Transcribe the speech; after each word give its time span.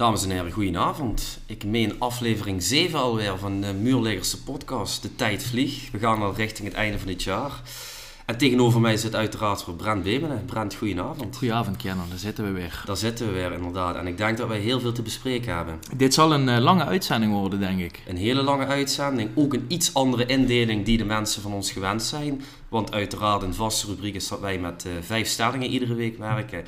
Dames 0.00 0.24
en 0.24 0.30
heren, 0.30 0.52
goedenavond. 0.52 1.38
Ik 1.46 1.64
meen 1.64 1.94
aflevering 1.98 2.62
7 2.62 2.98
alweer 2.98 3.38
van 3.38 3.60
de 3.60 3.72
Muurleggerse 3.72 4.42
podcast. 4.42 5.02
De 5.02 5.14
tijd 5.16 5.44
vliegt. 5.44 5.90
We 5.90 5.98
gaan 5.98 6.22
al 6.22 6.34
richting 6.34 6.68
het 6.68 6.76
einde 6.76 6.98
van 6.98 7.06
dit 7.06 7.22
jaar. 7.22 7.62
En 8.26 8.36
tegenover 8.36 8.80
mij 8.80 8.96
zit 8.96 9.14
uiteraard 9.14 9.62
voor 9.62 9.74
Brent 9.74 10.02
Bemenen. 10.02 10.44
Brent, 10.44 10.74
goedenavond. 10.74 11.36
Goedenavond, 11.36 11.76
Kenan. 11.76 12.08
Daar 12.08 12.18
zitten 12.18 12.44
we 12.44 12.50
weer. 12.50 12.82
Daar 12.86 12.96
zitten 12.96 13.26
we 13.26 13.32
weer, 13.32 13.52
inderdaad. 13.52 13.96
En 13.96 14.06
ik 14.06 14.16
denk 14.16 14.36
dat 14.36 14.48
wij 14.48 14.58
heel 14.58 14.80
veel 14.80 14.92
te 14.92 15.02
bespreken 15.02 15.54
hebben. 15.54 15.78
Dit 15.96 16.14
zal 16.14 16.32
een 16.32 16.48
uh, 16.48 16.58
lange 16.58 16.84
uitzending 16.84 17.32
worden, 17.32 17.60
denk 17.60 17.80
ik. 17.80 18.02
Een 18.06 18.16
hele 18.16 18.42
lange 18.42 18.66
uitzending. 18.66 19.30
Ook 19.34 19.54
een 19.54 19.64
iets 19.68 19.94
andere 19.94 20.26
indeling 20.26 20.84
die 20.84 20.98
de 20.98 21.04
mensen 21.04 21.42
van 21.42 21.52
ons 21.52 21.72
gewend 21.72 22.02
zijn. 22.02 22.42
Want 22.68 22.92
uiteraard 22.92 23.42
een 23.42 23.54
vaste 23.54 23.86
rubriek 23.86 24.14
is 24.14 24.28
dat 24.28 24.40
wij 24.40 24.58
met 24.58 24.84
uh, 24.86 24.92
vijf 25.00 25.28
stellingen 25.28 25.70
iedere 25.70 25.94
week 25.94 26.18
werken. 26.18 26.64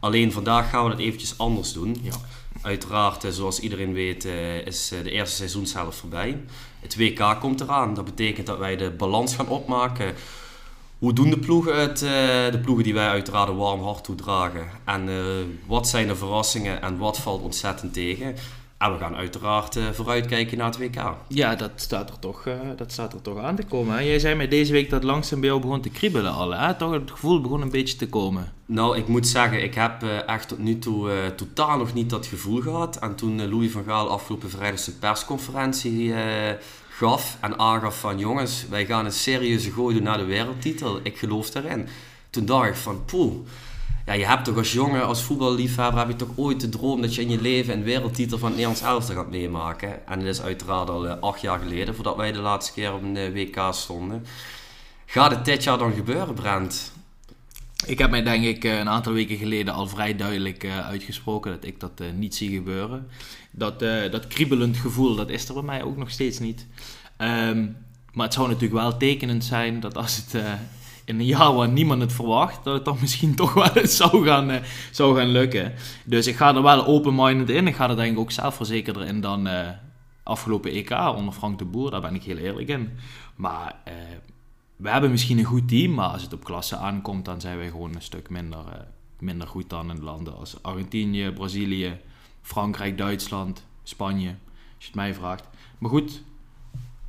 Alleen 0.00 0.32
vandaag 0.32 0.70
gaan 0.70 0.84
we 0.84 0.90
het 0.90 1.00
eventjes 1.00 1.38
anders 1.38 1.72
doen. 1.72 1.96
Ja. 2.02 2.14
Uiteraard, 2.60 3.26
zoals 3.30 3.60
iedereen 3.60 3.92
weet, 3.92 4.24
is 4.64 4.88
de 4.88 5.10
eerste 5.10 5.36
seizoenshelft 5.36 5.98
voorbij. 5.98 6.40
Het 6.80 6.96
WK 6.96 7.36
komt 7.40 7.60
eraan. 7.60 7.94
Dat 7.94 8.04
betekent 8.04 8.46
dat 8.46 8.58
wij 8.58 8.76
de 8.76 8.90
balans 8.90 9.34
gaan 9.34 9.48
opmaken. 9.48 10.14
Hoe 10.98 11.12
doen 11.12 11.30
de 11.30 11.38
ploegen 11.38 11.80
het? 11.80 11.98
De 12.52 12.60
ploegen 12.62 12.84
die 12.84 12.94
wij 12.94 13.08
uiteraard 13.08 13.48
een 13.48 13.56
warm 13.56 13.82
hart 13.82 14.04
toedragen. 14.04 14.66
En 14.84 15.08
wat 15.66 15.88
zijn 15.88 16.06
de 16.06 16.16
verrassingen 16.16 16.82
en 16.82 16.98
wat 16.98 17.18
valt 17.18 17.42
ontzettend 17.42 17.92
tegen? 17.92 18.36
En 18.82 18.92
we 18.92 18.98
gaan 18.98 19.16
uiteraard 19.16 19.78
vooruitkijken 19.92 20.58
naar 20.58 20.66
het 20.66 20.78
WK. 20.78 21.14
Ja, 21.28 21.54
dat 21.54 21.70
staat 21.74 22.10
er 22.10 22.18
toch, 22.18 22.48
dat 22.76 22.92
staat 22.92 23.12
er 23.12 23.22
toch 23.22 23.38
aan 23.38 23.56
te 23.56 23.62
komen. 23.62 23.94
Hè? 23.94 24.00
Jij 24.00 24.18
zei 24.18 24.34
mij 24.34 24.48
deze 24.48 24.72
week 24.72 24.90
dat 24.90 25.04
langzaam 25.04 25.40
bij 25.40 25.48
jou 25.48 25.60
begon 25.60 25.80
te 25.80 25.88
kriebelen 25.88 26.32
al. 26.32 26.50
Hè? 26.54 26.74
Toch 26.74 26.92
het 26.92 27.10
gevoel 27.10 27.40
begon 27.40 27.62
een 27.62 27.70
beetje 27.70 27.96
te 27.96 28.08
komen. 28.08 28.52
Nou, 28.66 28.96
ik 28.96 29.08
moet 29.08 29.26
zeggen, 29.26 29.62
ik 29.62 29.74
heb 29.74 30.02
echt 30.26 30.48
tot 30.48 30.58
nu 30.58 30.78
toe 30.78 31.10
uh, 31.10 31.26
totaal 31.26 31.78
nog 31.78 31.94
niet 31.94 32.10
dat 32.10 32.26
gevoel 32.26 32.60
gehad. 32.60 32.98
En 32.98 33.14
toen 33.14 33.48
Louis 33.48 33.70
van 33.70 33.84
Gaal 33.84 34.08
afgelopen 34.08 34.50
vrijdag 34.50 34.78
zijn 34.78 34.98
persconferentie 34.98 36.02
uh, 36.02 36.16
gaf 36.88 37.36
en 37.40 37.58
aangaf 37.58 38.00
van... 38.00 38.18
Jongens, 38.18 38.66
wij 38.68 38.86
gaan 38.86 39.04
een 39.04 39.12
serieuze 39.12 39.70
gooi 39.70 39.94
doen 39.94 40.04
naar 40.04 40.18
de 40.18 40.24
wereldtitel. 40.24 41.00
Ik 41.02 41.18
geloof 41.18 41.50
daarin. 41.50 41.88
Toen 42.30 42.44
dacht 42.44 42.68
ik 42.68 42.74
van, 42.74 43.04
poeh. 43.04 43.34
Ja, 44.06 44.12
je 44.12 44.26
hebt 44.26 44.44
toch 44.44 44.56
als 44.56 44.72
jongen, 44.72 45.06
als 45.06 45.22
voetballiefhebber, 45.22 45.98
heb 45.98 46.08
je 46.08 46.16
toch 46.16 46.36
ooit 46.36 46.60
de 46.60 46.68
droom 46.68 47.00
dat 47.00 47.14
je 47.14 47.22
in 47.22 47.30
je 47.30 47.40
leven 47.40 47.74
een 47.74 47.82
wereldtitel 47.82 48.38
van 48.38 48.48
het 48.48 48.56
Nederlands 48.56 48.88
elftal 48.88 49.14
gaat 49.14 49.30
meemaken. 49.30 50.06
En 50.06 50.18
dat 50.18 50.28
is 50.28 50.40
uiteraard 50.40 50.90
al 50.90 51.06
uh, 51.06 51.14
acht 51.20 51.40
jaar 51.40 51.58
geleden, 51.58 51.94
voordat 51.94 52.16
wij 52.16 52.32
de 52.32 52.38
laatste 52.38 52.72
keer 52.72 52.92
op 52.92 53.02
een 53.02 53.32
WK 53.32 53.58
stonden. 53.70 54.26
Gaat 55.06 55.30
het 55.30 55.44
dit 55.44 55.64
jaar 55.64 55.78
dan 55.78 55.92
gebeuren, 55.92 56.34
Brent? 56.34 56.92
Ik 57.86 57.98
heb 57.98 58.10
mij 58.10 58.22
denk 58.22 58.44
ik 58.44 58.64
een 58.64 58.88
aantal 58.88 59.12
weken 59.12 59.36
geleden 59.36 59.74
al 59.74 59.88
vrij 59.88 60.16
duidelijk 60.16 60.66
uitgesproken 60.66 61.50
dat 61.50 61.64
ik 61.64 61.80
dat 61.80 62.02
niet 62.14 62.34
zie 62.34 62.50
gebeuren. 62.50 63.08
Dat, 63.50 63.80
dat 64.10 64.26
kriebelend 64.26 64.76
gevoel, 64.76 65.16
dat 65.16 65.30
is 65.30 65.48
er 65.48 65.54
bij 65.54 65.62
mij 65.62 65.82
ook 65.82 65.96
nog 65.96 66.10
steeds 66.10 66.38
niet. 66.38 66.66
Um, 67.18 67.76
maar 68.12 68.24
het 68.24 68.34
zou 68.34 68.46
natuurlijk 68.46 68.80
wel 68.80 68.96
tekenend 68.96 69.44
zijn 69.44 69.80
dat 69.80 69.96
als 69.96 70.16
het 70.16 70.42
in 71.04 71.20
een 71.20 71.26
jaar 71.26 71.54
waar 71.54 71.68
niemand 71.68 72.00
het 72.00 72.12
verwacht, 72.12 72.64
dat 72.64 72.74
het 72.74 72.84
dan 72.84 72.96
misschien 73.00 73.34
toch 73.42 73.54
wel 73.54 73.76
eens 73.76 73.96
zou 73.96 74.26
gaan, 74.26 74.62
zou 74.90 75.16
gaan 75.16 75.28
lukken. 75.28 75.72
Dus 76.04 76.26
ik 76.26 76.36
ga 76.36 76.54
er 76.54 76.62
wel 76.62 76.86
open-minded 76.86 77.50
in. 77.50 77.66
Ik 77.66 77.74
ga 77.74 77.88
er 77.88 77.96
denk 77.96 78.12
ik 78.12 78.18
ook 78.18 78.30
zelfverzekerder 78.30 79.04
in 79.06 79.20
dan 79.20 79.48
afgelopen 80.22 80.70
EK 80.70 80.90
onder 80.90 81.34
Frank 81.34 81.58
de 81.58 81.64
Boer. 81.64 81.90
Daar 81.90 82.00
ben 82.00 82.14
ik 82.14 82.22
heel 82.22 82.36
eerlijk 82.36 82.68
in. 82.68 82.90
Maar 83.36 83.74
we 84.82 84.90
hebben 84.90 85.10
misschien 85.10 85.38
een 85.38 85.44
goed 85.44 85.68
team, 85.68 85.94
maar 85.94 86.08
als 86.08 86.22
het 86.22 86.32
op 86.32 86.44
klasse 86.44 86.76
aankomt, 86.76 87.24
dan 87.24 87.40
zijn 87.40 87.56
wij 87.56 87.70
gewoon 87.70 87.94
een 87.94 88.02
stuk 88.02 88.30
minder, 88.30 88.58
uh, 88.58 88.72
minder 89.18 89.48
goed 89.48 89.70
dan 89.70 89.90
in 89.90 90.02
landen 90.02 90.36
als 90.36 90.62
Argentinië, 90.62 91.30
Brazilië, 91.30 92.00
Frankrijk, 92.40 92.98
Duitsland, 92.98 93.66
Spanje, 93.82 94.28
als 94.28 94.36
je 94.78 94.86
het 94.86 94.94
mij 94.94 95.14
vraagt. 95.14 95.48
Maar 95.78 95.90
goed, 95.90 96.22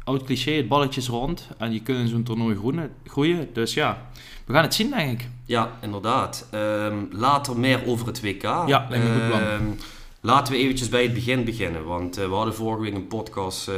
oud 0.04 0.23
cliché, 0.23 0.52
het 0.52 0.68
balletje 0.68 1.02
is 1.02 1.08
rond 1.08 1.48
en 1.58 1.73
je 1.73 1.82
kunt 1.82 2.00
in 2.00 2.08
zo'n 2.08 2.23
toernooi 2.23 2.56
groeien, 2.56 2.92
groeien. 3.06 3.50
Dus 3.53 3.74
ja, 3.74 4.09
we 4.46 4.53
gaan 4.53 4.64
het 4.64 4.74
zien 4.74 4.90
denk 4.90 5.22
ik. 5.22 5.28
Ja, 5.46 5.78
inderdaad. 5.81 6.47
Um, 6.53 7.08
later 7.12 7.59
meer 7.59 7.86
over 7.86 8.08
het 8.08 8.22
WK. 8.22 8.42
Ja, 8.42 8.86
lijkt 8.90 9.06
me 9.06 9.09
een 9.09 9.19
goed 9.19 9.28
plan. 9.28 9.42
Um, 9.42 9.78
laten 10.22 10.53
we 10.53 10.59
eventjes 10.59 10.90
bij 10.90 11.03
het 11.03 11.13
begin 11.13 11.44
beginnen, 11.44 11.86
want 11.86 12.19
uh, 12.19 12.25
we 12.25 12.34
hadden 12.34 12.56
vorige 12.56 12.81
week 12.81 12.94
een 12.94 13.08
podcast 13.08 13.69
uh, 13.69 13.75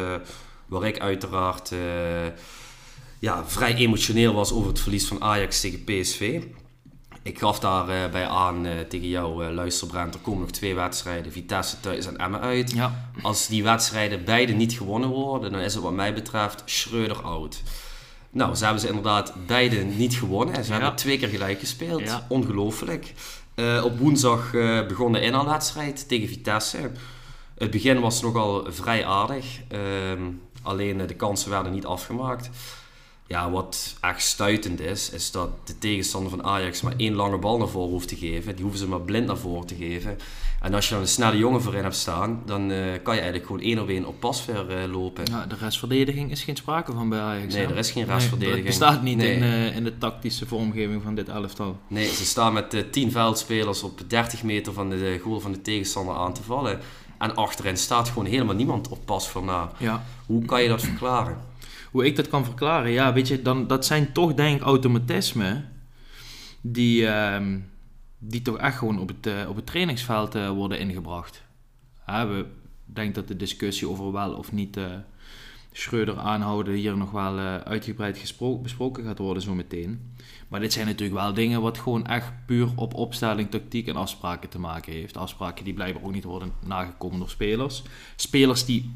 waar 0.66 0.84
ik 0.84 1.00
uiteraard 1.00 1.74
ja, 3.20 3.46
vrij 3.46 3.76
emotioneel 3.76 4.34
was 4.34 4.54
over 4.54 4.68
het 4.68 4.80
verlies 4.80 5.08
van 5.08 5.22
Ajax 5.22 5.62
tegen 5.62 5.84
PSV. 5.84 6.42
Ik 7.26 7.40
gaf 7.40 7.60
daarbij 7.60 8.06
uh, 8.06 8.12
bij 8.12 8.28
aan 8.28 8.66
uh, 8.66 8.80
tegen 8.80 9.08
jou, 9.08 9.46
uh, 9.46 9.54
luisterbrand, 9.54 10.14
er 10.14 10.20
komen 10.20 10.40
nog 10.40 10.52
twee 10.52 10.76
wedstrijden, 10.76 11.32
Vitesse 11.32 11.80
thuis 11.80 12.08
en 12.08 12.18
Emmen 12.18 12.40
uit. 12.40 12.72
Ja. 12.72 13.10
Als 13.22 13.48
die 13.48 13.64
wedstrijden 13.64 14.24
beide 14.24 14.54
niet 14.54 14.74
gewonnen 14.74 15.10
worden, 15.10 15.52
dan 15.52 15.62
is 15.62 15.74
het 15.74 15.84
wat 15.84 15.94
mij 15.94 16.14
betreft 16.14 16.62
Schreuder 16.66 17.22
oud. 17.22 17.62
Nou, 18.30 18.56
ze 18.56 18.64
hebben 18.64 18.82
ze 18.82 18.88
inderdaad 18.88 19.34
beide 19.46 19.76
niet 19.76 20.16
gewonnen. 20.16 20.64
Ze 20.64 20.72
ja. 20.72 20.80
hebben 20.80 20.96
twee 20.96 21.18
keer 21.18 21.28
gelijk 21.28 21.60
gespeeld. 21.60 22.02
Ja. 22.02 22.26
Ongelooflijk. 22.30 23.14
op 23.84 24.00
woensdag 24.00 24.52
begon 24.88 25.12
de 25.12 25.22
inhaalwedstrijd 25.22 26.08
tegen 26.08 26.28
Vitesse. 26.28 26.92
Het 27.58 27.72
begin 27.72 28.00
was 28.00 28.22
nogal 28.22 28.66
vrij 28.70 29.06
aardig. 29.06 29.46
Ehm, 29.68 30.22
alleen 30.62 31.08
de 31.08 31.16
kansen 31.16 31.50
werden 31.50 31.72
niet 31.72 31.86
afgemaakt. 31.86 32.50
Ja, 33.28 33.52
wat 33.52 33.96
echt 34.02 34.22
stuitend 34.22 34.80
is, 34.80 35.10
is 35.10 35.32
dat 35.32 35.50
de 35.64 35.78
tegenstander 35.78 36.30
van 36.30 36.44
Ajax 36.44 36.82
maar 36.82 36.94
één 36.98 37.14
lange 37.14 37.38
bal 37.38 37.58
naar 37.58 37.68
voren 37.68 37.90
hoeft 37.90 38.08
te 38.08 38.16
geven. 38.16 38.54
Die 38.54 38.64
hoeven 38.64 38.80
ze 38.80 38.88
maar 38.88 39.02
blind 39.02 39.28
naar 39.28 39.38
voren 39.38 39.68
te 39.68 39.76
geven. 39.76 40.18
En 40.62 40.74
als 40.74 40.88
je 40.88 40.94
dan 40.94 41.02
een 41.02 41.10
snelle 41.10 41.38
jongen 41.38 41.62
voorin 41.62 41.84
hebt 41.84 41.96
staan, 41.96 42.42
dan 42.46 42.72
uh, 42.72 42.78
kan 43.04 43.16
je 43.16 43.22
eigenlijk 43.22 43.46
gewoon 43.46 43.62
één 43.62 43.80
op 43.82 43.90
één 43.90 44.06
op 44.06 44.20
pasver 44.20 44.84
uh, 44.84 44.92
lopen. 44.94 45.24
Ja, 45.32 45.46
de 45.46 45.56
restverdediging 45.56 46.32
is 46.32 46.44
geen 46.44 46.56
sprake 46.56 46.94
van 46.94 47.10
bij 47.10 47.20
Ajax. 47.20 47.54
Nee, 47.54 47.66
hè? 47.66 47.72
er 47.72 47.78
is 47.78 47.92
geen 47.92 48.06
restverdediging. 48.06 48.64
Nee, 48.64 48.78
bestaat 48.78 49.02
niet 49.02 49.18
nee. 49.18 49.36
in, 49.36 49.44
uh, 49.44 49.76
in 49.76 49.84
de 49.84 49.98
tactische 49.98 50.46
vormgeving 50.46 51.04
van 51.04 51.16
dit 51.16 51.30
elftal. 51.30 51.78
Nee, 51.88 52.08
ze 52.08 52.26
staan 52.26 52.54
met 52.54 52.86
10 52.92 53.12
veldspelers 53.12 53.84
op 53.84 54.02
30 54.08 54.44
meter 54.44 54.74
van 54.74 54.90
de 54.90 55.20
goal 55.24 55.40
van 55.40 55.52
de 55.52 55.62
tegenstander 55.62 56.16
aan 56.16 56.34
te 56.34 56.44
vallen. 56.44 56.80
En 57.18 57.36
achterin 57.36 57.78
staat 57.78 58.10
gewoon 58.10 58.26
helemaal 58.26 58.56
niemand 58.56 58.88
op 58.88 59.06
pasver 59.06 59.44
na. 59.44 59.72
Ja. 59.78 60.04
Hoe 60.26 60.46
kan 60.46 60.62
je 60.62 60.68
dat 60.68 60.82
verklaren? 60.82 61.38
Hoe 61.96 62.06
ik 62.06 62.16
dat 62.16 62.28
kan 62.28 62.46
verklaren, 62.46 62.92
ja, 62.92 63.14
weet 63.14 63.28
je, 63.28 63.42
dan, 63.42 63.68
dat 63.68 63.86
zijn 63.86 64.12
toch 64.12 64.34
denk 64.34 64.56
ik 64.56 64.66
automatismen 64.66 65.72
die, 66.62 67.02
uh, 67.02 67.46
die 68.18 68.42
toch 68.42 68.58
echt 68.58 68.78
gewoon 68.78 69.00
op 69.00 69.08
het, 69.08 69.28
uh, 69.28 69.50
op 69.50 69.56
het 69.56 69.66
trainingsveld 69.66 70.36
uh, 70.36 70.50
worden 70.50 70.80
ingebracht. 70.80 71.44
We 72.06 72.46
denken 72.86 73.14
dat 73.14 73.28
de 73.28 73.36
discussie 73.36 73.90
over 73.90 74.12
wel 74.12 74.34
of 74.34 74.52
niet 74.52 74.78
uh, 74.78 74.86
Schreuder 75.72 76.18
aanhouden 76.18 76.74
hier 76.74 76.98
nog 76.98 77.12
wel 77.12 77.38
uitgebreid 77.64 78.36
besproken 78.62 79.04
gaat 79.04 79.18
worden 79.18 79.44
zo 79.44 79.54
meteen. 79.54 80.16
Maar 80.48 80.60
dit 80.60 80.74
zijn 80.74 80.86
natuurlijk 80.86 81.20
wel 81.20 81.34
dingen 81.34 81.62
wat 81.62 81.78
gewoon 81.78 82.06
echt 82.06 82.32
puur 82.46 82.70
op 82.76 82.94
opstelling, 82.94 83.50
tactiek 83.50 83.88
en 83.88 83.96
afspraken 83.96 84.50
te 84.50 84.60
maken 84.60 84.94
heeft. 84.94 85.18
Afspraken 85.18 85.64
die 85.64 85.74
blijkbaar 85.74 86.04
ook 86.04 86.14
niet 86.14 86.24
worden 86.24 86.52
nagekomen 86.66 87.20
door 87.20 87.30
spelers. 87.30 87.84
Spelers 88.16 88.66
die 88.66 88.94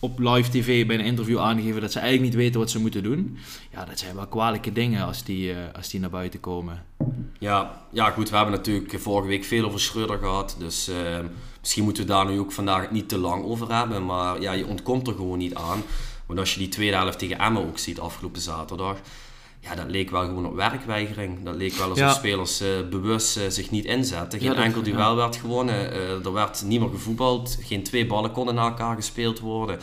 op 0.00 0.18
live 0.18 0.50
tv 0.50 0.86
bij 0.86 0.98
een 0.98 1.04
interview 1.04 1.38
aangeven 1.38 1.80
dat 1.80 1.92
ze 1.92 1.98
eigenlijk 1.98 2.30
niet 2.30 2.42
weten 2.42 2.60
wat 2.60 2.70
ze 2.70 2.80
moeten 2.80 3.02
doen. 3.02 3.38
Ja, 3.72 3.84
dat 3.84 3.98
zijn 3.98 4.14
wel 4.14 4.26
kwalijke 4.26 4.72
dingen 4.72 5.06
als 5.06 5.24
die, 5.24 5.50
uh, 5.50 5.56
als 5.76 5.88
die 5.88 6.00
naar 6.00 6.10
buiten 6.10 6.40
komen. 6.40 6.84
Ja, 7.38 7.84
ja, 7.92 8.10
goed, 8.10 8.30
we 8.30 8.36
hebben 8.36 8.54
natuurlijk 8.54 9.00
vorige 9.00 9.28
week 9.28 9.44
veel 9.44 9.64
over 9.64 9.80
Schreuder 9.80 10.18
gehad. 10.18 10.56
Dus 10.58 10.88
uh, 10.88 11.18
misschien 11.60 11.84
moeten 11.84 12.02
we 12.02 12.08
daar 12.08 12.26
nu 12.26 12.38
ook 12.38 12.52
vandaag 12.52 12.90
niet 12.90 13.08
te 13.08 13.18
lang 13.18 13.44
over 13.44 13.74
hebben. 13.74 14.06
Maar 14.06 14.40
ja, 14.40 14.52
je 14.52 14.66
ontkomt 14.66 15.06
er 15.06 15.14
gewoon 15.14 15.38
niet 15.38 15.54
aan. 15.54 15.82
Want 16.26 16.38
als 16.38 16.52
je 16.52 16.58
die 16.58 16.68
tweede 16.68 16.96
helft 16.96 17.18
tegen 17.18 17.38
Emmen 17.38 17.66
ook 17.66 17.78
ziet 17.78 18.00
afgelopen 18.00 18.40
zaterdag. 18.40 18.96
Ja, 19.60 19.74
dat 19.74 19.90
leek 19.90 20.10
wel 20.10 20.24
gewoon 20.24 20.46
op 20.46 20.54
werkweigering. 20.54 21.42
Dat 21.44 21.54
leek 21.54 21.72
wel 21.72 21.82
alsof 21.88 21.98
Ja. 21.98 22.12
spelers 22.12 22.62
uh, 22.62 22.68
bewust 22.90 23.36
uh, 23.38 23.42
zich 23.48 23.70
niet 23.70 23.84
inzetten. 23.84 24.38
Geen 24.38 24.48
Ja, 24.48 24.54
dat- 24.54 24.64
enkel 24.64 24.82
duel 24.82 24.98
ja. 24.98 25.14
werd 25.14 25.36
gewonnen. 25.36 25.92
Uh, 25.92 26.24
er 26.26 26.32
werd 26.32 26.62
niet 26.66 26.80
meer 26.80 26.88
gevoetbald. 26.88 27.58
Geen 27.62 27.82
twee 27.82 28.06
ballen 28.06 28.32
konden 28.32 28.54
naar 28.54 28.64
elkaar 28.70 28.94
gespeeld 28.96 29.40
worden. 29.40 29.78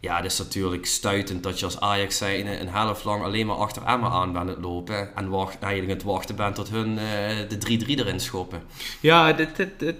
Ja, 0.00 0.16
het 0.16 0.24
is 0.24 0.38
natuurlijk 0.38 0.86
stuitend 0.86 1.42
dat 1.42 1.58
je 1.58 1.64
als 1.64 1.80
Ajax 1.80 2.16
zijnde 2.16 2.60
een 2.60 2.68
helft 2.68 3.04
lang 3.04 3.22
alleen 3.22 3.46
maar 3.46 3.56
achter 3.56 3.82
Emmen 3.82 4.10
aan 4.10 4.32
bent 4.32 4.48
het 4.48 4.58
lopen. 4.60 5.16
En 5.16 5.28
wacht, 5.28 5.58
eigenlijk 5.58 5.92
het 5.92 6.02
wachten 6.02 6.36
bent 6.36 6.54
tot 6.54 6.68
hun 6.70 6.98
eh, 6.98 7.04
de 7.48 7.58
3-3 7.86 7.86
erin 7.98 8.20
schoppen. 8.20 8.62
Ja, 9.00 9.32
dit, 9.32 9.56
dit, 9.56 9.78
dit- 9.78 9.96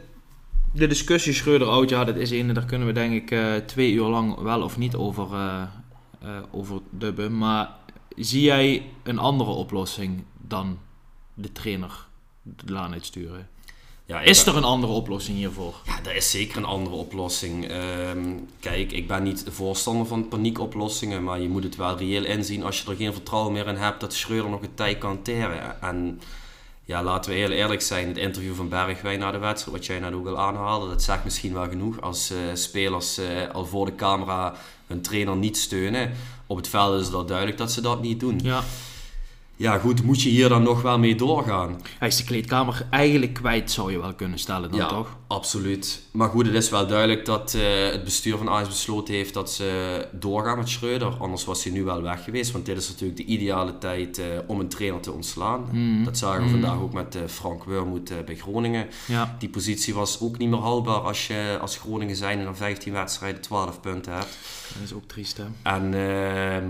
de 0.74 0.86
discussie 0.86 1.32
Schreuder 1.32 1.68
oud, 1.68 1.88
ja, 1.88 2.04
dat 2.04 2.16
is 2.16 2.30
een, 2.30 2.52
daar 2.54 2.64
kunnen 2.64 2.86
we 2.86 2.92
denk 2.92 3.12
ik 3.12 3.30
eh, 3.30 3.54
twee 3.66 3.92
uur 3.92 4.06
lang 4.06 4.38
wel 4.40 4.62
of 4.62 4.78
niet 4.78 4.94
over, 4.94 5.26
eh, 5.32 5.62
eh, 6.22 6.28
over 6.50 6.78
dubben. 6.90 7.38
Maar 7.38 7.70
zie 8.16 8.42
jij 8.42 8.90
een 9.02 9.18
andere 9.18 9.50
oplossing 9.50 10.24
dan 10.38 10.78
de 11.34 11.52
trainer 11.52 12.06
de 12.42 12.72
laan 12.72 12.92
uitsturen? 12.92 13.48
Ja, 14.06 14.20
Is 14.20 14.44
ben- 14.44 14.52
er 14.52 14.58
een 14.58 14.66
andere 14.66 14.92
oplossing 14.92 15.36
hiervoor? 15.36 15.74
Ja, 15.84 15.98
er 16.04 16.16
is 16.16 16.30
zeker 16.30 16.56
een 16.56 16.64
andere 16.64 16.96
oplossing. 16.96 17.68
Ehm, 17.68 18.34
kijk, 18.60 18.92
ik 18.92 19.06
ben 19.08 19.22
niet 19.22 19.44
de 19.44 19.52
voorstander 19.52 20.06
van 20.06 20.28
paniekoplossingen, 20.28 21.24
maar 21.24 21.40
je 21.40 21.48
moet 21.48 21.64
het 21.64 21.76
wel 21.76 21.96
reëel 21.98 22.24
inzien 22.24 22.64
als 22.64 22.82
je 22.82 22.90
er 22.90 22.96
geen 22.96 23.12
vertrouwen 23.12 23.52
meer 23.52 23.66
in 23.66 23.76
hebt 23.76 24.00
dat 24.00 24.14
Schreuder 24.14 24.50
nog 24.50 24.62
een 24.62 24.74
tijd 24.74 24.98
kan 24.98 25.22
teren. 25.22 25.80
En 25.82 26.20
ja, 26.84 27.02
laten 27.02 27.30
we 27.30 27.36
heel 27.36 27.50
eerlijk 27.50 27.80
zijn. 27.82 28.08
Het 28.08 28.16
interview 28.16 28.54
van 28.54 28.68
Bergwijn 28.68 29.18
na 29.18 29.30
de 29.30 29.38
wedstrijd, 29.38 29.76
wat 29.76 29.86
jij 29.86 29.98
net 29.98 30.12
ook 30.12 30.26
al 30.26 30.38
aanhaalde, 30.38 30.88
dat 30.88 31.02
zegt 31.02 31.24
misschien 31.24 31.52
wel 31.52 31.68
genoeg. 31.68 32.00
Als 32.00 32.30
uh, 32.30 32.38
spelers 32.54 33.18
uh, 33.18 33.26
al 33.52 33.66
voor 33.66 33.86
de 33.86 33.94
camera 33.94 34.54
hun 34.86 35.02
trainer 35.02 35.36
niet 35.36 35.56
steunen, 35.56 36.12
op 36.52 36.58
het 36.58 36.68
veld 36.68 37.00
is 37.00 37.12
al 37.12 37.24
duidelijk 37.24 37.58
dat 37.58 37.72
ze 37.72 37.80
dat 37.80 38.00
niet 38.00 38.20
doen. 38.20 38.40
Ja 38.42 38.62
ja, 39.56 39.78
goed, 39.78 40.02
moet 40.02 40.22
je 40.22 40.28
hier 40.28 40.48
dan 40.48 40.62
nog 40.62 40.82
wel 40.82 40.98
mee 40.98 41.14
doorgaan? 41.14 41.80
Hij 41.98 42.08
is 42.08 42.16
de 42.16 42.24
kleedkamer 42.24 42.86
eigenlijk 42.90 43.32
kwijt, 43.32 43.70
zou 43.70 43.92
je 43.92 44.00
wel 44.00 44.14
kunnen 44.14 44.38
stellen 44.38 44.70
dan 44.70 44.78
ja, 44.80 44.88
toch? 44.88 45.16
absoluut. 45.26 46.02
Maar 46.10 46.28
goed, 46.28 46.46
het 46.46 46.54
is 46.54 46.70
wel 46.70 46.86
duidelijk 46.86 47.24
dat 47.24 47.54
uh, 47.56 47.62
het 47.90 48.04
bestuur 48.04 48.36
van 48.36 48.48
Ajax 48.48 48.68
besloten 48.68 49.14
heeft 49.14 49.34
dat 49.34 49.52
ze 49.52 50.08
doorgaan 50.12 50.58
met 50.58 50.68
Schreuder. 50.68 51.14
Anders 51.18 51.44
was 51.44 51.64
hij 51.64 51.72
nu 51.72 51.84
wel 51.84 52.02
weg 52.02 52.24
geweest, 52.24 52.52
want 52.52 52.66
dit 52.66 52.76
is 52.76 52.88
natuurlijk 52.88 53.16
de 53.18 53.24
ideale 53.24 53.78
tijd 53.78 54.18
uh, 54.18 54.24
om 54.46 54.60
een 54.60 54.68
trainer 54.68 55.00
te 55.00 55.12
ontslaan. 55.12 55.68
Mm. 55.72 56.04
Dat 56.04 56.18
zagen 56.18 56.38
we 56.42 56.46
Mm. 56.46 56.50
vandaag 56.60 56.80
ook 56.80 56.92
met 56.92 57.16
uh, 57.16 57.22
Frank 57.26 57.64
Wurmoed 57.64 58.12
bij 58.24 58.36
Groningen. 58.36 58.86
Ja. 59.06 59.36
Die 59.38 59.48
positie 59.48 59.94
was 59.94 60.20
ook 60.20 60.38
niet 60.38 60.48
meer 60.48 60.60
haalbaar 60.60 61.00
als 61.00 61.26
je 61.26 61.58
als 61.60 61.76
Groningen 61.76 62.16
zijn 62.16 62.38
en 62.38 62.44
dan 62.44 62.56
15 62.56 62.92
wedstrijden 62.92 63.40
12 63.40 63.80
punten 63.80 64.12
hebt. 64.12 64.38
Dat 64.74 64.82
is 64.84 64.92
ook 64.92 65.04
triest 65.06 65.36
hè? 65.36 65.44
En 65.62 65.94
ehm, 65.94 66.64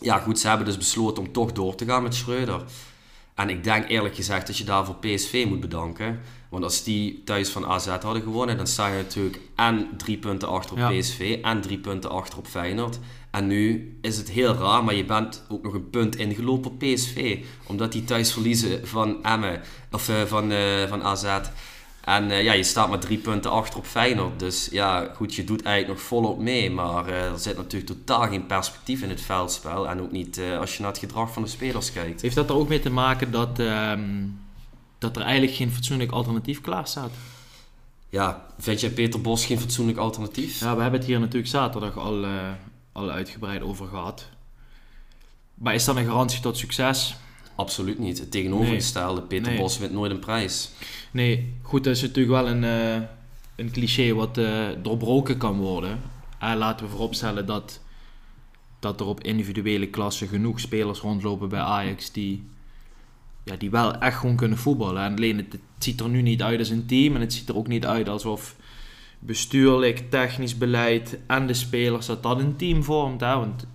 ja, 0.00 0.18
goed, 0.18 0.38
ze 0.38 0.48
hebben 0.48 0.66
dus 0.66 0.76
besloten 0.76 1.22
om 1.22 1.32
toch 1.32 1.52
door 1.52 1.74
te 1.74 1.84
gaan 1.84 2.02
met 2.02 2.14
Schreuder. 2.14 2.62
En 3.34 3.48
ik 3.48 3.64
denk 3.64 3.88
eerlijk 3.88 4.14
gezegd 4.14 4.46
dat 4.46 4.58
je 4.58 4.64
daarvoor 4.64 4.94
PSV 4.94 5.44
moet 5.48 5.60
bedanken. 5.60 6.20
Want 6.48 6.64
als 6.64 6.84
die 6.84 7.22
thuis 7.24 7.48
van 7.48 7.66
AZ 7.66 7.86
hadden 7.86 8.22
gewonnen, 8.22 8.56
dan 8.56 8.66
sta 8.66 8.86
je 8.86 8.96
natuurlijk 8.96 9.40
en 9.56 9.88
drie 9.96 10.18
punten 10.18 10.48
achter 10.48 10.72
op 10.72 10.78
Ja. 10.78 10.90
PSV 10.90 11.38
en 11.42 11.60
drie 11.60 11.78
punten 11.78 12.10
achter 12.10 12.38
op 12.38 12.46
Feyenoord. 12.46 12.98
En 13.30 13.46
nu 13.46 13.96
is 14.00 14.16
het 14.16 14.30
heel 14.30 14.54
raar, 14.54 14.84
maar 14.84 14.94
je 14.94 15.04
bent 15.04 15.44
ook 15.48 15.62
nog 15.62 15.74
een 15.74 15.90
punt 15.90 16.16
ingelopen 16.16 16.70
op 16.70 16.78
PSV. 16.78 17.44
Omdat 17.66 17.92
die 17.92 18.04
thuis 18.04 18.32
verliezen 18.32 18.86
van 18.86 19.24
Emmen, 19.24 19.60
of 19.92 20.08
eh, 20.08 20.22
van, 20.22 20.50
eh, 20.50 20.88
van 20.88 21.02
AZ. 21.02 21.24
En 22.06 22.30
eh, 22.30 22.42
ja, 22.42 22.52
je 22.52 22.62
staat 22.62 22.88
maar 22.88 22.98
drie 22.98 23.18
punten 23.18 23.50
achter 23.50 23.78
op 23.78 23.86
Feyenoord. 23.86 24.38
Dus 24.38 24.68
ja, 24.70 25.10
goed, 25.14 25.34
je 25.34 25.44
doet 25.44 25.62
eigenlijk 25.62 25.98
nog 25.98 26.08
volop 26.08 26.38
mee. 26.38 26.70
Maar 26.70 27.06
eh, 27.06 27.24
er 27.24 27.38
zit 27.38 27.56
natuurlijk 27.56 27.92
totaal 27.92 28.28
geen 28.28 28.46
perspectief 28.46 29.02
in 29.02 29.08
het 29.08 29.20
veldspel. 29.20 29.88
En 29.88 30.00
ook 30.00 30.12
niet 30.12 30.38
eh, 30.38 30.58
als 30.58 30.76
je 30.76 30.82
naar 30.82 30.90
het 30.90 31.00
gedrag 31.00 31.32
van 31.32 31.42
de 31.42 31.48
spelers 31.48 31.92
kijkt. 31.92 32.20
Heeft 32.22 32.34
dat 32.34 32.48
er 32.48 32.56
ook 32.56 32.68
mee 32.68 32.80
te 32.80 32.90
maken 32.90 33.30
dat, 33.30 33.58
ehm, 33.58 34.26
dat 34.98 35.16
er 35.16 35.22
eigenlijk 35.22 35.56
geen 35.56 35.72
fatsoenlijk 35.72 36.10
alternatief 36.10 36.60
klaar 36.60 36.86
staat? 36.86 37.10
Ja, 38.08 38.46
vind 38.58 38.80
jij 38.80 38.90
Peter 38.90 39.20
Bos 39.20 39.46
geen 39.46 39.60
fatsoenlijk 39.60 39.98
alternatief? 39.98 40.60
Ja, 40.60 40.76
we 40.76 40.82
hebben 40.82 41.00
het 41.00 41.08
hier 41.08 41.20
natuurlijk 41.20 41.50
zaterdag 41.50 41.98
al, 41.98 42.26
al 42.92 43.10
uitgebreid 43.10 43.62
over 43.62 43.86
gehad. 43.86 44.28
Maar 45.54 45.74
is 45.74 45.84
dat 45.84 45.96
een 45.96 46.04
garantie 46.04 46.40
tot 46.40 46.56
succes? 46.56 47.16
Absoluut 47.56 47.98
niet. 47.98 48.18
Het 48.18 48.30
tegenovergestelde. 48.30 49.22
Peter 49.22 49.52
Nee. 49.52 49.60
Bos 49.60 49.78
wint 49.78 49.92
nooit 49.92 50.10
een 50.10 50.18
prijs. 50.18 50.70
Nee, 51.10 51.54
goed, 51.62 51.84
dat 51.84 51.96
is 51.96 52.02
natuurlijk 52.02 52.42
wel 52.42 52.48
een, 52.48 52.64
eh, 52.64 53.08
een 53.56 53.70
cliché 53.70 54.14
wat 54.14 54.38
eh, 54.38 54.66
doorbroken 54.82 55.38
kan 55.38 55.58
worden. 55.58 56.00
Eh, 56.38 56.52
laten 56.56 56.86
we 56.86 56.92
vooropstellen 56.92 57.46
dat, 57.46 57.80
dat 58.78 59.00
er 59.00 59.06
op 59.06 59.22
individuele 59.22 59.86
klassen 59.86 60.28
genoeg 60.28 60.60
spelers 60.60 61.00
rondlopen 61.00 61.48
bij 61.48 61.60
Ajax 61.60 62.12
die, 62.12 62.44
ja, 63.44 63.56
die 63.56 63.70
wel 63.70 63.98
echt 63.98 64.18
gewoon 64.18 64.36
kunnen 64.36 64.58
voetballen. 64.58 65.02
En 65.02 65.16
alleen 65.16 65.36
het, 65.36 65.52
het 65.52 65.60
ziet 65.78 66.00
er 66.00 66.08
nu 66.08 66.22
niet 66.22 66.42
uit 66.42 66.58
als 66.58 66.68
een 66.68 66.86
team 66.86 67.14
en 67.14 67.20
het 67.20 67.32
ziet 67.32 67.48
er 67.48 67.56
ook 67.56 67.68
niet 67.68 67.86
uit 67.86 68.08
alsof 68.08 68.56
bestuurlijk, 69.18 70.10
technisch 70.10 70.58
beleid 70.58 71.18
en 71.26 71.46
de 71.46 71.54
spelers 71.54 72.06
dat 72.06 72.22
dat 72.22 72.40
een 72.40 72.56
team 72.56 72.82
vormt. 72.82 73.20
Hè? 73.20 73.34
Want 73.34 73.66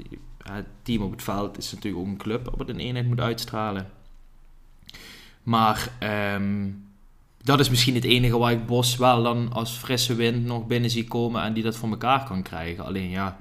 het 0.43 0.65
team 0.81 1.01
op 1.01 1.11
het 1.11 1.23
veld 1.23 1.57
is 1.57 1.71
natuurlijk 1.71 2.03
ook 2.03 2.09
een 2.09 2.17
club 2.17 2.53
wat 2.57 2.69
een 2.69 2.79
eenheid 2.79 3.07
moet 3.07 3.19
uitstralen. 3.19 3.91
Maar 5.43 5.91
ehm, 5.99 6.69
dat 7.43 7.59
is 7.59 7.69
misschien 7.69 7.95
het 7.95 8.03
enige 8.03 8.37
waar 8.37 8.51
ik 8.51 8.65
Bos 8.65 8.97
wel 8.97 9.23
dan 9.23 9.53
als 9.53 9.71
frisse 9.71 10.15
wind 10.15 10.45
nog 10.45 10.67
binnen 10.67 10.89
zie 10.89 11.07
komen 11.07 11.43
en 11.43 11.53
die 11.53 11.63
dat 11.63 11.75
voor 11.75 11.89
elkaar 11.89 12.23
kan 12.23 12.41
krijgen. 12.41 12.85
Alleen 12.85 13.09
ja, 13.09 13.39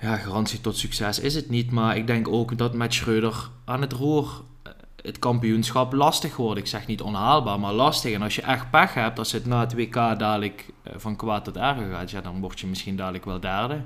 ja, 0.00 0.16
garantie 0.16 0.60
tot 0.60 0.76
succes 0.76 1.18
is 1.18 1.34
het 1.34 1.50
niet. 1.50 1.70
Maar 1.70 1.96
ik 1.96 2.06
denk 2.06 2.28
ook 2.28 2.58
dat 2.58 2.74
met 2.74 2.94
Schreuder 2.94 3.48
aan 3.64 3.80
het 3.80 3.92
roer 3.92 4.42
eh, 4.62 4.72
het 5.02 5.18
kampioenschap 5.18 5.92
lastig 5.92 6.36
wordt. 6.36 6.58
Ik 6.58 6.66
zeg 6.66 6.86
niet 6.86 7.00
onhaalbaar, 7.00 7.60
maar 7.60 7.72
lastig. 7.72 8.12
En 8.12 8.22
als 8.22 8.34
je 8.34 8.42
echt 8.42 8.70
pech 8.70 8.94
hebt, 8.94 9.18
als 9.18 9.32
het 9.32 9.46
na 9.46 9.60
het 9.60 9.74
WK 9.74 9.94
dadelijk 9.94 10.72
eh, 10.82 10.92
van 10.96 11.16
kwaad 11.16 11.44
tot 11.44 11.56
erger 11.56 11.90
gaat, 11.90 12.10
ja, 12.10 12.20
dan 12.20 12.40
word 12.40 12.60
je 12.60 12.66
misschien 12.66 12.96
dadelijk 12.96 13.24
wel 13.24 13.40
derde 13.40 13.80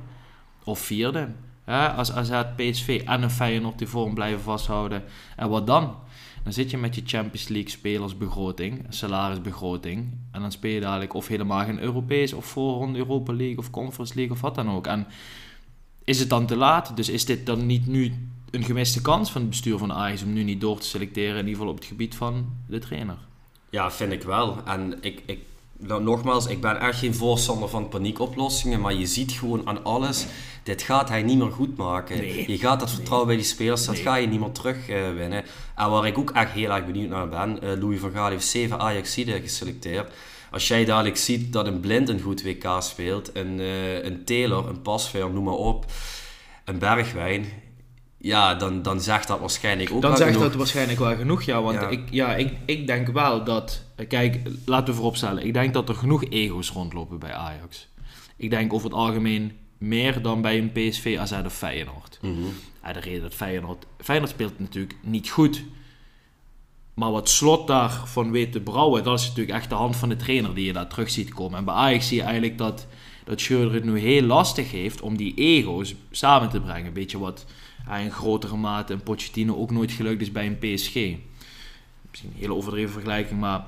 of 0.65 0.79
vierde. 0.79 1.29
Hè? 1.65 1.89
Als 1.89 2.13
AZ, 2.13 2.43
PSV 2.57 3.03
en 3.05 3.23
een 3.23 3.31
Feyenoord 3.31 3.79
die 3.79 3.87
vorm 3.87 4.15
blijven 4.15 4.41
vasthouden. 4.41 5.03
En 5.37 5.49
wat 5.49 5.67
dan? 5.67 5.97
Dan 6.45 6.53
zit 6.53 6.71
je 6.71 6.79
met 6.79 6.95
je 6.95 7.03
Champions 7.05 7.49
League 7.49 7.71
spelersbegroting, 7.71 8.87
salarisbegroting. 8.89 10.13
En 10.33 10.41
dan 10.41 10.53
speel 10.53 10.73
je 10.73 10.81
dadelijk 10.81 11.15
of 11.15 11.27
helemaal 11.27 11.65
geen 11.65 11.81
Europees 11.81 12.33
of 12.33 12.45
voorronde 12.45 12.99
Europa 12.99 13.33
League 13.33 13.59
of 13.59 13.71
Conference 13.71 14.15
League 14.15 14.33
of 14.33 14.41
wat 14.41 14.55
dan 14.55 14.71
ook. 14.71 14.87
En 14.87 15.07
is 16.05 16.19
het 16.19 16.31
dan 16.31 16.47
te 16.47 16.57
laat? 16.57 16.97
Dus 16.97 17.09
is 17.09 17.25
dit 17.25 17.47
dan 17.47 17.67
niet 17.67 17.87
nu 17.87 18.29
een 18.51 18.65
gemiste 18.65 19.03
kans 19.03 19.31
van 19.31 19.41
het 19.41 19.51
bestuur 19.51 19.79
van 19.79 19.93
Ajax 19.93 20.23
om 20.23 20.33
nu 20.33 20.43
niet 20.43 20.61
door 20.61 20.79
te 20.79 20.87
selecteren, 20.87 21.33
in 21.33 21.47
ieder 21.47 21.55
geval 21.55 21.69
op 21.69 21.79
het 21.79 21.89
gebied 21.89 22.15
van 22.15 22.47
de 22.67 22.79
trainer? 22.79 23.17
Ja, 23.71 23.91
vind 23.91 24.13
ik 24.13 24.23
wel. 24.23 24.65
En 24.65 24.99
ik, 25.01 25.23
ik, 25.27 25.39
nou, 25.79 26.03
nogmaals, 26.03 26.47
ik 26.47 26.61
ben 26.61 26.81
echt 26.81 26.99
geen 26.99 27.15
voorstander 27.15 27.69
van 27.69 27.89
paniekoplossingen. 27.89 28.81
Maar 28.81 28.95
je 28.95 29.07
ziet 29.07 29.33
gewoon 29.33 29.67
aan 29.67 29.85
alles, 29.85 30.27
dit 30.63 30.83
gaat 30.83 31.09
hij 31.09 31.23
niet 31.23 31.39
meer 31.39 31.51
goed 31.51 31.77
maken. 31.77 32.17
Nee. 32.19 32.51
Je 32.51 32.59
gaat 32.59 32.81
dat 32.81 32.91
vertrouwen 32.91 33.27
bij 33.29 33.37
die 33.37 33.45
spelers, 33.45 33.85
dat 33.85 33.95
Nee. 33.95 34.03
ga 34.05 34.17
je 34.17 34.27
niet 34.27 34.41
meer 34.41 34.53
terugwinnen. 34.53 35.45
en 35.77 35.91
waar 35.91 36.07
ik 36.07 36.19
ook 36.19 36.31
echt 36.31 36.51
heel 36.53 36.71
erg 36.71 36.87
benieuwd 36.87 37.09
naar 37.11 37.29
ben, 37.29 37.63
eh, 37.63 37.69
Louis 37.81 38.01
van 38.01 38.11
Gaal 38.11 38.29
heeft 38.31 38.47
zeven 38.47 38.79
Ajaxiden 38.81 39.41
geselecteerd. 39.41 40.13
Als 40.51 40.69
jij 40.69 40.85
dadelijk 40.85 41.17
ziet 41.17 41.53
dat 41.53 41.67
een 41.67 41.81
Blind 41.81 42.09
een 42.09 42.21
goed 42.21 42.43
WK 42.43 42.67
speelt, 42.79 43.31
een, 43.37 43.61
eh, 43.61 44.05
een 44.05 44.25
Taylor, 44.25 44.69
een 44.69 44.83
Pasveer, 44.83 45.31
noem 45.31 45.45
maar 45.45 45.55
op, 45.55 45.85
een 46.65 46.79
Bergwijn... 46.79 47.47
Ja, 48.21 48.55
dan, 48.55 48.83
dan 48.83 49.01
zegt 49.01 49.29
dat 49.29 49.41
waarschijnlijk 49.41 49.91
ook 49.93 50.01
Dan 50.01 50.11
wel 50.11 50.19
zegt 50.19 50.31
genoeg. 50.33 50.47
dat 50.49 50.57
waarschijnlijk 50.57 50.99
wel 50.99 51.17
genoeg, 51.17 51.43
ja. 51.43 51.63
Want 51.63 51.81
Ja. 51.81 51.89
Ik, 51.89 52.01
ja, 52.11 52.35
ik, 52.37 52.53
ik 52.67 52.87
denk 52.87 53.09
wel 53.09 53.45
dat... 53.45 53.83
Kijk, 54.07 54.41
laten 54.65 54.87
we 54.87 54.95
vooropstellen. 54.95 55.47
Ik 55.47 55.53
denk 55.53 55.73
dat 55.73 55.89
er 55.89 55.95
genoeg 55.95 56.25
ego's 56.25 56.71
rondlopen 56.71 57.19
bij 57.19 57.33
Ajax. 57.33 57.89
Ik 58.37 58.51
denk 58.51 58.73
over 58.73 58.89
het 58.89 58.99
algemeen 58.99 59.53
meer 59.79 60.23
dan 60.23 60.43
bij 60.43 60.59
een 60.59 60.73
PSV, 60.73 61.17
AZ 61.21 61.33
of 61.45 61.55
Feyenoord. 61.55 62.19
Mhm. 62.23 62.33
Ja, 62.83 62.93
de 62.93 63.01
reden 63.01 63.23
dat 63.23 63.35
Feyenoord... 63.35 63.87
Feyenoord 63.99 64.31
speelt 64.31 64.59
natuurlijk 64.59 64.97
niet 65.03 65.31
goed. 65.31 65.65
Maar 66.95 67.11
wat 67.11 67.29
Slot 67.29 67.67
daarvan 67.67 68.31
weet 68.31 68.53
te 68.53 68.61
brouwen... 68.61 69.05
dat 69.05 69.19
is 69.19 69.27
natuurlijk 69.29 69.59
echt 69.59 69.69
de 69.69 69.75
hand 69.75 69.97
van 69.97 70.09
de 70.09 70.17
trainer 70.17 70.55
die 70.55 70.65
je 70.65 70.73
daar 70.73 70.89
terug 70.89 71.11
ziet 71.11 71.35
komen. 71.35 71.59
En 71.59 71.65
bij 71.65 71.75
Ajax 71.75 72.09
zie 72.09 72.17
je 72.17 72.23
eigenlijk 72.23 72.59
dat, 72.59 72.87
dat 73.25 73.43
het 73.43 73.85
nu 73.85 73.99
heel 73.99 74.23
lastig 74.23 74.71
heeft... 74.71 75.01
om 75.01 75.17
die 75.17 75.35
ego's 75.35 75.95
samen 76.11 76.49
te 76.49 76.61
brengen. 76.61 76.87
Een 76.87 76.93
beetje 76.93 77.19
wat 77.19 77.47
hij 77.85 78.05
in 78.05 78.11
grotere 78.13 78.57
mate 78.57 78.93
en 78.93 79.03
Pochettino 79.03 79.57
ook 79.57 79.71
nooit 79.71 79.93
gelukt 79.93 80.21
is 80.21 80.33
bij 80.33 80.47
een 80.47 80.59
PSG. 80.59 80.95
Misschien 82.11 82.31
een 82.31 82.41
hele 82.41 82.55
overdreven 82.55 82.93
vergelijking, 82.93 83.41
maar 83.41 83.67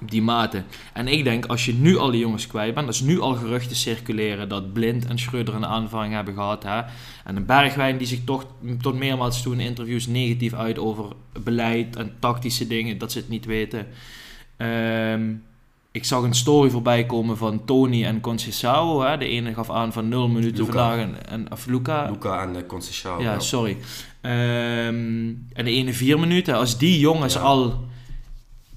op 0.00 0.10
die 0.10 0.22
mate. 0.22 0.62
En 0.92 1.08
ik 1.08 1.24
denk, 1.24 1.46
als 1.46 1.64
je 1.64 1.74
nu 1.74 1.96
al 1.96 2.10
die 2.10 2.20
jongens 2.20 2.46
kwijt 2.46 2.74
bent, 2.74 2.86
als 2.86 3.00
nu 3.00 3.20
al 3.20 3.34
geruchten 3.34 3.76
circuleren 3.76 4.48
dat 4.48 4.72
Blind 4.72 5.06
en 5.06 5.18
Schreuder 5.18 5.54
een 5.54 5.66
aanvaring 5.66 6.14
hebben 6.14 6.34
gehad, 6.34 6.62
hè, 6.62 6.80
en 7.24 7.36
een 7.36 7.46
Bergwijn 7.46 7.98
die 7.98 8.06
zich 8.06 8.24
toch 8.24 8.46
tot 8.80 8.94
meermaals 8.94 9.42
toe 9.42 9.52
in 9.52 9.60
interviews 9.60 10.06
negatief 10.06 10.54
uit 10.54 10.78
over 10.78 11.04
beleid 11.42 11.96
en 11.96 12.12
tactische 12.18 12.66
dingen, 12.66 12.98
dat 12.98 13.12
ze 13.12 13.18
het 13.18 13.28
niet 13.28 13.44
weten. 13.44 13.86
Ehm, 14.56 15.32
ik 15.92 16.04
zag 16.04 16.22
een 16.22 16.34
story 16.34 16.70
voorbij 16.70 17.06
komen 17.06 17.36
van 17.36 17.64
Tony 17.64 18.04
en 18.04 18.20
Conceição. 18.20 19.00
Hè. 19.06 19.16
De 19.18 19.26
ene 19.28 19.54
gaf 19.54 19.70
aan 19.70 19.92
van 19.92 20.08
0 20.08 20.28
minuten 20.28 20.64
Luca. 20.64 20.72
vandaag 20.72 20.98
en, 20.98 21.28
en 21.28 21.52
of 21.52 21.66
Luca. 21.66 22.10
Luca 22.10 22.42
en 22.42 22.54
uh, 22.54 22.62
Conceição. 22.66 23.22
Ja, 23.22 23.38
sorry. 23.38 23.76
Ehm, 24.20 24.34
en 25.52 25.64
de 25.64 25.70
ene 25.70 25.92
vier 25.92 26.18
minuten. 26.18 26.54
Als 26.54 26.78
die 26.78 26.98
jongens 26.98 27.34
Ja. 27.34 27.40
al 27.40 27.84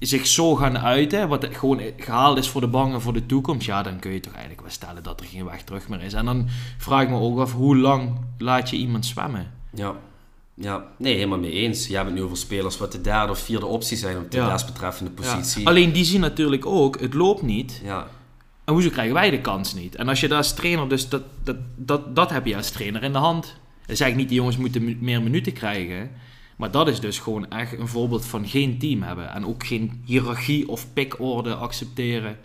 zich 0.06 0.26
zo 0.26 0.54
gaan 0.54 0.78
uiten, 0.78 1.28
wat 1.28 1.46
gewoon 1.50 1.80
gehaald 1.96 2.38
is 2.38 2.48
voor 2.48 2.60
de 2.60 2.66
bangen 2.66 3.00
voor 3.00 3.12
de 3.12 3.26
toekomst, 3.26 3.66
ja, 3.66 3.82
dan 3.82 3.98
kun 3.98 4.12
je 4.12 4.20
toch 4.20 4.32
eigenlijk 4.32 4.62
wel 4.62 4.70
stellen 4.70 5.02
dat 5.02 5.20
er 5.20 5.26
geen 5.26 5.44
weg 5.44 5.62
terug 5.62 5.88
meer 5.88 6.02
is. 6.02 6.12
En 6.12 6.24
dan 6.24 6.48
vraag 6.78 7.02
ik 7.02 7.08
me 7.08 7.18
ook 7.18 7.38
af, 7.38 7.52
hoe 7.52 7.76
lang 7.76 8.18
laat 8.38 8.70
je 8.70 8.76
iemand 8.76 9.06
zwemmen? 9.06 9.52
Ja. 9.74 9.94
ja, 10.54 10.84
nee, 10.98 11.14
helemaal 11.14 11.38
mee 11.38 11.52
eens. 11.52 11.86
Je 11.86 11.94
hebt 11.94 12.06
het 12.06 12.14
nu 12.14 12.22
over 12.22 12.36
spelers 12.36 12.78
wat 12.78 12.92
de 12.92 13.00
derde 13.00 13.32
of 13.32 13.38
vierde 13.38 13.66
optie 13.66 13.96
zijn 13.96 14.16
op 14.18 14.30
de 14.30 14.36
Ja. 14.36 14.50
desbetreffende 14.52 15.10
positie. 15.10 15.62
Ja. 15.62 15.68
Alleen 15.68 15.92
die 15.92 16.04
zien 16.04 16.20
natuurlijk 16.20 16.66
ook, 16.66 17.00
het 17.00 17.14
loopt 17.14 17.42
niet. 17.42 17.80
Ja, 17.84 18.06
En 18.64 18.72
hoezo 18.72 18.88
krijgen 18.90 19.14
wij 19.14 19.30
de 19.30 19.40
kans 19.40 19.74
niet? 19.74 19.94
En 19.94 20.08
als 20.08 20.20
je 20.20 20.28
daar 20.28 20.38
als 20.38 20.54
trainer, 20.54 20.88
dus 20.88 21.08
dat, 21.08 21.22
dat, 21.42 21.56
dat, 21.76 22.16
dat 22.16 22.30
heb 22.30 22.46
je 22.46 22.56
als 22.56 22.70
trainer 22.70 23.02
in 23.02 23.12
de 23.12 23.18
hand. 23.18 23.56
Dan 23.86 23.96
zeg 23.96 24.08
ik 24.08 24.16
niet, 24.16 24.28
die 24.28 24.36
jongens 24.36 24.56
moeten 24.56 24.96
meer 25.00 25.22
minuten 25.22 25.52
krijgen. 25.52 26.10
Maar 26.64 26.72
dat 26.72 26.88
is 26.88 27.00
dus 27.00 27.18
gewoon 27.18 27.50
echt 27.50 27.78
een 27.78 27.88
voorbeeld 27.88 28.24
van 28.26 28.46
geen 28.48 28.78
team 28.78 29.02
hebben. 29.02 29.30
En 29.32 29.46
ook 29.46 29.66
geen 29.66 30.02
hiërarchie 30.04 30.68
of 30.68 30.92
pikorde 30.92 31.54
accepteren. 31.54 32.38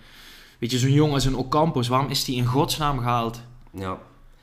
Weet 0.57 0.71
je, 0.71 0.77
zo'n 0.77 0.91
jongen 0.91 1.13
als 1.13 1.25
een 1.25 1.35
Ocampos, 1.35 1.87
waarom 1.87 2.09
is 2.09 2.23
die 2.25 2.35
in 2.35 2.45
godsnaam 2.45 2.97
gehaald? 2.99 3.41
ja. 3.73 3.97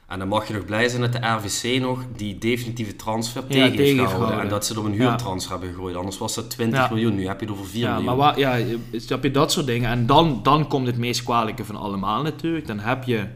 En 0.07 0.19
dan 0.19 0.29
mag 0.29 0.49
je 0.49 0.55
nog 0.55 0.65
blij 0.65 0.89
zijn 0.89 1.01
dat 1.03 1.13
de 1.13 1.19
RVC 1.29 1.81
nog 1.81 2.05
die 2.17 2.39
definitieve 2.39 2.97
transfer 2.97 3.43
Ja, 3.43 3.49
tegen 3.49 3.97
heeft 3.99 4.11
gehouden. 4.13 4.41
En 4.41 4.49
dat 4.49 4.67
ze 4.67 4.73
er 4.73 4.79
op 4.79 4.85
een 4.85 4.93
Ja. 4.95 5.09
huurtransfer 5.09 5.51
hebben 5.53 5.69
gegooid. 5.69 5.97
Anders 5.97 6.19
was 6.19 6.35
dat 6.35 6.51
20 6.51 6.79
Ja. 6.81 6.89
miljoen. 6.89 7.15
Nu 7.15 7.27
heb 7.27 7.41
je 7.41 7.47
het 7.47 7.55
over 7.55 7.67
4 7.67 7.81
Ja, 7.81 7.87
miljoen. 7.89 8.05
maar 8.05 8.17
waar, 8.17 8.39
ja, 8.39 8.59
snap 8.93 9.23
je 9.23 9.31
dat 9.31 9.53
soort 9.53 9.67
dingen? 9.67 9.91
En 9.91 10.07
dan, 10.07 10.41
dan 10.43 10.69
komt 10.69 10.87
het 10.87 10.99
meest 10.99 11.23
kwalijke 11.23 11.65
van 11.65 11.77
allemaal 11.77 12.23
natuurlijk. 12.23 12.67
Dan 12.67 12.79
heb 12.79 13.05
je, 13.05 13.27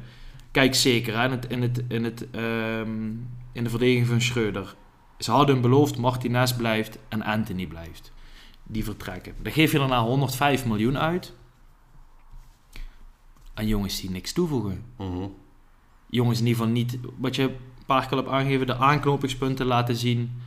kijk 0.51 0.75
zeker 0.75 1.19
hè, 1.19 1.25
in, 1.25 1.31
het, 1.31 1.47
in, 1.49 1.63
het, 1.63 1.83
in, 1.89 2.05
het, 2.05 2.27
ehm, 2.31 2.91
in 3.53 3.65
de 3.65 3.71
verdediging 3.71 4.07
van 4.07 4.21
Schreuder. 4.21 4.75
Ze 5.21 5.31
hadden 5.31 5.55
hem 5.55 5.63
beloofd, 5.63 5.99
Martinez 5.99 6.53
blijft 6.53 6.99
en 7.09 7.23
Anthony 7.23 7.67
blijft. 7.67 8.13
Die 8.63 8.85
vertrekken. 8.85 9.35
Dan 9.43 9.53
geef 9.53 9.73
je 9.73 9.79
daarna 9.79 10.03
105 10.03 10.67
miljoen 10.67 10.99
uit. 10.99 11.33
Aan 13.55 13.67
jongens 13.67 14.01
die 14.01 14.11
niks 14.11 14.33
toevoegen. 14.33 14.85
Mhm. 14.97 15.27
Jongens 16.07 16.41
in 16.41 16.47
ieder 16.47 16.61
geval 16.61 16.77
niet, 16.77 16.99
wat 17.17 17.37
je 17.37 17.43
een 17.43 17.57
paar 17.87 18.07
keer 18.07 18.17
hebt 18.17 18.29
aangegeven, 18.29 18.67
de 18.67 18.77
aanknopingspunten 18.77 19.67
laten 19.67 19.97
zien. 19.97 20.43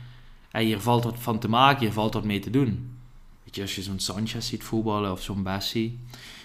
Hey, 0.50 0.64
hier 0.64 0.80
valt 0.80 1.04
wat 1.04 1.18
van 1.18 1.38
te 1.38 1.48
maken, 1.48 1.80
hier 1.80 1.92
valt 1.92 2.14
wat 2.14 2.24
mee 2.24 2.38
te 2.38 2.50
doen. 2.50 2.98
Weet 3.44 3.54
je, 3.54 3.62
als 3.62 3.74
je 3.74 3.82
zo'n 3.82 3.98
Sanchez 3.98 4.48
ziet 4.48 4.64
voetballen 4.64 5.12
of 5.12 5.22
zo'n 5.22 5.42
Bessie. 5.42 5.98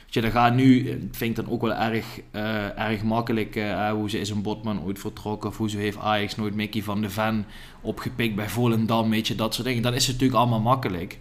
Je, 0.09 0.21
dat 0.21 0.31
gaat 0.31 0.53
nu, 0.53 0.89
eh, 0.89 0.95
vind 1.11 1.29
ik 1.29 1.45
dan 1.45 1.53
ook 1.53 1.61
wel 1.61 1.73
erg, 1.73 2.05
eh, 2.31 2.79
erg 2.79 3.03
makkelijk. 3.03 3.55
eh, 3.55 3.91
hoe 3.91 4.09
ze 4.09 4.19
is 4.19 4.29
een 4.29 4.41
Botman 4.41 4.81
ooit 4.83 4.99
vertrokken. 4.99 5.49
Of 5.49 5.57
hoe 5.57 5.69
ze 5.69 5.77
heeft 5.77 5.97
Ajax 5.97 6.35
nooit 6.35 6.55
Mickey 6.55 6.83
van 6.83 7.01
de 7.01 7.09
Ven 7.09 7.45
opgepikt 7.81 8.35
bij 8.35 8.49
Volendam. 8.49 9.09
Weet 9.09 9.27
je, 9.27 9.35
dat 9.35 9.53
soort 9.53 9.67
dingen. 9.67 9.83
Dat 9.83 9.93
is 9.93 10.07
natuurlijk 10.07 10.39
allemaal 10.39 10.59
makkelijk. 10.61 11.19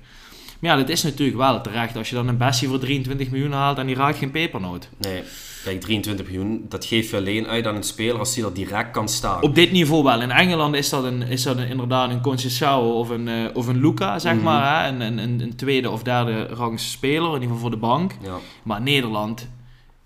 Maar 0.59 0.71
ja, 0.71 0.77
dat 0.77 0.89
is 0.89 1.03
natuurlijk 1.03 1.39
wel 1.39 1.61
terecht. 1.61 1.97
Als 1.97 2.09
je 2.09 2.15
dan 2.15 2.29
een 2.29 2.37
Bessie 2.37 2.69
voor 2.69 2.79
23 2.79 3.31
miljoen 3.31 3.53
haalt 3.53 3.79
en 3.79 3.87
die 3.87 3.97
raakt 3.97 4.19
geen 4.19 4.31
pepernoot. 4.31 4.89
Nee, 4.99 5.23
kijk, 5.65 5.81
23 5.81 6.27
miljoen, 6.27 6.67
dat 6.69 6.85
geef 6.85 7.11
je 7.11 7.17
alleen 7.17 7.47
uit 7.47 7.67
aan 7.67 7.75
een 7.77 7.83
speler 7.83 8.19
als 8.19 8.37
hij 8.37 8.45
er 8.45 8.55
direct 8.55 8.91
kan 8.91 9.09
staan. 9.09 9.43
Op 9.43 9.55
dit 9.55 9.73
niveau 9.73 10.03
wel. 10.05 10.21
In 10.23 10.31
Engeland 10.31 10.75
is 10.75 10.89
dat, 10.89 11.05
een, 11.05 11.23
is 11.23 11.43
dat 11.43 11.57
een, 11.59 11.69
inderdaad 11.69 12.11
een 12.11 12.21
Conceição 12.23 12.83
of 12.95 13.09
een, 13.09 13.29
eh, 13.29 13.45
of 13.55 13.67
een 13.67 13.81
Luca, 13.81 14.19
zeg 14.19 14.35
Mhm. 14.35 14.43
maar. 14.45 14.83
Hè? 14.85 14.89
Een, 14.89 15.01
een, 15.19 15.41
een, 15.41 15.57
tweede 15.57 15.91
of 15.91 16.03
derde 16.03 16.47
rangs 16.47 16.91
speler, 16.91 17.27
in 17.29 17.33
ieder 17.33 17.41
geval 17.41 17.59
voor 17.59 17.71
de 17.71 17.77
bank. 17.77 18.13
Ja. 18.23 18.37
Maar 18.63 18.81
Nederland, 18.83 19.49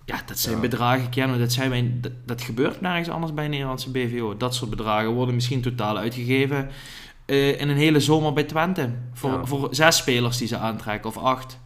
ja, 0.04 0.20
dat 0.26 0.38
zijn 0.38 0.54
Ja. 0.54 0.60
bedragen, 0.60 1.08
kennen 1.10 1.38
dat, 1.38 1.52
zijn 1.52 1.70
wij, 1.70 1.90
dat, 2.00 2.12
dat 2.26 2.42
gebeurt 2.42 2.80
nergens 2.80 3.08
anders 3.08 3.34
bij 3.34 3.44
een 3.44 3.50
Nederlandse 3.50 3.90
BVO. 3.90 4.36
Dat 4.36 4.54
soort 4.54 4.70
bedragen 4.70 5.10
worden 5.10 5.34
misschien 5.34 5.60
totaal 5.60 5.98
uitgegeven 5.98 6.68
eh, 7.24 7.60
in 7.60 7.68
een 7.68 7.76
hele 7.76 8.00
zomer 8.00 8.32
bij 8.32 8.44
Twente. 8.44 8.90
Voor, 9.12 9.30
Ja. 9.30 9.44
voor 9.44 9.68
zes 9.70 9.96
spelers 9.96 10.38
die 10.38 10.48
ze 10.48 10.56
aantrekken, 10.56 11.10
of 11.10 11.16
acht. 11.16 11.58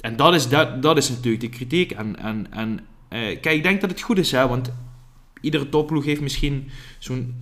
En 0.00 0.16
dat 0.16 0.34
is, 0.34 0.48
dat, 0.48 0.82
dat 0.82 0.96
is 0.96 1.08
natuurlijk 1.08 1.42
de 1.42 1.48
kritiek. 1.48 1.90
En, 1.90 2.18
en, 2.18 2.46
en 2.50 2.80
eh, 3.08 3.18
kijk, 3.18 3.56
ik 3.56 3.62
denk 3.62 3.80
dat 3.80 3.90
het 3.90 4.00
goed 4.00 4.18
is, 4.18 4.32
hè, 4.32 4.48
want 4.48 4.72
iedere 5.40 5.68
topploeg 5.68 6.04
heeft 6.04 6.20
misschien 6.20 6.70
zo'n 6.98 7.34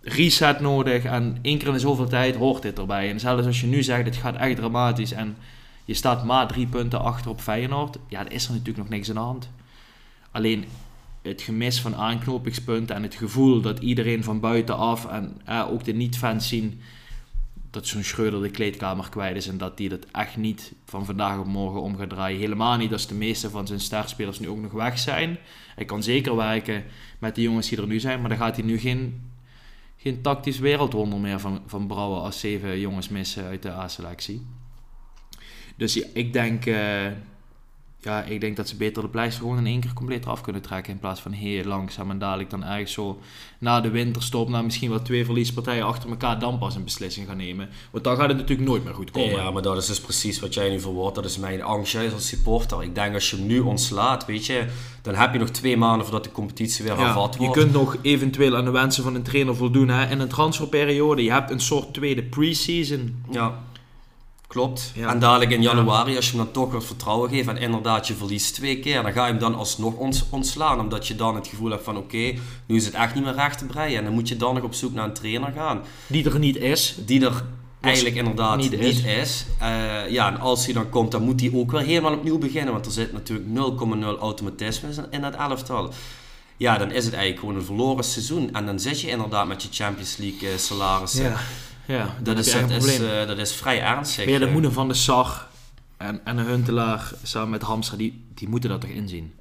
reset 0.00 0.60
nodig. 0.60 1.04
En 1.04 1.38
één 1.42 1.58
keer 1.58 1.66
in 1.66 1.72
de 1.72 1.78
zoveel 1.78 2.08
tijd 2.08 2.36
hoort 2.36 2.62
dit 2.62 2.78
erbij. 2.78 3.10
En 3.10 3.20
zelfs 3.20 3.46
als 3.46 3.60
je 3.60 3.66
nu 3.66 3.82
zegt, 3.82 4.04
het 4.04 4.16
gaat 4.16 4.36
echt 4.36 4.56
dramatisch 4.56 5.12
en 5.12 5.36
je 5.84 5.94
staat 5.94 6.24
maar 6.24 6.46
drie 6.46 6.66
punten 6.66 7.00
achter 7.00 7.30
op 7.30 7.40
Feyenoord, 7.40 7.96
ja, 8.08 8.22
dan 8.22 8.32
is 8.32 8.44
er 8.44 8.50
natuurlijk 8.50 8.78
nog 8.78 8.88
niks 8.88 9.08
aan 9.08 9.14
de 9.14 9.20
hand. 9.20 9.50
Alleen 10.30 10.64
het 11.22 11.42
gemis 11.42 11.80
van 11.80 11.96
aanknopingspunten 11.96 12.96
en 12.96 13.02
het 13.02 13.14
gevoel 13.14 13.60
dat 13.60 13.78
iedereen 13.78 14.24
van 14.24 14.40
buitenaf 14.40 15.06
en 15.06 15.40
eh, 15.44 15.66
ook 15.70 15.84
de 15.84 15.92
niet-fans 15.92 16.48
zien 16.48 16.80
dat 17.76 17.86
zo'n 17.86 18.04
Schreuder 18.04 18.42
de 18.42 18.50
kleedkamer 18.50 19.08
kwijt 19.08 19.36
is 19.36 19.48
en 19.48 19.58
dat 19.58 19.76
die 19.76 19.88
dat 19.88 20.06
echt 20.12 20.36
niet 20.36 20.72
van 20.84 21.04
vandaag 21.04 21.38
op 21.38 21.46
morgen 21.46 21.80
om 21.80 21.96
gaat 21.96 22.08
draaien. 22.08 22.38
Helemaal 22.38 22.76
niet 22.76 22.92
als 22.92 23.06
de 23.06 23.14
meeste 23.14 23.50
van 23.50 23.66
zijn 23.66 23.80
startspelers 23.80 24.38
nu 24.38 24.48
ook 24.48 24.60
nog 24.60 24.72
weg 24.72 24.98
zijn. 24.98 25.38
Hij 25.74 25.84
kan 25.84 26.02
zeker 26.02 26.36
werken 26.36 26.84
met 27.18 27.34
de 27.34 27.42
jongens 27.42 27.68
die 27.68 27.80
er 27.80 27.86
nu 27.86 28.00
zijn, 28.00 28.20
maar 28.20 28.28
dan 28.28 28.38
gaat 28.38 28.56
hij 28.56 28.64
nu 28.64 28.78
geen, 28.78 29.30
geen 29.96 30.22
tactisch 30.22 30.58
wereldwonder 30.58 31.18
meer 31.18 31.40
van, 31.40 31.62
van 31.66 31.86
brouwen 31.86 32.20
als 32.20 32.40
zeven 32.40 32.80
jongens 32.80 33.08
missen 33.08 33.44
uit 33.44 33.62
de 33.62 33.70
A-selectie. 33.70 34.46
Dus 35.76 35.94
ja, 35.94 36.06
ik 36.12 36.32
denk, 36.32 36.66
eh, 36.66 37.06
ja, 38.06 38.22
ik 38.22 38.40
denk 38.40 38.56
dat 38.56 38.68
ze 38.68 38.76
beter 38.76 39.02
de 39.02 39.08
pleister 39.08 39.42
gewoon 39.42 39.58
in 39.58 39.66
één 39.66 39.80
keer 39.80 39.92
compleet 39.92 40.24
eraf 40.24 40.40
kunnen 40.40 40.62
trekken. 40.62 40.92
In 40.92 40.98
plaats 40.98 41.20
van 41.20 41.32
heel 41.32 41.64
langzaam 41.64 42.10
en 42.10 42.18
dadelijk 42.18 42.50
dan 42.50 42.60
eigenlijk 42.60 42.92
zo 42.92 43.20
na 43.58 43.80
de 43.80 43.90
winterstop, 43.90 44.48
na 44.48 44.62
misschien 44.62 44.90
wel 44.90 45.02
twee 45.02 45.24
verliespartijen 45.24 45.84
achter 45.84 46.10
elkaar, 46.10 46.38
dan 46.38 46.58
pas 46.58 46.74
een 46.74 46.84
beslissing 46.84 47.26
gaan 47.26 47.36
nemen. 47.36 47.68
Want 47.90 48.04
dan 48.04 48.16
gaat 48.16 48.28
het 48.28 48.36
natuurlijk 48.36 48.68
nooit 48.68 48.84
meer 48.84 48.94
goed 48.94 49.10
komen. 49.10 49.30
Ja, 49.30 49.50
maar 49.50 49.62
dat 49.62 49.76
is 49.76 49.86
dus 49.86 50.00
precies 50.00 50.40
wat 50.40 50.54
jij 50.54 50.70
nu 50.70 50.80
verwoordt. 50.80 51.14
Dat 51.14 51.24
is 51.24 51.38
mijn 51.38 51.62
angst 51.62 51.92
juist 51.92 52.14
als 52.14 52.28
supporter. 52.28 52.82
Ik 52.82 52.94
denk 52.94 53.14
als 53.14 53.30
je 53.30 53.36
hem 53.36 53.46
nu 53.46 53.60
ontslaat, 53.60 54.26
weet 54.26 54.46
je, 54.46 54.66
dan 55.02 55.14
heb 55.14 55.32
je 55.32 55.38
nog 55.38 55.48
twee 55.48 55.76
maanden 55.76 56.06
voordat 56.06 56.24
de 56.24 56.32
competitie 56.32 56.84
weer 56.84 56.96
Ja, 56.98 57.04
hervat 57.04 57.32
je 57.34 57.38
wordt. 57.38 57.60
kunt 57.60 57.72
nog 57.72 57.96
eventueel 58.02 58.56
aan 58.56 58.64
de 58.64 58.70
wensen 58.70 59.02
van 59.02 59.14
een 59.14 59.22
trainer 59.22 59.56
voldoen 59.56 59.88
hè, 59.88 60.10
in 60.10 60.20
een 60.20 60.28
transferperiode. 60.28 61.22
Je 61.22 61.32
hebt 61.32 61.50
een 61.50 61.60
soort 61.60 61.94
tweede 61.94 62.22
pre-season. 62.22 63.22
Ja, 63.30 63.64
klopt. 64.46 64.92
Ja. 64.94 65.08
En 65.08 65.18
dadelijk 65.18 65.50
in 65.50 65.62
januari, 65.62 66.16
als 66.16 66.24
je 66.30 66.36
hem 66.36 66.44
dan 66.44 66.52
toch 66.52 66.72
wat 66.72 66.84
vertrouwen 66.84 67.30
geeft 67.30 67.48
en 67.48 67.56
inderdaad 67.56 68.06
je 68.06 68.14
verliest 68.14 68.54
twee 68.54 68.78
keer, 68.80 69.02
dan 69.02 69.12
ga 69.12 69.24
je 69.24 69.30
hem 69.30 69.40
dan 69.40 69.54
alsnog 69.54 69.94
ons, 69.94 70.24
ontslaan. 70.30 70.80
Omdat 70.80 71.06
je 71.06 71.16
dan 71.16 71.34
het 71.34 71.46
gevoel 71.46 71.70
hebt 71.70 71.84
van 71.84 71.96
oké, 71.96 72.34
nu 72.66 72.76
is 72.76 72.84
het 72.84 72.94
echt 72.94 73.14
niet 73.14 73.24
meer 73.24 73.34
recht 73.34 73.58
te 73.58 73.64
breien. 73.64 73.98
En 73.98 74.04
dan 74.04 74.12
moet 74.12 74.28
je 74.28 74.36
dan 74.36 74.54
nog 74.54 74.62
op 74.64 74.74
zoek 74.74 74.92
naar 74.94 75.04
een 75.04 75.12
trainer 75.14 75.52
gaan. 75.56 75.80
Die 76.06 76.30
er 76.30 76.38
niet 76.38 76.56
is. 76.56 76.94
Die 77.06 77.24
er 77.24 77.42
eigenlijk 77.80 78.16
inderdaad 78.16 78.56
niet 78.56 78.80
niet, 78.80 79.04
is. 79.04 79.46
Eh, 79.58 80.10
ja, 80.10 80.26
en 80.32 80.40
als 80.40 80.64
hij 80.64 80.74
dan 80.74 80.88
komt, 80.88 81.10
dan 81.10 81.22
moet 81.22 81.40
hij 81.40 81.50
ook 81.54 81.70
weer 81.70 81.80
helemaal 81.80 82.12
opnieuw 82.14 82.38
beginnen. 82.38 82.72
Want 82.72 82.86
er 82.86 82.92
zit 82.92 83.12
natuurlijk 83.12 83.48
0,0 83.48 84.18
automatisme 84.18 84.88
in- 85.10 85.20
dat 85.20 85.34
elftal. 85.34 85.92
Ja, 86.56 86.78
dan 86.78 86.90
is 86.90 87.04
het 87.04 87.14
eigenlijk 87.14 87.40
gewoon 87.40 87.54
een 87.60 87.64
verloren 87.66 88.04
seizoen. 88.04 88.54
En 88.54 88.66
dan 88.66 88.80
zit 88.80 89.00
je 89.00 89.08
inderdaad 89.08 89.46
met 89.48 89.62
je 89.62 89.68
Champions 89.70 90.16
League 90.16 90.48
eh, 90.50 90.58
salarissen. 90.58 91.24
Ja, 91.24 91.36
ja 91.86 92.14
Dat, 92.22 92.38
is, 92.38 92.52
dat, 92.52 92.70
is, 92.70 93.00
eh, 93.00 93.26
dat 93.26 93.38
is 93.38 93.52
vrij. 93.52 93.80
Maar 93.80 94.06
ja, 94.28 94.38
dat 94.38 94.48
eh. 94.48 94.52
moeten 94.52 94.72
van 94.72 94.88
de 94.88 94.94
Sar 94.94 95.48
en, 95.96 96.20
en 96.24 96.38
een 96.38 96.46
Huntelaar 96.46 97.12
samen 97.22 97.50
met 97.50 97.62
Hamstra, 97.62 97.96
die, 97.96 98.24
die 98.34 98.48
moeten 98.48 98.70
dat 98.70 98.80
toch 98.80 98.90
inzien. 98.90 99.34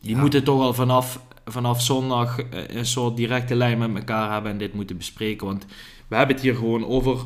Die 0.00 0.14
Ja. 0.14 0.20
moeten 0.20 0.44
toch 0.44 0.60
al 0.60 0.74
vanaf, 0.74 1.20
vanaf 1.44 1.82
zondag 1.82 2.38
eh, 2.38 2.68
een 2.68 2.86
soort 2.86 3.16
directe 3.16 3.54
lijn 3.54 3.78
met 3.78 3.94
elkaar 3.94 4.32
hebben 4.32 4.50
en 4.52 4.58
dit 4.58 4.74
moeten 4.74 4.96
bespreken. 4.96 5.46
Want 5.46 5.66
we 6.08 6.16
hebben 6.16 6.34
het 6.34 6.44
hier 6.44 6.54
gewoon 6.54 6.86
over 6.86 7.18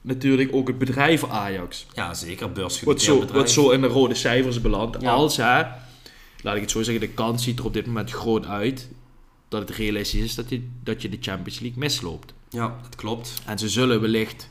natuurlijk 0.00 0.48
ook 0.52 0.68
het 0.68 0.78
bedrijf 0.78 1.28
Ajax. 1.28 1.86
Ja, 1.94 2.14
zeker. 2.14 2.52
Wat 2.54 2.72
zo, 2.72 3.18
bedrijf. 3.18 3.30
wat 3.30 3.50
zo 3.50 3.70
in 3.70 3.80
de 3.80 3.86
rode 3.86 4.14
cijfers 4.14 4.60
belandt. 4.60 5.00
Ja. 5.00 5.12
Als, 5.12 5.36
hè, 5.36 5.62
laat 6.42 6.54
ik 6.54 6.60
het 6.60 6.70
zo 6.70 6.82
zeggen, 6.82 7.08
de 7.08 7.14
kans 7.14 7.42
ziet 7.42 7.58
er 7.58 7.64
op 7.64 7.72
dit 7.72 7.86
moment 7.86 8.10
groot 8.10 8.46
uit 8.46 8.88
dat 9.48 9.68
het 9.68 9.76
realistisch 9.76 10.20
is 10.22 10.34
dat 10.34 10.48
je, 10.48 10.68
dat 10.82 11.02
je 11.02 11.08
de 11.08 11.18
Champions 11.20 11.60
League 11.60 11.78
misloopt. 11.78 12.34
Ja, 12.48 12.76
dat 12.82 12.94
klopt. 12.94 13.42
En 13.46 13.58
ze 13.58 13.68
zullen 13.68 14.00
wellicht 14.00 14.50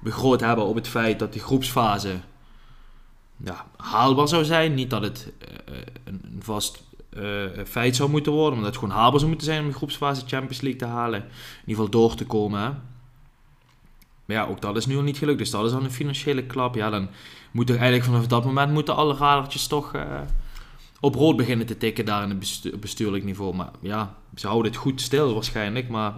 begroot 0.00 0.40
hebben 0.40 0.64
op 0.64 0.74
het 0.74 0.88
feit 0.88 1.18
dat 1.18 1.32
die 1.32 1.42
groepsfase 1.42 2.20
ja, 3.36 3.66
haalbaar 3.76 4.28
zou 4.28 4.44
zijn. 4.44 4.74
Niet 4.74 4.90
dat 4.90 5.02
het 5.02 5.32
eh, 5.38 5.76
een, 6.04 6.20
een 6.24 6.42
vast 6.42 6.84
eh, 7.08 7.64
feit 7.66 7.96
zou 7.96 8.10
moeten 8.10 8.32
worden, 8.32 8.54
maar 8.54 8.64
dat 8.64 8.74
het 8.74 8.84
gewoon 8.84 8.98
haalbaar 8.98 9.18
zou 9.18 9.30
moeten 9.30 9.48
zijn 9.48 9.62
om 9.62 9.68
de 9.68 9.76
groepsfase 9.76 10.22
Champions 10.26 10.60
League 10.60 10.80
te 10.80 10.86
halen. 10.86 11.20
In 11.20 11.28
ieder 11.66 11.84
geval 11.84 11.90
door 11.90 12.14
te 12.14 12.26
komen. 12.26 12.82
Maar 14.24 14.36
ja, 14.36 14.44
ook 14.44 14.60
dat 14.60 14.76
is 14.76 14.86
nu 14.86 14.96
al 14.96 15.02
niet 15.02 15.18
gelukt. 15.18 15.38
Dus 15.38 15.50
dat 15.50 15.64
is 15.64 15.72
dan 15.72 15.84
een 15.84 15.90
financiële 15.90 16.42
klap. 16.42 16.74
Ja, 16.74 16.90
dan 16.90 17.08
moeten 17.50 17.74
eigenlijk 17.74 18.04
vanaf 18.04 18.26
dat 18.26 18.44
moment 18.44 18.72
moeten 18.72 18.96
alle 18.96 19.16
radertjes 19.16 19.66
toch 19.66 19.94
eh, 19.94 20.20
op 21.00 21.14
rood 21.14 21.36
beginnen 21.36 21.66
te 21.66 21.78
tikken 21.78 22.04
daar 22.04 22.22
in 22.22 22.30
het 22.30 22.80
bestuurlijk 22.80 23.24
niveau. 23.24 23.54
Maar 23.54 23.70
ja, 23.80 24.16
ze 24.34 24.46
houden 24.46 24.72
het 24.72 24.80
goed 24.80 25.00
stil 25.00 25.34
waarschijnlijk. 25.34 25.88
Maar 25.88 26.12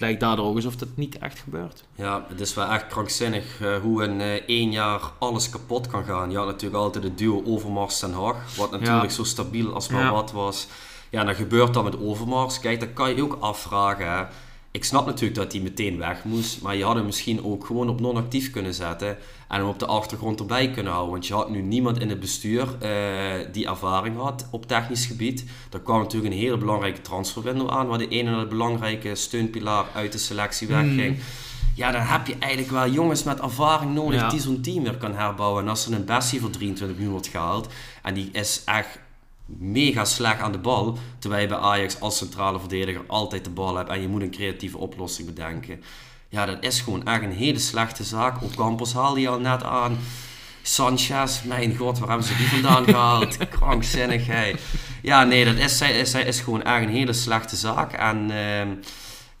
het 0.00 0.08
lijkt 0.08 0.20
daardoor 0.24 0.46
ook 0.46 0.54
alsof 0.54 0.76
dat 0.76 0.88
niet 0.94 1.18
echt 1.18 1.38
gebeurt. 1.38 1.84
Ja, 1.94 2.24
het 2.28 2.40
is 2.40 2.54
wel 2.54 2.66
echt 2.66 2.86
krankzinnig 2.86 3.60
eh, 3.60 3.76
hoe 3.76 4.04
in 4.04 4.20
eh, 4.20 4.32
één 4.34 4.70
jaar 4.70 5.00
alles 5.18 5.50
kapot 5.50 5.86
kan 5.86 6.04
gaan. 6.04 6.30
Je 6.30 6.36
had 6.36 6.46
natuurlijk 6.46 6.82
altijd 6.82 7.04
het 7.04 7.18
duo 7.18 7.42
Overmars 7.46 8.00
Den 8.00 8.12
Haag, 8.12 8.56
wat 8.56 8.70
natuurlijk 8.70 9.02
Ja. 9.02 9.08
zo 9.08 9.24
stabiel 9.24 9.74
als 9.74 9.88
maar 9.88 10.02
Ja. 10.02 10.12
wat 10.12 10.32
was. 10.32 10.66
Ja, 11.10 11.20
en 11.20 11.26
dan 11.26 11.34
gebeurt 11.34 11.74
dat 11.74 11.84
met 11.84 12.00
Overmars. 12.00 12.60
Kijk, 12.60 12.80
dan 12.80 12.92
kan 12.92 13.08
je 13.08 13.16
je 13.16 13.22
ook 13.22 13.36
afvragen. 13.40 14.12
Hè. 14.12 14.24
Ik 14.72 14.84
snap 14.84 15.06
natuurlijk 15.06 15.34
dat 15.34 15.52
hij 15.52 15.60
meteen 15.60 15.98
weg 15.98 16.24
moest, 16.24 16.62
maar 16.62 16.76
je 16.76 16.84
had 16.84 16.94
hem 16.94 17.04
misschien 17.04 17.44
ook 17.44 17.66
gewoon 17.66 17.88
op 17.88 18.00
non-actief 18.00 18.50
kunnen 18.50 18.74
zetten 18.74 19.08
en 19.48 19.58
hem 19.58 19.66
op 19.68 19.78
de 19.78 19.86
achtergrond 19.86 20.40
erbij 20.40 20.70
kunnen 20.70 20.92
houden. 20.92 21.12
Want 21.12 21.26
je 21.26 21.34
had 21.34 21.50
nu 21.50 21.60
niemand 21.62 22.00
in 22.00 22.08
het 22.08 22.20
bestuur 22.20 22.76
eh, 22.80 22.90
die 23.52 23.66
ervaring 23.66 24.16
had 24.16 24.46
op 24.50 24.66
technisch 24.66 25.06
gebied. 25.06 25.44
Er 25.72 25.80
kwam 25.80 25.98
natuurlijk 26.00 26.32
een 26.34 26.40
hele 26.40 26.56
belangrijke 26.58 27.00
transferwindow 27.00 27.70
aan, 27.70 27.86
waar 27.86 27.98
de 27.98 28.08
ene 28.08 28.46
belangrijke 28.46 29.14
steunpilaar 29.14 29.84
uit 29.94 30.12
de 30.12 30.18
selectie 30.18 30.66
wegging. 30.68 31.18
Ja, 31.74 31.90
dan 31.90 32.00
heb 32.02 32.26
je 32.26 32.36
eigenlijk 32.38 32.72
wel 32.72 32.88
jongens 32.90 33.22
met 33.22 33.40
ervaring 33.40 33.94
nodig 33.94 34.20
Ja. 34.20 34.28
die 34.28 34.40
zo'n 34.40 34.60
team 34.60 34.82
weer 34.82 34.96
kan 34.96 35.14
herbouwen. 35.14 35.62
En 35.62 35.68
als 35.68 35.86
er 35.86 35.92
een 35.92 36.04
Bessie 36.04 36.40
voor 36.40 36.50
23 36.50 36.96
miljoen 36.96 37.14
wordt 37.14 37.28
gehaald 37.30 37.68
en 38.02 38.14
die 38.14 38.28
is 38.32 38.62
echt 38.64 38.98
mega 39.58 40.04
slecht 40.04 40.40
aan 40.40 40.52
de 40.52 40.58
bal, 40.58 40.98
terwijl 41.18 41.42
je 41.42 41.48
bij 41.48 41.58
Ajax 41.58 42.00
als 42.00 42.16
centrale 42.16 42.58
verdediger 42.58 43.04
altijd 43.06 43.44
de 43.44 43.50
bal 43.50 43.76
hebt 43.76 43.88
en 43.88 44.00
je 44.00 44.08
moet 44.08 44.22
een 44.22 44.30
creatieve 44.30 44.78
oplossing 44.78 45.26
bedenken. 45.26 45.82
Ja, 46.28 46.46
dat 46.46 46.56
is 46.60 46.80
gewoon 46.80 47.06
echt 47.06 47.22
een 47.22 47.32
hele 47.32 47.58
slechte 47.58 48.04
zaak. 48.04 48.42
Op 48.42 48.56
Campos 48.56 48.92
haalde 48.92 49.20
je 49.20 49.28
al 49.28 49.40
net 49.40 49.62
aan. 49.62 49.98
Sanchez, 50.62 51.42
mijn 51.42 51.76
god, 51.76 51.98
waar 51.98 52.08
hebben 52.08 52.26
ze 52.26 52.36
die 52.36 52.48
vandaan 52.48 52.84
gehaald? 52.94 53.48
Krankzinnig, 53.48 54.26
hij. 54.26 54.56
Ja, 55.02 55.24
nee, 55.24 55.44
dat 55.44 55.56
is, 55.56 55.80
is, 55.80 56.14
is 56.14 56.40
gewoon 56.40 56.62
echt 56.62 56.82
een 56.82 56.90
hele 56.90 57.12
slechte 57.12 57.56
zaak. 57.56 57.92
En 57.92 58.30
ehm, 58.30 58.68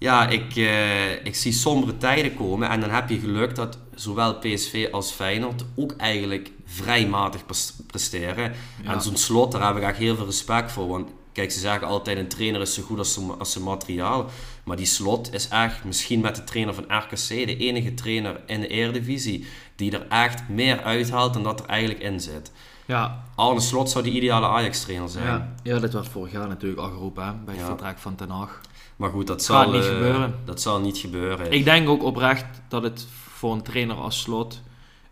ja, 0.00 0.28
ik, 0.28 0.56
uh, 0.56 1.24
ik 1.24 1.34
zie 1.34 1.52
sombere 1.52 1.96
tijden 1.96 2.34
komen. 2.34 2.68
En 2.68 2.80
dan 2.80 2.90
heb 2.90 3.08
je 3.08 3.18
geluk 3.18 3.54
dat 3.54 3.78
zowel 3.94 4.38
PSV 4.38 4.88
als 4.92 5.10
Feyenoord 5.10 5.64
ook 5.76 5.94
eigenlijk 5.96 6.50
vrij 6.64 7.06
matig 7.06 7.44
presteren. 7.86 8.52
En 8.84 9.02
zo'n 9.02 9.16
slot, 9.16 9.52
daar 9.52 9.66
heb 9.66 9.76
ik 9.76 9.82
echt 9.82 9.98
heel 9.98 10.16
veel 10.16 10.24
respect 10.24 10.72
voor. 10.72 10.88
Want 10.88 11.08
kijk, 11.32 11.50
ze 11.50 11.58
zeggen 11.58 11.86
altijd 11.86 12.18
een 12.18 12.28
trainer 12.28 12.60
is 12.60 12.74
zo 12.74 12.82
goed 12.82 12.98
als 12.98 13.12
zijn, 13.12 13.38
als 13.38 13.52
zijn 13.52 13.64
materiaal. 13.64 14.30
Maar 14.64 14.76
die 14.76 14.86
slot 14.86 15.32
is 15.32 15.48
echt, 15.48 15.84
misschien 15.84 16.20
met 16.20 16.36
de 16.36 16.44
trainer 16.44 16.74
van 16.74 16.84
RKC, 16.88 17.28
de 17.28 17.56
enige 17.56 17.94
trainer 17.94 18.40
in 18.46 18.60
de 18.60 18.68
Eredivisie 18.68 19.46
die 19.76 19.92
er 19.92 20.06
echt 20.08 20.48
meer 20.48 20.82
uithaalt 20.82 21.32
dan 21.32 21.42
dat 21.42 21.60
er 21.60 21.66
eigenlijk 21.66 22.00
in 22.00 22.20
zit. 22.20 22.52
Ja. 22.86 23.24
Arne 23.34 23.60
Slot 23.60 23.90
zou 23.90 24.04
die 24.04 24.12
ideale 24.12 24.46
Ajax-trainer 24.46 25.08
zijn. 25.08 25.26
Ja. 25.26 25.54
ja, 25.62 25.78
dat 25.78 25.92
was 25.92 26.08
vorig 26.08 26.32
jaar 26.32 26.48
natuurlijk 26.48 26.80
al 26.80 26.90
geroepen 26.90 27.42
bij 27.44 27.54
het 27.54 27.64
vertrek 27.64 27.98
van 27.98 28.14
Ten 28.14 28.30
Hag. 28.30 28.60
Maar 29.00 29.10
goed, 29.10 29.26
dat 29.26 29.42
zal, 29.42 29.70
niet 29.70 29.84
uh, 29.84 29.88
gebeuren. 29.88 30.34
dat 30.44 30.60
zal 30.60 30.80
niet 30.80 30.98
gebeuren. 30.98 31.52
Ik 31.52 31.64
denk 31.64 31.88
ook 31.88 32.02
oprecht 32.02 32.46
dat 32.68 32.82
het 32.82 33.06
voor 33.10 33.52
een 33.52 33.62
trainer 33.62 33.96
als 33.96 34.20
Slot 34.20 34.60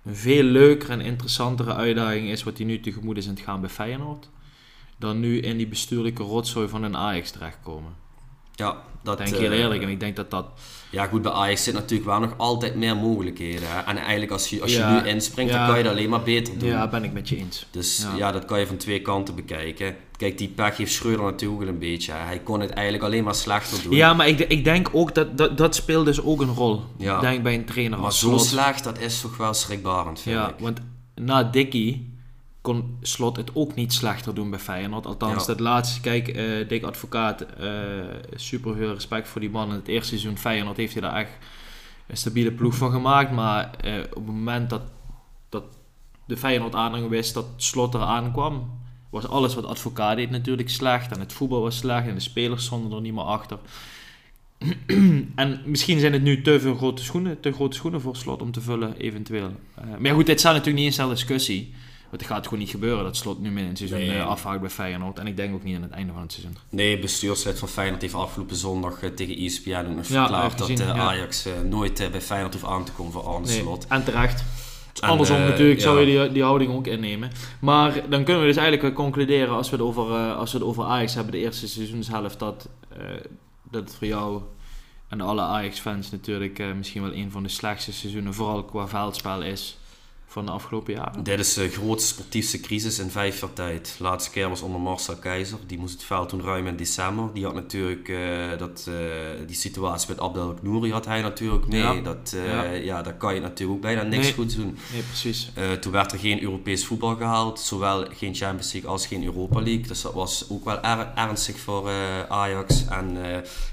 een 0.05 0.17
veel 0.17 0.43
leukere 0.43 0.93
en 0.93 1.01
interessantere 1.01 1.75
uitdaging 1.75 2.29
is 2.29 2.43
wat 2.43 2.57
hij 2.57 2.67
nu 2.67 2.81
tegemoet 2.81 3.17
is 3.17 3.25
in 3.25 3.31
het 3.31 3.41
gaan 3.41 3.61
bij 3.61 3.71
Feyenoord. 3.71 4.29
Dan 4.97 5.21
nu 5.21 5.41
in 5.41 5.57
die 5.57 5.67
bestuurlijke 5.67 6.23
rotzooi 6.23 6.69
van 6.69 6.83
een 6.83 6.97
Ajax 6.97 7.31
terechtkomen. 7.31 7.93
Ja, 8.55 8.83
dat 9.03 9.19
denk 9.19 9.31
je 9.31 9.37
heel 9.37 9.53
eerlijk. 9.53 9.83
En 9.83 9.89
ik 9.89 10.01
denk 10.01 10.17
dat 10.17 10.31
dat 10.31 10.47
ja, 10.91 11.07
goed, 11.07 11.23
bij 11.23 11.33
Ajax 11.33 11.65
zit 11.65 11.75
natuurlijk 11.75 12.09
wel 12.09 12.21
nog 12.21 12.35
altijd 12.37 12.75
meer 12.75 12.97
mogelijkheden. 12.97 13.69
Hè? 13.69 13.81
En 13.81 13.97
eigenlijk 13.97 14.33
als 14.33 14.51
je, 14.51 14.63
als 14.63 14.77
je 14.77 14.85
nu 14.85 15.09
inspringt, 15.09 15.53
dan 15.53 15.67
kan 15.67 15.77
je 15.77 15.83
dat 15.83 15.93
alleen 15.93 16.11
maar 16.11 16.23
beter 16.23 16.59
doen. 16.59 16.69
Ja, 16.69 16.89
ben 16.89 17.05
ik 17.05 17.13
met 17.13 17.29
je 17.29 17.37
eens. 17.37 17.67
Dus 17.71 18.07
ja. 18.17 18.33
dat 18.33 18.45
kan 18.45 18.61
je 18.61 18.67
van 18.67 18.77
twee 18.77 19.03
kanten 19.03 19.35
bekijken. 19.35 19.97
Kijk, 20.19 20.39
die 20.39 20.49
pech 20.49 20.77
heeft 20.77 20.93
Schreuder 20.93 21.25
natuurlijk 21.25 21.71
een 21.71 21.79
beetje. 21.79 22.13
Hij 22.13 22.39
kon 22.39 22.61
het 22.61 22.71
eigenlijk 22.71 23.05
alleen 23.05 23.25
maar 23.25 23.35
slechter 23.35 23.83
doen. 23.83 23.95
Ja, 23.95 24.15
maar 24.15 24.29
ik, 24.29 24.39
ik 24.39 24.65
denk 24.65 24.89
ook 24.93 25.15
dat, 25.15 25.39
dat 25.39 25.57
dat 25.57 25.75
speelt 25.75 26.05
dus 26.05 26.23
ook 26.23 26.41
een 26.41 26.55
rol. 26.55 26.83
Ja. 26.97 27.21
Denk 27.21 27.43
bij 27.43 27.55
een 27.55 27.65
trainer 27.65 27.99
Maar 27.99 28.13
zo 28.13 28.39
slecht, 28.39 28.85
dat 28.85 28.99
is 28.99 29.21
toch 29.21 29.37
wel 29.37 29.55
schrikbarend, 29.55 30.21
vind 30.21 30.37
ja, 30.37 30.55
want 30.59 30.81
na 31.15 31.43
Dickie 31.43 32.17
kon 32.61 32.99
Slot 33.03 33.37
het 33.37 33.51
ook 33.55 33.75
niet 33.75 33.93
slechter 33.93 34.35
doen 34.35 34.51
bij 34.51 34.59
Feyenoord. 34.59 35.07
Althans, 35.07 35.47
dat 35.47 35.61
laatste, 35.61 36.01
kijk, 36.01 36.37
uh, 36.37 36.69
Dick 36.69 36.85
Advocaat, 36.85 37.47
uh, 37.61 37.69
super 38.35 38.77
veel 38.77 38.93
respect 38.93 39.29
voor 39.29 39.41
die 39.41 39.51
man. 39.51 39.69
In 39.69 39.75
het 39.75 39.89
eerste 39.89 40.09
seizoen 40.09 40.39
Feyenoord 40.39 40.77
heeft 40.77 40.93
hij 40.93 41.03
daar 41.03 41.15
echt 41.15 41.33
een 42.07 42.17
stabiele 42.17 42.53
ploeg 42.53 42.75
van 42.75 42.91
gemaakt. 42.91 43.33
Maar 43.33 43.71
uh, 43.85 43.99
op 43.99 44.27
het 44.27 44.35
moment 44.35 44.71
dat, 44.71 44.83
dat 45.49 45.65
de 46.27 46.37
Feyenoord 46.37 46.75
aanhang 46.75 47.09
wist 47.09 47.35
dat 47.35 47.47
Slot 47.57 47.95
er 47.95 48.01
aankwam, 48.01 48.81
was 49.11 49.29
alles 49.29 49.55
wat 49.55 49.65
Advocaat 49.65 50.17
deed 50.17 50.31
natuurlijk 50.31 50.71
slecht. 50.71 51.13
En 51.13 51.21
het 51.21 51.33
voetbal 51.33 51.61
was 51.61 51.77
slecht 51.77 52.07
en 52.07 52.15
de 52.15 52.21
spelers 52.21 52.65
stonden 52.65 52.93
er 52.93 53.01
niet 53.01 53.15
meer 53.15 53.23
achter. 53.23 53.59
en 55.35 55.61
misschien 55.65 56.01
zijn 56.01 56.13
het 56.13 56.23
nu 56.23 56.43
te 56.43 56.61
veel 56.61 56.75
grote 56.75 57.05
schoenen, 57.05 57.41
te 57.41 57.53
grote 57.53 57.77
schoenen 57.77 58.01
voor 58.01 58.17
Slot 58.17 58.43
om 58.43 58.53
te 58.53 58.61
vullen, 58.61 58.97
eventueel. 58.97 59.53
maar 59.99 60.15
goed, 60.15 60.27
dit 60.27 60.39
staat 60.39 60.53
natuurlijk 60.53 60.79
niet 60.79 60.87
in 60.87 60.93
zijn 60.93 61.09
discussie. 61.09 61.75
Want 62.11 62.23
het 62.23 62.31
gaat 62.31 62.45
gewoon 62.45 62.59
niet 62.59 62.71
gebeuren 62.71 63.05
dat 63.05 63.17
Slot 63.17 63.41
nu 63.41 63.59
in 63.59 63.67
het 63.67 63.79
seizoen 63.79 63.99
nee. 63.99 64.19
Eh, 64.19 64.27
afhaakt 64.27 64.61
bij 64.61 64.71
Feyenoord. 64.71 65.19
En 65.19 65.27
ik 65.27 65.37
denk 65.37 65.55
ook 65.55 65.65
niet 65.65 65.77
aan 65.77 65.83
het 65.83 65.91
einde 65.91 66.13
van 66.13 66.23
het 66.23 66.33
seizoen. 66.33 66.57
Nee, 66.69 66.99
bestuurslid 66.99 67.59
van 67.59 67.69
Feyenoord 67.69 68.03
heeft 68.03 68.15
afgelopen 68.15 68.57
zondag 68.57 69.03
uh, 69.03 69.11
tegen 69.11 69.37
ESPN 69.37 69.93
nog 69.97 70.07
verklaard 70.07 70.59
dat 70.59 70.81
Ajax 70.81 71.47
nooit 71.69 72.11
bij 72.11 72.21
Feyenoord 72.21 72.53
hoeft 72.53 72.67
aan 72.67 72.85
te 72.85 72.93
komen 72.93 73.13
voor 73.13 73.23
Arne 73.23 73.47
nee. 73.47 73.61
Slot. 73.61 73.87
En 73.87 74.05
terecht. 74.05 74.45
Andersom 75.01 75.41
natuurlijk 75.41 75.81
zou 75.81 76.01
je 76.01 76.07
die, 76.07 76.33
die 76.33 76.43
houding 76.43 76.73
ook 76.73 76.87
innemen. 76.87 77.31
Maar 77.61 77.93
dan 78.09 78.25
kunnen 78.25 78.43
we 78.43 78.49
dus 78.49 78.57
eigenlijk 78.57 78.95
concluderen 78.95 79.55
als 79.55 79.71
we 79.71 79.77
het 79.77 79.85
over, 79.85 80.33
als 80.33 80.53
we 80.53 80.59
het 80.59 80.67
over 80.67 80.85
Ajax 80.85 81.15
hebben, 81.15 81.33
de 81.33 81.39
eerste 81.39 81.69
seizoenshelft, 81.69 82.39
dat, 82.39 82.69
dat 83.71 83.83
het 83.83 83.95
voor 83.95 84.07
jou 84.07 84.43
en 85.09 85.21
alle 85.21 85.43
Ajax-fans 85.43 86.11
natuurlijk 86.11 86.63
misschien 86.77 87.03
wel 87.03 87.15
een 87.15 87.31
van 87.31 87.43
de 87.43 87.49
slechtste 87.49 87.93
seizoenen, 87.93 88.35
vooral 88.35 88.65
qua 88.65 88.89
veldspel 88.89 89.43
is 89.43 89.79
van 90.31 90.47
de 90.47 90.53
afgelopen 90.53 90.95
jaren. 90.95 91.25
Dit 91.25 91.39
is 91.39 91.55
de 91.55 91.69
grootste 91.69 92.09
sportiefste 92.09 92.61
crisis 92.61 92.99
in 92.99 93.11
vijf 93.11 93.41
jaar 93.41 93.53
tijd. 93.53 93.95
De 93.99 94.05
laatste 94.05 94.31
keer 94.31 94.49
was 94.49 94.61
onder 94.61 94.81
Marcel 94.81 95.17
Keizer. 95.17 95.59
Die 95.67 95.79
moest 95.79 95.93
het 95.93 96.05
veld 96.05 96.29
toen 96.29 96.43
ruim 96.43 96.67
in 96.67 96.77
december. 96.77 97.31
Die 97.33 97.45
had 97.45 97.55
natuurlijk 97.55 98.09
uh, 98.09 98.59
dat, 98.59 98.87
uh, 98.89 98.95
die 99.47 99.57
situatie 99.57 100.09
met 100.09 100.21
Abdel 100.21 100.59
Nouri 100.63 100.93
had 100.93 101.05
hij 101.05 101.23
natuurlijk 101.23 101.67
mee. 101.67 101.81
Ja. 101.81 101.95
Dat, 101.95 102.33
uh, 102.35 102.47
ja. 102.47 102.63
ja. 102.63 103.03
daar 103.03 103.17
kan 103.17 103.35
je 103.35 103.41
natuurlijk 103.41 103.77
ook 103.77 103.83
bijna 103.83 104.03
niks 104.03 104.25
nee. 104.25 104.35
goed 104.35 104.57
doen. 104.57 104.79
Nee, 104.93 105.03
precies. 105.03 105.51
toen 105.81 105.93
werd 105.93 106.13
er 106.13 106.19
geen 106.19 106.43
Europees 106.43 106.87
voetbal 106.87 107.17
gehaald. 107.17 107.61
Zowel 107.61 108.07
geen 108.11 108.35
Champions 108.35 108.73
League 108.73 108.91
als 108.91 109.07
geen 109.07 109.25
Europa 109.25 109.61
League. 109.61 109.87
Dus 109.87 110.03
dat 110.03 110.15
was 110.15 110.45
ook 110.49 110.65
wel 110.65 110.83
er 110.83 111.13
ernstig 111.15 111.59
voor 111.59 111.91
Ajax. 112.29 112.85
En 112.89 113.17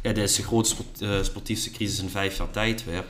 ja, 0.01 0.13
dit 0.13 0.17
is 0.17 0.35
de 0.35 0.43
grootste 0.43 0.75
sport, 0.75 1.25
sportiefste 1.25 1.71
crisis 1.71 1.99
in 1.99 2.09
vijf 2.09 2.37
jaar 2.37 2.51
tijd 2.51 2.85
weer. 2.85 3.03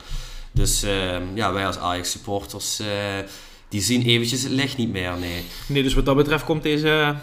Dus 0.56 0.84
ehm, 0.84 1.24
ja, 1.34 1.54
wij 1.54 1.68
als 1.68 1.78
Ajax 1.78 2.12
supporters, 2.12 2.80
uh, 2.80 2.88
die 3.70 3.82
zien 3.82 4.02
eventjes 4.02 4.44
het 4.44 4.52
licht 4.52 4.78
niet 4.78 4.92
meer, 4.92 5.12
nee. 5.20 5.44
Nee, 5.68 5.84
dus 5.84 5.94
wat 5.94 6.06
dat 6.06 6.16
betreft 6.16 6.44
komt 6.44 6.64
deze, 6.64 7.16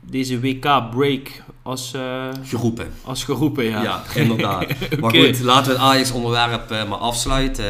deze 0.00 0.40
WK-break 0.40 1.42
als... 1.62 1.92
Uh, 1.96 2.28
geroepen. 2.44 2.92
Als 3.04 3.24
geroepen, 3.24 3.64
ja. 3.64 3.82
Ja, 3.82 4.02
inderdaad. 4.14 4.62
okay. 4.62 4.98
Maar 5.00 5.10
goed, 5.10 5.40
laten 5.40 5.72
we 5.72 5.78
het 5.78 5.86
Ajax-onderwerp 5.86 6.70
uh, 6.70 6.88
maar 6.88 6.98
afsluiten. 6.98 7.64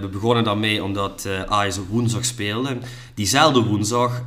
we 0.00 0.08
begonnen 0.12 0.44
daarmee 0.44 0.84
omdat 0.84 1.28
Ajax 1.48 1.78
op 1.78 1.88
woensdag 1.88 2.24
speelde. 2.24 2.78
Diezelfde 3.14 3.60
woensdag 3.62 4.22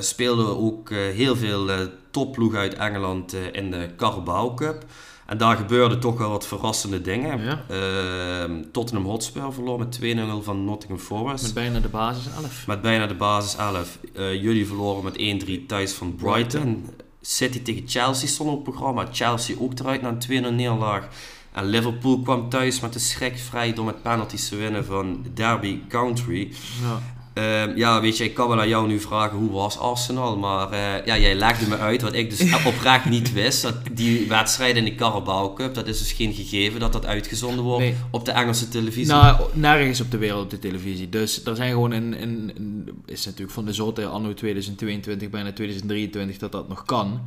speelden 0.00 0.44
we 0.44 0.56
ook 0.56 0.90
heel 0.90 1.36
veel 1.36 1.70
topploegen 2.16 2.58
uit 2.58 2.74
Engeland 2.74 3.34
in 3.52 3.70
de 3.70 3.90
Carabao 3.96 4.54
Cup. 4.54 4.84
En 5.26 5.38
daar 5.38 5.56
gebeurden 5.56 6.00
toch 6.00 6.18
wel 6.18 6.30
wat 6.30 6.46
verrassende 6.46 7.00
dingen. 7.00 7.44
Ja. 7.44 7.64
Uh, 7.70 8.56
Tottenham 8.72 9.06
Hotspur 9.06 9.52
verloor 9.52 9.78
met 9.78 9.98
2-0 10.02 10.04
van 10.42 10.64
Nottingham 10.64 10.98
Forest. 11.00 11.44
Met 11.44 11.54
bijna 11.54 11.80
de 11.80 11.88
basis 11.88 12.26
11. 12.42 12.66
Met 12.66 12.82
bijna 12.82 13.06
de 13.06 13.14
basis 13.14 13.56
11. 13.56 13.98
Uh, 14.14 14.30
eh, 14.30 14.42
jullie 14.42 14.66
verloren 14.66 15.04
met 15.04 15.44
1-3 15.46 15.66
thuis 15.66 15.92
van 15.92 16.14
Brighton. 16.14 16.86
City 17.20 17.62
tegen 17.62 17.88
Chelsea 17.88 18.28
stond 18.28 18.50
op 18.50 18.54
het 18.54 18.64
programma. 18.64 19.08
Chelsea 19.12 19.56
ook 19.58 19.78
eruit 19.78 20.02
na 20.02 20.08
een 20.08 20.44
2-0 20.44 20.54
neerlaag. 20.54 21.08
En 21.52 21.64
Liverpool 21.64 22.20
kwam 22.20 22.48
thuis 22.48 22.80
met 22.80 22.92
de 22.92 22.98
schrik 22.98 23.38
vrij 23.38 23.72
door 23.72 23.84
met 23.84 24.02
penalties 24.02 24.48
te 24.48 24.56
winnen 24.56 24.84
van 24.84 25.24
Derby 25.34 25.80
Country. 25.88 26.52
Ja. 26.82 27.15
Uh, 27.38 27.76
ja, 27.76 28.00
weet 28.00 28.16
je, 28.16 28.24
ik 28.24 28.34
kan 28.34 28.48
wel 28.48 28.60
aan 28.60 28.68
jou 28.68 28.86
nu 28.86 29.00
vragen 29.00 29.38
hoe 29.38 29.50
was 29.50 29.78
Arsenal, 29.78 30.36
maar 30.36 30.72
uh, 30.72 31.06
ja, 31.06 31.18
jij 31.18 31.34
legde 31.34 31.68
me 31.68 31.76
uit 31.76 32.02
wat 32.02 32.14
ik 32.14 32.38
dus 32.38 32.54
oprecht 32.66 33.04
niet 33.04 33.32
wist. 33.32 33.62
Dat 33.62 33.74
die 33.92 34.28
wedstrijd 34.28 34.76
in 34.76 34.84
de 34.84 34.94
Carabao 34.94 35.52
Cup, 35.52 35.74
dat 35.74 35.86
is 35.86 35.98
dus 35.98 36.12
geen 36.12 36.34
gegeven 36.34 36.80
dat 36.80 36.92
dat 36.92 37.06
uitgezonden 37.06 37.64
wordt 37.64 37.84
nee. 37.84 37.94
op 38.10 38.24
de 38.24 38.30
Engelse 38.30 38.68
televisie. 38.68 39.12
Nou, 39.12 39.40
nergens 39.52 40.00
op 40.00 40.10
de 40.10 40.18
wereld 40.18 40.42
op 40.42 40.50
de 40.50 40.58
televisie. 40.58 41.08
Dus 41.08 41.44
er 41.44 41.56
zijn 41.56 41.70
gewoon 41.70 41.92
een, 41.92 42.22
een, 42.22 42.52
een 42.56 42.88
is 43.06 43.24
natuurlijk 43.24 43.52
van 43.52 43.64
de 43.64 43.72
zotte 43.72 44.06
anno 44.06 44.34
2022, 44.34 45.30
bijna 45.30 45.52
2023 45.52 46.38
dat 46.38 46.52
dat 46.52 46.68
nog 46.68 46.84
kan. 46.84 47.20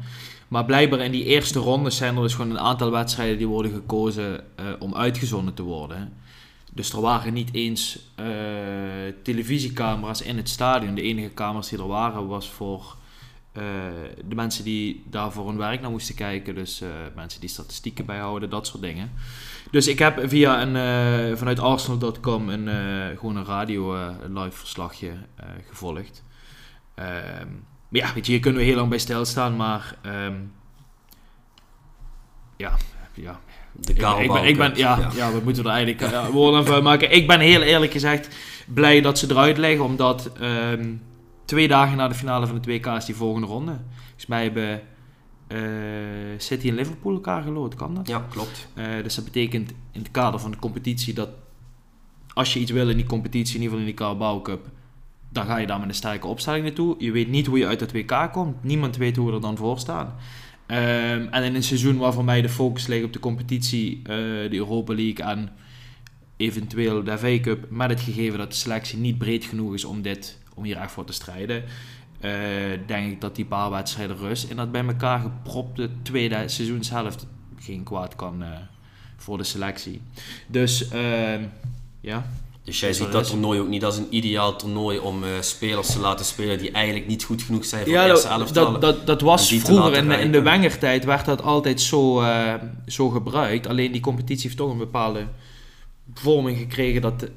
Maar 0.48 0.66
blijkbaar 0.66 1.00
in 1.00 1.12
die 1.12 1.26
eerste 1.26 1.60
ronde 1.60 1.90
zijn 1.90 2.16
er 2.16 2.22
dus 2.22 2.34
gewoon 2.34 2.52
een 2.52 2.60
aantal 2.60 2.92
wedstrijden 2.92 3.38
die 3.38 3.48
worden 3.48 3.72
gekozen 3.72 4.44
uh, 4.60 4.66
om 4.80 4.96
uitgezonden 4.96 5.54
te 5.54 5.64
worden. 5.64 6.14
Dus 6.80 6.94
er 6.94 7.02
waren 7.02 7.34
niet 7.34 7.54
eens 7.54 8.00
uh, 8.20 8.26
televisiecamera's 9.24 10.22
in 10.22 10.38
het 10.38 10.50
stadion. 10.50 10.96
De 10.96 11.02
enige 11.02 11.34
camera's 11.34 11.70
die 11.70 11.80
er 11.80 11.88
waren 11.88 12.28
was 12.28 12.50
voor 12.50 12.96
uh, 13.54 13.64
de 14.26 14.36
mensen 14.36 14.64
die 14.64 15.04
daar 15.10 15.32
voor 15.32 15.48
hun 15.48 15.58
werk 15.58 15.82
naar 15.82 15.92
moesten 15.92 16.16
kijken. 16.16 16.56
Dus 16.56 16.82
uh, 16.82 16.90
mensen 17.16 17.40
die 17.40 17.50
statistieken 17.50 18.06
bijhouden, 18.06 18.50
dat 18.50 18.68
soort 18.68 18.82
dingen. 18.82 19.12
Dus 19.72 19.88
ik 19.88 20.00
heb 20.00 20.30
via 20.30 20.62
een, 20.62 21.38
vanuit 21.38 21.60
Arsenal.com 21.60 22.50
een, 22.50 22.68
gewoon 23.18 23.36
een 23.36 23.46
radio 23.46 23.96
live 24.28 24.58
verslagje 24.58 25.12
gevolgd. 25.70 26.24
Um, 26.96 27.66
ja, 27.90 28.14
weet 28.14 28.26
je, 28.26 28.32
hier 28.32 28.42
kunnen 28.42 28.62
we 28.62 28.68
heel 28.68 28.76
lang 28.76 28.90
bij 28.90 28.98
stilstaan, 28.98 29.56
maar 29.56 29.98
um, 30.06 30.54
ja, 32.58 32.78
ja, 33.14 33.40
de 33.82 33.94
ik, 33.94 34.34
ik, 34.34 34.58
ben, 34.58 34.72
ja, 34.76 35.10
ja. 35.16 35.32
we 35.32 35.42
moeten 35.44 35.64
er 35.64 35.70
eigenlijk 35.70 36.12
ja, 36.12 36.32
woorden 36.32 36.66
van 36.66 36.84
maken. 36.84 37.12
Ik 37.12 37.28
ben 37.28 37.40
heel 37.40 37.62
eerlijk 37.62 37.92
gezegd 37.92 38.36
blij 38.74 39.02
dat 39.02 39.20
ze 39.20 39.28
eruit 39.30 39.58
leggen, 39.58 39.86
omdat 39.86 40.32
um, 40.42 41.02
twee 41.46 41.68
dagen 41.68 41.98
na 41.98 42.08
de 42.08 42.16
finale 42.16 42.48
van 42.48 42.62
de 42.62 42.80
2K 42.80 42.88
is 42.96 43.06
die 43.06 43.16
volgende 43.16 43.48
ronde. 43.48 43.78
Volgens 44.06 44.26
mij 44.26 44.44
hebben 44.44 44.82
uh, 45.48 45.60
City 46.38 46.68
en 46.68 46.76
Liverpool 46.76 47.14
elkaar 47.14 47.42
gelood, 47.42 47.76
kan 47.76 47.96
dat? 47.96 48.08
Ja, 48.08 48.26
klopt. 48.30 48.68
Uh, 48.76 48.86
dus 49.04 49.16
dat 49.16 49.24
betekent 49.24 49.70
in 49.70 50.02
het 50.02 50.12
kader 50.12 50.40
van 50.40 50.52
de 50.52 50.58
competitie 50.58 51.14
dat 51.14 51.30
als 52.34 52.54
je 52.54 52.60
iets 52.60 52.72
wil 52.72 52.90
in 52.90 52.98
die 52.98 53.06
competitie, 53.06 53.56
in 53.56 53.62
ieder 53.62 53.78
geval 53.78 53.80
in 53.80 53.96
die 53.96 54.06
Carabao 54.06 54.42
Cup, 54.42 54.68
dan 55.30 55.46
ga 55.46 55.58
je 55.58 55.68
daar 55.68 55.80
met 55.80 55.90
een 55.90 55.96
sterke 55.96 56.28
opstelling 56.28 56.64
naartoe. 56.64 56.96
Je 56.98 57.12
weet 57.12 57.30
niet 57.30 57.46
hoe 57.46 57.58
je 57.58 57.68
uit 57.68 57.80
het 57.80 57.92
WK 57.92 58.30
komt. 58.32 58.64
Niemand 58.64 58.98
weet 58.98 59.16
hoe 59.16 59.28
we 59.28 59.34
er 59.34 59.42
dan 59.42 59.58
voor 59.58 59.80
staan. 59.80 60.16
Um, 60.72 61.28
en 61.28 61.44
in 61.44 61.56
een 61.56 61.64
seizoen 61.64 61.98
waarvan 61.98 62.26
mij 62.26 62.42
de 62.42 62.50
focus 62.50 62.88
ligt 62.88 63.06
op 63.06 63.14
de 63.14 63.20
competitie, 63.20 63.98
uh, 63.98 64.06
de 64.50 64.56
Europa 64.56 64.96
League 64.96 65.26
en 65.26 65.50
eventueel 66.38 67.04
de 67.04 67.18
FA 67.18 67.40
Cup, 67.40 67.66
met 67.70 67.90
het 67.90 68.02
gegeven 68.02 68.38
dat 68.38 68.50
de 68.50 68.58
selectie 68.58 68.98
niet 68.98 69.18
breed 69.18 69.46
genoeg 69.46 69.74
is 69.74 69.86
om 69.86 70.02
dit 70.02 70.38
om 70.54 70.64
hier 70.64 70.78
echt 70.78 70.92
voor 70.92 71.06
te 71.06 71.14
strijden. 71.14 71.64
eh, 72.20 72.32
denk 72.86 73.12
ik 73.12 73.22
dat 73.22 73.36
die 73.36 73.46
paar 73.46 73.70
wedstrijden 73.70 74.18
rust 74.18 74.50
in 74.50 74.56
dat 74.56 74.72
bij 74.72 74.86
elkaar 74.86 75.20
gepropte 75.20 75.90
tweede 76.02 76.48
seizoenshelft 76.48 77.28
geen 77.60 77.84
kwaad 77.84 78.16
kan 78.16 78.44
eh, 78.44 78.50
voor 79.18 79.38
de 79.38 79.44
selectie. 79.44 80.02
Dus 80.48 80.90
ehm, 80.90 81.44
ja, 82.02 82.26
Dus 82.70 82.80
jij 82.80 82.94
ziet 82.94 83.12
dat 83.12 83.28
toernooi 83.28 83.60
ook 83.60 83.68
niet 83.68 83.84
als 83.84 83.98
een 83.98 84.08
ideaal 84.10 84.56
toernooi 84.56 85.00
om 85.00 85.24
eh, 85.24 85.30
spelers 85.40 85.92
te 85.92 86.00
laten 86.00 86.26
spelen 86.26 86.58
die 86.58 86.72
eigenlijk 86.72 87.08
niet 87.08 87.24
goed 87.24 87.42
genoeg 87.42 87.66
zijn 87.66 87.84
voor 87.84 87.92
Ja, 87.92 88.04
de 88.04 88.10
eerste 88.10 88.28
dat, 88.28 88.40
elftal. 88.40 88.72
dat, 88.72 88.82
dat, 88.82 89.08
dat 89.08 89.22
was 89.22 89.54
vroeger 89.54 89.96
in 89.96 90.10
de, 90.10 90.16
in 90.16 90.32
de. 90.32 90.42
Wenger-tijd 90.42 91.06
werd 91.06 91.26
dat 91.26 91.42
altijd 91.42 91.82
zo, 91.82 92.22
eh, 92.22 92.54
zo 92.88 93.10
gebruikt. 93.10 93.68
Alleen 93.68 93.92
die 93.92 94.02
competitie 94.02 94.44
heeft 94.44 94.58
toch 94.58 94.72
een 94.72 94.78
bepaalde 94.78 95.26
vorming 96.14 96.58
gekregen 96.58 97.02
dat 97.02 97.30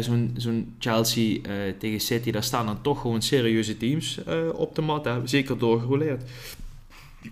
zo'n 0.00 0.34
zo'n 0.36 0.74
Chelsea 0.78 1.38
eh, 1.42 1.52
tegen 1.78 2.00
City, 2.00 2.30
daar 2.30 2.44
staan 2.44 2.66
dan 2.66 2.82
toch 2.82 3.00
gewoon 3.00 3.22
serieuze 3.22 3.76
teams 3.76 4.18
op 4.54 4.74
de 4.74 4.82
mat. 4.82 5.04
Hè. 5.04 5.26
Zeker 5.26 5.58
doorgeroleerd. 5.58 6.22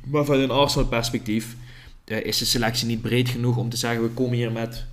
Maar 0.07 0.25
vanuit 0.25 0.43
een 0.43 0.57
Arsenal 0.57 0.89
perspectief 0.89 1.57
is 2.05 2.39
de 2.39 2.45
selectie 2.45 2.87
niet 2.87 3.03
breed 3.03 3.29
genoeg 3.29 3.57
om 3.57 3.69
te 3.69 3.77
zeggen 3.77 4.03
we 4.03 4.09
komen 4.09 4.37
hier 4.37 4.53
met 4.53 4.85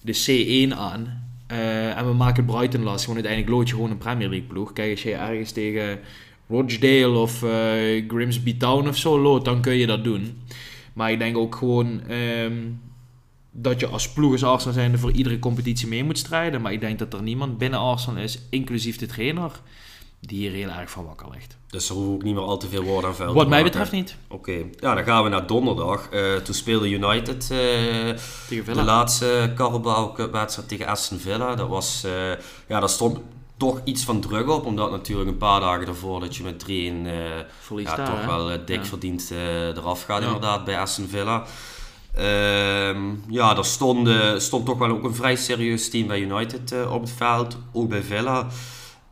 de 0.00 0.66
C1 0.68 0.76
aan. 0.76 1.28
Eh, 1.50 1.96
en 1.96 2.06
we 2.06 2.12
maken 2.12 2.44
Brighton 2.44 2.82
lastig, 2.82 3.06
want 3.06 3.18
uiteindelijk 3.18 3.56
lood 3.56 3.68
je 3.68 3.74
gewoon 3.74 3.90
een 3.90 3.98
Premier 3.98 4.28
League 4.28 4.48
ploeg. 4.48 4.72
Kijk, 4.72 4.90
als 4.90 5.02
je 5.02 5.14
ergens 5.14 5.52
tegen 5.52 5.98
Rochdale 6.48 7.18
of 7.18 7.42
eh, 7.42 8.04
Grimsby 8.08 8.56
Town 8.56 8.88
of 8.88 8.96
zo 8.96 9.20
loopt, 9.20 9.44
dan 9.44 9.60
kun 9.60 9.74
je 9.74 9.86
dat 9.86 10.04
doen. 10.04 10.42
Maar 10.92 11.12
ik 11.12 11.18
denk 11.18 11.36
ook 11.36 11.54
gewoon 11.54 12.00
ehm, 12.08 12.56
dat 13.50 13.80
je 13.80 13.86
als 13.86 14.12
ploeg 14.12 14.32
als 14.32 14.44
Arsenal 14.44 14.74
zijnde 14.74 14.98
voor 14.98 15.12
iedere 15.12 15.38
competitie 15.38 15.88
mee 15.88 16.04
moet 16.04 16.18
strijden. 16.18 16.60
Maar 16.60 16.72
ik 16.72 16.80
denk 16.80 16.98
dat 16.98 17.14
er 17.14 17.22
niemand 17.22 17.58
binnen 17.58 17.78
Arsenal 17.78 18.22
is, 18.22 18.42
inclusief 18.50 18.96
de 18.96 19.06
trainer, 19.06 19.60
die 20.20 20.38
hier 20.38 20.50
heel 20.52 20.68
erg 20.68 20.90
van 20.90 21.04
wakker 21.04 21.26
ligt. 21.32 21.56
Dus 21.66 21.88
er 21.88 21.94
hoeven 21.94 22.12
ook 22.14 22.22
niet 22.22 22.34
meer 22.34 22.42
al 22.44 22.56
te 22.58 22.68
veel 22.68 22.82
woorden 22.82 23.10
aan 23.10 23.16
vuil 23.16 23.34
Wat 23.34 23.48
mij 23.48 23.62
maken. 23.62 23.64
betreft 23.64 23.92
niet. 23.92 24.16
Oké, 24.28 24.52
ja, 24.80 24.94
dan 24.94 25.04
gaan 25.04 25.22
we 25.22 25.28
naar 25.28 25.46
donderdag. 25.46 26.08
Eh, 26.10 26.34
toen 26.36 26.54
speelde 26.54 26.88
United 26.90 27.42
eh, 27.50 27.58
Tegen 27.58 28.16
de 28.48 28.62
Villa. 28.64 28.82
laatste 28.84 29.52
Carabao 29.54 30.12
Cup 30.12 30.32
wedstrijd 30.32 30.68
tegen 30.68 30.86
Aston 30.86 31.18
Villa. 31.18 31.54
Dat 31.54 31.68
was, 31.68 32.04
eh, 32.04 32.28
ja, 32.68 32.80
daar 32.80 32.88
stond 32.88 33.18
toch 33.56 33.80
iets 33.84 34.04
van 34.04 34.20
druk 34.20 34.48
op, 34.50 34.64
omdat 34.64 34.90
natuurlijk 34.90 35.28
een 35.30 35.36
paar 35.36 35.60
dagen 35.60 35.86
daarvoor 35.86 36.20
dat 36.20 36.36
je 36.36 36.42
met 36.42 36.58
3-1 36.58 37.06
eh, 37.06 37.12
Verlies 37.60 37.88
ja, 37.88 37.96
daar, 37.96 38.06
toch 38.06 38.20
hè? 38.20 38.26
wel 38.26 38.64
dik 38.64 38.76
Ja. 38.76 38.84
verdiend 38.84 39.30
eh, 39.30 39.66
eraf 39.76 40.02
gaat 40.04 40.20
Ja. 40.20 40.26
inderdaad 40.26 40.64
bij 40.64 40.78
Aston 40.80 41.08
Villa. 41.08 41.44
Ehm, 42.14 43.00
ja, 43.28 43.56
er 43.56 43.64
stond, 43.64 44.08
eh, 44.08 44.36
stond 44.36 44.66
toch 44.66 44.78
wel 44.78 44.88
ook 44.90 45.04
een 45.04 45.14
vrij 45.14 45.36
serieus 45.36 45.90
team 45.90 46.06
bij 46.06 46.20
United 46.20 46.72
eh, 46.72 46.92
op 46.92 47.00
het 47.00 47.10
veld, 47.16 47.56
ook 47.72 47.88
bij 47.88 48.02
Villa. 48.02 48.46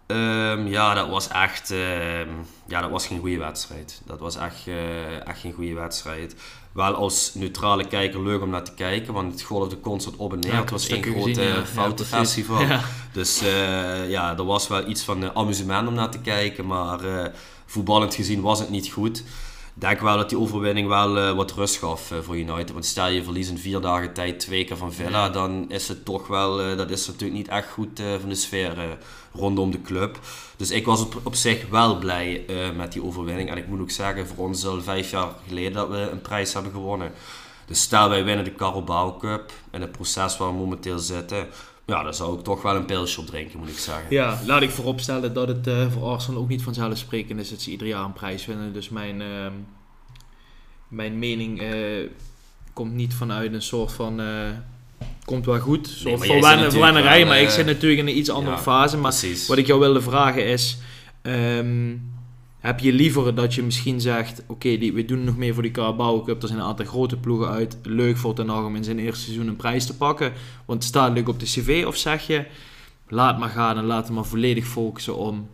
Ehm, 0.09 0.67
ja, 0.67 0.95
dat 0.95 1.09
was 1.09 1.29
echt 1.29 1.71
ehm, 1.71 2.29
ja, 2.67 2.81
dat 2.81 2.91
was 2.91 3.07
geen 3.07 3.19
goede 3.19 3.39
wedstrijd. 3.39 4.03
Dat 4.07 4.19
was 4.21 4.37
echt, 4.37 4.67
eh, 4.67 5.27
echt 5.27 5.41
geen 5.41 5.53
goede 5.53 5.75
wedstrijd. 5.75 6.35
Wel 6.73 6.95
als 6.95 7.35
neutrale 7.35 7.87
kijker 7.87 8.23
leuk 8.23 8.43
om 8.43 8.51
naar 8.51 8.65
te 8.65 8.75
kijken, 8.75 9.13
want 9.13 9.33
het 9.33 9.43
golfde 9.43 9.81
constant 9.81 10.17
op 10.17 10.33
en 10.33 10.39
neer. 10.39 10.53
Ja, 10.53 10.61
het 10.61 10.71
was 10.71 10.89
één 10.89 11.03
groot 11.03 11.23
gezien, 11.23 11.39
eh, 11.39 11.55
ja. 11.55 11.65
Foutenfestival. 11.65 12.61
Ja. 12.61 12.81
Dus 13.13 13.41
eh, 13.41 14.11
ja, 14.11 14.37
er 14.37 14.45
was 14.45 14.69
wel 14.69 14.89
iets 14.89 15.03
van 15.03 15.25
eh, 15.25 15.31
amusement 15.35 15.89
om 15.89 15.95
naar 15.95 16.11
te 16.11 16.19
kijken, 16.19 16.67
maar 16.67 17.31
voetballend 17.67 18.15
gezien 18.15 18.41
was 18.41 18.59
het 18.59 18.71
niet 18.71 18.89
goed. 18.93 19.23
Ik 19.79 19.85
denk 19.85 20.01
wel 20.01 20.17
dat 20.17 20.29
die 20.29 20.39
overwinning 20.39 20.89
wel 20.89 21.19
eh, 21.19 21.33
wat 21.33 21.53
rust 21.53 21.77
gaf 21.77 22.11
eh, 22.11 22.19
voor 22.19 22.37
United. 22.37 22.73
Want 22.73 22.87
stel 22.87 23.09
je 23.09 23.25
verliest 23.25 23.51
in 23.51 23.59
vier 23.59 23.81
dagen 23.81 24.13
tijd 24.13 24.41
twee 24.41 24.65
keer 24.65 24.77
van 24.77 24.93
Villa, 24.93 25.29
dan 25.29 25.71
is 25.71 25.89
het 25.89 26.05
toch 26.05 26.27
wel, 26.27 26.61
eh, 26.61 26.77
dat 26.77 26.91
is 26.91 27.07
natuurlijk 27.07 27.39
niet 27.39 27.49
echt 27.49 27.69
goed 27.71 28.01
van 28.21 28.29
de 28.29 28.35
sfeer 28.35 28.99
rondom 29.33 29.71
de 29.71 29.83
club. 29.83 30.19
Dus 30.57 30.71
ik 30.71 30.87
was 30.87 31.01
op, 31.01 31.21
op 31.23 31.35
zich 31.35 31.69
wel 31.69 31.99
blij 31.99 32.45
met 32.77 32.93
die 32.93 33.03
overwinning. 33.03 33.51
En 33.51 33.57
ik 33.57 33.67
moet 33.67 33.81
ook 33.81 33.91
zeggen, 33.91 34.27
voor 34.27 34.47
ons 34.47 34.67
al 34.67 34.83
vijf 34.83 35.11
jaar 35.11 35.29
geleden 35.47 35.73
dat 35.73 35.89
we 35.89 35.97
een 35.97 36.21
prijs 36.21 36.53
hebben 36.53 36.73
gewonnen. 36.73 37.13
Dus 37.67 37.81
stel 37.81 38.09
wij 38.09 38.25
winnen 38.25 38.45
de 38.45 38.55
Carabao 38.55 39.17
Cup 39.17 39.53
in 39.71 39.81
het 39.81 39.93
proces 39.93 40.37
waar 40.37 40.49
we 40.49 40.55
momenteel 40.55 40.99
zitten. 40.99 41.47
Ja, 41.89 42.03
dan 42.03 42.15
zou 42.15 42.39
ik 42.39 42.45
toch 42.45 42.63
wel 42.63 42.77
een 42.77 42.85
pilsje 42.85 43.21
op 43.21 43.27
drinken, 43.27 43.59
moet 43.59 43.69
ik 43.69 43.79
zeggen. 43.79 44.05
Ja, 44.11 44.41
laat 44.47 44.63
ik 44.63 44.71
vooropstellen 44.71 45.35
dat 45.35 45.49
het 45.49 45.67
eh, 45.67 45.91
voor 45.91 46.03
Arsenal 46.03 46.41
ook 46.41 46.49
niet 46.49 46.63
vanzelfsprekend 46.63 47.41
is 47.41 47.51
dat 47.51 47.61
ze 47.61 47.71
ieder 47.71 47.87
jaar 47.87 48.05
een 48.05 48.13
prijs 48.13 48.47
winnen. 48.47 48.73
Dus 48.73 48.89
mijn, 48.89 49.21
ehm, 49.21 49.53
mijn 50.89 51.19
mening 51.19 51.61
eh, 51.61 52.09
komt 52.73 52.93
niet 52.95 53.15
vanuit 53.15 53.53
een 53.53 53.63
soort 53.63 53.93
van... 53.93 54.21
eh, 54.21 54.27
komt 55.25 55.47
wel 55.47 55.59
goed, 55.59 55.87
een 55.87 55.93
soort 55.93 56.41
maar 56.41 56.71
verwennerij, 56.71 57.19
wel, 57.19 57.29
maar 57.29 57.41
ik 57.41 57.51
zit 57.51 57.67
natuurlijk 57.67 58.01
in 58.01 58.07
een 58.09 58.19
iets 58.19 58.31
andere 58.31 58.57
ja, 58.57 58.63
fase. 58.63 58.97
Maar 58.97 59.17
Precies. 59.19 59.47
wat 59.47 59.59
ik 59.59 59.67
jou 59.67 59.81
wilde 59.81 60.01
vragen 60.01 60.45
is... 60.47 60.79
ehm, 61.23 61.97
heb 62.59 62.81
je 62.81 62.93
liever 62.93 63.35
dat 63.35 63.55
je 63.55 63.63
misschien 63.63 64.01
zegt... 64.01 64.43
Oké, 64.47 64.77
die 64.77 64.93
we 64.93 65.05
doen 65.05 65.25
nog 65.25 65.37
meer 65.37 65.55
voor 65.55 65.63
die 65.63 65.73
Carabao 65.73 66.23
Cup. 66.23 66.43
Er 66.43 66.49
zijn 66.49 66.61
een 66.61 66.67
aantal 66.67 66.87
grote 66.87 67.17
ploegen 67.17 67.49
uit. 67.49 67.79
Leuk 67.83 68.17
voor 68.17 68.35
Ten 68.35 68.49
Hag 68.49 68.65
om 68.65 68.77
in 68.77 68.85
zijn 68.85 68.99
eerste 68.99 69.25
seizoen 69.25 69.47
een 69.47 69.57
prijs 69.57 69.87
te 69.87 69.97
pakken. 69.97 70.33
Want 70.65 70.79
het 70.79 70.89
staat 70.89 71.13
leuk 71.13 71.29
op 71.29 71.41
de 71.41 71.47
cv. 71.47 71.85
Of 71.87 71.97
zeg 71.97 72.27
je... 72.27 72.47
Laat 73.09 73.39
maar 73.39 73.49
gaan 73.49 73.77
en 73.77 73.85
laat 73.85 74.07
hem 74.07 74.15
maar 74.15 74.25
volledig 74.25 74.67
focussen 74.67 75.17
om 75.17 75.49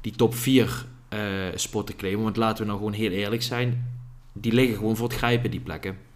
die 0.00 0.12
top 0.12 0.34
4 0.34 0.86
eh, 1.08 1.20
spot 1.54 1.86
te 1.86 1.96
claimen. 1.96 2.22
Want 2.22 2.36
laten 2.36 2.58
we 2.58 2.64
nou 2.64 2.78
gewoon 2.78 2.92
heel 2.92 3.10
eerlijk 3.10 3.42
zijn. 3.42 3.98
Die 4.32 4.52
liggen 4.52 4.76
gewoon 4.76 4.96
voor 4.96 5.08
het 5.08 5.16
grijpen, 5.16 5.50
die 5.50 5.60
plekken. 5.60 6.07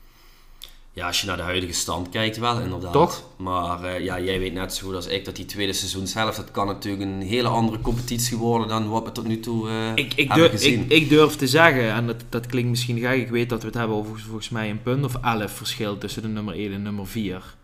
Ja, 0.95 1.07
als 1.07 1.21
je 1.21 1.27
naar 1.27 1.37
de 1.37 1.43
huidige 1.43 1.73
stand 1.73 2.09
kijkt 2.09 2.37
wel, 2.37 2.61
inderdaad. 2.61 2.93
Toch? 2.93 3.23
Maar 3.37 3.85
eh, 3.85 4.05
ja, 4.05 4.21
jij 4.21 4.39
weet 4.39 4.53
net 4.53 4.75
zo 4.75 4.87
goed 4.87 4.95
als 4.95 5.07
ik 5.07 5.25
dat 5.25 5.37
die 5.37 5.45
tweede 5.45 5.73
seizoenshelft, 5.73 6.37
dat 6.37 6.51
kan 6.51 6.67
natuurlijk 6.67 7.03
een 7.03 7.23
hele 7.23 7.49
andere 7.49 7.81
competitie 7.81 8.37
worden 8.37 8.69
dan 8.69 8.89
wat 8.89 9.05
we 9.05 9.13
tot 9.13 9.27
nu 9.27 9.41
toe 9.41 9.69
eh, 9.69 9.91
Ik, 9.95 10.15
ik, 10.15 10.29
hebben 10.29 10.37
durf, 10.37 10.51
gezien. 10.51 10.83
ik, 10.83 10.91
ik 10.91 11.09
durf 11.09 11.37
te 11.37 11.47
zeggen, 11.47 11.93
en 11.93 12.07
dat, 12.07 12.25
dat 12.29 12.47
klinkt 12.47 12.71
misschien 12.71 12.99
gek, 12.99 13.21
ik 13.21 13.31
weet 13.31 13.49
dat 13.49 13.61
we 13.61 13.67
het 13.67 13.77
hebben 13.77 13.97
over 13.97 14.19
volgens 14.21 14.49
mij 14.49 14.71
een 14.71 14.83
punt 14.83 15.05
of 15.05 15.15
11 15.23 15.53
verschil 15.53 15.99
tussen 15.99 16.23
de 16.23 16.29
nummer 16.29 16.55
1 16.55 16.73
en 16.73 16.83
nummer 16.83 17.07
4. 17.07 17.55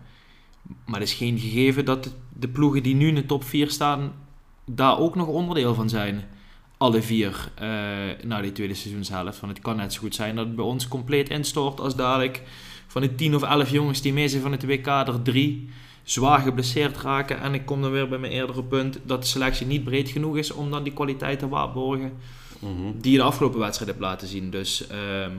Maar 0.85 1.01
het 1.01 1.09
is 1.09 1.15
geen 1.15 1.39
gegeven 1.39 1.85
dat 1.85 2.05
de, 2.05 2.11
de 2.33 2.49
ploegen 2.49 2.83
die 2.83 2.95
nu 2.95 3.09
in 3.09 3.15
de 3.15 3.27
top 3.27 3.45
4 3.45 3.71
staan, 3.71 4.13
daar 4.65 4.99
ook 4.99 5.15
nog 5.15 5.27
onderdeel 5.27 5.75
van 5.75 5.89
zijn. 5.89 6.25
Alle 6.77 7.03
vier 7.03 7.51
eh 7.55 7.67
na 8.23 8.41
die 8.41 8.53
tweede 8.53 8.75
seizoenshelft. 8.75 9.41
Want 9.41 9.53
het 9.53 9.63
kan 9.63 9.77
net 9.77 9.93
zo 9.93 10.01
goed 10.01 10.15
zijn 10.15 10.37
dat 10.37 10.47
het 10.47 10.57
bij 10.57 10.65
ons 10.65 10.89
compleet 10.89 11.29
instort 11.29 11.81
als 11.81 11.97
dadelijk 11.97 12.43
van 12.91 13.03
de 13.03 13.15
10 13.15 13.35
of 13.35 13.43
11 13.43 13.71
jongens 13.71 14.01
die 14.03 14.13
mee 14.13 14.29
zijn 14.29 14.43
van 14.43 14.53
het 14.53 14.65
WK 14.67 14.87
er 14.87 15.23
drie 15.23 15.69
zwaar 16.03 16.39
geblesseerd 16.41 16.97
raken. 16.99 17.41
En 17.41 17.55
ik 17.55 17.67
kom 17.67 17.83
dan 17.83 17.91
weer 17.91 18.09
bij 18.09 18.19
mijn 18.19 18.33
eerdere 18.33 18.63
punt 18.63 18.99
dat 19.05 19.23
de 19.23 19.29
selectie 19.29 19.67
niet 19.67 19.85
breed 19.85 20.09
genoeg 20.09 20.37
is 20.37 20.53
om 20.53 20.71
dan 20.71 20.83
die 20.83 20.93
kwaliteit 20.93 21.39
te 21.39 21.49
waarborgen 21.49 22.13
Mhm. 22.61 22.73
die 23.01 23.13
je 23.13 23.19
de 23.19 23.25
afgelopen 23.25 23.59
wedstrijd 23.59 23.91
hebt 23.91 24.03
laten 24.03 24.29
zien. 24.29 24.51
Dus 24.51 24.87
ehm, 24.87 25.31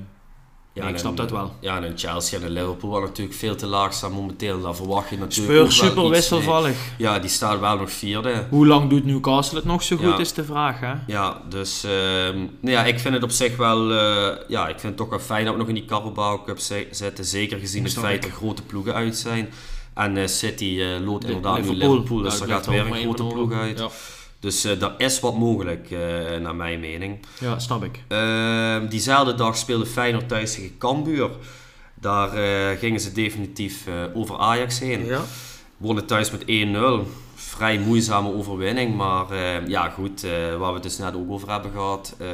Ja, 0.84 0.88
ik 0.88 0.98
snap 0.98 1.12
een- 1.12 1.18
dat 1.18 1.32
wel. 1.32 1.54
Ja, 1.60 1.78
en 1.78 1.84
een 1.84 1.98
Chelsea 1.98 2.40
en 2.40 2.46
een 2.46 2.52
Liverpool 2.52 2.90
wat 2.92 3.02
natuurlijk 3.02 3.38
veel 3.38 3.56
te 3.56 3.66
laag 3.66 3.94
staan 3.94 4.12
momenteel. 4.12 4.62
Daar 4.62 4.76
verwacht 4.76 5.10
je 5.10 5.18
natuurlijk 5.18 5.72
super 5.72 6.10
wisselvallig. 6.10 6.68
mee. 6.98 7.08
Ja, 7.08 7.20
die 7.20 7.30
staat 7.30 7.60
wel 7.60 7.78
nog 7.78 7.92
vierde. 7.92 8.46
Hoe 8.50 8.68
lang 8.68 8.90
doet 8.90 9.06
Newcastle 9.06 9.58
het 9.58 9.66
nog 9.66 9.84
zo 9.84 9.96
goed, 9.98 10.06
Ja. 10.06 10.18
is 10.20 10.34
de 10.34 10.44
vraag. 10.44 10.80
Hè? 10.80 10.94
Ja, 11.08 11.42
dus 11.50 11.84
ehm, 11.84 12.38
nou 12.38 12.76
ja, 12.76 12.84
ik 12.84 13.00
vind 13.00 13.14
het 13.14 13.24
op 13.24 13.32
zich 13.32 13.58
wel, 13.58 13.92
eh, 13.92 14.36
ja, 14.48 14.64
ik 14.68 14.80
vind 14.80 14.84
het 14.84 14.98
toch 14.98 15.10
wel 15.10 15.20
fijn 15.20 15.44
dat 15.46 15.54
we 15.54 15.60
nog 15.60 15.68
in 15.68 15.74
die 15.74 15.86
Carabao 15.86 16.42
Cup 16.46 16.60
zi- 16.60 16.88
zitten. 16.92 17.26
Zeker 17.26 17.60
gezien 17.60 17.84
het 17.84 17.94
feit 17.94 18.22
dat 18.22 18.32
grote 18.32 18.62
ploegen 18.64 18.94
uit 18.94 19.18
zijn. 19.18 19.50
En 19.94 20.18
eh, 20.18 20.28
City 20.28 20.66
eh 20.82 20.88
De- 21.20 21.28
inderdaad 21.28 21.62
nu 21.62 21.70
Liverpool, 21.76 22.22
dus 22.22 22.40
daar 22.40 22.48
gaat 22.48 22.66
weer 22.66 22.86
een 22.86 23.02
grote 23.02 23.24
ploeg 23.26 23.54
uit. 23.54 23.80
Ja. 23.80 23.88
Dus 24.40 24.64
eh 24.64 24.80
daar 24.80 24.94
is 24.98 25.20
wat 25.20 25.38
mogelijk, 25.38 25.92
eh, 25.92 26.00
naar 26.42 26.56
mijn 26.56 26.80
mening. 26.80 27.20
ja, 27.40 27.60
snap 27.60 27.84
ik. 27.84 28.04
Ehm, 28.08 28.88
diezelfde 28.88 29.36
dag 29.36 29.58
speelde 29.58 29.86
Feyenoord 29.86 30.28
thuis 30.28 30.54
tegen 30.54 30.78
Cambuur. 30.78 31.30
Daar 31.94 32.34
eh, 32.34 32.78
gingen 32.80 33.00
ze 33.00 33.12
definitief 33.12 33.86
over 34.14 34.38
Ajax 34.38 34.80
heen. 34.80 35.06
Ja. 35.06 35.22
Wonnen 35.78 36.06
thuis 36.06 36.32
met 36.32 36.44
1-0. 36.46 37.08
Vrij 37.36 37.78
moeizame 37.80 38.34
overwinning, 38.34 38.96
maar 38.96 39.32
eh, 39.32 39.68
ja 39.68 39.90
goed, 39.90 40.22
waar 40.58 40.68
we 40.68 40.74
het 40.74 40.84
dus 40.84 40.98
net 40.98 41.16
ook 41.16 41.32
over 41.32 41.52
hebben 41.52 41.72
gehad. 41.72 42.16
eh 42.18 42.28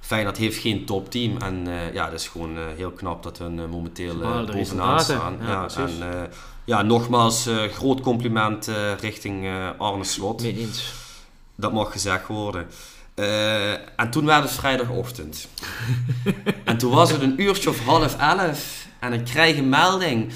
Feyenoord 0.00 0.36
heeft 0.36 0.58
geen 0.58 0.84
topteam 0.84 1.36
en 1.36 1.66
ja, 1.92 2.04
het 2.04 2.20
is 2.20 2.28
gewoon 2.28 2.56
heel 2.76 2.90
knap 2.90 3.22
dat 3.22 3.38
we 3.38 3.44
eh, 3.44 3.50
momenteel 3.70 4.14
bovenaan 4.52 5.00
staan. 5.00 5.36
Ja, 5.40 5.66
Ja, 5.76 5.86
en, 5.86 6.30
ja, 6.64 6.82
nogmaals, 6.82 7.48
groot 7.72 8.00
compliment 8.00 8.70
richting 9.00 9.46
Arne 9.78 10.04
Slot. 10.04 10.42
Mee 10.42 10.58
eens. 10.58 10.92
Dat 11.56 11.72
mag 11.72 11.92
gezegd 11.92 12.26
worden. 12.26 12.66
Eh, 13.14 13.72
en 13.72 14.10
toen 14.10 14.24
werd 14.24 14.42
het 14.42 14.52
vrijdagochtend. 14.52 15.48
en 16.64 16.78
toen 16.78 16.90
was 16.94 17.10
het 17.10 17.20
een 17.22 17.40
uurtje 17.42 17.68
of 17.70 17.84
half 17.84 18.16
elf. 18.16 18.86
En 19.00 19.12
ik 19.12 19.24
krijg 19.24 19.56
een 19.56 19.68
melding. 19.68 20.32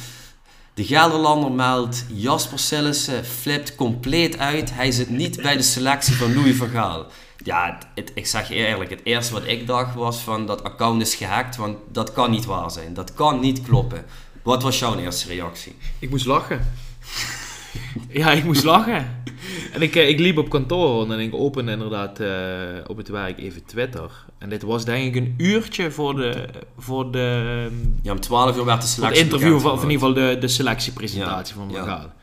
De 0.75 0.85
Gelderlander 0.85 1.53
meldt, 1.53 2.05
Jasper 2.09 2.59
Sillissen 2.59 3.25
flipt 3.25 3.75
compleet 3.75 4.39
uit. 4.39 4.75
Hij 4.75 4.91
zit 4.91 5.11
niet 5.11 5.43
bij 5.43 5.57
de 5.57 5.63
selectie 5.63 6.15
van 6.15 6.35
Louis 6.35 6.57
van 6.57 6.69
Gaal. 6.69 7.07
Ja, 7.45 7.67
het, 7.75 7.87
het- 7.95 8.11
ik 8.15 8.27
zeg 8.27 8.49
je 8.49 8.55
eerlijk, 8.55 8.91
het 8.91 9.01
eerste 9.05 9.33
wat 9.33 9.47
ik 9.47 9.67
dacht 9.67 9.95
was 9.95 10.19
van 10.19 10.47
dat 10.47 10.65
account 10.65 11.01
is 11.03 11.15
gehackt. 11.15 11.57
Want 11.57 11.77
dat 11.93 12.13
kan 12.13 12.31
niet 12.31 12.45
waar 12.45 12.71
zijn. 12.71 12.95
Dat 12.95 13.15
kan 13.15 13.41
niet 13.41 13.63
kloppen. 13.63 14.05
Wat 14.43 14.63
was 14.63 14.79
jouw 14.79 14.97
eerste 14.99 15.29
reactie? 15.29 15.77
Ik 15.99 16.11
moest 16.11 16.27
lachen. 16.27 16.73
Ja, 18.09 18.31
ik 18.31 18.45
moest 18.45 18.65
lachen. 18.65 19.17
En 19.73 19.83
ik, 19.83 19.97
eh, 19.97 20.09
ik 20.09 20.19
liep 20.19 20.39
op 20.39 20.49
kantoor 20.49 21.11
en 21.13 21.21
ik 21.21 21.35
opende 21.35 21.73
inderdaad 21.73 22.21
eh, 22.21 22.31
op 22.87 22.97
het 22.97 23.09
werk 23.09 23.39
even 23.39 23.65
Twitter. 23.65 24.11
En 24.39 24.49
dit 24.49 24.63
was 24.63 24.85
denk 24.85 25.15
ik 25.15 25.23
een 25.23 25.35
uurtje 25.37 25.91
voor 25.91 26.17
de, 26.17 26.49
voor 26.79 27.11
de, 27.11 27.69
Ja, 28.03 28.13
om 28.13 28.21
12 28.21 28.57
uur 28.57 28.65
werd 28.65 28.81
de 28.81 28.87
selectie 28.87 29.23
het 29.23 29.33
interview, 29.33 29.61
van, 29.61 29.73
of 29.73 29.83
in 29.83 29.91
ieder 29.91 30.09
geval 30.09 30.25
de, 30.25 30.39
de 30.39 30.49
selectiepresentatie 30.49 31.55
Ja, 31.55 31.61
van 31.61 31.75
Van 31.75 31.85
ja. 31.85 32.15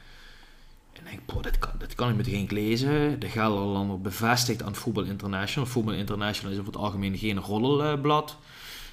En 0.94 1.02
ik 1.12 1.20
denk, 1.28 1.44
dat 1.44 1.60
kan, 1.60 1.72
dat 1.78 1.96
kan 1.96 2.10
ik 2.10 2.16
meteen 2.16 2.40
niet 2.40 2.52
lezen. 2.52 3.20
De 3.20 3.30
Gelderlander 3.30 4.02
bevestigt 4.02 4.64
aan 4.64 4.76
Voetbal 4.76 5.04
International. 5.04 5.70
Voetbal 5.70 5.94
International 5.94 6.54
is 6.54 6.60
over 6.60 6.72
het 6.74 6.82
algemeen 6.82 7.18
geen 7.18 7.40
roddelblad. 7.40 8.38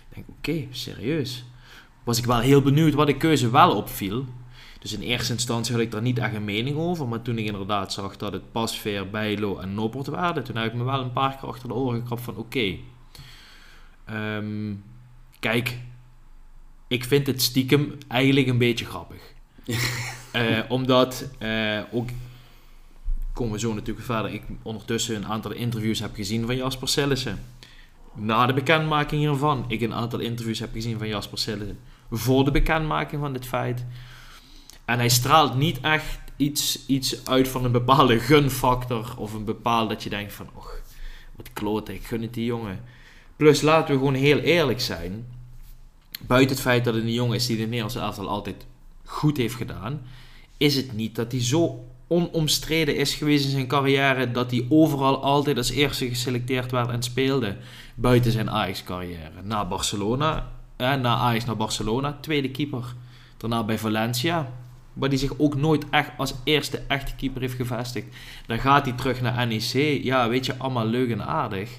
Ik 0.08 0.14
denk, 0.14 0.26
oké, 0.28 0.74
serieus. 0.74 1.44
Was 2.04 2.18
ik 2.18 2.24
wel 2.24 2.38
heel 2.38 2.62
benieuwd 2.62 2.94
wat 2.94 3.06
de 3.06 3.16
keuze 3.16 3.50
wel 3.50 3.76
opviel. 3.76 4.24
Dus 4.82 4.92
in 4.92 5.00
eerste 5.00 5.32
instantie 5.32 5.72
had 5.72 5.82
ik 5.82 5.90
daar 5.90 6.02
niet 6.02 6.18
echt 6.18 6.34
een 6.34 6.44
mening 6.44 6.76
over. 6.76 7.08
Maar 7.08 7.22
toen 7.22 7.38
ik 7.38 7.46
inderdaad 7.46 7.92
zag 7.92 8.16
dat 8.16 8.32
het 8.32 8.52
Pasveer, 8.52 9.10
Bijlo 9.10 9.58
en 9.58 9.74
Noppert 9.74 10.06
waren... 10.06 10.44
toen 10.44 10.56
heb 10.56 10.72
ik 10.72 10.78
me 10.78 10.84
wel 10.84 11.00
een 11.00 11.12
paar 11.12 11.36
keer 11.36 11.48
achter 11.48 11.68
de 11.68 11.74
oren 11.74 12.00
gekrapt 12.00 12.22
van... 12.22 12.36
oké, 12.36 12.76
ehm, 14.04 14.74
kijk, 15.38 15.78
ik 16.88 17.04
vind 17.04 17.26
het 17.26 17.42
stiekem 17.42 17.98
eigenlijk 18.08 18.46
een 18.46 18.58
beetje 18.58 18.84
grappig. 18.84 19.22
Eh, 20.32 20.58
omdat 20.68 21.28
eh, 21.38 21.80
ook 21.90 22.08
komen 23.32 23.52
we 23.52 23.58
zo 23.58 23.74
natuurlijk 23.74 24.06
verder. 24.06 24.32
Ik 24.32 24.42
ondertussen 24.62 25.16
een 25.16 25.26
aantal 25.26 25.52
interviews 25.52 26.00
heb 26.00 26.14
gezien 26.14 26.46
van 26.46 26.56
Jasper 26.56 26.88
Sillissen. 26.88 27.44
Na 28.14 28.46
de 28.46 28.52
bekendmaking 28.52 29.20
hiervan. 29.20 29.64
Ik 29.68 29.80
een 29.80 29.94
aantal 29.94 30.18
interviews 30.18 30.58
heb 30.58 30.72
gezien 30.72 30.98
van 30.98 31.08
Jasper 31.08 31.38
Sillissen. 31.38 31.78
Voor 32.10 32.44
de 32.44 32.50
bekendmaking 32.50 33.20
van 33.20 33.32
dit 33.32 33.46
feit. 33.46 33.84
En 34.92 34.98
hij 34.98 35.08
straalt 35.08 35.54
niet 35.54 35.80
echt 35.80 36.18
iets, 36.36 36.86
iets 36.86 37.26
uit 37.26 37.48
van 37.48 37.64
een 37.64 37.72
bepaalde 37.72 38.18
gunfactor. 38.18 39.14
Of 39.16 39.32
een 39.32 39.44
bepaald 39.44 39.88
dat 39.88 40.02
je 40.02 40.10
denkt 40.10 40.32
van... 40.32 40.48
Och, 40.54 40.80
wat 41.36 41.52
klote, 41.52 41.94
ik 41.94 42.04
gun 42.04 42.22
het 42.22 42.34
die 42.34 42.44
jongen. 42.44 42.80
Plus 43.36 43.60
laten 43.60 43.94
we 43.94 43.98
gewoon 43.98 44.14
heel 44.14 44.38
eerlijk 44.38 44.80
zijn. 44.80 45.26
Buiten 46.20 46.54
het 46.54 46.64
feit 46.64 46.84
dat 46.84 46.94
het 46.94 47.02
een 47.02 47.12
jongen 47.12 47.36
is 47.36 47.46
die 47.46 47.56
de 47.56 47.62
Nederlandse 47.62 47.98
elftal 47.98 48.28
altijd 48.28 48.66
goed 49.04 49.36
heeft 49.36 49.54
gedaan, 49.54 50.02
is 50.56 50.74
het 50.74 50.92
niet 50.92 51.14
dat 51.14 51.32
hij 51.32 51.42
zo 51.42 51.84
onomstreden 52.06 52.96
is 52.96 53.14
geweest 53.14 53.44
in 53.44 53.50
zijn 53.50 53.66
carrière 53.66 54.30
dat 54.30 54.50
hij 54.50 54.66
overal 54.68 55.22
altijd 55.22 55.56
als 55.56 55.70
eerste 55.70 56.08
geselecteerd 56.08 56.70
werd 56.70 56.90
en 56.90 57.02
speelde 57.02 57.56
buiten 57.94 58.32
zijn 58.32 58.50
Ajax-carrière. 58.50 59.42
Na 59.42 59.68
Barcelona, 59.68 60.50
eh, 60.76 60.94
na 60.94 61.16
Ajax 61.16 61.44
naar 61.44 61.56
Barcelona, 61.56 62.18
tweede 62.20 62.50
keeper. 62.50 62.94
Daarna 63.36 63.64
bij 63.64 63.78
Valencia, 63.78 64.52
waar 64.92 65.08
hij 65.08 65.18
zich 65.18 65.38
ook 65.38 65.56
nooit 65.56 65.84
echt 65.90 66.10
als 66.16 66.34
eerste 66.44 66.82
echte 66.88 67.14
keeper 67.14 67.40
heeft 67.40 67.54
gevestigd. 67.54 68.06
Dan 68.46 68.58
gaat 68.58 68.84
hij 68.84 68.94
terug 68.94 69.20
naar 69.20 69.46
NEC. 69.46 70.02
Ja, 70.02 70.28
weet 70.28 70.46
je, 70.46 70.58
allemaal 70.58 70.86
leuk 70.86 71.10
en 71.10 71.26
aardig. 71.26 71.70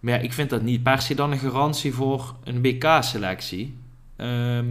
Maar 0.00 0.14
ja, 0.14 0.20
ik 0.20 0.32
vind 0.32 0.50
dat 0.50 0.62
niet 0.62 0.82
per 0.82 1.02
se 1.02 1.14
dan 1.14 1.32
een 1.32 1.38
garantie 1.38 1.94
voor 1.94 2.34
een 2.44 2.62
WK-selectie. 2.62 3.76
Ehm, 4.16 4.66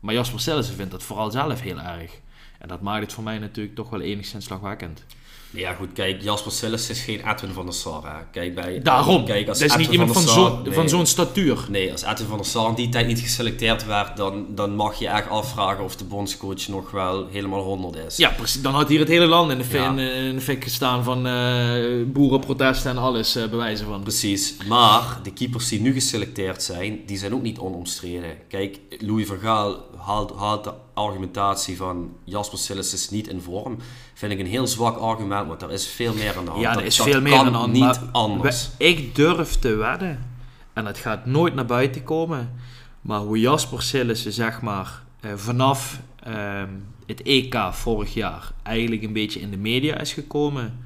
maar 0.00 0.14
Jasper 0.14 0.40
Sillissen 0.40 0.74
vindt 0.76 0.90
dat 0.90 1.02
vooral 1.02 1.30
zelf 1.30 1.60
heel 1.60 1.80
erg. 1.80 2.20
En 2.58 2.68
dat 2.68 2.80
maakt 2.80 3.02
het 3.02 3.12
voor 3.12 3.24
mij 3.24 3.38
natuurlijk 3.38 3.74
toch 3.74 3.90
wel 3.90 4.00
enigszins 4.00 4.44
slagwekkend. 4.44 5.04
Ja, 5.50 5.72
goed, 5.74 5.88
kijk, 5.92 6.22
Jasper 6.22 6.52
Sillis 6.52 6.90
is 6.90 7.00
geen 7.00 7.30
Edwin 7.30 7.52
van 7.52 7.64
der 7.64 7.74
Sar. 7.74 8.02
hè. 8.04 8.24
Kijk, 8.32 8.54
bij, 8.54 8.80
Daarom, 8.82 9.24
kijk, 9.24 9.48
als 9.48 9.58
dat 9.58 9.68
is 9.70 9.76
niet 9.76 9.90
iemand 9.90 10.12
van 10.12 10.22
zo'n 10.22 10.62
nee. 10.62 10.72
van 10.72 10.88
zo'n 10.88 11.06
statuur. 11.06 11.66
Nee, 11.70 11.92
als 11.92 12.02
Edwin 12.02 12.26
van 12.26 12.36
der 12.36 12.46
Sar 12.46 12.68
in 12.68 12.74
die 12.74 12.88
tijd 12.88 13.06
niet 13.06 13.20
geselecteerd 13.20 13.86
werd, 13.86 14.16
dan, 14.16 14.46
dan 14.54 14.74
mag 14.74 14.98
je 14.98 15.08
echt 15.08 15.28
afvragen 15.28 15.84
of 15.84 15.96
de 15.96 16.04
bondscoach 16.04 16.68
nog 16.68 16.90
wel 16.90 17.26
helemaal 17.30 17.62
100 17.62 17.96
is. 18.06 18.16
Ja, 18.16 18.30
precies. 18.30 18.62
Dan 18.62 18.74
had 18.74 18.88
hier 18.88 18.98
het 18.98 19.08
hele 19.08 19.26
land 19.26 19.50
in 19.50 19.58
de, 19.58 19.64
Ja. 19.78 19.88
in, 19.98 20.34
de 20.34 20.40
fik 20.40 20.62
gestaan 20.64 21.04
van 21.04 21.26
eh, 21.26 22.04
boerenprotesten 22.06 22.90
en 22.90 22.98
alles 22.98 23.36
eh, 23.36 23.48
bewijzen 23.48 23.86
van. 23.86 24.02
Precies, 24.02 24.54
maar 24.68 25.18
de 25.22 25.32
keepers 25.32 25.68
die 25.68 25.80
nu 25.80 25.92
geselecteerd 25.92 26.62
zijn, 26.62 27.00
die 27.06 27.18
zijn 27.18 27.34
ook 27.34 27.42
niet 27.42 27.58
onomstreden. 27.58 28.36
Kijk, 28.48 28.78
Louis 28.98 29.26
van 29.26 29.38
Gaal 29.38 29.76
haalt, 29.98 30.32
haalt 30.36 30.64
de 30.64 30.72
argumentatie 30.94 31.76
van 31.76 32.10
Jasper 32.24 32.58
Sillis 32.58 32.92
is 32.94 33.10
niet 33.10 33.28
in 33.28 33.40
vorm. 33.40 33.76
Vind 34.14 34.32
ik 34.32 34.38
een 34.38 34.46
heel 34.46 34.66
zwak 34.66 34.96
argument, 34.96 35.46
want 35.48 35.62
er 35.62 35.70
is 35.72 35.86
veel 35.86 36.14
meer 36.14 36.36
aan 36.36 36.44
de 36.44 36.50
hand. 36.50 36.62
Ja, 36.62 36.68
er 36.70 36.74
Dat- 36.76 36.84
is 36.84 36.96
dat 36.96 37.06
veel 37.06 37.20
meer 37.20 37.34
aan 37.36 37.44
de 37.52 37.58
hand. 37.58 37.72
niet 37.72 38.00
anders. 38.12 38.70
we- 38.78 38.84
ik 38.84 39.14
durf 39.14 39.54
te 39.58 39.74
wedden, 39.74 40.26
en 40.72 40.86
het 40.86 40.98
gaat 40.98 41.26
nooit 41.26 41.54
naar 41.54 41.66
buiten 41.66 42.02
komen, 42.04 42.52
maar 43.00 43.20
hoe 43.20 43.40
Jasper 43.40 43.82
Sillissen 43.82 44.32
zeg 44.32 44.60
maar 44.62 45.02
eh, 45.20 45.30
vanaf 45.34 46.00
ehm, 46.22 46.68
het 47.06 47.22
EK 47.22 47.56
vorig 47.70 48.14
jaar 48.14 48.52
eigenlijk 48.62 49.02
een 49.02 49.12
beetje 49.12 49.40
in 49.40 49.50
de 49.50 49.56
media 49.56 49.98
is 49.98 50.12
gekomen. 50.12 50.78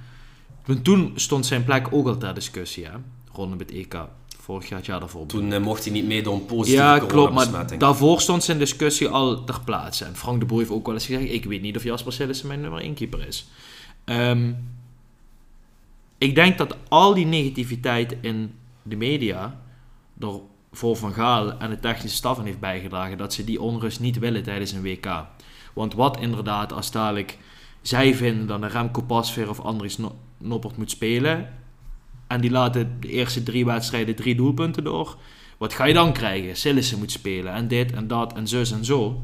Want 0.64 0.85
toen 0.85 1.12
stond 1.14 1.46
zijn 1.46 1.64
plek 1.64 1.88
ook 1.90 2.07
al 2.07 2.16
ter 2.16 2.35
discussie, 2.35 2.85
hè? 2.85 2.90
rondom 3.33 3.59
het 3.59 3.70
EK. 3.70 3.94
Vorig 4.42 4.68
jaar, 4.68 4.78
het 4.78 4.87
jaar 4.87 5.00
daarvoor. 5.00 5.26
Toen 5.26 5.52
eh, 5.52 5.61
mocht 5.61 5.85
hij 5.85 5.92
niet 5.92 6.07
meedoen 6.07 6.33
om 6.33 6.46
positieve 6.46 6.83
Ja, 6.83 6.98
klopt, 6.98 7.33
maar 7.33 7.78
daarvoor 7.78 8.20
stond 8.20 8.44
zijn 8.44 8.59
discussie 8.59 9.09
al 9.09 9.44
ter 9.44 9.61
plaatse. 9.64 10.05
En 10.05 10.16
Frank 10.16 10.40
de 10.40 10.46
Boer 10.46 10.59
heeft 10.59 10.70
ook 10.70 10.87
wel 10.87 10.94
eens 10.94 11.07
gezegd, 11.07 11.33
ik 11.33 11.44
weet 11.44 11.62
niet 11.62 11.76
of 11.76 11.83
Jasper 11.83 12.12
Sillissen 12.12 12.46
mijn 12.46 12.61
nummer 12.61 12.81
1 12.81 12.94
keeper 12.94 13.26
is. 13.26 13.46
Ehm, 14.05 14.52
ik 16.18 16.35
denk 16.35 16.59
dat 16.59 16.76
al 16.88 17.14
die 17.14 17.26
negativiteit 17.26 18.16
in 18.20 18.55
de 18.83 18.96
media 18.96 19.61
er 20.20 20.40
voor 20.72 20.96
Van 20.96 21.12
Gaal 21.12 21.59
en 21.59 21.70
de 21.70 21.81
technische 21.81 22.16
staf 22.16 22.42
heeft 22.42 22.61
bijgedragen 22.61 23.18
dat 23.18 23.33
ze 23.33 23.44
die 23.44 23.61
onrust 23.61 24.00
niet 24.00 24.18
willen 24.18 24.42
tijdens 24.42 24.72
een 24.72 24.83
WK. 24.83 25.24
Want 25.72 25.94
wat 25.94 26.20
inderdaad, 26.20 26.72
als 26.72 26.90
dadelijk 26.90 27.38
zij 27.83 28.14
vinden 28.14 28.46
dat 28.46 28.62
een 28.62 28.70
Remco 28.70 29.02
Pasveer 29.02 29.48
of 29.48 29.61
Andries 29.61 29.98
No- 29.98 30.16
Noppert 30.38 30.76
moet 30.76 30.90
spelen 30.90 31.61
en 32.33 32.40
die 32.40 32.51
laten 32.51 32.97
de 33.01 33.09
eerste 33.09 33.42
drie 33.42 33.64
wedstrijden 33.64 34.14
drie 34.14 34.35
doelpunten 34.35 34.85
door, 34.85 35.16
wat 35.59 35.73
ga 35.73 35.85
je 35.85 35.95
dan 35.95 36.12
krijgen? 36.12 36.57
Sillissen 36.57 36.99
moet 36.99 37.11
spelen 37.11 37.53
en 37.53 37.68
dit 37.68 37.92
en 37.92 38.07
dat 38.07 38.33
en 38.33 38.49
zus 38.49 38.73
en 38.73 38.85
zo. 38.85 39.23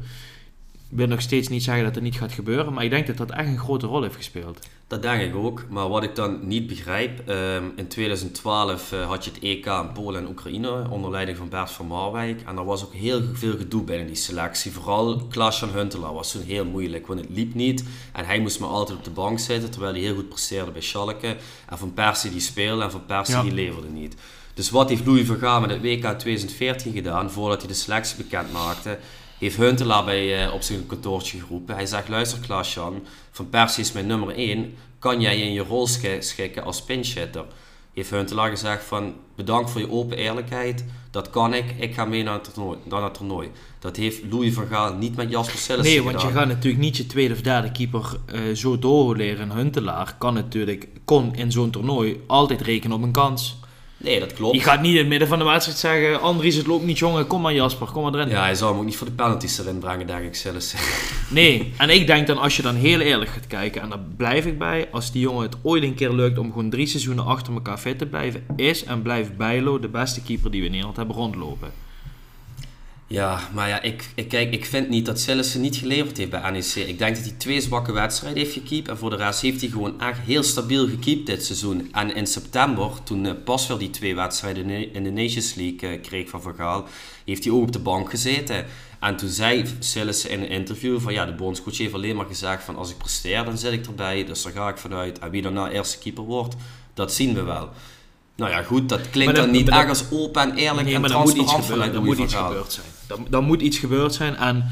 Ik 0.89 0.97
wil 0.97 1.07
nog 1.07 1.21
steeds 1.21 1.47
niet 1.47 1.63
zeggen 1.63 1.83
dat 1.83 1.95
het 1.95 2.03
niet 2.03 2.15
gaat 2.15 2.31
gebeuren, 2.31 2.73
maar 2.73 2.83
ik 2.83 2.89
denk 2.89 3.07
dat 3.07 3.17
dat 3.17 3.31
echt 3.31 3.47
een 3.47 3.57
grote 3.57 3.85
rol 3.87 4.01
heeft 4.01 4.15
gespeeld. 4.15 4.67
Dat 4.89 5.01
denk 5.01 5.21
ik 5.21 5.35
ook, 5.35 5.65
maar 5.69 5.89
wat 5.89 6.03
ik 6.03 6.15
dan 6.15 6.39
niet 6.47 6.67
begrijp, 6.67 7.29
ehm, 7.29 7.63
in 7.75 7.87
2012 7.87 8.91
eh, 8.91 9.07
had 9.07 9.23
je 9.25 9.31
het 9.31 9.39
EK 9.43 9.65
in 9.65 9.91
Polen 9.93 10.21
en 10.21 10.27
Oekraïne 10.27 10.89
onder 10.89 11.11
leiding 11.11 11.37
van 11.37 11.49
Bert 11.49 11.71
van 11.71 11.85
Marwijk. 11.85 12.41
En 12.45 12.57
er 12.57 12.65
was 12.65 12.83
ook 12.85 12.93
heel 12.93 13.21
veel 13.33 13.57
gedoe 13.57 13.83
binnen 13.83 14.07
die 14.07 14.15
selectie. 14.15 14.71
Vooral 14.71 15.21
Klaas-Jan 15.29 15.69
Huntelaar 15.69 16.13
was 16.13 16.31
toen 16.31 16.41
heel 16.41 16.65
moeilijk, 16.65 17.07
want 17.07 17.19
het 17.19 17.29
liep 17.29 17.53
niet. 17.53 17.83
En 18.13 18.25
hij 18.25 18.39
moest 18.39 18.59
maar 18.59 18.69
altijd 18.69 18.97
op 18.97 19.03
de 19.03 19.09
bank 19.09 19.39
zitten, 19.39 19.71
terwijl 19.71 19.93
hij 19.93 20.01
heel 20.01 20.15
goed 20.15 20.29
presteerde 20.29 20.71
bij 20.71 20.81
Schalke. 20.81 21.35
En 21.67 21.77
Van 21.77 21.93
Persie 21.93 22.31
die 22.31 22.39
speelde 22.39 22.83
en 22.83 22.91
Van 22.91 23.05
Persie 23.05 23.35
Ja. 23.35 23.41
die 23.41 23.51
leverde 23.53 23.87
niet. 23.89 24.15
Dus 24.53 24.69
wat 24.69 24.89
heeft 24.89 25.05
Louis 25.05 25.27
van 25.27 25.37
Gaal 25.37 25.61
met 25.61 25.69
het 25.69 25.81
WK 25.81 26.19
2014 26.19 26.93
gedaan, 26.93 27.31
voordat 27.31 27.59
hij 27.59 27.67
de 27.67 27.73
selectie 27.73 28.17
bekend 28.17 28.51
maakte? 28.51 28.97
Heeft 29.39 29.57
Huntelaar 29.57 30.05
bij, 30.05 30.45
eh, 30.45 30.53
op 30.53 30.61
zijn 30.61 30.85
kantoortje 30.85 31.39
geroepen. 31.39 31.75
Hij 31.75 31.85
zegt, 31.85 32.09
luister 32.09 32.39
Klaas-Jan, 32.39 33.03
Van 33.31 33.49
Persie 33.49 33.83
is 33.83 33.91
mijn 33.91 34.07
nummer 34.07 34.37
1. 34.37 34.73
Kan 34.99 35.21
jij 35.21 35.37
je 35.37 35.43
in 35.43 35.53
je 35.53 35.61
rol 35.63 35.87
schi- 35.87 36.21
schikken 36.21 36.63
als 36.63 36.81
pinchitter? 36.83 37.45
Heeft 37.93 38.09
Huntelaar 38.09 38.49
gezegd 38.49 38.83
van, 38.83 39.13
bedankt 39.35 39.69
voor 39.69 39.81
je 39.81 39.91
open 39.91 40.17
eerlijkheid. 40.17 40.85
Dat 41.11 41.29
kan 41.29 41.53
ik, 41.53 41.65
ik 41.79 41.93
ga 41.93 42.05
mee 42.05 42.23
naar 42.23 42.33
het 42.33 42.53
toernooi. 42.53 42.77
Naar 42.89 43.03
het 43.03 43.13
toernooi. 43.13 43.49
Dat 43.79 43.95
heeft 43.95 44.21
Louis 44.29 44.53
van 44.53 44.67
Gaal 44.67 44.93
niet 44.93 45.15
met 45.15 45.29
Jasper 45.29 45.57
Sillissen 45.59 45.95
Nee, 45.95 46.03
want 46.11 46.21
je 46.21 46.27
gaat 46.27 46.47
natuurlijk 46.47 46.83
niet 46.83 46.97
je 46.97 47.05
tweede 47.07 47.33
of 47.33 47.41
derde 47.41 47.71
keeper 47.71 48.17
eh, 48.25 48.41
zo 48.55 48.79
doorleren. 48.79 49.51
Huntelaar 49.51 50.15
kan 50.17 50.33
natuurlijk, 50.33 50.87
kon 51.05 51.35
in 51.35 51.51
zo'n 51.51 51.69
toernooi 51.69 52.23
altijd 52.27 52.61
rekenen 52.61 52.97
op 52.97 53.03
een 53.03 53.11
kans. 53.11 53.59
Nee, 54.03 54.19
dat 54.19 54.33
klopt. 54.33 54.55
Je 54.55 54.61
gaat 54.61 54.81
niet 54.81 54.91
in 54.91 54.97
het 54.97 55.07
midden 55.07 55.27
van 55.27 55.39
de 55.39 55.45
wedstrijd 55.45 55.77
zeggen, 55.77 56.21
Andries 56.21 56.55
het 56.55 56.67
loopt 56.67 56.85
niet 56.85 56.97
jongen, 56.97 57.27
kom 57.27 57.41
maar 57.41 57.53
Jasper, 57.53 57.87
kom 57.87 58.03
maar 58.03 58.13
erin. 58.13 58.29
Ja, 58.29 58.41
hij 58.41 58.55
zou 58.55 58.71
hem 58.71 58.79
ook 58.79 58.85
niet 58.85 58.97
voor 58.97 59.07
de 59.07 59.13
penalties 59.13 59.59
erin 59.59 59.79
brengen, 59.79 60.07
denk 60.07 60.23
ik, 60.23 60.35
Sillissen. 60.35 60.79
Nee, 61.29 61.73
en 61.77 61.89
ik 61.89 62.07
denk 62.07 62.27
dan 62.27 62.37
als 62.37 62.55
je 62.55 62.61
dan 62.61 62.75
heel 62.75 62.99
eerlijk 62.99 63.31
gaat 63.31 63.47
kijken, 63.47 63.81
en 63.81 63.89
daar 63.89 64.03
blijf 64.17 64.45
ik 64.45 64.57
bij, 64.57 64.87
als 64.91 65.11
die 65.11 65.21
jongen 65.21 65.41
het 65.43 65.55
ooit 65.61 65.83
een 65.83 65.95
keer 65.95 66.11
lukt 66.11 66.37
om 66.37 66.51
gewoon 66.51 66.69
drie 66.69 66.87
seizoenen 66.87 67.25
achter 67.25 67.53
elkaar 67.53 67.77
fit 67.77 67.97
te 67.97 68.05
blijven, 68.05 68.43
is 68.55 68.83
en 68.83 69.01
blijft 69.01 69.37
Bijlo 69.37 69.79
de 69.79 69.89
beste 69.89 70.21
keeper 70.21 70.51
die 70.51 70.59
we 70.59 70.65
in 70.65 70.71
Nederland 70.71 70.97
hebben 70.97 71.15
rondlopen. 71.15 71.71
Ja, 73.11 73.39
maar 73.53 73.67
ja, 73.67 73.81
ik, 73.81 74.09
ik, 74.15 74.27
kijk, 74.27 74.53
ik 74.53 74.65
vind 74.65 74.89
niet 74.89 75.05
dat 75.05 75.19
Sillissen 75.19 75.61
niet 75.61 75.75
geleverd 75.75 76.17
heeft 76.17 76.29
bij 76.29 76.49
NEC. 76.51 76.75
Ik 76.75 76.97
denk 76.99 77.15
dat 77.15 77.23
hij 77.25 77.33
twee 77.37 77.61
zwakke 77.61 77.91
wedstrijden 77.91 78.39
heeft 78.43 78.53
gekiept. 78.53 78.87
En 78.87 78.97
voor 78.97 79.09
de 79.09 79.15
rest 79.15 79.41
heeft 79.41 79.61
hij 79.61 79.69
gewoon 79.69 80.01
echt 80.01 80.19
heel 80.19 80.43
stabiel 80.43 80.87
gekiept 80.87 81.25
dit 81.25 81.45
seizoen. 81.45 81.89
En 81.91 82.15
in 82.15 82.27
september, 82.27 82.89
toen 83.03 83.25
uh, 83.25 83.31
Pasveer 83.43 83.77
die 83.77 83.89
twee 83.89 84.15
wedstrijden 84.15 84.93
in 84.93 85.03
de- 85.03 85.09
Nations 85.11 85.53
League 85.53 85.89
eh, 85.89 86.01
kreeg 86.01 86.29
van 86.29 86.41
Van 86.41 86.53
Gaal, 86.55 86.85
heeft 87.25 87.43
hij 87.43 87.53
ook 87.53 87.61
op 87.61 87.71
de 87.71 87.79
bank 87.79 88.09
gezeten. 88.09 88.65
En 88.99 89.15
toen 89.15 89.29
zei 89.29 89.65
Sillissen 89.79 90.29
in 90.29 90.41
een 90.41 90.49
interview 90.49 90.99
van 90.99 91.13
ja, 91.13 91.25
de 91.25 91.33
bondscoach 91.33 91.77
heeft 91.77 91.93
alleen 91.93 92.15
maar 92.15 92.25
gezegd 92.25 92.63
van 92.63 92.75
als 92.75 92.89
ik 92.89 92.97
presteer, 92.97 93.43
dan 93.45 93.57
zit 93.57 93.71
ik 93.71 93.85
erbij. 93.85 94.25
Dus 94.25 94.41
daar 94.43 94.53
ga 94.53 94.69
ik 94.69 94.77
vanuit. 94.77 95.19
En 95.19 95.29
wie 95.29 95.41
dan 95.41 95.53
nou 95.53 95.69
eerste 95.69 95.97
keeper 95.97 96.23
wordt, 96.23 96.55
dat 96.93 97.13
zien 97.13 97.33
we 97.33 97.41
wel. 97.43 97.69
Nou 98.35 98.51
ja, 98.51 98.61
goed, 98.63 98.89
dat 98.89 99.09
klinkt 99.09 99.35
dat- 99.35 99.43
dan 99.45 99.53
niet 99.53 99.69
erg 99.69 99.89
als 99.89 100.03
open 100.11 100.41
en 100.41 100.55
eerlijk 100.55 100.85
Nee, 100.85 100.95
en 100.95 101.01
transparant 101.45 101.65
vanuit 101.65 101.93
Er 101.93 102.01
moet 102.03 102.17
iets 102.17 102.33
gebeurd 102.47 102.71
zijn. 102.73 102.85
Er, 103.09 103.17
er 103.35 103.43
moet 103.43 103.61
iets 103.61 103.77
gebeurd 103.77 104.13
zijn. 104.13 104.35
En 104.35 104.65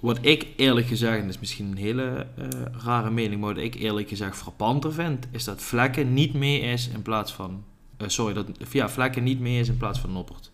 wat 0.00 0.18
ik 0.20 0.46
eerlijk 0.56 0.86
gezegd, 0.86 1.16
en 1.18 1.24
dat 1.26 1.34
is 1.34 1.40
misschien 1.40 1.66
een 1.70 1.76
hele 1.76 2.26
eh, 2.36 2.48
rare 2.84 3.10
mening, 3.10 3.40
maar 3.40 3.54
wat 3.54 3.62
ik 3.62 3.74
eerlijk 3.74 4.08
gezegd 4.08 4.36
frappanter 4.36 4.92
vind, 4.92 5.26
is 5.30 5.44
dat 5.44 5.62
Vlekken 5.62 6.14
niet 6.14 6.34
mee 6.34 6.60
is 6.60 6.88
in 6.88 7.02
plaats 7.02 7.32
van. 7.32 7.64
eh, 7.96 8.08
sorry, 8.08 8.34
dat 8.34 8.46
ja, 8.72 8.88
Vlekken 8.88 9.22
niet 9.22 9.40
mee 9.40 9.60
is 9.60 9.68
in 9.68 9.76
plaats 9.76 9.98
van 9.98 10.12
Noppert. 10.12 10.50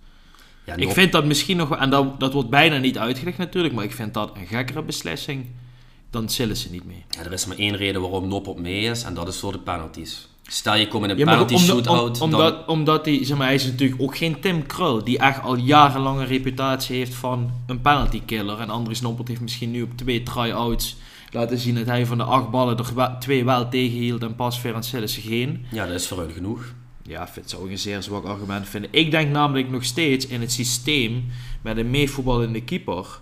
Ja, 0.67 0.77
Ik 0.77 0.91
vind 0.91 1.12
dat 1.12 1.25
misschien 1.25 1.57
nog, 1.57 1.69
wel- 1.69 1.79
en 1.79 1.91
dat, 1.91 2.21
dat 2.21 2.33
wordt 2.33 2.51
bijna 2.51 2.79
niet 2.79 2.99
uitgelegd 2.99 3.38
natuurlijk, 3.38 3.75
maar 3.75 3.85
ik 3.85 3.93
vind 3.93 4.14
dat 4.14 4.37
een 4.37 4.47
gekkere 4.47 4.83
beslissing 4.83 5.47
dan 6.11 6.29
Sillissen 6.29 6.73
niet 6.73 6.85
mee. 6.85 7.05
ja, 7.11 7.21
er 7.25 7.33
is 7.33 7.47
maar 7.47 7.57
één 7.57 7.77
reden 7.77 8.01
waarom 8.01 8.29
Noppert 8.29 8.59
mee 8.59 8.81
is 8.85 9.03
en 9.03 9.14
dat 9.14 9.29
is 9.29 9.37
voor 9.38 9.53
de 9.53 9.59
penalties. 9.59 10.29
Stel 10.50 10.74
je 10.76 10.88
komt 10.88 11.04
in 11.04 11.11
een 11.11 11.18
Ja, 11.18 11.24
penalty 11.24 11.56
shootout, 11.56 12.20
om- 12.20 12.30
dan... 12.30 12.66
omdat, 12.66 13.04
hij, 13.04 13.24
zeg 13.24 13.37
maar, 13.37 13.46
hij 13.46 13.54
is 13.54 13.64
natuurlijk 13.64 14.02
ook 14.02 14.16
geen 14.16 14.40
Tim 14.40 14.66
Krul, 14.66 15.04
die 15.04 15.18
echt 15.18 15.42
al 15.42 15.56
jarenlang 15.56 16.18
een 16.20 16.26
reputatie 16.26 16.96
heeft 16.96 17.14
van 17.14 17.50
een 17.66 17.80
penalty 17.80 18.22
killer. 18.24 18.58
En 18.61 18.70
Andries 18.70 19.00
Noppert 19.00 19.28
heeft 19.28 19.40
misschien 19.40 19.70
nu 19.70 19.82
op 19.82 19.96
twee 19.96 20.22
try-outs 20.22 20.96
laten 21.30 21.58
zien 21.58 21.74
dat 21.74 21.87
hij 21.87 22.06
van 22.06 22.18
de 22.18 22.24
acht 22.24 22.50
ballen 22.50 22.76
er 22.78 22.94
wel- 22.94 23.18
twee 23.18 23.44
wel 23.44 23.68
tegenhield 23.68 24.22
en 24.22 24.34
pas 24.34 24.61
Sillissen 24.80 25.22
geen. 25.22 25.64
Ja, 25.70 25.87
dat 25.87 25.94
is 25.94 26.06
voor 26.08 26.18
hun 26.18 26.30
genoeg. 26.32 26.74
Ja, 27.02 27.28
het 27.32 27.50
zou 27.50 27.64
ik 27.64 27.70
een 27.70 27.78
zeer 27.78 28.02
zwak 28.02 28.24
argument 28.24 28.68
vinden. 28.68 28.90
Ik 28.92 29.11
denk 29.11 29.30
namelijk 29.30 29.70
nog 29.70 29.84
steeds 29.84 30.26
in 30.26 30.40
het 30.40 30.52
systeem 30.52 31.26
met 31.62 31.76
een 31.76 31.90
meevoetballende 31.90 32.62
keeper, 32.62 33.20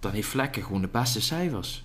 dan 0.00 0.12
heeft 0.12 0.28
Vlekken 0.28 0.62
gewoon 0.62 0.80
de 0.80 0.88
beste 0.92 1.20
cijfers. 1.20 1.82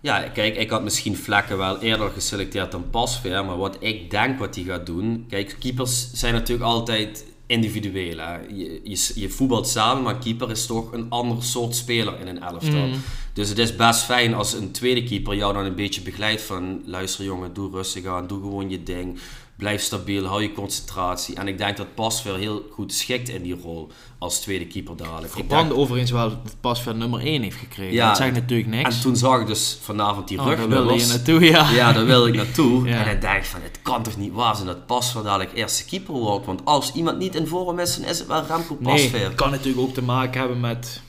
Ja, 0.00 0.28
kijk, 0.28 0.56
ik 0.56 0.70
had 0.70 0.82
misschien 0.82 1.16
Vlekken 1.16 1.58
wel 1.58 1.80
eerder 1.80 2.10
geselecteerd 2.10 2.72
dan 2.72 2.90
Pasveer, 2.90 3.44
maar 3.44 3.56
wat 3.56 3.76
ik 3.80 4.10
denk 4.10 4.38
wat 4.38 4.54
hij 4.54 4.64
gaat 4.64 4.86
doen... 4.86 5.26
Kijk, 5.28 5.56
keepers 5.58 6.12
zijn 6.12 6.34
natuurlijk 6.34 6.68
altijd 6.68 7.24
individueel. 7.46 8.18
Hè? 8.18 8.36
Je, 8.36 8.80
je, 8.84 9.12
je 9.14 9.28
voetbalt 9.28 9.68
samen, 9.68 10.02
maar 10.02 10.18
keeper 10.18 10.50
is 10.50 10.66
toch 10.66 10.92
een 10.92 11.06
ander 11.08 11.42
soort 11.42 11.74
speler 11.76 12.20
in 12.20 12.26
een 12.26 12.42
elftal. 12.42 12.86
Mm. 12.86 13.00
Dus 13.32 13.48
het 13.48 13.58
is 13.58 13.76
best 13.76 14.02
fijn 14.02 14.34
als 14.34 14.52
een 14.52 14.72
tweede 14.72 15.02
keeper 15.02 15.34
jou 15.34 15.54
dan 15.54 15.64
een 15.64 15.74
beetje 15.74 16.00
begeleidt 16.00 16.42
van... 16.42 16.82
Luister 16.84 17.24
jongen, 17.24 17.54
doe 17.54 17.70
rustig 17.70 18.06
aan, 18.06 18.26
doe 18.26 18.40
gewoon 18.40 18.70
je 18.70 18.82
ding. 18.82 19.18
Blijf 19.58 19.82
stabiel, 19.82 20.24
hou 20.24 20.42
je 20.42 20.52
concentratie. 20.52 21.34
En 21.34 21.48
ik 21.48 21.58
denk 21.58 21.76
dat 21.76 21.94
Pasveer 21.94 22.34
heel 22.36 22.66
goed 22.72 22.92
schikt 22.94 23.28
in 23.28 23.42
die 23.42 23.60
rol 23.62 23.90
als 24.18 24.40
tweede 24.40 24.66
keeper 24.66 24.96
dadelijk. 24.96 25.34
Ik 25.34 25.48
denk- 25.48 25.72
overigens 25.72 26.10
wel 26.10 26.28
dat 26.28 26.56
Pasveer 26.60 26.94
nummer 26.94 27.20
1 27.26 27.42
heeft 27.42 27.56
gekregen. 27.56 27.94
Ja. 27.94 28.08
Dat 28.08 28.16
zegt 28.16 28.32
natuurlijk 28.32 28.68
niks. 28.68 28.94
En 28.94 29.00
toen 29.00 29.16
zag 29.16 29.40
ik 29.40 29.46
dus 29.46 29.78
vanavond 29.82 30.28
die 30.28 30.38
Oh, 30.38 30.46
daar 30.46 30.68
wilde 30.68 30.94
je 30.94 31.06
naartoe, 31.06 31.40
ja. 31.44 31.70
Ja, 31.70 31.92
daar 31.92 32.04
wil 32.06 32.26
ik 32.26 32.34
naartoe. 32.34 32.66
Ja. 32.88 33.04
En 33.04 33.10
ik 33.14 33.20
denk 33.20 33.44
van, 33.44 33.60
het 33.62 33.78
kan 33.82 34.02
toch 34.02 34.16
niet 34.16 34.32
waar 34.32 34.54
zijn 34.54 34.66
dat 34.66 34.86
Pasveer 34.86 35.22
dadelijk 35.22 35.52
eerste 35.54 35.84
keeper 35.84 36.14
wordt. 36.14 36.46
Want 36.46 36.60
als 36.64 36.92
iemand 36.92 37.18
niet 37.18 37.34
in 37.34 37.46
vorm 37.46 37.78
is, 37.78 37.96
dan 37.96 38.04
is 38.08 38.18
het 38.18 38.28
wel 38.28 38.44
Remco 38.46 38.76
Nee, 38.80 38.92
Pasveer. 38.94 39.24
het 39.24 39.34
kan 39.34 39.50
natuurlijk 39.50 39.86
ook 39.86 39.94
te 39.94 40.02
maken 40.02 40.40
hebben 40.40 40.60
met... 40.60 41.02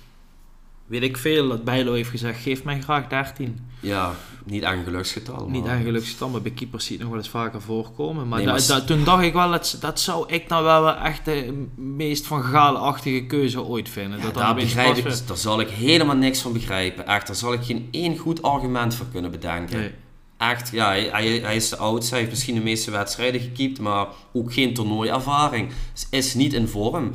Weet 0.85 1.03
ik 1.03 1.17
veel, 1.17 1.47
dat 1.47 1.63
Bijlo 1.63 1.93
heeft 1.93 2.09
gezegd, 2.09 2.41
geef 2.41 2.63
mij 2.63 2.81
graag 2.81 3.07
13. 3.07 3.68
Ja, 3.79 4.13
niet 4.45 4.63
aan 4.63 4.83
geluksgetal. 4.83 5.47
Niet 5.49 5.63
maar- 5.63 5.71
aan 5.75 5.83
geluksgetal, 5.83 6.29
maar 6.29 6.41
bij 6.41 6.51
keepers 6.51 6.85
zie 6.85 6.91
je 6.97 6.97
het 7.03 7.09
nog 7.09 7.17
wel 7.17 7.25
eens 7.25 7.33
vaker 7.43 7.61
voorkomen. 7.61 8.27
Maar, 8.27 8.37
Nee, 8.37 8.45
da- 8.47 8.51
maar 8.53 8.61
s- 8.61 8.67
da- 8.67 8.81
toen 8.81 9.03
dacht 9.03 9.23
ik 9.23 9.33
wel, 9.33 9.49
dat, 9.51 9.77
dat 9.79 9.99
zou 9.99 10.33
ik 10.33 10.47
nou 10.47 10.63
wel, 10.63 10.95
echt 10.95 11.25
de 11.25 11.65
meest 11.75 12.27
van 12.27 12.43
Gaal-achtige 12.43 13.25
keuze 13.25 13.63
ooit 13.63 13.89
vinden. 13.89 14.17
Ja, 14.17 14.23
dat 14.25 14.33
daar, 14.33 14.55
begrijp 14.55 14.95
ik, 14.97 15.03
Pasveer- 15.03 15.27
daar 15.27 15.37
zal 15.37 15.59
ik 15.59 15.69
helemaal 15.69 16.15
niks 16.15 16.39
van 16.41 16.53
begrijpen. 16.53 17.07
Echt, 17.07 17.27
daar 17.27 17.35
zal 17.35 17.53
ik 17.53 17.63
geen 17.63 17.87
één 17.91 18.17
goed 18.17 18.41
argument 18.41 18.95
voor 18.95 19.05
kunnen 19.11 19.31
bedenken. 19.31 19.77
Nee. 19.79 19.91
Echt, 20.37 20.69
ja, 20.71 20.85
hij, 20.87 21.09
hij, 21.11 21.27
hij 21.39 21.55
is 21.55 21.69
de 21.69 21.77
oudste, 21.77 22.09
hij 22.09 22.19
heeft 22.19 22.31
misschien 22.31 22.55
de 22.55 22.61
meeste 22.61 22.91
wedstrijden 22.91 23.41
gekiept, 23.41 23.79
maar 23.79 24.07
ook 24.33 24.53
geen 24.53 24.73
toernooiervaring. 24.73 25.69
Is- 25.95 26.07
Is 26.09 26.33
niet 26.33 26.53
in 26.53 26.67
vorm. 26.67 27.11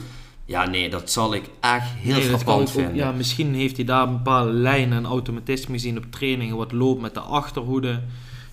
Ja, 0.46 0.66
nee, 0.68 0.90
dat 0.90 1.10
zal 1.10 1.34
ik 1.34 1.44
echt 1.60 1.88
heel 1.96 2.14
Nee, 2.14 2.22
frappant 2.22 2.60
ook- 2.68 2.74
vinden. 2.74 2.94
ja, 2.94 3.12
misschien 3.12 3.54
heeft 3.54 3.76
hij 3.76 3.84
daar 3.84 4.06
een 4.06 4.12
bepaalde 4.16 4.50
lijnen 4.52 4.98
en 4.98 5.04
automatisme 5.04 5.72
gezien 5.74 5.96
op 5.96 6.04
trainingen. 6.10 6.56
Wat 6.56 6.72
loopt 6.72 7.00
met 7.00 7.14
de 7.14 7.20
achterhoede. 7.20 8.00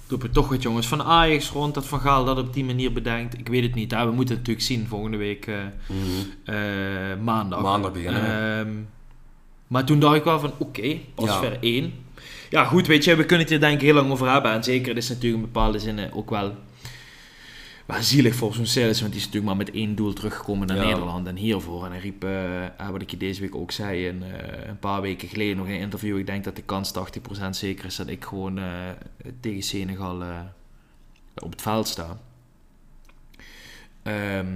Lopen 0.08 0.32
toch 0.32 0.50
wat 0.50 0.62
jongens 0.62 0.88
van 0.88 1.04
Ajax 1.04 1.50
rond. 1.50 1.74
Dat 1.74 1.88
Van 1.88 2.00
Gaal 2.00 2.26
dat 2.26 2.38
op 2.38 2.54
die 2.54 2.66
manier 2.66 2.94
bedenkt. 2.94 3.38
Ik 3.38 3.48
weet 3.48 3.64
het 3.64 3.76
niet. 3.76 3.92
hè. 3.92 4.06
We 4.06 4.12
moeten 4.12 4.36
het 4.36 4.48
natuurlijk 4.48 4.66
zien 4.66 4.88
volgende 4.88 5.18
week 5.18 5.48
eh, 5.48 5.56
Mhm. 5.88 6.56
eh, 6.56 6.56
maandag. 7.24 7.62
Maandag 7.62 7.92
beginnen. 7.92 8.58
Ehm, 8.60 8.70
maar 9.68 9.84
toen 9.86 10.00
dacht 10.00 10.16
ik 10.16 10.24
wel 10.24 10.40
van 10.40 10.52
oké, 10.58 10.98
pas 11.16 11.26
Ja. 11.26 11.40
ver 11.40 11.58
1. 11.62 11.94
Ja 12.50 12.64
goed, 12.66 12.88
weet 12.88 13.04
je, 13.04 13.16
we 13.16 13.22
kunnen 13.26 13.40
het 13.40 13.50
hier 13.50 13.60
denk 13.60 13.74
ik 13.74 13.82
heel 13.82 13.94
lang 13.96 14.12
over 14.12 14.32
hebben. 14.32 14.52
En 14.52 14.64
zeker, 14.64 14.88
het 14.88 14.98
is 15.04 15.10
natuurlijk 15.10 15.36
in 15.36 15.42
bepaalde 15.42 15.80
zinnen 15.80 16.14
ook 16.14 16.30
wel, 16.30 16.56
wel 17.86 18.02
zielig 18.02 18.36
voor 18.36 18.54
zo'n 18.54 18.66
Silas. 18.66 19.00
Want 19.00 19.12
die 19.12 19.22
is 19.22 19.26
natuurlijk 19.28 19.56
maar 19.56 19.66
met 19.66 19.76
één 19.76 19.96
doel 19.96 20.14
teruggekomen 20.14 20.68
naar 20.68 20.78
Ja. 20.78 20.86
Nederland. 20.86 21.28
En 21.28 21.36
hiervoor. 21.36 21.86
En 21.86 21.92
hij 21.92 22.00
riep, 22.00 22.24
eh, 22.24 22.32
ah, 22.78 22.90
wat 22.90 23.02
ik 23.02 23.12
je 23.12 23.18
deze 23.18 23.42
week 23.42 23.56
ook 23.56 23.72
zei, 23.72 24.08
een, 24.08 24.24
eh, 24.24 24.68
een 24.68 24.80
paar 24.80 25.02
weken 25.02 25.28
geleden 25.28 25.58
nog 25.58 25.68
in 25.68 25.74
een 25.74 25.80
interview. 25.80 26.18
Ik 26.18 26.26
denk 26.26 26.44
dat 26.44 26.56
de 26.56 26.62
kans 26.62 26.92
80% 26.92 27.56
zeker 27.56 27.86
is 27.86 27.96
dat 27.96 28.08
ik 28.08 28.24
gewoon 28.26 28.58
eh, 28.58 28.66
tegen 29.40 29.62
Senegal 29.62 30.24
op 31.36 31.52
het 31.52 31.62
veld 31.62 31.88
sta. 31.88 32.18
Ehm, 34.04 34.48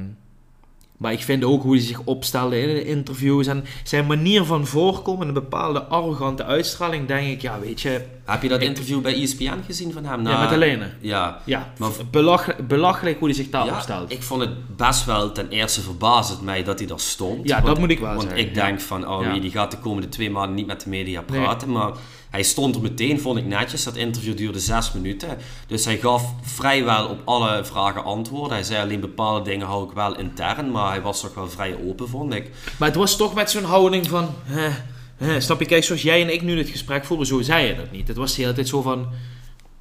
maar 0.98 1.12
ik 1.12 1.24
vind 1.24 1.44
ook 1.44 1.64
hoe 1.64 1.76
hij 1.76 1.86
zich 1.86 2.02
opstelde 2.04 2.60
in 2.60 2.68
de 2.68 2.86
interviews 2.86 3.48
en 3.48 3.64
zijn 3.84 4.06
manier 4.06 4.44
van 4.44 4.68
voorkomen, 4.68 5.28
een 5.28 5.34
bepaalde 5.34 5.84
arrogante 5.84 6.44
uitstraling, 6.44 7.08
denk 7.08 7.28
ik, 7.28 7.42
ja, 7.42 7.60
weet 7.60 7.82
je, 7.82 8.06
Heb 8.26 8.42
je 8.42 8.48
dat 8.50 8.62
interview 8.62 9.02
bij 9.02 9.22
ESPN 9.22 9.60
gezien 9.66 9.94
van 9.94 10.06
hem? 10.06 10.22
ja, 10.28 10.32
Na- 10.32 10.40
met 10.40 10.50
Helene. 10.50 10.90
Ja, 11.00 11.42
Ja, 11.44 11.74
Maar- 11.78 11.90
belach- 12.12 12.56
belachelijk 12.68 13.20
hoe 13.20 13.28
hij 13.28 13.38
zich 13.38 13.50
daar 13.50 13.66
Ja, 13.66 13.74
opstelt. 13.76 14.12
ik 14.12 14.24
vond 14.24 14.42
het 14.42 14.78
best 14.78 15.06
wel 15.06 15.32
ten 15.32 15.50
eerste 15.50 15.82
verbaasd 15.82 16.42
mij 16.42 16.64
dat 16.64 16.80
hij 16.80 16.88
daar 16.88 17.00
stond. 17.00 17.48
Ja, 17.48 17.56
dat 17.56 17.66
Want- 17.66 17.78
moet 17.80 17.90
ik 17.90 18.00
wel 18.00 18.10
Want 18.10 18.22
zeggen, 18.22 18.40
ik 18.40 18.56
ja. 18.56 18.66
denk 18.66 18.82
van, 18.82 19.08
oh 19.08 19.24
Ja. 19.24 19.40
die 19.40 19.52
gaat 19.52 19.72
de 19.72 19.78
komende 19.78 20.10
twee 20.10 20.32
maanden 20.32 20.56
niet 20.56 20.68
met 20.68 20.82
de 20.82 20.90
media 20.90 21.24
Nee. 21.28 21.42
praten. 21.42 21.72
Maar 21.72 21.92
hij 22.30 22.44
stond 22.44 22.76
er 22.76 22.82
meteen, 22.82 23.20
vond 23.20 23.38
ik 23.38 23.46
netjes. 23.46 23.84
Dat 23.84 23.96
interview 23.96 24.38
duurde 24.38 24.60
zes 24.60 24.92
minuten. 24.92 25.38
Dus 25.68 25.86
hij 25.86 25.98
gaf 25.98 26.34
vrijwel 26.42 27.08
op 27.08 27.20
alle 27.26 27.66
vragen 27.66 28.04
antwoorden. 28.04 28.54
Hij 28.54 28.64
zei 28.64 28.82
alleen 28.84 29.00
bepaalde 29.00 29.42
dingen 29.50 29.68
hou 29.68 29.88
ik 29.90 29.92
wel 29.96 30.18
intern. 30.18 30.72
Maar 30.72 30.90
hij 30.92 31.02
was 31.02 31.22
toch 31.22 31.34
wel 31.34 31.50
vrij 31.50 31.76
open, 31.88 32.10
vond 32.10 32.34
ik. 32.34 32.50
Maar 32.78 32.88
het 32.88 32.98
was 32.98 33.18
toch 33.18 33.34
met 33.34 33.52
zo'n 33.52 33.64
houding 33.64 34.08
van, 34.08 34.30
hè, 34.44 34.70
hè, 35.16 35.40
snap 35.40 35.60
je, 35.60 35.66
kijk, 35.66 35.84
zoals 35.84 36.02
jij 36.02 36.22
en 36.22 36.34
ik 36.34 36.42
nu 36.42 36.56
dit 36.56 36.70
gesprek 36.70 37.06
voeren, 37.06 37.28
zo 37.28 37.42
zei 37.42 37.68
je 37.68 37.76
dat 37.76 37.92
niet. 37.92 38.08
Het 38.08 38.18
was 38.18 38.36
de 38.36 38.42
hele 38.42 38.54
tijd 38.54 38.68
zo 38.68 38.82
van, 38.82 39.08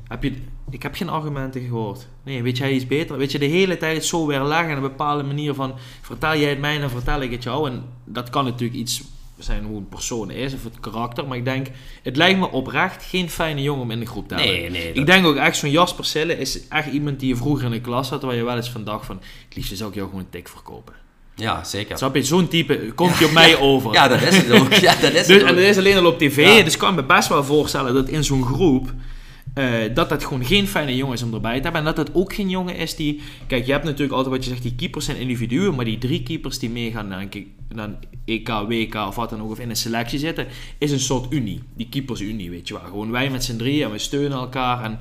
heb 0.08 0.22
je, 0.22 0.32
ik 0.70 0.82
heb 0.82 0.94
geen 0.94 1.08
argumenten 1.08 1.60
gehoord. 1.60 2.06
Nee, 2.24 2.42
weet 2.42 2.58
jij 2.58 2.72
iets 2.72 2.86
beter? 2.86 3.16
Weet 3.16 3.32
je, 3.32 3.38
de 3.38 3.44
hele 3.44 3.76
tijd 3.76 3.96
het 3.96 4.04
zo 4.04 4.26
weer 4.26 4.42
leggen 4.42 4.68
en 4.68 4.76
een 4.76 4.82
bepaalde 4.82 5.22
manier 5.22 5.54
van, 5.54 5.74
vertel 6.00 6.36
jij 6.36 6.50
het 6.50 6.58
mij, 6.58 6.78
dan 6.78 6.90
vertel 6.90 7.20
ik 7.20 7.30
het 7.30 7.42
jou. 7.42 7.70
En 7.70 7.84
dat 8.04 8.30
kan 8.30 8.44
natuurlijk 8.44 8.78
iets 8.78 9.02
zijn 9.38 9.64
hoe 9.64 9.76
een 9.76 9.88
persoon 9.88 10.30
is 10.30 10.54
of 10.54 10.64
het 10.64 10.80
karakter. 10.80 11.26
Maar 11.26 11.36
ik 11.36 11.44
denk, 11.44 11.66
het 12.02 12.16
lijkt 12.16 12.38
me 12.38 12.50
oprecht 12.50 13.04
geen 13.04 13.30
fijne 13.30 13.62
jongen 13.62 13.82
om 13.82 13.90
in 13.90 14.00
de 14.00 14.06
groep 14.06 14.28
te 14.28 14.34
hebben. 14.34 14.52
Nee, 14.52 14.70
nee. 14.70 14.92
Ik 14.92 15.06
denk 15.06 15.26
ook 15.26 15.36
echt, 15.36 15.56
zo'n 15.56 15.70
Jasper 15.70 16.04
Sille 16.04 16.38
is 16.38 16.68
echt 16.68 16.92
iemand 16.92 17.20
die 17.20 17.28
je 17.28 17.36
vroeger 17.36 17.64
in 17.64 17.70
de 17.70 17.80
klas 17.80 18.10
had, 18.10 18.22
waar 18.22 18.34
je 18.34 18.44
wel 18.44 18.56
eens 18.56 18.70
van 18.70 18.84
dacht 18.84 19.06
van, 19.06 19.20
het 19.44 19.56
liefst 19.56 19.76
zou 19.76 19.90
ik 19.90 19.96
jou 19.96 20.08
gewoon 20.08 20.24
een 20.24 20.30
tik 20.30 20.48
verkopen. 20.48 20.94
Ja, 21.36 21.64
zeker. 21.64 21.98
Snap 21.98 22.14
je, 22.14 22.22
zo'n 22.22 22.48
type 22.48 22.92
komt 22.94 23.18
je 23.18 23.24
op 23.24 23.32
mij 23.32 23.58
over. 23.70 23.92
Ja, 23.92 24.08
dat 24.08 24.22
is 24.22 24.36
het 24.36 24.50
ook. 24.50 24.72
Ja, 24.72 24.94
dat 25.00 25.12
is 25.12 25.26
Dus, 25.26 25.36
het 25.36 25.46
en 25.46 25.54
dat 25.54 25.64
is 25.64 25.76
alleen 25.78 25.96
al 25.96 26.06
op 26.06 26.18
tv, 26.18 26.56
Ja. 26.56 26.62
dus 26.64 26.72
ik 26.72 26.78
kan 26.78 26.94
me 26.94 27.02
best 27.04 27.28
wel 27.28 27.44
voorstellen 27.44 27.94
dat 27.94 28.08
in 28.08 28.24
zo'n 28.24 28.44
groep, 28.44 28.92
eh, 29.54 29.72
dat 29.94 30.08
dat 30.08 30.24
gewoon 30.24 30.44
geen 30.44 30.68
fijne 30.68 30.96
jongen 30.96 31.14
is 31.14 31.22
om 31.22 31.34
erbij 31.34 31.56
te 31.56 31.62
hebben. 31.62 31.80
En 31.80 31.86
dat 31.94 31.96
het 31.96 32.10
ook 32.14 32.34
geen 32.34 32.48
jongen 32.48 32.76
is 32.76 32.96
die, 32.96 33.20
kijk 33.46 33.66
je 33.66 33.72
hebt 33.72 33.84
natuurlijk 33.84 34.12
altijd 34.12 34.34
wat 34.34 34.44
je 34.44 34.50
zegt, 34.50 34.62
die 34.62 34.74
keepers 34.74 35.04
zijn 35.04 35.16
individuen, 35.16 35.74
maar 35.74 35.84
die 35.84 35.98
drie 35.98 36.22
keepers 36.22 36.58
die 36.58 36.70
meegaan 36.70 37.08
naar 37.08 37.20
een, 37.30 37.52
naar 37.74 37.88
een 37.88 37.96
EK, 38.24 38.48
WK 38.48 38.94
of 38.94 39.14
wat 39.14 39.30
dan 39.30 39.42
ook, 39.42 39.50
of 39.50 39.58
in 39.58 39.70
een 39.70 39.76
selectie 39.76 40.18
zitten, 40.18 40.46
is 40.78 40.90
een 40.90 41.00
soort 41.00 41.32
unie. 41.32 41.62
Die 41.76 41.88
keepersunie, 41.90 42.50
weet 42.50 42.68
je 42.68 42.74
wel. 42.74 42.82
Gewoon 42.82 43.10
wij 43.10 43.30
met 43.30 43.44
z'n 43.44 43.56
drieën 43.56 43.84
en 43.84 43.90
we 43.90 43.98
steunen 43.98 44.38
elkaar 44.38 44.84
en 44.84 44.98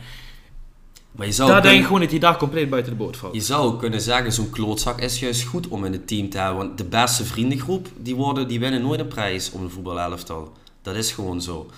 Maar 1.15 1.25
je 1.25 1.31
zou 1.33 1.49
daar 1.49 1.61
kunnen- 1.61 1.71
denk 1.71 1.81
ik 1.81 1.85
gewoon 1.85 2.01
dat 2.01 2.11
hij 2.11 2.19
daar 2.19 2.37
compleet 2.37 2.69
buiten 2.69 2.91
de 2.91 2.97
boot 2.97 3.17
valt. 3.17 3.33
Je 3.33 3.41
zou 3.41 3.77
kunnen 3.79 4.01
zeggen, 4.01 4.31
zo'n 4.31 4.49
klootzak 4.49 4.99
is 4.99 5.19
juist 5.19 5.43
goed 5.43 5.67
om 5.67 5.85
in 5.85 5.91
het 5.91 6.07
team 6.07 6.29
te 6.29 6.37
hebben. 6.37 6.57
Want 6.57 6.77
de 6.77 6.83
beste 6.83 7.25
vriendengroep, 7.25 7.87
die, 7.97 8.15
worden, 8.15 8.47
die 8.47 8.59
winnen 8.59 8.81
nooit 8.81 8.99
een 8.99 9.07
prijs 9.07 9.51
om 9.51 9.63
een 9.63 9.69
voetbalelftal. 9.69 10.51
Dat 10.81 10.95
is 10.95 11.11
gewoon 11.11 11.41
zo. 11.41 11.69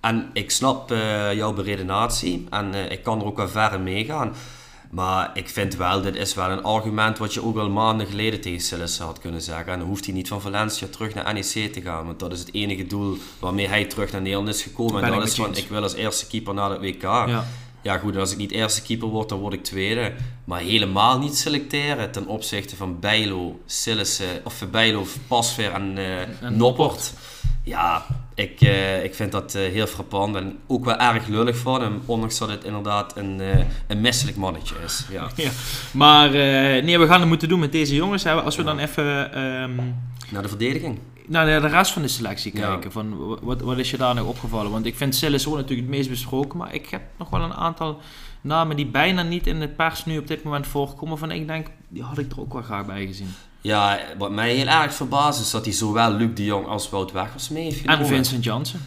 En 0.00 0.30
ik 0.32 0.50
snap 0.50 0.90
eh, 0.90 1.32
jouw 1.34 1.52
beredenatie 1.52 2.46
en 2.50 2.74
eh, 2.74 2.90
ik 2.90 3.02
kan 3.02 3.20
er 3.20 3.26
ook 3.26 3.36
wel 3.36 3.48
ver 3.48 3.72
in 3.72 3.82
meegaan. 3.82 4.32
Maar 4.90 5.30
ik 5.34 5.48
vind 5.48 5.76
wel, 5.76 6.02
dit 6.02 6.16
is 6.16 6.34
wel 6.34 6.50
een 6.50 6.62
argument 6.62 7.18
wat 7.18 7.34
je 7.34 7.44
ook 7.44 7.56
al 7.58 7.70
maanden 7.70 8.06
geleden 8.06 8.40
tegen 8.40 8.60
Sillissen 8.60 9.04
had 9.04 9.18
kunnen 9.18 9.42
zeggen. 9.42 9.72
En 9.72 9.78
dan 9.78 9.88
hoeft 9.88 10.04
hij 10.04 10.14
niet 10.14 10.28
van 10.28 10.40
Valencia 10.40 10.86
terug 10.90 11.14
naar 11.14 11.34
NEC 11.34 11.72
te 11.72 11.80
gaan. 11.84 12.06
Want 12.06 12.18
dat 12.18 12.32
is 12.32 12.38
het 12.38 12.54
enige 12.54 12.86
doel 12.86 13.16
waarmee 13.38 13.68
hij 13.68 13.84
terug 13.84 14.12
naar 14.12 14.20
Nederland 14.22 14.48
is 14.48 14.62
gekomen. 14.62 15.00
Ben 15.00 15.12
En 15.12 15.18
dat 15.18 15.28
is 15.28 15.34
van, 15.34 15.56
ik 15.56 15.68
wil 15.68 15.82
als 15.82 15.94
eerste 15.94 16.26
keeper 16.26 16.54
naar 16.54 16.70
het 16.70 16.80
WK. 16.80 17.02
Ja. 17.02 17.44
Ja 17.84 17.98
goed, 17.98 18.16
als 18.16 18.32
ik 18.32 18.38
niet 18.38 18.50
eerste 18.50 18.82
keeper 18.82 19.08
word, 19.08 19.28
dan 19.28 19.38
word 19.38 19.52
ik 19.54 19.64
tweede. 19.64 20.12
Maar 20.44 20.60
helemaal 20.60 21.18
niet 21.18 21.36
selecteren 21.36 22.10
ten 22.10 22.26
opzichte 22.26 22.76
van 22.76 23.00
Bijlo, 23.00 23.60
Sillissen, 23.66 24.26
of 24.44 24.62
eh, 24.62 24.68
Bijlo, 24.68 25.06
Pasveer 25.28 25.72
en, 25.72 25.98
eh 25.98 26.20
En 26.20 26.56
Noppert. 26.56 27.12
Ja, 27.62 28.06
ik, 28.34 28.60
eh, 28.60 29.04
ik 29.04 29.14
vind 29.14 29.32
dat 29.32 29.52
heel 29.52 29.86
frappant 29.86 30.36
en 30.36 30.58
ook 30.66 30.84
wel 30.84 30.96
erg 30.96 31.26
lullig 31.26 31.56
van 31.56 31.80
hem. 31.82 32.02
Ondanks 32.06 32.38
dat 32.38 32.48
het 32.50 32.64
inderdaad 32.64 33.16
een, 33.16 33.40
eh, 33.40 33.64
een 33.86 34.00
misselijk 34.00 34.36
mannetje 34.36 34.74
is. 34.84 35.04
Ja. 35.10 35.28
Ja. 35.36 35.50
Maar 35.92 36.30
nee, 36.82 36.98
we 36.98 37.06
gaan 37.06 37.20
het 37.20 37.28
moeten 37.28 37.48
doen 37.48 37.58
met 37.60 37.72
deze 37.72 37.94
jongens. 37.94 38.22
hè. 38.24 38.32
Als 38.32 38.56
we 38.56 38.62
dan 38.62 38.78
even... 38.78 39.32
ehm, 39.32 39.76
Naar 40.30 40.42
de 40.42 40.48
verdediging. 40.48 40.98
Naar 41.28 41.60
de 41.60 41.66
rest 41.68 41.92
van 41.92 42.02
de 42.02 42.08
selectie 42.08 42.56
Ja. 42.56 42.66
kijken. 42.66 42.92
Van, 42.92 43.38
wat, 43.42 43.60
wat 43.60 43.78
is 43.78 43.90
je 43.90 43.96
daar 43.96 44.14
nou 44.14 44.26
opgevallen? 44.26 44.70
Want 44.70 44.86
ik 44.86 44.96
vind 44.96 45.14
Sillis 45.14 45.46
ook 45.46 45.54
natuurlijk 45.54 45.88
het 45.88 45.96
meest 45.96 46.08
besproken. 46.08 46.58
Maar 46.58 46.74
ik 46.74 46.86
heb 46.88 47.02
nog 47.18 47.30
wel 47.30 47.40
een 47.40 47.54
aantal 47.54 48.00
namen 48.40 48.76
die 48.76 48.86
bijna 48.86 49.22
niet 49.22 49.46
in 49.46 49.60
het 49.60 49.76
pers 49.76 50.04
nu 50.04 50.18
op 50.18 50.26
dit 50.26 50.42
moment 50.42 50.66
voorkomen. 50.66 51.18
Van 51.18 51.30
ik 51.30 51.46
denk, 51.46 51.66
die 51.88 52.02
had 52.02 52.18
ik 52.18 52.32
er 52.32 52.40
ook 52.40 52.52
wel 52.52 52.62
graag 52.62 52.86
bij 52.86 53.06
gezien. 53.06 53.34
Ja, 53.60 53.98
wat 54.18 54.30
mij 54.30 54.54
heel 54.54 54.66
erg 54.66 54.94
verbaast 54.94 55.40
is 55.40 55.50
dat 55.50 55.64
hij 55.64 55.74
zowel 55.74 56.10
Luc 56.12 56.30
de 56.34 56.44
Jong 56.44 56.66
als 56.66 56.90
Wout 56.90 57.12
Weghorst 57.12 57.50
mee 57.50 57.64
heeft 57.64 57.76
En 57.76 57.82
genomen. 57.82 58.06
Vincent 58.06 58.44
Janssen. 58.44 58.80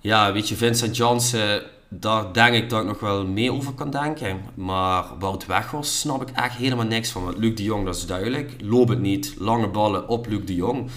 Ja, 0.00 0.32
weet 0.32 0.48
je, 0.48 0.56
Vincent 0.56 0.96
Janssen, 0.96 1.62
daar 1.88 2.32
denk 2.32 2.54
ik 2.54 2.70
dat 2.70 2.80
ik 2.80 2.86
nog 2.86 3.00
wel 3.00 3.26
mee 3.26 3.52
over 3.52 3.72
kan 3.72 3.90
denken. 3.90 4.40
Maar 4.54 5.04
Wout 5.18 5.46
Weghorst 5.46 5.92
snap 5.92 6.22
ik 6.22 6.36
echt 6.36 6.56
helemaal 6.56 6.86
niks 6.86 7.10
van. 7.10 7.24
Want 7.24 7.38
Luc 7.38 7.56
de 7.56 7.62
Jong, 7.62 7.84
dat 7.84 7.96
is 7.96 8.06
duidelijk. 8.06 8.56
Loop 8.62 8.88
het 8.88 9.00
niet, 9.00 9.34
lange 9.38 9.68
ballen 9.68 10.08
op 10.08 10.26
Luc 10.26 10.44
de 10.44 10.54
Jong. 10.54 10.90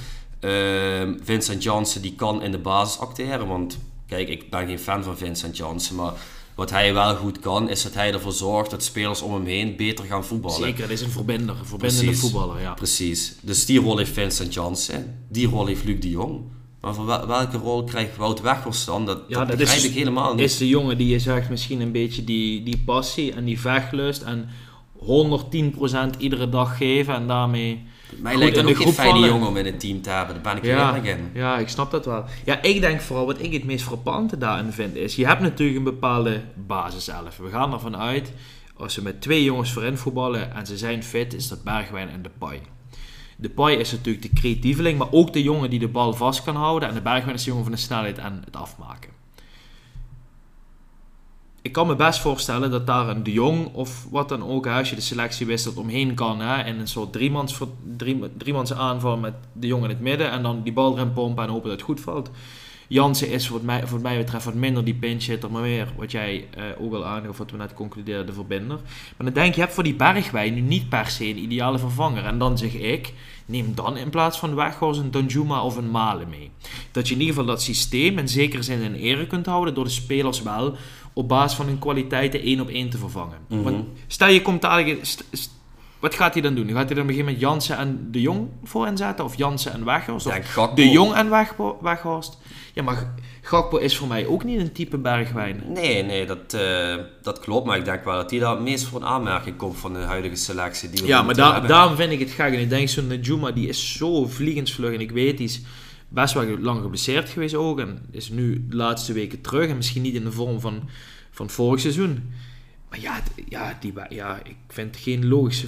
Ehm, 0.44 1.14
Vincent 1.24 1.64
Janssen, 1.64 2.02
die 2.02 2.14
kan 2.16 2.41
in 2.41 2.52
de 2.52 2.58
basis 2.58 3.00
acteren. 3.00 3.48
Want, 3.48 3.78
kijk, 4.08 4.28
ik 4.30 4.50
ben 4.50 4.68
geen 4.68 4.80
fan 4.80 5.04
van 5.04 5.18
Vincent 5.18 5.58
Janssen. 5.58 5.96
Maar 5.96 6.14
wat 6.56 6.70
hij 6.70 6.94
wel 6.94 7.16
goed 7.16 7.39
kan, 7.39 7.70
is 7.70 7.84
dat 7.84 7.94
hij 7.94 8.14
ervoor 8.14 8.32
zorgt 8.32 8.72
dat 8.72 8.84
spelers 8.84 9.22
om 9.22 9.34
hem 9.34 9.46
heen 9.46 9.76
beter 9.76 10.06
gaan 10.06 10.26
voetballen. 10.26 10.58
Zeker, 10.62 10.82
dat 10.82 10.89
is 10.89 11.02
een 11.02 11.10
verbinder. 11.10 11.56
Een 11.60 11.66
verbindende 11.66 12.04
Precies. 12.06 12.22
voetballer, 12.22 12.62
ja. 12.62 12.74
Precies. 12.74 13.36
Dus 13.41 13.66
die 13.66 13.80
rol 13.80 13.98
heeft 13.98 14.12
Vincent 14.14 14.54
Janssen. 14.54 15.26
Die 15.30 15.48
rol 15.48 15.66
heeft 15.66 15.84
Luc 15.84 16.00
de 16.00 16.10
Jong. 16.10 16.41
Maar 16.82 16.94
voor 16.94 17.06
wel- 17.06 17.28
welke 17.28 17.58
rol 17.58 17.84
krijgt 17.84 18.18
Wout 18.18 18.41
Weghorst 18.41 18.86
dan? 18.86 19.06
Dat, 19.06 19.22
Ja, 19.28 19.38
dat, 19.39 19.48
dat 19.48 19.58
begrijp 19.58 19.80
is- 19.80 19.86
ik 19.86 19.94
helemaal 19.94 20.34
niet. 20.36 20.44
Is 20.44 20.58
de 20.58 20.68
jongen 20.68 20.98
die 20.98 21.08
je 21.08 21.20
zegt 21.20 21.50
misschien 21.50 21.82
een 21.82 21.91
beetje 21.91 22.24
die, 22.24 22.64
die 22.64 22.82
passie 22.86 23.34
en 23.34 23.46
die 23.46 23.60
vechtlust 23.60 24.22
en 24.22 24.50
110% 25.00 26.18
iedere 26.18 26.50
dag 26.50 26.78
geven 26.78 27.14
en 27.16 27.28
daarmee... 27.28 27.84
Mij 28.22 28.32
goed 28.32 28.41
lijkt 28.41 28.55
dat 28.55 28.66
de 28.66 28.72
ook 28.72 28.78
geen 28.78 28.93
fijne 28.93 29.20
jongen 29.28 29.47
om 29.47 29.57
in 29.57 29.66
het 29.66 29.80
team 29.80 30.01
te 30.01 30.09
hebben. 30.09 30.34
Daar 30.36 30.43
ben 30.43 30.57
ik 30.57 30.64
heel 30.70 30.78
Ja, 30.78 30.88
eerlijk 30.95 31.18
in. 31.18 31.30
ja, 31.34 31.57
ik 31.57 31.70
snap 31.70 31.91
dat 31.91 32.05
wel. 32.05 32.26
Ja, 32.45 32.61
ik 32.61 32.82
denk 32.82 33.01
vooral 33.01 33.26
wat 33.26 33.41
ik 33.41 33.53
het 33.53 33.64
meest 33.64 33.84
frappante 33.86 34.38
daarin 34.38 34.72
vind 34.72 34.95
is, 34.95 35.16
je 35.16 35.26
hebt 35.26 35.41
natuurlijk 35.41 35.78
een 35.78 35.84
bepaalde 35.84 36.41
basiself. 36.55 37.38
We 37.38 37.49
gaan 37.49 37.74
ervan 37.74 37.97
uit, 37.97 38.32
als 38.78 38.95
we 38.95 39.01
met 39.01 39.22
twee 39.22 39.43
jongens 39.43 39.72
voorin 39.74 39.97
voetballen 39.97 40.55
en 40.55 40.66
ze 40.66 40.78
zijn 40.78 41.03
fit, 41.03 41.34
is 41.34 41.47
dat 41.47 41.64
Bergwijn 41.64 42.09
en 42.09 42.22
de 42.22 42.32
Pai. 42.38 42.61
De 43.38 43.49
Pai 43.49 43.78
is 43.78 43.91
natuurlijk 43.91 44.24
de 44.34 44.39
creatieveling, 44.41 44.97
maar 44.97 45.11
ook 45.11 45.34
de 45.34 45.43
jongen 45.43 45.70
die 45.70 45.80
de 45.80 45.88
bal 45.88 46.14
vast 46.14 46.43
kan 46.43 46.55
houden. 46.55 46.89
En 46.89 46.95
de 46.95 47.01
Bergwijn 47.01 47.36
is 47.36 47.43
de 47.43 47.49
jongen 47.49 47.64
van 47.64 47.74
de 47.74 47.80
snelheid 47.80 48.18
en 48.18 48.41
het 48.45 48.55
afmaken. 48.55 49.09
Ik 51.64 51.72
kan 51.72 51.88
me 51.88 51.95
best 51.95 52.20
voorstellen 52.20 52.72
dat 52.72 52.88
daar 52.88 53.09
een 53.09 53.24
De 53.24 53.32
Jong 53.32 53.74
of 53.74 54.07
wat 54.09 54.30
dan 54.30 54.43
ook, 54.43 54.68
als 54.68 54.89
je 54.89 54.95
de 54.95 55.01
selectie 55.01 55.45
wisselt, 55.45 55.78
omheen 55.78 56.14
kan. 56.14 56.39
Hè, 56.39 56.64
in 56.64 56.80
een 56.80 56.88
soort 56.88 57.11
driemans, 57.14 57.59
drie, 57.97 58.20
driemans 58.38 58.74
aanval 58.74 59.18
met 59.18 59.34
De 59.53 59.68
Jong 59.68 59.84
in 59.84 59.89
het 59.89 59.99
midden. 59.99 60.32
En 60.32 60.43
dan 60.43 60.64
die 60.64 60.74
bal 60.74 60.93
erin 60.93 61.14
pompen 61.14 61.43
en 61.43 61.49
hopen 61.49 61.70
dat 61.70 61.78
het 61.78 61.88
goed 61.88 62.01
valt. 62.01 62.30
Jansen 62.88 63.30
is 63.30 63.49
wat 63.49 63.61
mij, 63.61 63.88
wat 63.88 64.01
mij 64.01 64.18
betreft 64.18 64.45
wat 64.45 64.53
minder 64.53 64.84
die 64.84 64.93
pinch 64.93 65.26
hitter, 65.26 65.51
maar 65.51 65.61
meer 65.61 65.88
wat 65.97 66.11
jij 66.11 66.47
eh, 66.51 66.64
ook 66.80 66.93
al 66.93 67.05
aangaf, 67.05 67.38
wat 67.38 67.51
we 67.51 67.57
net 67.57 67.74
concludeerden, 67.74 68.26
de 68.26 68.34
verbinder. 68.34 68.78
Maar 69.18 69.26
dan 69.26 69.34
denk 69.34 69.47
je, 69.47 69.53
je 69.53 69.61
hebt 69.61 69.74
voor 69.74 69.84
die 69.84 69.95
Bergwijn 69.95 70.53
nu 70.53 70.61
niet 70.61 70.89
per 70.89 71.07
se 71.07 71.26
een 71.26 71.43
ideale 71.43 71.80
vervanger. 71.80 72.26
En 72.26 72.38
dan 72.38 72.57
zeg 72.57 72.74
ik, 72.74 73.14
neem 73.45 73.76
dan 73.76 73.97
in 73.97 74.09
plaats 74.09 74.39
van 74.39 74.55
Weghorst 74.55 74.99
een 74.99 75.11
Danjuma 75.11 75.64
of 75.64 75.76
een 75.76 75.91
Malen 75.91 76.30
mee. 76.30 76.51
Dat 76.91 77.07
je 77.07 77.14
in 77.14 77.20
ieder 77.20 77.36
geval 77.36 77.49
dat 77.51 77.61
systeem 77.61 78.18
in 78.18 78.28
zekere 78.28 78.64
zin 78.64 78.82
in 78.82 78.93
ere 78.93 79.28
kunt 79.28 79.45
houden 79.45 79.74
door 79.74 79.84
de 79.84 79.89
spelers 79.89 80.41
wel 80.41 80.76
op 81.14 81.28
basis 81.28 81.57
van 81.57 81.66
hun 81.66 81.80
kwaliteiten 81.80 82.41
één 82.41 82.59
op 82.61 82.70
één 82.70 82.89
te 82.89 82.97
vervangen. 82.97 83.38
Mhm. 83.47 83.61
Want 83.61 83.86
stel 84.07 84.28
je 84.28 84.41
komt 84.41 84.61
dadelijk... 84.61 84.99
st- 85.05 85.24
st- 85.32 85.51
wat 85.99 86.14
gaat 86.16 86.34
hij 86.34 86.41
dan 86.41 86.55
doen? 86.55 86.68
Gaat 86.68 86.76
hij 86.86 86.95
dan 86.95 86.97
gegeven 87.14 87.24
moment 87.26 87.39
Jansen 87.39 87.78
en 87.78 88.07
De 88.11 88.22
Jong 88.22 88.47
voor 88.64 88.88
inzetten? 88.88 89.26
Of 89.26 89.38
Jansen 89.38 89.74
en 89.74 89.86
Weghorst? 89.86 90.26
Of 90.28 90.55
Ja, 90.55 90.68
De 90.76 90.89
Jong 90.89 91.14
en 91.14 91.30
Weg- 91.30 91.53
Weghorst? 91.82 92.38
Ja, 92.74 92.84
maar 92.84 93.14
Gakpo 93.41 93.78
is 93.78 93.97
voor 93.97 94.07
mij 94.07 94.26
ook 94.26 94.43
niet 94.43 94.59
een 94.59 94.72
type 94.72 94.97
Bergwijn. 94.97 95.64
Nee, 95.68 96.03
nee, 96.03 96.26
dat, 96.26 96.53
eh, 96.53 96.95
dat 97.22 97.39
klopt. 97.39 97.66
Maar 97.66 97.78
ik 97.78 97.86
denk 97.86 98.03
wel 98.03 98.16
dat 98.16 98.30
hij 98.32 98.39
daar 98.39 98.51
het 98.51 98.61
meest 98.61 98.84
voor 98.86 99.01
een 99.01 99.07
aanmerking 99.07 99.55
komt 99.57 99.78
van 99.78 99.93
de 99.93 99.99
huidige 99.99 100.36
selectie. 100.36 100.89
Die 100.89 101.01
we 101.01 101.07
Ja, 101.07 101.22
maar 101.22 101.36
da- 101.36 101.51
hebben. 101.51 101.70
daarom 101.70 101.95
vind 101.95 102.11
ik 102.11 102.20
het 102.20 102.32
gek. 102.32 102.53
En 102.53 102.59
ik 102.59 102.70
denk 102.70 102.89
zo'n 102.89 103.20
Juma, 103.22 103.51
die 103.51 103.68
is 103.68 103.93
zo 103.97 104.26
vliegensvlug. 104.28 104.93
En 104.93 105.01
ik 105.01 105.11
weet, 105.11 105.38
die 105.38 105.47
is 105.47 105.61
best 106.14 106.34
wel 106.34 106.57
lang 106.59 106.82
geblesseerd 106.82 107.30
geweest 107.30 107.55
ook. 107.55 107.80
En 107.80 108.05
is 108.11 108.30
nu 108.30 108.66
de 108.70 108.76
laatste 108.76 109.14
weken 109.14 109.41
terug. 109.41 109.70
En 109.70 109.76
misschien 109.76 110.01
niet 110.01 110.16
in 110.16 110.24
de 110.24 110.32
vorm 110.32 110.59
van, 110.59 110.89
van 111.32 111.49
vorig 111.49 111.80
seizoen. 111.80 112.32
Maar 112.89 112.99
ja, 113.01 113.20
ja, 113.49 113.78
die, 113.80 113.93
ja, 114.09 114.39
ik 114.43 114.55
vind 114.68 114.95
het 114.95 115.03
geen 115.03 115.28
logische 115.28 115.68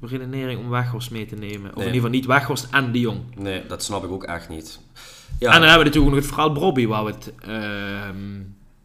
redenering 0.00 0.60
om 0.60 0.68
Weghorst 0.70 1.10
mee 1.10 1.26
te 1.26 1.34
nemen. 1.34 1.70
Of 1.70 1.76
Nee. 1.76 1.86
in 1.86 1.94
ieder 1.94 1.94
geval 1.94 2.10
niet 2.10 2.26
Weghorst 2.26 2.66
en 2.70 2.92
De 2.92 3.00
Jong. 3.00 3.20
Nee, 3.36 3.66
dat 3.66 3.82
snap 3.82 4.04
ik 4.04 4.10
ook 4.10 4.24
echt 4.24 4.48
niet. 4.48 4.80
Ja, 5.38 5.52
En 5.52 5.60
dan 5.60 5.68
hebben 5.68 5.78
we 5.78 5.84
natuurlijk 5.84 6.14
nog 6.14 6.24
het 6.24 6.26
verhaal 6.26 6.52
Brobby, 6.52 6.86
waar 6.86 7.04
we 7.04 7.10
het, 7.10 7.32
ehm 7.40 8.16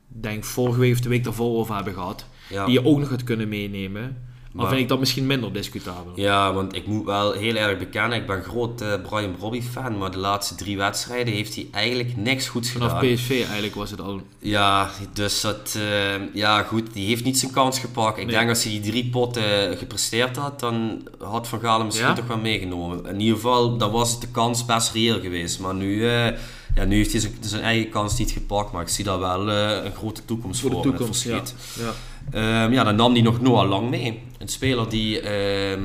denk 0.07 0.43
vorige 0.43 0.79
week 0.79 0.93
of 0.93 0.99
de 0.99 1.09
week 1.09 1.23
daarvoor 1.23 1.57
over 1.57 1.75
hebben 1.75 1.93
gehad. 1.93 2.25
ja. 2.49 2.65
Die 2.65 2.73
je 2.73 2.85
ook 2.85 2.99
nog 2.99 3.09
had 3.09 3.23
kunnen 3.23 3.49
meenemen. 3.49 4.17
Maar, 4.51 4.61
Maar- 4.63 4.71
vind 4.71 4.81
ik 4.81 4.89
dat 4.89 4.99
misschien 4.99 5.27
minder 5.27 5.53
discutabel. 5.53 6.11
Ja, 6.15 6.53
want 6.53 6.75
ik 6.75 6.87
moet 6.87 7.05
wel 7.05 7.31
heel 7.31 7.55
erg 7.55 7.77
bekennen, 7.77 8.17
ik 8.17 8.27
ben 8.27 8.43
groot 8.43 8.81
eh, 8.81 8.93
Brian 9.09 9.35
Brobby 9.37 9.61
fan, 9.61 9.97
maar 9.97 10.11
de 10.11 10.17
laatste 10.17 10.55
drie 10.55 10.77
wedstrijden 10.77 11.33
heeft 11.33 11.55
hij 11.55 11.67
eigenlijk 11.71 12.17
niks 12.17 12.47
goeds 12.47 12.69
Vanaf 12.71 12.91
gedaan. 12.99 13.13
PSV 13.15 13.29
eigenlijk 13.29 13.75
was 13.75 13.91
het 13.91 14.01
al 14.01 14.21
Ja, 14.39 14.89
dus 15.13 15.41
dat, 15.41 15.77
eh, 15.77 16.33
ja 16.33 16.63
goed, 16.63 16.93
die 16.93 17.07
heeft 17.07 17.23
niet 17.23 17.39
zijn 17.39 17.51
kans 17.51 17.79
gepakt. 17.79 18.17
Ik 18.17 18.25
Nee. 18.25 18.35
denk 18.35 18.49
als 18.49 18.63
hij 18.63 18.71
die 18.71 18.91
drie 18.91 19.09
potten 19.09 19.77
gepresteerd 19.77 20.35
had, 20.35 20.59
dan 20.59 21.07
had 21.19 21.47
Van 21.47 21.59
Galen 21.59 21.85
misschien 21.85 22.07
Ja? 22.07 22.13
toch 22.13 22.27
wel 22.27 22.37
meegenomen. 22.37 23.05
In 23.05 23.19
ieder 23.19 23.35
geval, 23.35 23.77
dan 23.77 23.91
was 23.91 24.11
het 24.11 24.21
de 24.21 24.27
kans 24.31 24.65
best 24.65 24.91
reëel 24.93 25.19
geweest. 25.19 25.59
Maar 25.59 25.73
nu, 25.75 26.09
eh, 26.09 26.27
ja, 26.75 26.83
nu 26.85 26.95
heeft 26.95 27.11
hij 27.11 27.21
zijn, 27.21 27.33
zijn 27.39 27.61
eigen 27.63 27.89
kans 27.89 28.17
niet 28.17 28.31
gepakt, 28.31 28.71
maar 28.71 28.81
ik 28.81 28.87
zie 28.89 29.05
daar 29.05 29.19
wel 29.19 29.51
eh, 29.51 29.83
een 29.83 29.93
grote 29.95 30.25
toekomst 30.25 30.61
voor, 30.61 30.71
voor 30.71 30.81
de 30.81 30.87
het 30.87 30.97
toekomst. 30.97 31.23
Ja. 31.23 31.41
Ja. 31.79 32.63
Ehm, 32.63 32.73
ja, 32.73 32.83
dan 32.83 32.95
nam 32.95 33.13
hij 33.13 33.21
nog 33.21 33.41
Noah 33.41 33.69
Lang 33.69 33.89
mee. 33.89 34.21
Een 34.37 34.47
speler 34.47 34.89
die 34.89 35.19
ehm, 35.21 35.81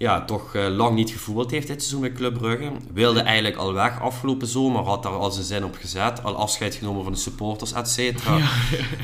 ja, 0.00 0.24
toch 0.24 0.54
eh, 0.54 0.68
lang 0.68 0.94
niet 0.94 1.10
gevoetbald 1.10 1.50
heeft 1.50 1.66
dit 1.66 1.80
seizoen 1.80 2.00
bij 2.00 2.12
Club 2.12 2.38
Brugge. 2.38 2.70
Wilde 2.92 3.20
eigenlijk 3.20 3.56
al 3.56 3.72
weg 3.72 4.00
afgelopen 4.00 4.46
zomer, 4.46 4.82
had 4.82 5.02
daar 5.02 5.12
al 5.12 5.30
zijn 5.30 5.44
zin 5.44 5.64
op 5.64 5.76
gezet. 5.80 6.22
Al 6.24 6.36
afscheid 6.36 6.74
genomen 6.74 7.02
van 7.02 7.12
de 7.12 7.18
supporters, 7.18 7.72
et 7.72 7.88
cetera. 7.88 8.38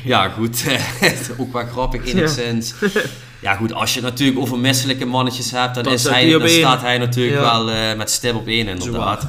Ja, 0.04 0.28
goed. 0.38 0.64
ook 1.38 1.52
wel 1.52 1.66
grappig 1.66 2.06
enigszins. 2.06 2.74
Ja. 3.40 3.54
goed, 3.54 3.72
als 3.72 3.94
je 3.94 4.00
natuurlijk 4.00 4.38
over 4.38 4.58
misselijke 4.58 5.04
mannetjes 5.04 5.50
hebt, 5.50 5.74
dan, 5.74 5.84
Dan 5.84 5.92
is 5.92 6.00
staat 6.00 6.12
hij, 6.12 6.30
dan 6.30 6.48
staat 6.48 6.80
hij 6.80 6.98
natuurlijk 6.98 7.36
Ja. 7.36 7.42
wel 7.42 7.70
eh, 7.70 7.96
met 7.96 8.10
stip 8.10 8.34
op 8.34 8.46
één 8.46 8.68
inderdaad. 8.68 9.26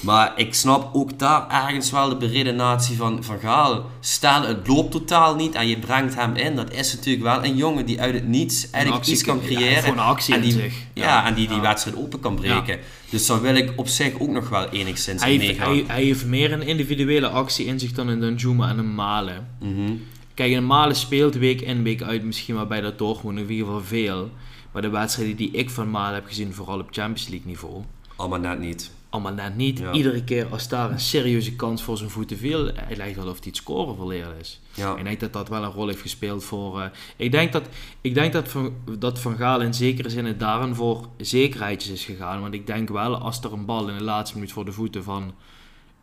Maar 0.00 0.32
ik 0.36 0.54
snap 0.54 0.94
ook 0.94 1.18
daar 1.18 1.48
ergens 1.50 1.90
wel 1.90 2.08
de 2.08 2.16
beredenatie 2.16 2.96
van, 2.96 3.24
van 3.24 3.38
Gaal. 3.38 3.90
Stel, 4.00 4.42
het 4.42 4.66
loopt 4.66 4.90
totaal 4.92 5.34
niet 5.34 5.54
en 5.54 5.68
je 5.68 5.78
brengt 5.78 6.14
hem 6.14 6.34
in. 6.34 6.56
Dat 6.56 6.72
is 6.72 6.94
natuurlijk 6.94 7.24
wel 7.24 7.44
een 7.44 7.56
jongen 7.56 7.86
die 7.86 8.00
uit 8.00 8.14
het 8.14 8.28
niets 8.28 8.70
eigenlijk 8.70 8.94
actie 9.02 9.12
iets 9.14 9.24
kan 9.24 9.38
ja, 9.40 9.46
creëren. 9.46 9.90
een 9.92 9.98
actie 9.98 10.34
en 10.34 10.42
in 10.42 10.48
die, 10.48 10.58
zich. 10.60 10.74
Ja, 10.94 11.04
Ja. 11.04 11.26
en 11.26 11.34
die 11.34 11.46
die 11.46 11.56
Ja. 11.56 11.62
wedstrijd 11.62 11.96
open 11.96 12.20
kan 12.20 12.34
breken. 12.34 12.78
Dus 13.10 13.26
daar 13.26 13.40
wil 13.40 13.54
ik 13.54 13.72
op 13.76 13.88
zich 13.88 14.18
ook 14.20 14.30
nog 14.30 14.48
wel 14.48 14.68
enigszins 14.68 15.22
Hij, 15.22 15.34
in 15.34 15.40
heeft, 15.40 15.58
hij, 15.58 15.84
hij 15.86 16.02
heeft 16.02 16.24
meer 16.26 16.52
een 16.52 16.62
individuele 16.62 17.28
actie 17.28 17.66
in 17.66 17.78
zich 17.78 17.92
dan 17.92 18.08
een 18.08 18.20
Danjuma 18.20 18.68
en 18.68 18.78
een 18.78 18.94
Malen. 18.94 19.48
Mhm. 19.60 19.92
Kijk, 20.34 20.52
een 20.52 20.66
Malen 20.66 20.96
speelt 20.96 21.34
week 21.34 21.60
in, 21.60 21.82
week 21.82 22.02
uit 22.02 22.22
misschien 22.24 22.54
wel 22.54 22.66
bij 22.66 22.80
dat 22.80 22.98
Dortmund 22.98 23.38
in 23.38 23.50
ieder 23.50 23.66
geval 23.66 23.82
veel. 23.82 24.30
Maar 24.72 24.82
de 24.82 24.88
wedstrijden 24.88 25.36
die 25.36 25.50
ik 25.50 25.70
van 25.70 25.90
Malen 25.90 26.14
heb 26.14 26.26
gezien, 26.26 26.54
vooral 26.54 26.78
op 26.78 26.88
Champions 26.90 27.28
League 27.28 27.46
niveau, 27.46 27.82
Allemaal 28.16 28.38
net 28.38 28.58
niet. 28.58 28.90
Allemaal 29.10 29.32
net 29.32 29.56
niet. 29.56 29.78
Ja. 29.78 29.92
Iedere 29.92 30.24
keer 30.24 30.46
als 30.50 30.68
daar 30.68 30.90
een 30.90 31.00
serieuze 31.00 31.56
kans 31.56 31.82
voor 31.82 31.96
zijn 31.98 32.10
voeten 32.10 32.36
viel, 32.36 32.70
hij 32.74 32.96
lijkt 32.96 33.16
wel 33.16 33.26
of 33.28 33.36
hij 33.38 33.42
het 33.46 33.56
scoren 33.56 33.96
verleerd 33.96 34.40
is. 34.40 34.60
Ja. 34.74 34.96
Ik 34.96 35.04
denk 35.04 35.20
dat 35.20 35.32
dat 35.32 35.48
wel 35.48 35.62
een 35.62 35.70
rol 35.70 35.86
heeft 35.86 36.00
gespeeld 36.00 36.44
voor... 36.44 36.80
eh, 36.80 36.86
ik 37.16 37.30
denk, 37.32 37.52
dat, 37.52 37.68
ik 38.00 38.14
denk 38.14 38.32
dat, 38.32 38.48
van, 38.48 38.72
dat 38.98 39.18
Van 39.18 39.36
Gaal 39.36 39.60
in 39.60 39.74
zekere 39.74 40.10
zin 40.10 40.24
het 40.24 40.40
daarin 40.40 40.74
voor 40.74 41.08
zekerheidjes 41.16 41.92
is 41.92 42.04
gegaan. 42.04 42.40
Want 42.40 42.54
ik 42.54 42.66
denk 42.66 42.88
wel, 42.88 43.16
als 43.16 43.40
er 43.40 43.52
een 43.52 43.64
bal 43.64 43.88
in 43.88 43.96
de 43.98 44.04
laatste 44.04 44.36
minuut 44.36 44.52
voor 44.52 44.64
de 44.64 44.72
voeten 44.72 45.04
van 45.04 45.34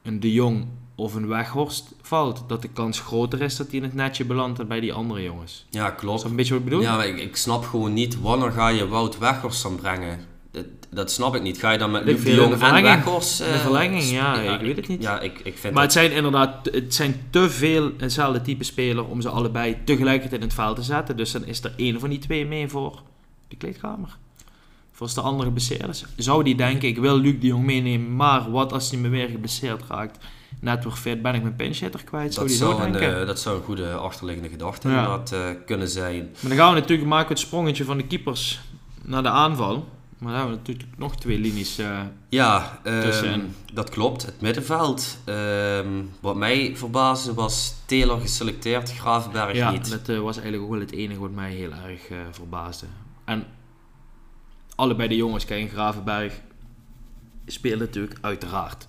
een 0.04 0.20
De 0.20 0.32
Jong 0.34 0.66
of 0.96 1.14
een 1.14 1.28
Weghorst 1.28 1.96
valt, 2.02 2.44
dat 2.48 2.62
de 2.62 2.68
kans 2.68 3.00
groter 3.00 3.42
is 3.42 3.56
dat 3.56 3.68
hij 3.68 3.76
in 3.78 3.84
het 3.84 3.94
netje 3.94 4.26
belandt 4.26 4.58
dan 4.58 4.68
bij 4.68 4.80
die 4.80 4.94
andere 4.94 5.24
jongens. 5.24 5.66
Ja, 5.70 5.94
Is 5.94 6.00
klopt. 6.00 6.22
dat 6.22 6.30
een 6.30 6.36
beetje 6.36 6.54
wat 6.54 6.62
ik 6.64 6.70
bedoel? 6.70 6.82
Ja, 6.84 6.96
maar 6.96 7.08
ik, 7.08 7.18
ik 7.20 7.36
snap 7.36 7.64
gewoon 7.66 7.94
niet, 7.94 8.22
wanneer 8.22 8.52
ga 8.52 8.68
je 8.68 8.88
Wout 8.88 9.18
Weghorst 9.18 9.64
dan 9.64 9.76
brengen? 9.76 10.20
Dat, 10.96 11.12
snap 11.12 11.36
ik 11.36 11.42
niet. 11.42 11.58
Ga 11.60 11.72
je 11.72 11.78
dan 11.78 11.92
met 11.92 12.04
Luc 12.04 12.24
de 12.24 12.34
Jong 12.34 12.48
de 12.48 12.54
en 12.54 12.60
verlenging. 12.60 13.04
Weghorst... 13.04 13.38
De 13.38 13.44
eh, 13.44 13.60
verlenging, 13.60 14.02
sp- 14.04 14.12
ja, 14.14 14.36
ik 14.40 14.60
weet 14.62 14.76
het 14.76 14.88
niet. 14.88 15.02
Ja, 15.04 15.20
ik, 15.20 15.40
ik 15.44 15.58
vind 15.58 15.74
Maar 15.74 15.84
het 15.84 15.92
zijn 15.92 16.12
inderdaad 16.12 16.70
het 16.72 16.94
zijn 16.94 17.22
te 17.30 17.50
veel 17.50 17.92
eenzelfde 17.98 18.42
type 18.42 18.64
speler 18.64 19.06
om 19.06 19.22
ze 19.22 19.30
allebei 19.30 19.78
tegelijkertijd 19.86 20.42
in 20.42 20.48
het 20.48 20.56
veld 20.56 20.76
te 20.76 20.82
zetten. 20.84 21.18
Dus 21.18 21.32
dan 21.32 21.46
is 21.46 21.64
er 21.64 21.74
één 21.78 22.00
van 22.00 22.10
die 22.10 22.20
twee 22.20 22.46
mee 22.46 22.68
voor 22.68 23.02
de 23.48 23.56
kleedkamer. 23.56 24.18
Voor 24.92 25.10
de 25.14 25.22
andere 25.22 25.44
geblesseerd. 25.46 26.06
Zou 26.18 26.44
die 26.44 26.56
denken, 26.56 26.88
ik 26.88 26.98
wil 26.98 27.18
Luc 27.18 27.40
de 27.40 27.48
Jong 27.48 27.66
meenemen, 27.66 28.16
maar 28.16 28.52
wat 28.52 28.74
als 28.74 28.92
hij 28.92 29.00
me 29.00 29.10
weer 29.10 29.28
geblesseerd 29.30 29.82
raakt? 29.90 30.18
Net 30.60 30.84
weer 30.84 30.94
fit, 30.94 31.22
ben 31.22 31.34
ik 31.36 31.42
mijn 31.42 31.56
pinchhitter 31.56 32.04
kwijt? 32.04 32.34
Zou 32.34 32.48
Dat 32.48 32.56
die 32.58 32.66
zo 32.66 32.72
zou, 32.72 32.84
een, 32.86 32.92
denken? 32.92 33.20
eh, 33.22 33.28
dat 33.28 33.40
zou 33.40 33.58
een 33.58 33.64
goede 33.64 33.94
achterliggende 33.94 34.50
gedachte 34.50 34.90
Ja. 34.90 34.94
inderdaad 34.96 35.32
eh, 35.32 35.40
kunnen 35.66 35.90
zijn. 35.90 36.18
Maar 36.40 36.50
dan 36.50 36.58
gaan 36.58 36.74
we 36.74 36.80
natuurlijk 36.80 37.10
maken 37.10 37.30
het 37.30 37.40
sprongetje 37.40 37.84
van 37.84 37.98
de 37.98 38.06
keepers 38.06 38.60
naar 39.02 39.24
de 39.24 39.30
aanval. 39.30 39.88
Maar 40.18 40.32
dan 40.32 40.40
hebben 40.42 40.52
we 40.52 40.72
natuurlijk 40.72 40.98
nog 40.98 41.16
twee 41.16 41.40
linies. 41.40 41.80
Uh, 41.80 42.02
ja, 42.30 42.80
um, 42.84 43.56
dat 43.74 43.90
klopt. 43.90 44.26
Het 44.26 44.42
middenveld. 44.42 45.18
Um, 45.26 46.12
wat 46.20 46.36
mij 46.36 46.78
verbaasde 46.78 47.34
was 47.34 47.76
Taylor 47.86 48.20
geselecteerd, 48.22 48.92
Gravenberg 48.92 49.56
ja, 49.56 49.72
niet. 49.72 49.88
Ja, 49.88 49.98
dat 49.98 50.10
uh, 50.10 50.20
was 50.20 50.38
eigenlijk 50.38 50.64
ook 50.66 50.72
wel 50.72 50.80
het 50.88 50.92
enige 50.92 51.20
wat 51.20 51.32
mij 51.32 51.54
heel 51.54 51.72
erg 51.72 52.10
uh, 52.10 52.18
verbaasde. 52.32 52.86
En 53.26 53.46
allebei 54.76 55.10
de 55.10 55.16
jongens, 55.16 55.46
kijk, 55.46 55.72
Gravenberg 55.72 56.42
speelt 57.46 57.80
natuurlijk 57.80 58.18
uiteraard 58.22 58.88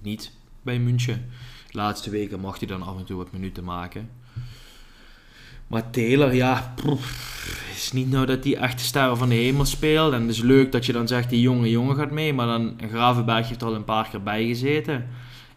niet 0.00 0.32
bij 0.62 0.78
München. 0.78 1.30
De 1.70 1.76
laatste 1.76 2.10
weken 2.10 2.40
mocht 2.40 2.58
hij 2.58 2.68
dan 2.68 2.82
af 2.82 2.98
en 2.98 3.04
toe 3.04 3.16
wat 3.16 3.32
minuten 3.32 3.64
maken. 3.64 4.10
Maar 5.66 5.90
Taylor, 5.90 6.34
ja, 6.34 6.74
is 7.74 7.92
niet 7.92 8.10
nou 8.10 8.26
dat 8.26 8.44
hij 8.44 8.56
echt 8.56 8.78
de 8.78 8.84
sterren 8.84 9.16
van 9.16 9.28
de 9.28 9.34
hemel 9.34 9.64
speelt. 9.64 10.12
En 10.12 10.20
het 10.20 10.30
is 10.30 10.42
leuk 10.42 10.72
dat 10.72 10.86
je 10.86 10.92
dan 10.92 11.08
zegt, 11.08 11.30
die 11.30 11.40
jonge 11.40 11.70
jongen 11.70 11.96
gaat 11.96 12.10
mee. 12.10 12.32
Maar 12.32 12.46
dan, 12.46 12.78
Gravenberg 12.88 13.48
heeft 13.48 13.62
al 13.62 13.74
een 13.74 13.84
paar 13.84 14.08
keer 14.08 14.22
bij 14.22 14.46
gezeten. 14.46 15.08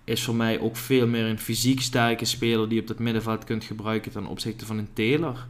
Is 0.04 0.24
voor 0.24 0.36
mij 0.36 0.60
ook 0.60 0.78
veel 0.78 1.08
meer 1.08 1.26
een 1.26 1.40
fysiek 1.40 1.82
sterke 1.82 2.26
speler 2.26 2.66
die 2.68 2.76
je 2.76 2.82
op 2.82 2.88
dat 2.88 3.00
middenveld 3.00 3.44
kunt 3.44 3.64
gebruiken 3.64 4.12
ten 4.12 4.26
opzichte 4.26 4.66
van 4.66 4.78
een 4.78 4.94
Taylor. 4.94 5.48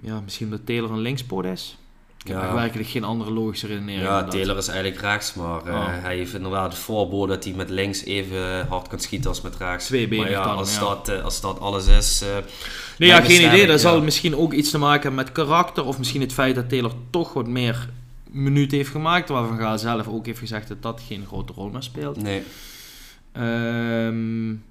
Ja, 0.00 0.20
misschien 0.20 0.50
dat 0.50 0.66
Taylor 0.66 0.90
een 0.90 1.00
linkspoot 1.00 1.44
is. 1.44 1.76
Ik 2.24 2.28
heb 2.28 2.40
ja. 2.40 2.54
werkelijk 2.54 2.88
geen 2.88 3.04
andere 3.04 3.30
logische 3.30 3.66
redenering. 3.66 4.02
Ja, 4.02 4.24
Taylor 4.24 4.56
is 4.56 4.68
eigenlijk 4.68 5.00
rechts, 5.00 5.34
maar 5.34 5.66
uh, 5.66 5.86
hij 5.88 6.16
heeft 6.16 6.34
inderdaad 6.34 6.72
het 6.72 6.82
voorbode 6.82 7.34
dat 7.34 7.44
hij 7.44 7.52
met 7.52 7.70
links 7.70 8.04
even 8.04 8.66
hard 8.66 8.88
kan 8.88 9.00
schieten 9.00 9.28
als 9.28 9.40
met 9.40 9.56
rechts. 9.56 9.86
Twee 9.86 10.08
benen 10.08 10.30
ja, 10.30 10.44
dan, 10.44 10.56
als, 10.56 10.74
ja. 10.74 10.80
Dat, 10.80 11.08
uh, 11.08 11.24
als 11.24 11.40
dat 11.40 11.60
alles 11.60 11.86
is. 11.86 12.22
Uh, 12.22 12.28
nee, 12.98 13.08
ja, 13.08 13.20
geen 13.20 13.46
idee. 13.46 13.66
Dat 13.66 13.80
zal 13.80 14.02
misschien 14.02 14.36
ook 14.36 14.52
iets 14.52 14.70
te 14.70 14.78
maken 14.78 15.02
hebben 15.02 15.24
met 15.24 15.32
karakter. 15.32 15.84
Of 15.84 15.98
misschien 15.98 16.20
het 16.20 16.32
feit 16.32 16.54
dat 16.54 16.68
Taylor 16.68 16.92
toch 17.10 17.32
wat 17.32 17.46
meer 17.46 17.88
minuten 18.30 18.76
heeft 18.76 18.90
gemaakt. 18.90 19.28
Waarvan 19.28 19.58
Gaal 19.58 19.78
zelf 19.78 20.08
ook 20.08 20.26
heeft 20.26 20.38
gezegd 20.38 20.68
dat 20.68 20.82
dat 20.82 21.02
geen 21.06 21.26
grote 21.26 21.52
rol 21.52 21.68
meer 21.68 21.82
speelt. 21.82 22.22
Nee. 22.22 22.42
Um, 24.06 24.64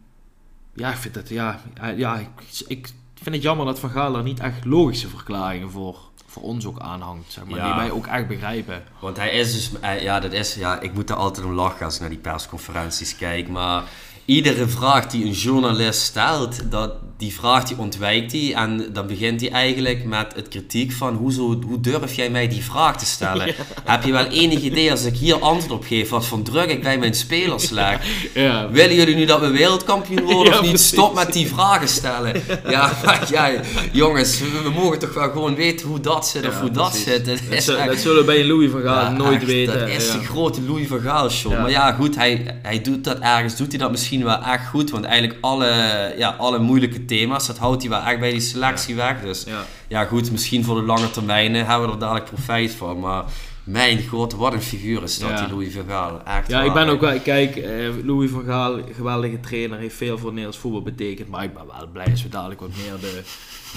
ja, 0.73 0.89
ik 0.89 0.97
vind 0.97 1.13
dat, 1.13 1.29
ja, 1.29 1.61
ja 1.95 2.17
ik, 2.17 2.27
ik 2.67 2.89
vind 3.21 3.35
het 3.35 3.43
jammer 3.43 3.65
dat 3.65 3.79
Van 3.79 3.89
Gaal 3.89 4.15
er 4.15 4.23
niet 4.23 4.39
echt 4.39 4.65
logische 4.65 5.07
verklaringen 5.07 5.71
voor 5.71 6.09
voor 6.31 6.43
ons 6.43 6.65
ook 6.65 6.79
aanhangt, 6.79 7.31
zeg 7.31 7.45
maar, 7.45 7.59
ja. 7.59 7.65
die 7.65 7.75
wij 7.75 7.91
ook 7.91 8.07
echt 8.07 8.27
begrijpen. 8.27 8.83
Want 8.99 9.17
hij 9.17 9.31
is 9.31 9.53
dus, 9.53 9.71
ja, 10.01 10.19
dat 10.19 10.31
is, 10.31 10.53
ja, 10.53 10.79
ik 10.79 10.93
moet 10.93 11.09
er 11.09 11.15
altijd 11.15 11.45
om 11.45 11.51
lachen 11.51 11.85
als 11.85 11.95
ik 11.95 12.01
naar 12.01 12.09
die 12.09 12.19
persconferenties 12.19 13.15
kijk, 13.15 13.47
maar 13.47 13.83
iedere 14.25 14.67
vraag 14.67 15.07
die 15.07 15.25
een 15.25 15.31
journalist 15.31 16.01
stelt, 16.01 16.71
dat, 16.71 16.91
die 17.21 17.33
vraag 17.33 17.63
die 17.63 17.77
ontwijkt 17.77 18.31
hij 18.31 18.53
en 18.53 18.85
dan 18.93 19.07
begint 19.07 19.41
hij 19.41 19.51
eigenlijk 19.51 20.03
met 20.05 20.33
het 20.35 20.47
kritiek 20.47 20.91
van 20.91 21.15
hoezo, 21.15 21.61
hoe 21.67 21.79
durf 21.79 22.13
jij 22.13 22.29
mij 22.29 22.47
die 22.47 22.63
vraag 22.63 22.97
te 22.97 23.05
stellen? 23.05 23.55
Heb 23.83 24.03
je 24.03 24.11
wel 24.11 24.25
enig 24.25 24.61
idee 24.61 24.91
als 24.91 25.03
ik 25.03 25.15
hier 25.15 25.39
antwoord 25.39 25.71
op 25.71 25.85
geef 25.85 26.09
wat 26.09 26.25
voor 26.25 26.41
druk 26.41 26.69
ik 26.69 26.81
bij 26.81 26.97
mijn 26.97 27.13
spelers 27.13 27.69
leg? 27.69 27.99
Ja. 28.33 28.69
Willen 28.69 28.95
jullie 28.95 29.15
nu 29.15 29.25
dat 29.25 29.39
we 29.39 29.49
wereldkampioen 29.49 30.23
worden 30.23 30.53
of 30.53 30.61
niet? 30.61 30.79
Stop 30.79 31.15
met 31.15 31.33
die 31.33 31.47
vragen 31.47 31.87
stellen. 31.87 32.41
Ja, 32.69 32.91
jongens, 33.91 34.39
we, 34.39 34.69
mogen 34.75 34.99
toch 34.99 35.13
wel 35.13 35.31
gewoon 35.31 35.55
weten 35.55 35.87
hoe 35.87 35.99
dat 35.99 36.27
zit 36.27 36.47
of 36.47 36.59
hoe 36.59 36.71
dat 36.71 36.95
zit. 36.95 37.25
Dat, 37.25 37.39
dat, 37.49 37.85
dat, 37.85 37.97
zullen 37.97 38.17
we 38.17 38.23
bij 38.25 38.45
Louis 38.45 38.71
van 38.71 38.81
Gaal 38.81 39.11
nooit 39.11 39.35
echt, 39.35 39.45
weten. 39.45 39.79
Dat 39.79 39.89
is 39.89 40.11
de 40.11 40.19
grote 40.19 40.61
Louis 40.61 40.87
van 40.87 40.99
Gaal 40.99 41.29
show. 41.29 41.51
Maar 41.51 41.69
ja, 41.69 41.91
goed, 41.91 42.15
hij, 42.15 42.59
hij 42.61 42.81
doet 42.81 43.03
dat 43.03 43.19
ergens, 43.19 43.55
doet 43.55 43.69
hij 43.69 43.77
dat 43.77 43.91
misschien 43.91 44.10
wel 44.19 44.43
echt 44.43 44.67
goed, 44.67 44.89
want 44.89 45.05
eigenlijk 45.05 45.37
alle, 45.41 46.13
ja, 46.17 46.29
alle 46.29 46.59
moeilijke 46.59 47.05
thema's, 47.05 47.47
dat 47.47 47.57
houdt 47.57 47.81
hij 47.81 47.91
wel 47.91 48.01
echt 48.01 48.19
bij 48.19 48.31
die 48.31 48.39
selectie 48.39 48.95
weg. 48.95 49.21
Dus 49.21 49.43
ja. 49.43 49.65
ja. 49.87 50.05
goed, 50.05 50.31
misschien 50.31 50.63
voor 50.63 50.75
de 50.75 50.85
lange 50.85 51.11
termijn 51.11 51.55
hebben 51.55 51.87
we 51.87 51.93
er 51.93 51.99
dadelijk 51.99 52.25
profijt 52.25 52.71
van. 52.71 52.99
Maar 52.99 53.23
mijn 53.63 54.07
god, 54.07 54.33
wat 54.33 54.53
een 54.53 54.61
figuur 54.61 55.03
is 55.03 55.19
dat, 55.19 55.29
Ja. 55.29 55.45
die 55.45 55.53
Louis 55.53 55.73
van 55.73 55.85
Gaal. 55.87 56.23
Echt 56.23 56.47
Ja, 56.49 56.61
ik 56.61 56.73
ben 56.73 56.87
ook 56.87 57.01
wel, 57.01 57.19
kijk, 57.19 57.55
eh, 57.55 57.89
Louis 58.03 58.31
van 58.31 58.43
Gaal, 58.43 58.79
geweldige 58.95 59.39
trainer, 59.39 59.77
heeft 59.79 59.95
veel 59.95 60.17
voor 60.17 60.29
Nederlands 60.29 60.57
voetbal 60.57 60.81
betekend. 60.81 61.27
Maar 61.27 61.43
ik 61.43 61.53
ben 61.53 61.63
wel 61.67 61.87
blij 61.91 62.07
als 62.11 62.23
we 62.23 62.29
dadelijk 62.29 62.59
wat 62.59 62.69
meer 62.69 62.99
de, 62.99 63.21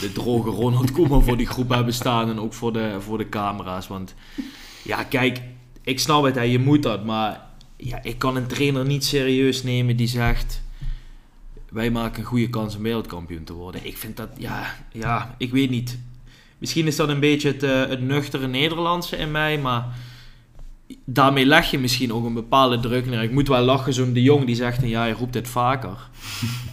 de 0.01 0.13
droge 0.13 0.51
Ronald 0.51 0.93
Koeman 0.93 1.25
voor 1.25 1.37
die 1.37 1.47
groep 1.47 1.69
hebben 1.69 1.95
staan. 1.95 2.31
En 2.31 2.41
ook 2.41 2.55
voor 2.55 2.73
de, 2.73 2.97
voor 3.01 3.19
de 3.19 3.29
camera's. 3.29 3.89
Want 3.89 4.15
ja, 4.83 5.03
kijk, 5.03 5.41
ik 5.83 6.01
snap 6.01 6.25
het, 6.25 6.35
hè, 6.35 6.43
je 6.43 6.59
moet 6.59 6.83
dat. 6.83 7.05
Maar 7.05 7.41
ja, 7.85 8.03
ik 8.03 8.19
kan 8.19 8.37
een 8.37 8.47
trainer 8.47 8.85
niet 8.85 9.05
serieus 9.05 9.63
nemen 9.63 9.97
die 9.97 10.07
zegt... 10.07 10.63
Wij 11.71 11.91
maken 11.91 12.21
een 12.21 12.27
goede 12.27 12.51
kans 12.51 12.77
om 12.77 12.83
wereldkampioen 12.83 13.45
te 13.45 13.53
worden. 13.53 13.87
Ik 13.87 13.97
vind 13.97 14.17
dat, 14.17 14.29
ja, 14.39 14.75
ja 14.93 15.35
ik 15.39 15.53
weet 15.53 15.71
niet. 15.71 15.99
Misschien 16.59 16.87
is 16.87 16.97
dat 16.97 17.09
een 17.09 17.21
beetje 17.21 17.49
het, 17.49 17.63
eh, 17.63 17.87
het 17.87 18.01
nuchtere 18.01 18.47
Nederlandse 18.47 19.17
in 19.17 19.31
mij, 19.31 19.59
maar 19.59 19.87
daarmee 21.05 21.47
leg 21.47 21.71
je 21.71 21.79
misschien 21.79 22.13
ook 22.13 22.25
een 22.25 22.35
bepaalde 22.35 22.81
druk 22.81 23.07
neer. 23.07 23.23
Ik 23.23 23.31
moet 23.33 23.49
wel 23.49 23.63
lachen, 23.65 23.93
zo'n 23.95 24.13
de 24.13 24.23
jong 24.23 24.45
die 24.45 24.55
zegt, 24.55 24.87
ja, 24.87 25.05
je 25.05 25.15
roept 25.15 25.33
dit 25.33 25.49
vaker. 25.49 25.97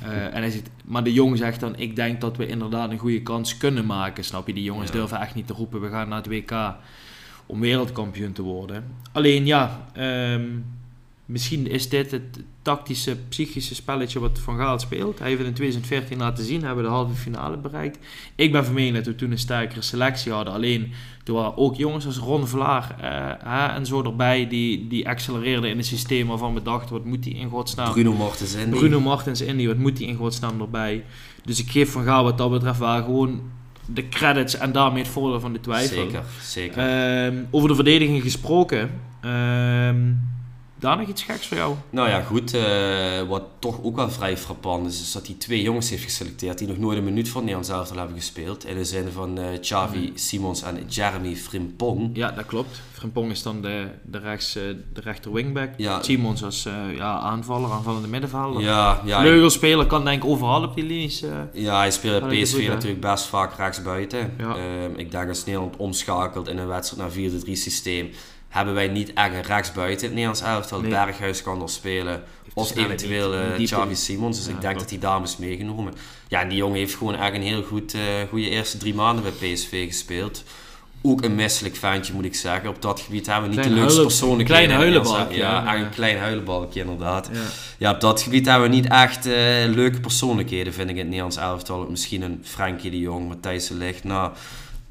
Eh, 0.01 0.26
en 0.26 0.41
hij 0.41 0.49
zegt, 0.49 0.70
maar 0.86 1.03
de 1.03 1.14
jong 1.14 1.38
zegt 1.38 1.59
dan, 1.59 1.78
ik 1.78 1.95
denk 1.95 2.22
dat 2.22 2.38
we 2.38 2.47
inderdaad 2.47 2.91
een 2.91 2.97
goede 2.97 3.22
kans 3.22 3.57
kunnen 3.57 3.86
maken, 3.86 4.24
snap 4.24 4.47
je? 4.47 4.53
Die 4.53 4.64
jongens 4.64 4.89
Ja. 4.91 4.95
durven 4.95 5.20
echt 5.20 5.36
niet 5.36 5.47
te 5.47 5.53
roepen, 5.53 5.82
we 5.82 5.89
gaan 5.89 6.09
naar 6.09 6.18
het 6.18 6.28
WK 6.28 6.76
om 7.45 7.59
wereldkampioen 7.59 8.32
te 8.32 8.41
worden. 8.41 8.84
Alleen 9.12 9.45
ja, 9.45 9.88
ehm, 9.93 10.47
misschien 11.32 11.67
is 11.67 11.89
dit 11.89 12.11
het 12.11 12.39
tactische, 12.61 13.17
psychische 13.29 13.75
spelletje 13.75 14.19
wat 14.19 14.39
Van 14.39 14.57
Gaal 14.57 14.79
speelt. 14.79 15.19
Hij 15.19 15.27
heeft 15.27 15.39
het 15.39 15.47
in 15.47 15.53
2014 15.53 16.17
laten 16.17 16.43
zien, 16.43 16.63
hebben 16.63 16.84
we 16.84 16.89
de 16.89 16.95
halve 16.95 17.13
finale 17.13 17.57
bereikt. 17.57 17.99
Ik 18.36 18.51
ben 18.51 18.65
van 18.65 18.73
mening 18.73 18.95
dat 18.95 19.05
we 19.05 19.15
toen 19.15 19.32
een 19.32 19.38
sterkere 19.38 19.82
selectie 19.82 20.32
hadden. 20.32 20.53
Alleen, 20.53 20.91
er 21.25 21.34
waren 21.34 21.57
ook 21.57 21.75
jongens 21.75 22.05
als 22.05 22.17
Ron 22.17 22.47
Vlaar 22.47 22.95
eh, 22.99 23.49
hè, 23.51 23.75
en 23.75 23.86
zo 23.86 24.03
erbij, 24.03 24.47
die, 24.47 24.88
die 24.88 25.07
accelereerden 25.07 25.69
in 25.69 25.77
een 25.77 25.84
systeem 25.84 26.27
waarvan 26.27 26.53
we 26.53 26.61
dachten, 26.61 26.93
wat 26.95 27.05
moet 27.05 27.23
die 27.23 27.36
in 27.36 27.49
godsnaam... 27.49 27.91
Bruno 27.91 28.13
Martens 28.13 28.53
en 28.53 28.69
Bruno 28.69 28.99
Martens 28.99 29.41
Indy, 29.41 29.67
wat 29.67 29.77
moet 29.77 29.97
die 29.97 30.07
in 30.07 30.15
godsnaam 30.15 30.61
erbij? 30.61 31.03
Dus 31.43 31.59
ik 31.59 31.69
geef 31.69 31.91
Van 31.91 32.03
Gaal 32.03 32.23
wat 32.23 32.38
dat 32.38 32.51
betreft 32.51 32.79
wel 32.79 33.03
gewoon 33.03 33.41
de 33.86 34.09
credits 34.09 34.57
en 34.57 34.71
daarmee 34.71 35.03
het 35.03 35.11
voordeel 35.11 35.39
van 35.39 35.53
de 35.53 35.59
twijfel. 35.59 36.03
Zeker, 36.03 36.23
zeker. 36.41 36.77
Ehm, 36.77 37.36
over 37.49 37.69
de 37.69 37.75
verdediging 37.75 38.21
gesproken. 38.21 38.89
ehm 39.21 39.99
daar 40.82 40.97
nog 40.97 41.07
iets 41.07 41.23
geks 41.23 41.47
voor 41.47 41.57
jou? 41.57 41.75
Nou 41.89 42.09
ja, 42.09 42.21
goed. 42.21 42.53
eh, 42.53 43.21
wat 43.27 43.43
toch 43.59 43.84
ook 43.84 43.95
wel 43.95 44.09
vrij 44.11 44.38
frappant 44.38 44.88
is, 44.88 45.01
is 45.01 45.11
dat 45.11 45.27
hij 45.27 45.36
twee 45.36 45.61
jongens 45.61 45.89
heeft 45.89 46.03
geselecteerd 46.03 46.57
die 46.57 46.67
nog 46.67 46.77
nooit 46.77 46.97
een 46.97 47.03
minuut 47.03 47.29
voor 47.29 47.41
Nederland 47.41 47.65
zelf 47.67 47.95
hebben 47.95 48.15
gespeeld. 48.15 48.65
In 48.65 48.75
de 48.75 48.86
zin 48.86 49.11
van 49.11 49.38
eh 49.38 49.59
Xavi 49.59 50.11
Simons 50.15 50.61
en 50.63 50.86
Jeremy 50.88 51.36
Frimpong. 51.36 52.09
Ja, 52.13 52.32
dat 52.32 52.45
klopt. 52.45 52.82
Frimpong 52.91 53.32
is 53.32 53.43
dan 53.43 53.61
de, 53.61 53.88
de, 54.03 54.17
rechts, 54.17 54.55
eh, 54.55 54.63
de 54.93 55.01
rechter 55.01 55.34
wingback. 55.34 55.69
Ja. 55.77 56.01
Simons 56.03 56.43
als 56.43 56.67
ja, 56.95 57.19
aanvaller, 57.19 57.71
aanvallende 57.71 58.07
middenvelder. 58.07 58.61
Ja, 58.61 59.01
ja, 59.05 59.19
Vleugelspeler 59.21 59.86
kan 59.86 60.05
denk 60.05 60.23
ik 60.23 60.29
overal 60.29 60.63
op 60.63 60.75
die 60.75 60.84
linies. 60.86 61.23
ja, 61.53 61.77
hij 61.77 61.91
speelt 61.91 62.27
PSV 62.27 62.67
natuurlijk 62.67 63.01
best 63.01 63.25
vaak 63.25 63.57
rechtsbuiten. 63.57 64.34
Ja. 64.38 64.55
Ehm, 64.55 64.91
ik 64.95 65.11
denk 65.11 65.27
als 65.27 65.45
Nederland 65.45 65.75
omschakelt 65.77 66.47
in 66.47 66.57
een 66.57 66.67
wedstrijd 66.67 67.01
naar 67.01 67.11
4-3 67.11 67.55
systeem, 67.55 68.09
hebben 68.52 68.74
wij 68.74 68.88
niet 68.88 69.14
echt 69.14 69.34
een 69.34 69.41
rechtsbuiten 69.41 69.97
in 69.97 70.04
het 70.04 70.14
Nederlands 70.14 70.41
elftal. 70.41 70.82
Nee. 70.82 70.89
Berghuis 70.89 71.43
kan 71.43 71.62
er 71.62 71.70
spelen. 71.70 72.24
Of 72.54 72.76
eventueel 72.76 73.34
eh, 73.34 73.39
die 73.58 73.66
Xavi. 73.66 73.95
Simons. 73.95 74.38
Dus 74.38 74.45
Ja, 74.45 74.52
ik 74.54 74.62
denk 74.62 74.80
dat 74.80 75.02
daarom 75.02 75.24
is 75.24 75.38
meegenomen. 75.38 75.93
Ja, 76.28 76.41
en 76.41 76.47
die 76.49 76.58
jongen 76.58 76.78
heeft 76.78 76.95
gewoon 76.95 77.16
echt 77.16 77.34
een 77.34 77.41
heel 77.41 77.64
goed, 77.64 77.93
eh 77.93 77.99
goede 78.30 78.49
eerste 78.49 78.78
drie 78.78 78.93
maanden 78.93 79.24
bij 79.24 79.54
PSV 79.54 79.88
gespeeld. 79.88 80.43
Ook 81.04 81.22
een 81.24 81.36
misselijk 81.36 81.76
ventje 81.76 82.14
moet 82.14 82.26
ik 82.26 82.36
zeggen. 82.36 82.70
Op 82.70 82.82
dat 82.82 82.99
gebied 82.99 83.26
hebben 83.26 83.43
we 83.49 83.56
niet 83.56 83.60
Klein 83.60 83.76
de 83.76 83.82
leukste 83.82 84.02
persoonlijkheden. 84.02 84.64
klein 84.66 84.80
huilenbalkje, 84.82 85.38
Ja, 85.38 85.58
echt 85.66 85.78
Ja. 85.78 85.84
een 85.86 85.89
klein 85.89 86.18
huilenbalkje 86.18 86.80
inderdaad. 86.82 87.30
Ja. 87.34 87.39
Ja, 87.78 87.91
op 87.91 87.99
dat 88.02 88.22
gebied 88.22 88.45
hebben 88.45 88.70
we 88.70 88.76
niet 88.76 88.88
echt 88.88 89.26
eh, 89.26 89.34
leuke 89.68 89.99
persoonlijkheden, 89.99 90.74
vind 90.74 90.86
ik, 90.89 90.93
in 90.95 90.97
het 90.97 91.08
Nederlands 91.08 91.38
elftal. 91.38 91.88
Misschien 91.89 92.22
een 92.22 92.41
Frenkie 92.43 92.91
de 92.91 92.99
Jong, 92.99 93.28
Matthijs 93.28 93.68
de 93.68 93.74
Ligt, 93.76 94.04
nou... 94.04 94.32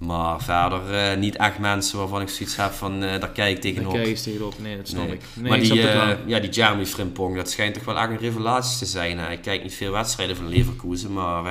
Maar 0.01 0.43
verder 0.43 0.95
eh, 0.95 1.17
niet 1.19 1.37
echt 1.37 1.59
mensen 1.59 1.99
waarvan 1.99 2.21
ik 2.21 2.29
zoiets 2.29 2.57
heb 2.57 2.71
van, 2.73 3.03
eh, 3.03 3.21
daar 3.21 3.31
kijk 3.31 3.57
ik 3.57 3.63
Daar 3.63 3.73
tegenop. 3.73 3.93
kijk 3.93 4.07
je 4.07 4.23
tegenop. 4.23 4.55
Nee, 4.59 4.77
dat 4.77 4.89
snap 4.89 5.05
Nee. 5.07 5.15
ik. 5.15 5.21
Nee, 5.35 5.49
maar 5.51 5.59
ik 5.59 5.65
die, 5.71 5.89
eh, 5.89 6.11
ja, 6.27 6.39
die 6.41 6.51
Jeremy 6.51 6.87
Frimpong, 6.87 7.37
dat 7.37 7.51
schijnt 7.51 7.75
toch 7.75 7.85
wel 7.85 7.99
echt 7.99 8.11
een 8.11 8.19
revelatie 8.19 8.79
te 8.79 8.87
zijn. 8.87 9.19
hè. 9.19 9.31
Ik 9.33 9.43
kijk 9.43 9.63
niet 9.63 9.75
veel 9.75 9.93
wedstrijden 9.93 10.37
van 10.37 10.49
Leverkusen, 10.49 11.13
maar 11.13 11.45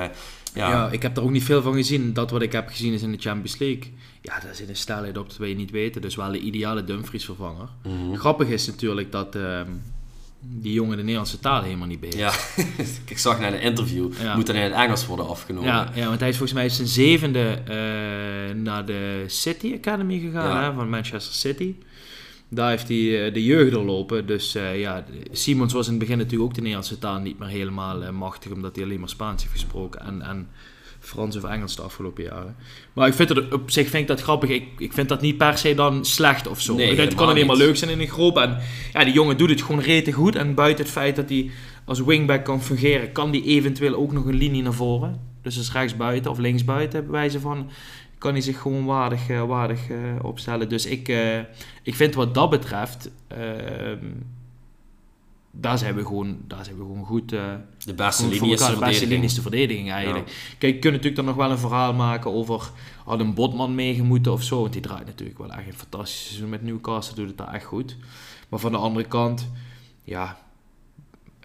ja, 0.53 0.69
Ja. 0.69 0.89
ik 0.91 1.01
heb 1.01 1.17
er 1.17 1.23
ook 1.23 1.29
niet 1.31 1.43
veel 1.43 1.61
van 1.61 1.73
gezien. 1.73 2.13
Dat 2.13 2.31
wat 2.31 2.41
ik 2.41 2.51
heb 2.51 2.69
gezien 2.69 2.93
is 2.93 3.01
in 3.01 3.11
de 3.11 3.17
Champions 3.19 3.57
League. 3.57 3.93
Ja, 4.21 4.39
daar 4.39 4.55
zit 4.55 4.69
een 4.69 4.75
snelheid 4.75 5.17
op 5.17 5.27
dat 5.29 5.37
wij 5.37 5.53
niet 5.53 5.71
weten. 5.71 6.01
Dus 6.01 6.15
wel 6.15 6.31
de 6.31 6.39
ideale 6.39 6.83
Dumfries 6.83 7.25
vervanger. 7.25 7.67
mhm. 7.83 8.15
Grappig 8.15 8.47
is 8.47 8.67
natuurlijk 8.67 9.11
dat 9.11 9.35
ehm, 9.35 9.67
die 10.41 10.73
jongen 10.73 10.91
de 10.95 11.01
Nederlandse 11.01 11.39
taal 11.39 11.61
helemaal 11.63 11.87
niet 11.87 11.99
beheerst. 11.99 12.55
ja. 12.57 12.63
ik 13.05 13.17
zag 13.17 13.39
naar 13.39 13.53
een 13.53 13.61
interview, 13.61 14.11
Ja. 14.21 14.35
moet 14.35 14.45
dan 14.45 14.55
in 14.55 14.61
het 14.61 14.73
Engels 14.73 15.05
worden 15.05 15.27
afgenomen. 15.27 15.69
Ja, 15.69 15.91
ja, 15.95 16.07
want 16.07 16.19
hij 16.19 16.29
is 16.29 16.37
volgens 16.37 16.59
mij 16.59 16.69
zijn 16.69 16.87
zevende 16.87 17.61
eh, 17.65 18.55
naar 18.55 18.85
de 18.85 19.23
City 19.27 19.73
Academy 19.77 20.19
gegaan, 20.19 20.49
Ja. 20.49 20.63
hè, 20.69 20.73
van 20.73 20.89
Manchester 20.89 21.33
City. 21.33 21.75
Daar 22.49 22.69
heeft 22.69 22.87
hij 22.87 23.25
eh, 23.25 23.33
de 23.33 23.43
jeugd 23.43 23.71
doorlopen. 23.71 24.25
Dus 24.27 24.55
eh, 24.55 24.79
ja, 24.79 25.05
Simons 25.31 25.73
was 25.73 25.85
in 25.85 25.91
het 25.91 26.01
begin 26.01 26.17
natuurlijk 26.17 26.43
ook 26.43 26.53
de 26.55 26.61
Nederlandse 26.61 26.99
taal 26.99 27.19
niet 27.19 27.39
meer 27.39 27.49
helemaal 27.49 28.11
machtig, 28.13 28.51
omdat 28.51 28.75
hij 28.75 28.83
alleen 28.85 28.99
maar 28.99 29.09
Spaans 29.09 29.41
heeft 29.41 29.53
gesproken. 29.53 30.01
En, 30.01 30.21
en 30.21 30.47
Frans 31.09 31.35
of 31.35 31.43
Engels 31.43 31.75
de 31.75 31.81
afgelopen 31.81 32.23
jaren. 32.23 32.55
Maar 32.93 33.07
ik 33.07 33.13
vind 33.13 33.29
het 33.29 33.53
op 33.53 33.71
zich 33.71 33.89
vind 33.89 34.01
ik 34.01 34.07
dat 34.07 34.21
grappig. 34.21 34.49
Ik, 34.49 34.67
ik 34.77 34.93
vind 34.93 35.09
dat 35.09 35.21
niet 35.21 35.37
per 35.37 35.57
se 35.57 35.75
dan 35.75 36.05
slecht 36.05 36.47
of 36.47 36.61
zo. 36.61 36.75
Nee, 36.75 36.89
ik 36.89 36.95
denk, 36.95 37.09
het 37.09 37.17
kan 37.17 37.27
helemaal 37.27 37.43
alleen 37.43 37.57
maar 37.57 37.67
leuk 37.67 37.77
zijn 37.77 37.91
in 37.91 37.99
een 37.99 38.07
groep. 38.07 38.37
En 38.37 38.57
ja, 38.93 39.03
die 39.03 39.13
jongen 39.13 39.37
doet 39.37 39.49
het 39.49 39.61
gewoon 39.61 39.81
rete 39.81 40.11
goed. 40.11 40.35
En 40.35 40.53
buiten 40.53 40.83
het 40.83 40.93
feit 40.93 41.15
dat 41.15 41.29
hij 41.29 41.51
als 41.85 42.01
wingback 42.01 42.45
kan 42.45 42.61
fungeren, 42.61 43.11
kan 43.11 43.29
hij 43.29 43.43
eventueel 43.43 43.95
ook 43.95 44.11
nog 44.11 44.25
een 44.25 44.35
linie 44.35 44.63
naar 44.63 44.73
voren. 44.73 45.19
Dus 45.41 45.57
als 45.57 45.71
rechtsbuiten 45.71 46.31
of 46.31 46.37
linksbuiten, 46.37 47.01
bij 47.01 47.11
wijze 47.11 47.39
van, 47.39 47.69
kan 48.17 48.31
hij 48.31 48.41
zich 48.41 48.61
gewoon 48.61 48.85
waardig, 48.85 49.29
eh, 49.29 49.43
waardig 49.43 49.89
eh, 49.89 49.97
opstellen. 50.21 50.69
Dus 50.69 50.85
ik, 50.85 51.07
eh, 51.07 51.39
ik 51.83 51.95
vind 51.95 52.15
wat 52.15 52.33
dat 52.33 52.49
betreft, 52.49 53.11
ehm, 53.27 54.05
daar 55.61 55.77
zijn 55.77 55.95
we 55.95 56.05
gewoon, 56.05 56.37
daar 56.47 56.63
zijn 56.65 56.77
we 56.77 56.81
gewoon 56.81 57.05
goed. 57.05 57.33
eh, 57.33 57.53
De 57.85 57.93
beste 57.93 58.27
linie 58.27 58.51
is 58.51 58.59
de 58.59 58.65
elkaar 58.65 58.79
de 58.79 58.85
beste 58.85 58.99
verdediging. 58.99 59.09
linie 59.09 59.25
is 59.25 59.33
de 59.33 59.41
verdediging 59.41 59.91
eigenlijk. 59.91 60.55
Kijk, 60.57 60.73
je 60.73 60.79
kunt 60.79 60.93
natuurlijk 60.93 61.15
dan 61.15 61.25
nog 61.25 61.35
wel 61.35 61.51
een 61.51 61.57
verhaal 61.57 61.93
maken 61.93 62.31
over 62.33 62.71
had 63.05 63.19
een 63.19 63.33
Botman 63.33 63.75
meegemoeten 63.75 64.31
of 64.31 64.43
zo. 64.43 64.61
Want 64.61 64.73
die 64.73 64.81
draait 64.81 65.05
natuurlijk 65.05 65.37
wel 65.37 65.51
echt 65.51 65.67
een 65.67 65.73
fantastisch 65.73 66.25
seizoen 66.25 66.49
met 66.49 66.63
Newcastle, 66.63 67.15
doet 67.15 67.27
het 67.27 67.37
daar 67.37 67.53
echt 67.53 67.65
goed. 67.65 67.97
Maar 68.49 68.59
van 68.59 68.71
de 68.71 68.77
andere 68.77 69.07
kant, 69.07 69.49
ja, 70.03 70.37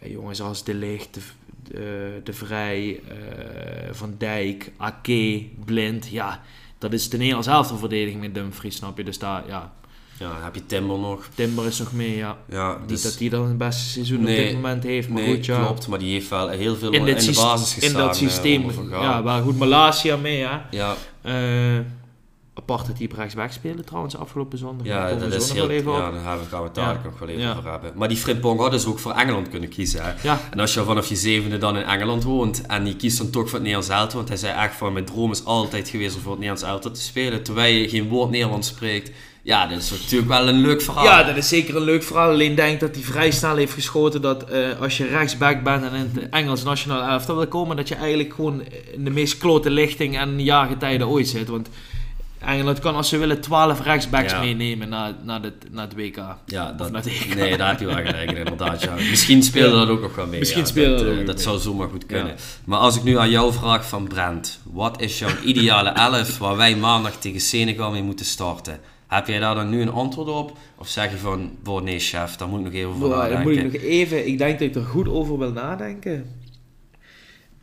jongens 0.03 0.41
als 0.41 0.65
De 0.65 0.75
Ligt, 0.75 1.15
De, 1.15 1.21
de, 1.63 2.21
de 2.25 2.33
Vrij, 2.33 3.01
eh, 3.09 3.93
Van 3.93 4.15
Dijk, 4.19 4.73
Ake, 4.77 5.47
Blind, 5.65 6.09
ja, 6.09 6.43
dat 6.79 6.93
is 6.93 7.09
de 7.09 7.17
Nederlands 7.17 7.73
verdediging 7.73 8.21
met 8.21 8.35
Dumfries, 8.35 8.77
snap 8.77 8.97
je? 8.97 9.05
Dus 9.05 9.19
daar, 9.19 9.47
ja, 9.47 9.73
Ja, 10.19 10.29
dan 10.33 10.43
heb 10.43 10.55
je 10.55 10.67
Timber 10.67 10.99
nog. 10.99 11.29
Timber 11.35 11.67
is 11.67 11.79
nog 11.79 11.93
mee, 11.93 12.17
ja. 12.17 12.37
Ja, 12.49 12.77
Niet 12.81 12.89
dus, 12.89 13.03
dat 13.03 13.19
hij 13.19 13.29
dan 13.29 13.47
het 13.49 13.59
beste 13.59 13.83
seizoen 13.89 14.21
op 14.21 14.27
dit 14.27 14.53
moment 14.55 14.83
heeft, 14.83 15.09
maar 15.09 15.23
nee, 15.23 15.35
goed, 15.35 15.47
ja. 15.47 15.65
klopt. 15.65 15.89
Maar 15.89 15.99
die 15.99 16.13
heeft 16.13 16.29
wel 16.29 16.49
heel 16.49 16.77
veel 16.77 16.93
In, 16.93 17.07
in, 17.07 17.17
de 17.17 17.33
basis 17.35 17.73
gestaan. 17.73 17.91
in 18.01 18.07
dat 18.07 18.15
eh, 18.17 18.21
systeem, 18.23 18.71
ja, 18.91 19.23
waar 19.23 19.43
goed 19.43 19.59
Malasia 19.59 20.17
mee, 20.17 20.39
ja. 20.39 20.67
ja, 20.71 20.95
Eh, 21.23 21.79
apart 22.55 22.87
dat 22.87 22.97
die 22.97 23.11
rechtsback 23.17 23.53
spelen 23.53 23.85
trouwens 23.85 24.17
afgelopen 24.17 24.59
zondag. 24.59 24.87
Ja, 24.87 25.15
dat 25.15 25.33
is 25.33 25.51
heel... 25.53 25.67
wel 25.67 25.77
even 25.77 25.93
Ja, 25.93 25.99
daar 25.99 26.05
hebben 26.13 26.39
we- 26.43 26.49
gaan 26.49 26.59
we 26.61 26.67
het 26.67 26.75
daar 26.75 26.95
Ja. 26.95 27.01
nog 27.05 27.19
wel 27.19 27.29
even 27.29 27.41
Ja. 27.43 27.51
over 27.57 27.71
hebben. 27.71 27.93
Maar 27.97 28.09
die 28.09 28.17
Frimpong 28.17 28.61
had 28.61 28.71
dus 28.71 28.87
ook 28.87 28.99
voor 28.99 29.13
Engeland 29.13 29.49
kunnen 29.49 29.69
kiezen. 29.69 30.03
Hè? 30.05 30.13
Ja, 30.23 30.41
En 30.51 30.61
als 30.61 30.75
je 30.75 30.83
vanaf 30.85 31.07
je 31.09 31.17
zevende 31.17 31.59
dan 31.59 31.77
in 31.77 31.83
Engeland 31.83 32.25
woont 32.25 32.67
en 32.67 32.87
je 32.87 32.97
kiest 32.97 33.19
dan 33.19 33.31
toch 33.31 33.43
voor 33.45 33.53
het 33.59 33.63
Nederlands 33.69 33.89
elftal, 33.89 34.17
want 34.17 34.29
hij 34.29 34.37
zei 34.39 34.59
echt 34.63 34.75
van 34.77 34.93
mijn 34.93 35.05
droom 35.05 35.31
is 35.31 35.45
altijd 35.45 35.89
geweest 35.89 36.15
om 36.17 36.21
voor 36.23 36.31
het 36.33 36.41
Nederlands 36.41 36.71
elftal 36.73 36.91
te 36.91 37.01
spelen, 37.03 37.43
terwijl 37.43 37.75
je 37.75 37.89
geen 37.89 38.09
woord 38.09 38.31
Nederlands 38.31 38.69
spreekt. 38.69 39.11
Ja, 39.45 39.67
dat 39.67 39.79
is 39.79 39.91
natuurlijk 39.91 40.29
wel 40.31 40.49
een 40.49 40.61
leuk 40.61 40.83
verhaal. 40.83 41.05
ja, 41.05 41.23
dat 41.23 41.37
is 41.37 41.49
zeker 41.49 41.77
een 41.77 41.83
leuk 41.83 42.03
verhaal. 42.03 42.31
Alleen 42.31 42.55
denk 42.55 42.81
dat 42.81 42.95
hij 42.95 43.05
vrij 43.05 43.31
snel 43.31 43.57
heeft 43.57 43.73
geschoten 43.73 44.23
dat 44.23 44.45
eh, 44.51 44.81
als 44.81 44.97
je 44.97 45.07
rechtsback 45.07 45.63
bent 45.63 45.83
en 45.85 45.93
in 45.95 46.11
het 46.15 46.29
Engels 46.31 46.63
nationaal 46.63 47.11
elftal 47.11 47.37
wil 47.37 47.47
komen, 47.47 47.77
dat 47.77 47.89
je 47.89 47.95
eigenlijk 47.95 48.35
gewoon 48.35 48.63
in 48.93 49.05
de 49.05 49.11
meest 49.11 49.39
klote 49.39 49.71
lichting 49.71 50.19
en 50.19 50.43
jaargetijden 50.43 51.09
ooit 51.09 51.29
zit. 51.29 51.49
Want 51.49 51.69
Engeland 52.39 52.79
kan 52.79 52.95
als 52.95 53.09
ze 53.09 53.19
willen 53.19 53.41
12 53.41 53.83
rechtsbacks 53.83 54.33
Ja. 54.33 54.41
meenemen 54.41 54.89
naar, 54.89 55.13
naar, 55.23 55.43
het, 55.43 55.55
naar 55.71 55.85
het 55.85 55.95
WK. 55.95 56.17
Ja, 56.47 56.71
Of 56.71 56.77
dat, 56.77 56.91
naar 56.93 57.03
het 57.03 57.13
EK. 57.13 57.35
nee, 57.35 57.57
daar 57.57 57.69
heb 57.69 57.81
je 57.81 57.87
wel 57.87 57.95
gelijk 57.95 58.31
in, 58.31 58.37
inderdaad. 58.37 58.83
Ja. 58.83 58.95
Misschien 59.11 59.43
speelde 59.43 59.75
Ja. 59.75 59.81
dat 59.81 59.89
ook 59.89 60.01
nog 60.01 60.15
wel 60.15 60.27
mee. 60.27 60.39
Misschien 60.39 60.61
ja. 60.63 60.67
speelde 60.69 60.97
dat, 60.97 61.05
dat 61.05 61.15
eh, 61.15 61.21
ook 61.21 61.27
Dat 61.27 61.41
zou 61.41 61.59
zomaar 61.59 61.89
goed 61.89 62.07
kunnen. 62.07 62.27
Ja. 62.27 62.35
Maar 62.65 62.79
als 62.79 62.97
ik 62.97 63.03
nu 63.03 63.19
aan 63.19 63.31
jou 63.31 63.53
vraag 63.53 63.89
van 63.89 64.09
Brent, 64.09 64.61
wat 64.63 65.01
is 65.01 65.19
jouw 65.19 65.31
ideale 65.45 65.89
elf 65.91 66.39
waar 66.39 66.57
wij 66.57 66.77
maandag 66.77 67.17
tegen 67.17 67.41
Senegal 67.41 67.91
mee 67.91 68.03
moeten 68.03 68.27
starten? 68.27 68.81
Heb 69.07 69.27
jij 69.27 69.39
daar 69.39 69.55
dan 69.55 69.69
nu 69.71 69.81
een 69.81 69.91
antwoord 69.91 70.29
op? 70.29 70.59
Of 70.77 70.89
zeg 70.89 71.11
je 71.11 71.17
van, 71.19 71.57
boah, 71.63 71.83
nee 71.83 71.99
chef, 71.99 72.37
daar 72.37 72.49
moet 72.49 72.59
ik 72.59 72.65
nog 72.65 72.73
even 72.75 72.91
over 72.91 73.09
nadenken. 73.09 73.43
moet 73.43 73.57
ik 73.57 73.73
nog 73.73 73.83
even, 73.83 74.27
ik 74.27 74.39
denk 74.39 74.59
dat 74.59 74.69
ik 74.69 74.75
er 74.75 74.85
goed 74.85 75.09
over 75.09 75.39
wil 75.39 75.53
nadenken. 75.53 76.13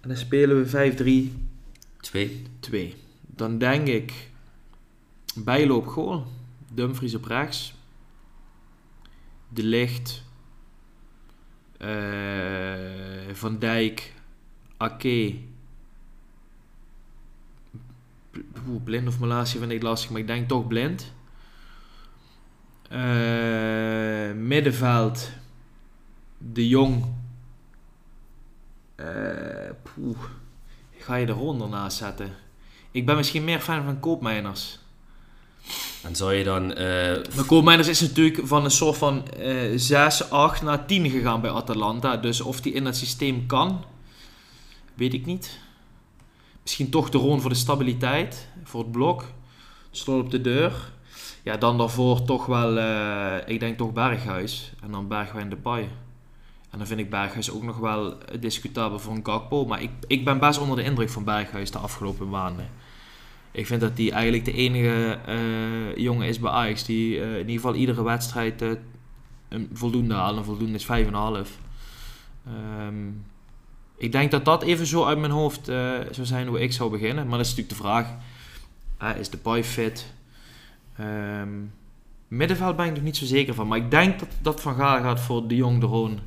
En 0.02 0.08
dan 0.10 0.18
spelen 0.18 0.64
we 0.64 1.30
5-3. 1.32 1.38
Twee? 2.02 2.44
2. 2.60 2.96
Dan 3.22 3.58
denk 3.58 3.88
ik 3.88 4.14
Bijlo 5.36 5.76
op 5.76 5.88
goal. 5.88 6.26
Dumfries 6.74 7.16
op 7.16 7.26
rechts. 7.26 7.74
De 9.50 9.64
Licht. 9.64 10.24
eh, 11.78 13.34
Van 13.34 13.60
Dijk. 13.60 14.14
Ake. 14.78 15.36
Blind 18.84 19.08
of 19.08 19.20
Malasia 19.20 19.60
vind 19.60 19.72
ik 19.72 19.82
lastig, 19.84 20.10
maar 20.12 20.20
ik 20.20 20.28
denk 20.28 20.48
toch 20.48 20.68
blind. 20.68 21.14
Eh, 22.92 24.32
middenveld. 24.36 25.30
De 26.38 26.68
Jong. 26.68 27.06
Eh, 28.96 29.06
poeh. 29.84 30.18
Ga 30.98 31.16
je 31.16 31.26
de 31.26 31.32
ronde 31.32 31.68
naast 31.68 31.98
zetten? 31.98 32.36
Ik 32.92 33.06
ben 33.06 33.16
misschien 33.16 33.44
meer 33.44 33.60
fan 33.60 33.84
van 33.84 34.00
Koopmijners. 34.00 34.80
En 36.04 36.16
zou 36.16 36.34
je 36.34 36.44
dan... 36.44 36.74
eh, 36.74 37.36
Maar 37.36 37.46
Koopmijners 37.46 37.88
is 37.88 38.02
natuurlijk 38.02 38.40
van 38.44 38.64
een 38.64 38.72
soort 38.72 38.98
van 38.98 39.28
eh 39.30 39.72
6, 39.76 40.30
8 40.30 40.62
naar 40.62 40.86
10 40.86 41.10
gegaan 41.10 41.42
bij 41.42 41.52
Atalanta. 41.52 42.18
Dus 42.18 42.42
of 42.42 42.62
die 42.62 42.74
in 42.74 42.84
dat 42.84 42.96
systeem 42.96 43.46
kan, 43.46 43.86
weet 44.94 45.14
ik 45.14 45.26
niet. 45.26 45.60
Misschien 46.62 46.90
toch 46.90 47.10
de 47.10 47.18
Roon 47.18 47.42
voor 47.42 47.50
de 47.50 47.56
stabiliteit, 47.56 48.48
voor 48.64 48.82
het 48.82 48.92
blok. 48.92 49.26
Slot 49.92 50.24
op 50.24 50.32
de 50.32 50.42
deur. 50.42 50.92
Ja, 51.44 51.58
dan 51.58 51.78
daarvoor 51.78 52.24
toch 52.24 52.46
wel, 52.46 52.78
eh, 52.78 53.38
ik 53.46 53.60
denk 53.60 53.78
toch 53.78 53.94
Berghuis. 53.94 54.74
En 54.84 54.92
dan 54.92 55.08
Bergwijn 55.08 55.50
de 55.50 55.56
Pai. 55.56 55.90
En 56.70 56.78
dan 56.78 56.88
vind 56.88 57.00
ik 57.00 57.10
Berghuis 57.10 57.52
ook 57.52 57.64
nog 57.64 57.78
wel 57.78 58.18
discutabel 58.40 59.00
voor 59.00 59.14
een 59.14 59.26
Gakpo. 59.26 59.66
Maar 59.66 59.82
ik, 59.82 59.90
ik 60.08 60.26
ben 60.26 60.40
best 60.40 60.60
onder 60.60 60.76
de 60.76 60.84
indruk 60.84 61.10
van 61.10 61.24
Berghuis 61.24 61.72
de 61.72 61.78
afgelopen 61.78 62.30
maanden. 62.30 62.70
Ik 63.52 63.68
vind 63.68 63.82
dat 63.82 63.98
hij 63.98 64.12
eigenlijk 64.12 64.46
de 64.46 64.54
enige 64.54 65.20
eh, 65.26 65.96
jongen 65.96 66.28
is 66.28 66.40
bij 66.40 66.52
Ajax 66.52 66.86
die 66.86 67.22
eh, 67.22 67.32
in 67.32 67.38
ieder 67.38 67.56
geval 67.56 67.76
iedere 67.76 68.04
wedstrijd 68.04 68.62
een 69.50 69.70
voldoende 69.74 70.14
haalt. 70.14 70.38
Een 70.38 70.44
voldoende 70.44 70.78
is 70.78 70.86
5,5. 70.86 71.60
Ehm 72.46 73.10
ik 74.02 74.12
denk 74.12 74.32
dat 74.32 74.46
dat 74.46 74.64
even 74.64 74.86
zo 74.86 75.06
uit 75.06 75.20
mijn 75.20 75.32
hoofd 75.32 75.68
eh, 75.68 75.76
zou 76.12 76.28
zijn 76.28 76.48
hoe 76.48 76.62
ik 76.62 76.74
zou 76.74 76.92
beginnen. 76.92 77.28
Maar 77.28 77.38
dat 77.38 77.46
is 77.48 77.56
natuurlijk 77.56 77.78
de 77.78 77.84
vraag. 77.84 79.18
is 79.18 79.30
de 79.30 79.38
Pai 79.38 79.64
fit? 79.64 80.14
Ehm, 80.98 81.50
middenveld 82.28 82.76
ben 82.76 82.86
ik 82.86 82.94
nog 82.94 83.04
niet 83.04 83.18
zo 83.18 83.26
zeker 83.26 83.54
van. 83.54 83.68
Maar 83.68 83.78
ik 83.78 83.92
denk 83.92 84.20
dat, 84.20 84.30
dat 84.42 84.62
Van 84.62 84.76
Gaal 84.76 85.02
gaat 85.02 85.20
voor 85.20 85.48
de 85.48 85.56
Jong 85.56 85.80
de 85.80 85.86
Roon. 85.86 86.20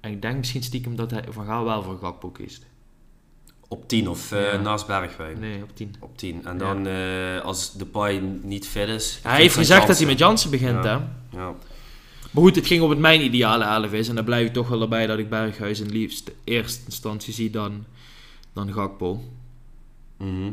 En 0.00 0.10
ik 0.10 0.22
denk 0.22 0.36
misschien 0.36 0.62
stiekem 0.62 0.96
dat 0.96 1.10
hij 1.10 1.24
Van 1.28 1.44
Gaal 1.46 1.64
wel 1.64 1.82
voor 1.82 1.98
Gakpo 1.98 2.30
kiest. 2.30 2.66
op 3.70 3.88
10 3.88 4.08
of 4.08 4.30
Ja. 4.30 4.56
naast 4.56 4.86
Bergwijn? 4.86 5.38
Nee, 5.38 5.62
op 5.62 5.76
10. 5.76 5.94
Op 6.00 6.18
10. 6.18 6.44
En 6.46 6.58
dan 6.58 6.86
eh, 6.86 7.40
als 7.40 7.72
de 7.72 7.84
Pai 7.86 8.20
niet 8.42 8.68
fit 8.68 8.88
is... 8.88 9.20
Hij 9.22 9.40
heeft 9.40 9.54
gezegd 9.54 9.86
dat 9.86 9.98
hij 9.98 10.06
met 10.06 10.18
Jansen 10.18 10.50
begint, 10.50 10.84
Ja. 10.84 10.98
hè? 11.30 11.36
Ja. 11.38 11.54
Maar 12.30 12.42
goed, 12.42 12.56
het 12.56 12.66
ging 12.66 12.82
om 12.82 12.90
het 12.90 12.98
mijn 12.98 13.24
ideale 13.24 13.64
elf 13.64 13.92
is. 13.92 14.08
En 14.08 14.14
dan 14.14 14.24
blijf 14.24 14.46
ik 14.46 14.52
toch 14.52 14.68
wel 14.68 14.80
erbij 14.82 15.06
dat 15.06 15.18
ik 15.18 15.28
Berghuis 15.28 15.80
in 15.80 15.90
liefst 15.90 16.30
eerste 16.44 16.80
instantie 16.84 17.32
zie 17.34 17.50
dan, 17.50 17.84
dan 18.52 18.72
Gakpo. 18.72 19.22
Mhm. 20.16 20.50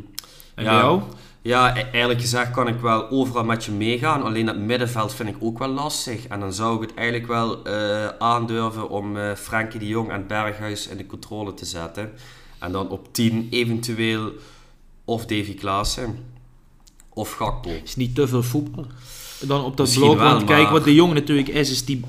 En 0.54 0.64
jou? 0.64 1.02
Ja, 1.46 1.76
e- 1.76 1.86
eerlijk 1.92 2.20
gezegd 2.20 2.50
kan 2.50 2.68
ik 2.68 2.80
wel 2.80 3.10
overal 3.10 3.44
met 3.44 3.64
je 3.64 3.72
meegaan. 3.72 4.22
Alleen 4.22 4.46
het 4.46 4.58
middenveld 4.58 5.14
vind 5.14 5.28
ik 5.28 5.36
ook 5.40 5.58
wel 5.58 5.68
lastig. 5.68 6.26
En 6.26 6.40
dan 6.40 6.52
zou 6.52 6.74
ik 6.74 6.80
het 6.88 6.94
eigenlijk 6.94 7.26
wel 7.26 7.64
eh, 7.64 8.08
aandurven 8.18 8.88
om 8.88 9.16
eh 9.16 9.34
Frenkie 9.34 9.78
de 9.78 9.86
Jong 9.86 10.10
en 10.10 10.26
Berghuis 10.26 10.88
in 10.88 10.96
de 10.96 11.06
controle 11.06 11.54
te 11.54 11.64
zetten. 11.64 12.12
En 12.58 12.72
dan 12.72 12.88
op 12.88 13.08
10 13.14 13.48
eventueel 13.50 14.32
of 15.04 15.26
Davy 15.26 15.54
Klaassen 15.54 16.18
of 17.08 17.32
Gakpo. 17.32 17.70
Is 17.84 17.96
niet 17.96 18.14
te 18.14 18.28
veel 18.28 18.42
voetbal. 18.42 18.86
Dan 19.40 19.64
op 19.64 19.76
dat 19.76 19.94
blok. 19.94 20.18
want 20.18 20.44
kijk, 20.44 20.62
maar- 20.62 20.72
wat 20.72 20.84
de 20.84 20.94
Jong 20.94 21.12
natuurlijk 21.14 21.48
is, 21.48 21.70
is 21.70 21.84
die... 21.84 22.00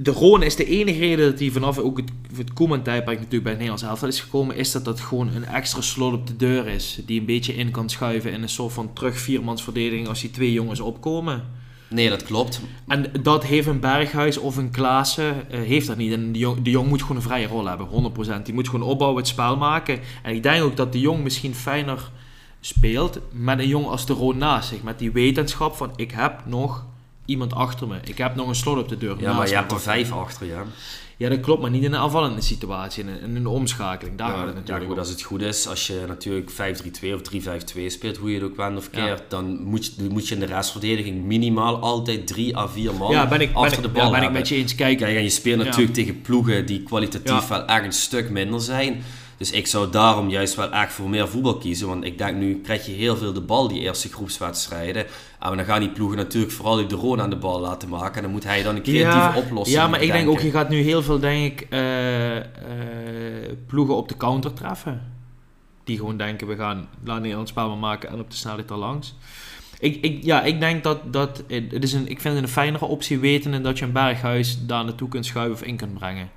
De 0.00 0.10
Roon 0.10 0.42
is 0.42 0.56
de 0.56 0.64
enige 0.64 0.98
reden 0.98 1.30
dat 1.30 1.40
hij 1.40 1.50
vanaf 1.50 1.78
ook 1.78 1.96
het, 1.96 2.10
het 2.36 2.52
Koeman-tijdperk 2.52 3.16
natuurlijk 3.16 3.42
bij 3.42 3.52
het 3.52 3.60
Nederlands 3.60 3.82
elftal 3.90 4.08
is 4.08 4.20
gekomen, 4.20 4.56
is 4.56 4.72
dat 4.72 4.84
dat 4.84 5.00
gewoon 5.00 5.28
een 5.34 5.44
extra 5.44 5.80
slot 5.80 6.12
op 6.12 6.26
de 6.26 6.36
deur 6.36 6.66
is. 6.66 7.00
Die 7.06 7.20
een 7.20 7.26
beetje 7.26 7.54
in 7.54 7.70
kan 7.70 7.88
schuiven 7.88 8.32
in 8.32 8.42
een 8.42 8.48
soort 8.48 8.72
van 8.72 8.92
terug 8.92 9.18
viermansverdediging 9.18 10.08
als 10.08 10.20
die 10.20 10.30
twee 10.30 10.52
jongens 10.52 10.80
opkomen. 10.80 11.44
Nee, 11.90 12.08
dat 12.08 12.22
klopt. 12.22 12.60
En 12.86 13.06
dat 13.22 13.44
heeft 13.44 13.66
een 13.66 13.80
Berghuis 13.80 14.38
of 14.38 14.56
een 14.56 14.70
Klaassen, 14.70 15.50
eh, 15.50 15.60
heeft 15.60 15.86
dat 15.86 15.96
niet. 15.96 16.12
En 16.12 16.32
de 16.32 16.38
jong, 16.38 16.62
de 16.62 16.70
jong 16.70 16.88
moet 16.88 17.02
gewoon 17.02 17.16
een 17.16 17.22
vrije 17.22 17.46
rol 17.46 17.66
hebben, 17.66 17.86
100%. 17.86 18.44
Die 18.44 18.54
moet 18.54 18.68
gewoon 18.68 18.88
opbouwen, 18.88 19.20
het 19.20 19.28
spel 19.28 19.56
maken. 19.56 19.98
En 20.22 20.34
ik 20.34 20.42
denk 20.42 20.62
ook 20.62 20.76
dat 20.76 20.92
de 20.92 21.00
Jong 21.00 21.22
misschien 21.22 21.54
fijner 21.54 22.10
speelt 22.60 23.20
met 23.32 23.58
een 23.58 23.68
jong 23.68 23.86
als 23.86 24.06
de 24.06 24.12
Roon 24.12 24.38
naast 24.38 24.68
zich. 24.68 24.82
Met 24.82 24.98
die 24.98 25.12
wetenschap 25.12 25.76
van, 25.76 25.92
ik 25.96 26.10
heb 26.10 26.42
nog 26.46 26.86
iemand 27.28 27.54
achter 27.54 27.86
me. 27.88 27.96
Ik 28.04 28.18
heb 28.18 28.34
nog 28.34 28.48
een 28.48 28.54
slot 28.54 28.78
op 28.78 28.88
de 28.88 28.98
deur 28.98 29.16
Ja, 29.20 29.32
maar 29.36 29.48
je 29.48 29.54
hebt 29.54 29.72
er 29.72 29.80
vijf 29.80 30.12
achter 30.12 30.46
je. 30.46 30.54
Ja, 31.16 31.28
dat 31.28 31.40
klopt, 31.40 31.60
maar 31.60 31.70
niet 31.70 31.82
in 31.82 31.92
een 31.92 32.00
aanvallende 32.00 32.40
situatie. 32.40 33.02
In 33.04 33.08
een, 33.08 33.20
in 33.20 33.36
een 33.36 33.46
omschakeling, 33.46 34.18
daar 34.18 34.28
Ja, 34.28 34.34
gaat 34.34 34.42
het 34.46 34.52
ja, 34.54 34.58
natuurlijk 34.60 34.86
goed, 34.86 34.94
om. 34.94 35.00
als 35.00 35.08
het 35.08 35.22
goed 35.22 35.42
is, 35.42 35.68
als 35.68 35.86
je 35.86 36.04
natuurlijk 36.08 36.50
5-3-2 36.50 36.54
of 37.14 37.20
3-5-2 37.78 37.86
speelt, 37.86 38.16
hoe 38.16 38.28
je 38.30 38.34
het 38.40 38.44
ook 38.50 38.56
wendt 38.56 38.78
of 38.78 38.88
Ja. 38.92 39.04
keert, 39.04 39.22
dan 39.28 39.62
moet 39.62 39.86
je, 39.86 39.92
moet 40.10 40.28
je 40.28 40.34
in 40.34 40.40
de 40.40 40.46
restverdediging 40.46 41.24
minimaal 41.24 41.76
altijd 41.78 42.26
3 42.26 42.56
à 42.56 42.66
4 42.66 42.94
man 42.94 43.10
Ja, 43.10 43.26
ben 43.28 43.40
ik, 43.40 43.52
ben 43.52 43.62
achter 43.62 43.76
ik, 43.78 43.82
de 43.84 43.88
bal 43.90 44.04
ja, 44.04 44.10
ben 44.10 44.22
ik 44.22 44.32
met 44.32 44.48
je 44.48 44.54
eens. 44.54 44.74
Kijk, 44.74 44.98
Kijk, 44.98 45.16
en 45.16 45.22
je 45.22 45.28
speelt 45.30 45.58
Ja. 45.58 45.64
natuurlijk 45.64 45.94
tegen 45.94 46.20
ploegen 46.20 46.66
die 46.66 46.82
kwalitatief 46.82 47.48
Ja. 47.48 47.48
wel 47.48 47.64
echt 47.66 47.84
een 47.84 47.92
stuk 47.92 48.30
minder 48.30 48.60
zijn. 48.60 49.02
Dus 49.38 49.50
ik 49.50 49.66
zou 49.66 49.90
daarom 49.90 50.28
juist 50.28 50.54
wel 50.54 50.70
echt 50.70 50.92
voor 50.92 51.08
meer 51.08 51.28
voetbal 51.28 51.58
kiezen. 51.58 51.88
Want 51.88 52.04
ik 52.04 52.18
denk 52.18 52.36
nu 52.36 52.60
krijg 52.60 52.86
je 52.86 52.92
heel 52.92 53.16
veel 53.16 53.32
de 53.32 53.40
bal, 53.40 53.68
die 53.68 53.80
eerste 53.80 54.08
groepswedstrijden. 54.08 55.06
En 55.40 55.56
dan 55.56 55.64
gaan 55.64 55.80
die 55.80 55.90
ploegen 55.90 56.16
natuurlijk 56.16 56.52
vooral 56.52 56.88
de 56.88 56.94
Roon 56.94 57.20
aan 57.20 57.30
de 57.30 57.36
bal 57.36 57.60
laten 57.60 57.88
maken. 57.88 58.16
En 58.16 58.22
dan 58.22 58.30
moet 58.30 58.44
hij 58.44 58.62
dan 58.62 58.76
een 58.76 58.82
creatieve 58.82 59.16
ja, 59.16 59.36
oplossing 59.36 59.76
Ja, 59.76 59.88
maar 59.88 60.02
ik 60.02 60.12
denk 60.12 60.28
ook, 60.28 60.40
je 60.40 60.50
gaat 60.50 60.68
nu 60.68 60.80
heel 60.80 61.02
veel, 61.02 61.18
denk 61.18 61.52
ik, 61.52 61.66
eh, 61.70 62.36
eh, 62.36 62.44
ploegen 63.66 63.96
op 63.96 64.08
de 64.08 64.16
counter 64.16 64.52
treffen. 64.52 65.12
Die 65.84 65.96
gewoon 65.96 66.16
denken, 66.16 66.46
we 66.46 66.56
gaan 66.56 66.88
laat 67.04 67.20
Nederland 67.20 67.48
spel 67.48 67.68
maar 67.68 67.78
maken 67.78 68.08
en 68.08 68.20
op 68.20 68.30
de 68.30 68.36
snelheid 68.36 68.70
er 68.70 68.76
langs. 68.76 69.14
Ik, 69.78 70.04
ik, 70.04 70.24
ja, 70.24 70.42
ik 70.42 70.60
denk 70.60 70.84
dat, 70.84 71.12
dat 71.12 71.42
het 71.48 71.82
is 71.82 71.92
een, 71.92 72.08
ik 72.08 72.20
vind 72.20 72.34
het 72.34 72.42
een 72.42 72.50
fijnere 72.50 72.84
optie 72.84 73.18
wetende 73.18 73.60
dat 73.60 73.78
je 73.78 73.84
een 73.84 73.92
berghuis 73.92 74.66
daar 74.66 74.84
naartoe 74.84 75.08
kunt 75.08 75.26
schuiven 75.26 75.54
of 75.54 75.62
in 75.62 75.76
kunt 75.76 75.94
brengen. 75.94 76.30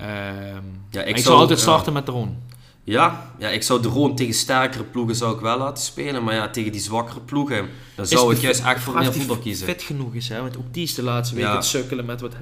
Ehm, 0.00 0.62
Ja, 0.90 1.00
ik 1.02 1.08
zou- 1.14 1.20
zou 1.20 1.38
altijd 1.38 1.60
starten 1.60 1.92
met 1.92 2.06
de 2.06 2.12
Ron. 2.12 2.36
Ja, 2.84 3.30
ja, 3.38 3.48
ik 3.48 3.62
zou 3.62 3.82
de 3.82 3.88
Roon 3.88 4.16
tegen 4.16 4.34
sterkere 4.34 4.84
ploegen 4.84 5.14
zou 5.16 5.34
ik 5.34 5.40
wel 5.40 5.58
laten 5.58 5.82
spelen. 5.84 6.24
Maar 6.24 6.34
ja, 6.34 6.48
tegen 6.50 6.72
die 6.72 6.80
zwakkere 6.80 7.20
ploegen, 7.20 7.68
dan 7.94 8.06
zou 8.06 8.34
ik 8.34 8.40
juist 8.40 8.64
echt 8.64 8.82
voor 8.82 8.94
meer 8.94 9.12
voetbal 9.12 9.36
kiezen. 9.38 9.66
fit 9.66 9.82
genoeg 9.82 10.14
is, 10.14 10.28
hè? 10.28 10.40
want 10.40 10.56
ook 10.56 10.74
die 10.74 10.82
is 10.82 10.94
de 10.94 11.02
laatste 11.02 11.34
week 11.34 11.44
Ja. 11.44 11.54
het 11.54 11.64
sukkelen 11.64 12.04
met 12.04 12.20
wat 12.20 12.34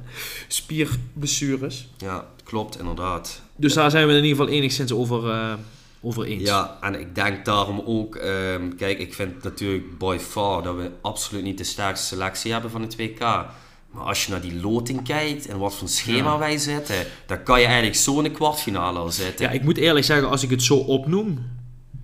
spierblessures. 0.48 1.88
Ja, 1.96 2.24
klopt, 2.44 2.78
inderdaad. 2.78 3.40
Dus 3.56 3.74
daar 3.74 3.90
zijn 3.90 4.06
we 4.06 4.12
in 4.12 4.24
ieder 4.24 4.38
geval 4.38 4.52
enigszins 4.54 4.92
over, 4.92 5.30
eh, 5.30 5.52
over 6.00 6.24
eens. 6.24 6.42
Ja, 6.42 6.76
en 6.80 7.00
ik 7.00 7.14
denk 7.14 7.44
daarom 7.44 7.82
ook, 7.86 8.16
ehm, 8.16 8.74
kijk, 8.76 8.98
ik 8.98 9.14
vind 9.14 9.42
natuurlijk 9.42 9.98
by 9.98 10.16
far 10.20 10.62
dat 10.62 10.76
we 10.76 10.90
absoluut 11.02 11.42
niet 11.44 11.59
de 11.59 11.64
sterkste 11.64 12.06
selectie 12.06 12.52
hebben 12.52 12.70
van 12.70 12.82
het 12.82 12.96
WK. 12.96 13.46
Maar 13.91 14.03
als 14.05 14.24
je 14.24 14.30
naar 14.30 14.41
die 14.41 14.61
loting 14.61 15.03
kijkt 15.05 15.47
en 15.47 15.59
wat 15.59 15.74
voor 15.74 15.89
schema 15.89 16.32
Ja. 16.32 16.39
wij 16.39 16.59
zitten, 16.59 17.07
dan 17.26 17.43
kan 17.43 17.61
je 17.61 17.66
eigenlijk 17.66 17.97
zo 17.97 18.16
in 18.16 18.22
de 18.22 18.30
kwartfinale 18.30 18.99
al 18.99 19.11
zitten. 19.11 19.45
Ja, 19.47 19.51
ik 19.51 19.62
moet 19.62 19.76
eerlijk 19.76 20.07
zeggen, 20.07 20.28
als 20.28 20.43
ik 20.43 20.51
het 20.51 20.62
zo 20.62 20.76
opnoem, 20.76 21.47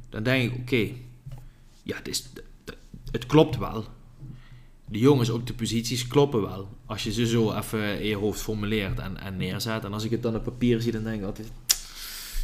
dan 0.08 0.22
denk 0.22 0.52
ik, 0.52 0.58
oké, 0.60 0.88
ja, 1.82 1.96
het, 1.96 2.08
is, 2.08 2.24
het 3.10 3.26
klopt 3.26 3.56
wel. 3.58 3.84
De 4.88 4.98
jongens, 4.98 5.30
ook 5.30 5.46
de 5.46 5.54
posities, 5.54 6.06
kloppen 6.06 6.42
wel. 6.42 6.68
Als 6.86 7.02
je 7.02 7.12
ze 7.12 7.26
zo 7.26 7.52
even 7.52 8.00
in 8.00 8.06
je 8.06 8.16
hoofd 8.16 8.40
formuleert 8.40 8.98
en, 8.98 9.20
en 9.20 9.36
neerzet. 9.36 9.84
En 9.84 9.92
als 9.92 10.04
ik 10.04 10.10
het 10.10 10.22
dan 10.22 10.34
op 10.36 10.44
papier 10.44 10.80
zie, 10.80 10.92
dan 10.92 11.02
denk 11.04 11.20
ik 11.20 11.26
altijd, 11.26 11.52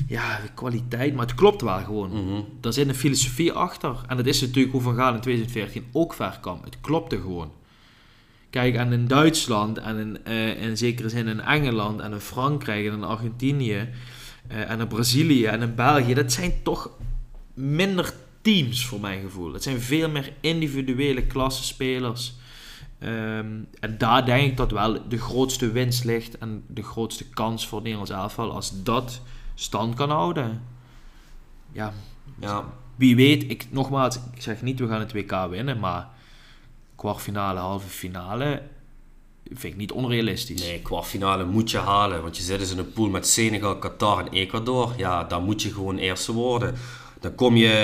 ja, 0.09 0.41
de 0.41 0.53
kwaliteit, 0.55 1.14
maar 1.14 1.26
het 1.26 1.34
klopt 1.34 1.62
wel 1.62 1.78
gewoon. 1.84 2.11
Mhm. 2.11 2.41
Daar 2.61 2.72
zit 2.72 2.88
een 2.88 2.95
filosofie 2.95 3.53
achter. 3.53 4.01
En 4.07 4.16
dat 4.16 4.26
is 4.26 4.41
natuurlijk 4.41 4.72
hoe 4.72 4.82
Van 4.82 4.95
Gaal 4.95 5.14
in 5.14 5.20
2014 5.20 5.84
ook 5.93 6.14
ver 6.14 6.38
kwam. 6.41 6.61
Het 6.64 6.80
klopte 6.80 7.20
gewoon. 7.20 7.51
Kijk, 8.51 8.74
en 8.74 8.92
in 8.92 9.07
Duitsland 9.07 9.78
en 9.78 9.98
in, 9.98 10.24
eh, 10.24 10.62
in 10.62 10.76
zekere 10.76 11.09
zin 11.09 11.28
in 11.28 11.40
Engeland 11.40 12.01
en 12.01 12.12
in 12.12 12.20
Frankrijk 12.20 12.86
en 12.86 12.92
in 12.92 13.05
Argentinië 13.05 13.88
eh, 14.48 14.70
en 14.70 14.80
in 14.80 14.86
Brazilië 14.86 15.44
en 15.44 15.62
in 15.62 15.74
België, 15.74 16.14
dat 16.14 16.32
zijn 16.32 16.53
toch 16.62 16.90
minder 17.55 18.14
teams 18.42 18.86
voor 18.86 19.01
mijn 19.01 19.20
gevoel. 19.20 19.53
Het 19.53 19.62
zijn 19.62 19.80
veel 19.80 20.09
meer 20.09 20.32
individuele 20.40 21.22
klassenspelers. 21.22 22.34
Ehm, 22.98 23.59
en 23.80 23.98
daar 23.98 24.24
denk 24.24 24.51
ik 24.51 24.57
dat 24.57 24.70
wel 24.70 25.09
de 25.09 25.18
grootste 25.18 25.72
winst 25.72 26.05
ligt 26.05 26.38
en 26.38 26.64
de 26.66 26.82
grootste 26.82 27.28
kans 27.28 27.66
voor 27.66 27.78
het 27.78 27.86
Nederlands 27.86 28.12
elftal 28.12 28.53
als 28.53 28.82
dat 28.82 29.20
stand 29.55 29.94
kan 29.94 30.11
houden. 30.11 30.62
Ja, 31.72 31.92
Ja, 32.40 32.64
wie 32.96 33.16
weet, 33.16 33.51
ik, 33.51 33.66
nogmaals, 33.70 34.16
ik 34.16 34.42
zeg 34.42 34.62
niet 34.62 34.78
we 34.80 34.88
gaan 34.88 35.01
het 35.01 35.12
WK 35.12 35.46
winnen, 35.51 35.78
maar 35.78 36.09
kwartfinale, 37.01 37.59
halve 37.61 37.88
finale 37.88 38.62
vind 39.44 39.72
ik 39.72 39.76
niet 39.78 39.92
onrealistisch. 39.92 40.62
nee, 40.62 40.80
kwartfinale 40.80 41.44
moet 41.44 41.70
je 41.70 41.78
halen. 41.78 42.22
Want 42.22 42.36
je 42.36 42.42
zit 42.42 42.59
dus 42.59 42.72
in 42.72 42.78
een 42.78 42.92
pool 42.92 43.09
met 43.09 43.26
Senegal, 43.26 43.78
Qatar 43.78 44.18
en 44.18 44.32
Ecuador. 44.32 44.92
Ja, 44.96 45.24
daar 45.24 45.40
moet 45.42 45.62
je 45.62 45.72
gewoon 45.72 45.96
eerste 45.98 46.32
worden. 46.32 46.74
Dan 47.20 47.34
kom 47.34 47.57
je 47.57 47.74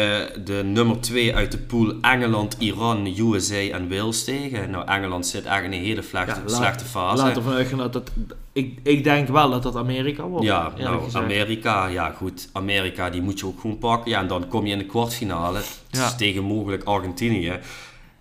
de 0.44 0.62
nummer 0.64 1.00
2 1.00 1.34
uit 1.34 1.50
de 1.52 1.58
pool 1.58 1.94
Engeland, 2.00 2.56
Iran, 2.58 3.06
USA 3.18 3.54
en 3.60 3.88
Wales 3.88 4.24
tegen. 4.24 4.70
Nou, 4.70 4.86
Engeland 4.86 5.26
zit 5.26 5.44
echt 5.44 5.64
in 5.64 5.72
een 5.72 5.82
hele 5.84 6.02
slechte, 6.02 6.30
Ja, 6.40 6.40
laat- 6.46 6.56
slechte 6.56 6.84
fase. 6.84 7.22
Laten 7.22 7.42
we 7.42 7.48
vanuit 7.48 7.68
gaan 7.68 7.78
dat 7.78 7.92
dat... 7.92 8.10
Ik, 8.52 8.78
ik 8.82 9.04
denk 9.04 9.28
wel 9.28 9.50
dat 9.50 9.62
dat 9.62 9.76
Amerika 9.76 10.22
wordt. 10.22 10.46
Ja, 10.46 10.72
nou, 10.78 11.02
gezegd. 11.04 11.24
Amerika, 11.24 11.86
ja 11.86 12.10
goed, 12.10 12.48
Amerika 12.52 13.10
die 13.10 13.22
moet 13.22 13.38
je 13.40 13.46
ook 13.46 13.60
gewoon 13.60 13.78
pakken. 13.78 14.10
Ja, 14.10 14.20
en 14.20 14.26
dan 14.26 14.48
kom 14.48 14.66
je 14.66 14.72
in 14.72 14.78
de 14.78 14.86
kwartfinale, 14.86 15.60
dus 15.90 16.16
tegen 16.16 16.42
mogelijk 16.44 16.84
Argentinië. 16.84 17.58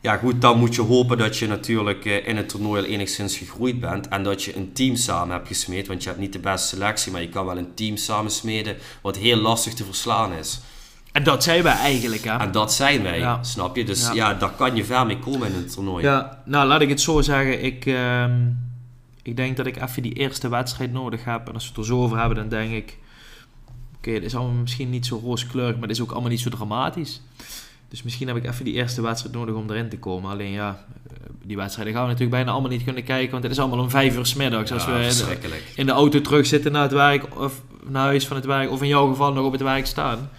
Ja 0.05 0.17
goed, 0.17 0.41
dan 0.41 0.59
moet 0.59 0.75
je 0.75 0.81
hopen 0.81 1.17
dat 1.17 1.37
je 1.37 1.47
natuurlijk 1.47 2.05
eh, 2.05 2.27
in 2.27 2.37
het 2.37 2.49
toernooi 2.49 2.81
al 2.81 2.87
enigszins 2.87 3.37
gegroeid 3.37 3.79
bent. 3.79 4.07
En 4.07 4.23
dat 4.23 4.43
je 4.43 4.55
een 4.55 4.73
team 4.73 4.95
samen 4.95 5.35
hebt 5.35 5.47
gesmeed, 5.47 5.87
want 5.87 6.03
je 6.03 6.09
hebt 6.09 6.21
niet 6.21 6.33
de 6.33 6.39
beste 6.39 6.67
selectie, 6.67 7.11
maar 7.11 7.21
je 7.21 7.29
kan 7.29 7.45
wel 7.45 7.57
een 7.57 7.73
team 7.73 7.97
samensmeden 7.97 8.77
wat 9.01 9.17
heel 9.17 9.37
lastig 9.37 9.73
te 9.73 9.83
verslaan 9.83 10.33
is. 10.33 10.59
En 11.11 11.23
dat 11.23 11.43
zijn 11.43 11.63
wij 11.63 11.73
eigenlijk, 11.73 12.23
hè. 12.23 12.37
En 12.37 12.51
dat 12.51 12.73
zijn 12.73 13.03
wij, 13.03 13.19
Ja. 13.19 13.43
snap 13.43 13.75
je? 13.75 13.83
Dus 13.83 14.01
Ja. 14.01 14.13
ja. 14.13 14.33
daar 14.33 14.51
kan 14.51 14.75
je 14.75 14.85
ver 14.85 15.05
mee 15.05 15.19
komen 15.19 15.47
in 15.47 15.53
het 15.53 15.73
toernooi. 15.73 16.03
Ja, 16.03 16.41
nou 16.45 16.67
laat 16.67 16.81
ik 16.81 16.89
het 16.89 17.01
zo 17.01 17.21
zeggen. 17.21 17.63
Ik, 17.63 17.85
ehm, 17.85 18.47
ik 19.21 19.35
denk 19.35 19.57
dat 19.57 19.65
ik 19.65 19.81
even 19.81 20.01
die 20.01 20.13
eerste 20.13 20.49
wedstrijd 20.49 20.91
nodig 20.91 21.23
heb. 21.23 21.47
En 21.47 21.53
als 21.53 21.63
we 21.63 21.69
het 21.69 21.77
er 21.77 21.85
zo 21.85 22.01
over 22.03 22.17
hebben, 22.17 22.37
dan 22.37 22.49
denk 22.49 22.71
ik... 22.71 22.97
Oké, 23.97 24.11
het 24.11 24.23
is 24.23 24.35
allemaal 24.35 24.61
misschien 24.61 24.89
niet 24.89 25.05
zo 25.05 25.19
rooskleurig, 25.23 25.73
maar 25.73 25.87
het 25.87 25.97
is 25.97 26.01
ook 26.01 26.11
allemaal 26.11 26.29
niet 26.29 26.39
zo 26.39 26.49
dramatisch. 26.49 27.21
Dus 27.89 28.03
misschien 28.03 28.27
heb 28.27 28.37
ik 28.37 28.45
even 28.45 28.65
die 28.65 28.73
eerste 28.73 29.01
wedstrijd 29.01 29.35
nodig 29.35 29.55
om 29.55 29.69
erin 29.69 29.89
te 29.89 29.97
komen. 29.99 30.31
Alleen 30.31 30.51
ja, 30.51 30.85
eh, 31.09 31.15
die 31.43 31.55
wedstrijden 31.57 31.93
gaan 31.93 32.03
we 32.03 32.07
natuurlijk 32.09 32.35
bijna 32.37 32.51
allemaal 32.51 32.71
niet 32.71 32.83
kunnen 32.83 33.03
kijken. 33.03 33.31
Want 33.31 33.43
het 33.43 33.51
is 33.51 33.59
allemaal 33.59 33.79
om 33.79 33.89
vijf 33.89 34.15
uur 34.17 34.25
's 34.25 34.33
middags. 34.33 34.71
Als 34.71 34.85
Ja, 34.85 34.97
we 34.97 35.03
in 35.03 35.09
de, 35.49 35.61
in 35.75 35.85
de 35.85 35.91
auto 35.91 36.21
terug 36.21 36.45
zitten 36.45 36.71
naar 36.71 36.81
het 36.81 36.91
werk 36.91 37.39
of 37.39 37.61
naar 37.87 38.05
huis 38.05 38.27
van 38.27 38.35
het 38.35 38.45
werk. 38.45 38.71
Of 38.71 38.81
in 38.81 38.87
jouw 38.87 39.07
geval 39.07 39.33
nog 39.33 39.45
op 39.45 39.51
het 39.51 39.61
werk 39.61 39.85
staan. 39.85 40.29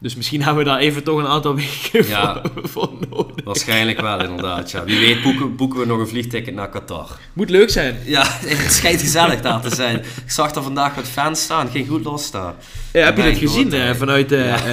Dus 0.00 0.16
misschien 0.16 0.42
hebben 0.42 0.64
we 0.64 0.70
daar 0.70 0.78
even 0.78 1.02
toch 1.04 1.18
een 1.18 1.26
aantal 1.26 1.54
weken 1.82 2.08
Ja. 2.08 2.42
voor, 2.54 2.68
voor 2.68 2.90
nodig. 3.10 3.44
Waarschijnlijk 3.44 4.00
wel, 4.00 4.22
inderdaad. 4.22 4.70
Ja. 4.70 4.84
Wie 4.84 4.98
weet 4.98 5.22
boeken, 5.22 5.56
boeken 5.56 5.80
we 5.80 5.86
nog 5.86 5.98
een 5.98 6.08
vliegticket 6.08 6.54
naar 6.54 6.68
Qatar. 6.68 7.18
Moet 7.32 7.50
leuk 7.50 7.70
zijn. 7.70 7.96
Ja, 8.04 8.22
het 8.46 8.72
schijnt 8.72 9.00
gezellig 9.00 9.40
daar 9.40 9.60
te 9.60 9.74
zijn. 9.74 9.96
Ik 9.98 10.30
zag 10.30 10.54
er 10.54 10.62
vandaag 10.62 10.94
wat 10.94 11.06
fans 11.08 11.42
staan, 11.42 11.68
ging 11.70 11.88
goed 11.88 12.04
los 12.04 12.30
daar. 12.30 12.54
Ja, 12.92 13.04
heb 13.04 13.16
je 13.16 13.22
dat 13.22 13.36
gezien 13.38 13.72
eh, 13.72 13.88
eh, 13.90 13.96
vanuit 13.96 14.28
de 14.28 14.36
ja. 14.36 14.64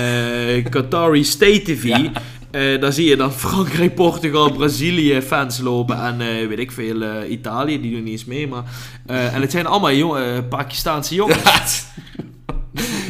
eh, 0.56 0.66
Qatari 0.70 1.24
State 1.24 1.62
TV? 1.62 1.84
Ja. 1.84 2.12
Eh, 2.52 2.82
daar 2.82 2.94
zie 2.94 3.06
je 3.10 3.16
dan 3.16 3.32
Frankrijk, 3.34 3.96
Portugal, 4.06 4.52
Brazilië 4.52 5.22
fans 5.22 5.60
lopen 5.60 6.02
en 6.04 6.22
eh, 6.22 6.48
weet 6.48 6.60
ik 6.60 6.72
veel, 6.72 7.02
eh, 7.02 7.32
Italië, 7.32 7.82
die 7.82 7.92
doen 7.92 8.04
niet 8.04 8.12
eens 8.12 8.26
mee. 8.26 8.48
Maar, 8.48 8.64
eh, 9.06 9.34
en 9.36 9.42
het 9.42 9.52
zijn 9.52 9.66
allemaal 9.66 9.92
jonge, 9.94 10.44
Pakistaanse 10.44 11.16
jongens. 11.16 11.86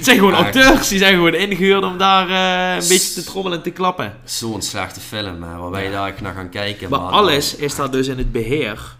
Het 0.05 0.13
zijn 0.13 0.25
gewoon 0.25 0.45
acteurs, 0.45 0.87
die 0.87 0.97
zijn 0.97 1.13
gewoon 1.13 1.33
ingehuurd 1.33 1.83
om 1.83 1.97
daar 1.97 2.29
eh, 2.29 2.81
een 2.81 2.87
beetje 2.87 3.13
te 3.13 3.23
trommelen 3.23 3.57
en 3.57 3.63
te 3.63 3.69
klappen. 3.71 4.17
Zo'n 4.23 4.61
slechte 4.61 4.99
film, 4.99 5.43
hè, 5.43 5.57
waar 5.57 5.71
wij 5.71 5.91
daar 5.91 6.15
naar 6.21 6.33
gaan 6.33 6.49
kijken. 6.49 6.89
Maar 6.89 6.99
alles 6.99 7.55
is 7.55 7.75
daar 7.75 7.91
dus 7.91 8.07
in 8.07 8.17
het 8.17 8.31
beheer 8.31 8.95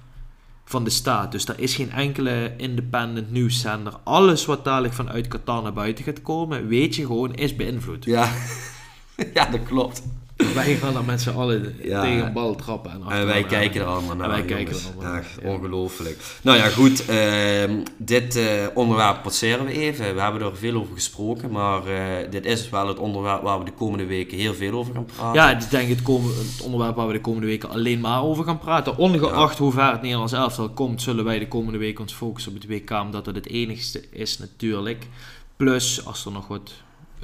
van 0.66 0.84
de 0.84 0.90
staat. 0.90 1.32
Dus 1.32 1.48
er 1.48 1.60
is 1.60 1.76
geen 1.76 1.92
enkele 1.92 2.54
independent 2.58 3.32
nieuwszender. 3.32 3.94
Alles 4.04 4.46
wat 4.46 4.64
dadelijk 4.64 4.94
vanuit 4.94 5.28
Qatar 5.28 5.64
naar 5.64 5.74
buiten 5.74 6.04
gaat 6.04 6.22
komen, 6.22 6.68
weet 6.68 6.96
je 6.96 7.06
gewoon, 7.06 7.34
is 7.34 7.56
beïnvloed. 7.56 8.06
Ja. 8.06 8.32
ja, 9.34 9.46
dat 9.46 9.64
klopt. 9.64 10.04
Wij 10.54 10.76
gaan 10.76 10.94
dan 10.94 11.06
met 11.06 11.22
z'n 11.22 11.30
allen 11.30 11.76
Ja. 11.84 12.02
tegen 12.02 12.26
een 12.26 12.34
bal 12.34 12.56
trappen. 12.56 12.92
En, 13.10 13.26
wij 13.26 13.44
kijken 13.44 13.82
er 13.82 13.88
allemaal 13.88 14.16
naar. 14.16 14.28
wij 14.28 14.38
jongens. 14.38 14.56
kijken 14.56 14.76
er 14.76 14.96
allemaal 14.96 15.22
ja. 15.42 15.50
ongelooflijk. 15.50 16.18
Nou 16.42 16.58
ja, 16.58 16.68
goed. 16.68 17.06
ehm, 17.06 17.76
dit 17.98 18.36
eh, 18.36 18.44
onderwerp 18.74 19.22
passeren 19.24 19.66
we 19.66 19.72
even. 19.72 20.16
We 20.16 20.22
hebben 20.22 20.42
er 20.42 20.58
veel 20.58 20.76
over 20.76 20.94
gesproken. 20.94 21.52
Maar 21.52 21.88
eh, 21.88 22.32
dit 22.32 22.46
is 22.46 22.70
wel 22.70 22.88
het 22.88 22.98
onderwerp 23.00 23.42
waar 23.42 23.60
we 23.60 23.66
de 23.66 23.72
komende 23.74 24.06
weken 24.06 24.38
heel 24.38 24.54
veel 24.54 24.72
over 24.72 24.94
gaan 24.94 25.06
praten. 25.06 25.42
Ja, 25.42 25.58
ik 25.60 25.70
denk 25.70 25.90
het, 25.90 26.02
komen, 26.02 26.30
het 26.38 26.62
onderwerp 26.62 26.96
waar 26.96 27.08
we 27.08 27.14
de 27.14 27.22
komende 27.22 27.48
weken 27.48 27.70
alleen 27.70 28.00
maar 28.00 28.24
over 28.24 28.44
gaan 28.44 28.60
praten. 28.60 28.98
Ongeacht 28.98 29.58
hoe 29.58 29.72
ver 29.72 29.92
het 29.92 30.02
Nederlands 30.02 30.34
elftal 30.34 30.70
komt, 30.70 31.02
zullen 31.02 31.26
wij 31.26 31.40
de 31.40 31.48
komende 31.48 31.80
weken 31.80 32.02
ons 32.02 32.14
focussen 32.14 32.52
op 32.56 32.62
het 32.62 32.70
WK. 32.70 32.92
Omdat 32.92 33.26
dat 33.26 33.36
het 33.36 33.48
enigste 33.50 34.04
is 34.12 34.38
natuurlijk. 34.38 35.08
Plus, 35.58 36.06
als 36.06 36.26
er 36.26 36.32
nog 36.32 36.48
wat 36.48 36.72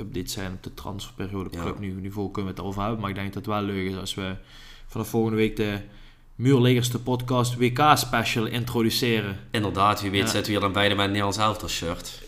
updates 0.01 0.33
zijn 0.33 0.51
op 0.51 0.63
de 0.63 0.73
transferperiode 0.73 1.49
op 1.49 1.53
Ja. 1.55 1.61
clubniveau, 1.63 2.31
kunnen 2.31 2.43
we 2.51 2.57
het 2.57 2.59
erover 2.59 2.81
hebben. 2.81 2.99
Maar 2.99 3.09
ik 3.09 3.15
denk 3.15 3.27
dat 3.33 3.45
het 3.45 3.53
wel 3.53 3.61
leuk 3.61 3.89
is 3.89 3.97
als 3.97 4.13
we 4.13 4.35
vanaf 4.87 5.07
volgende 5.09 5.37
week 5.37 5.55
de 5.55 5.79
Muurlegerste 6.35 6.99
podcast 6.99 7.55
WK 7.57 7.91
special 7.95 8.45
introduceren. 8.45 9.39
Inderdaad, 9.51 10.01
wie 10.01 10.11
weet 10.11 10.19
Ja. 10.21 10.25
zitten 10.25 10.43
we 10.45 10.51
hier 10.51 10.59
dan 10.59 10.71
beide 10.71 10.95
met 10.95 11.03
een 11.05 11.09
Nederlands 11.11 11.37
elftal 11.37 11.67
shirt. 11.69 12.20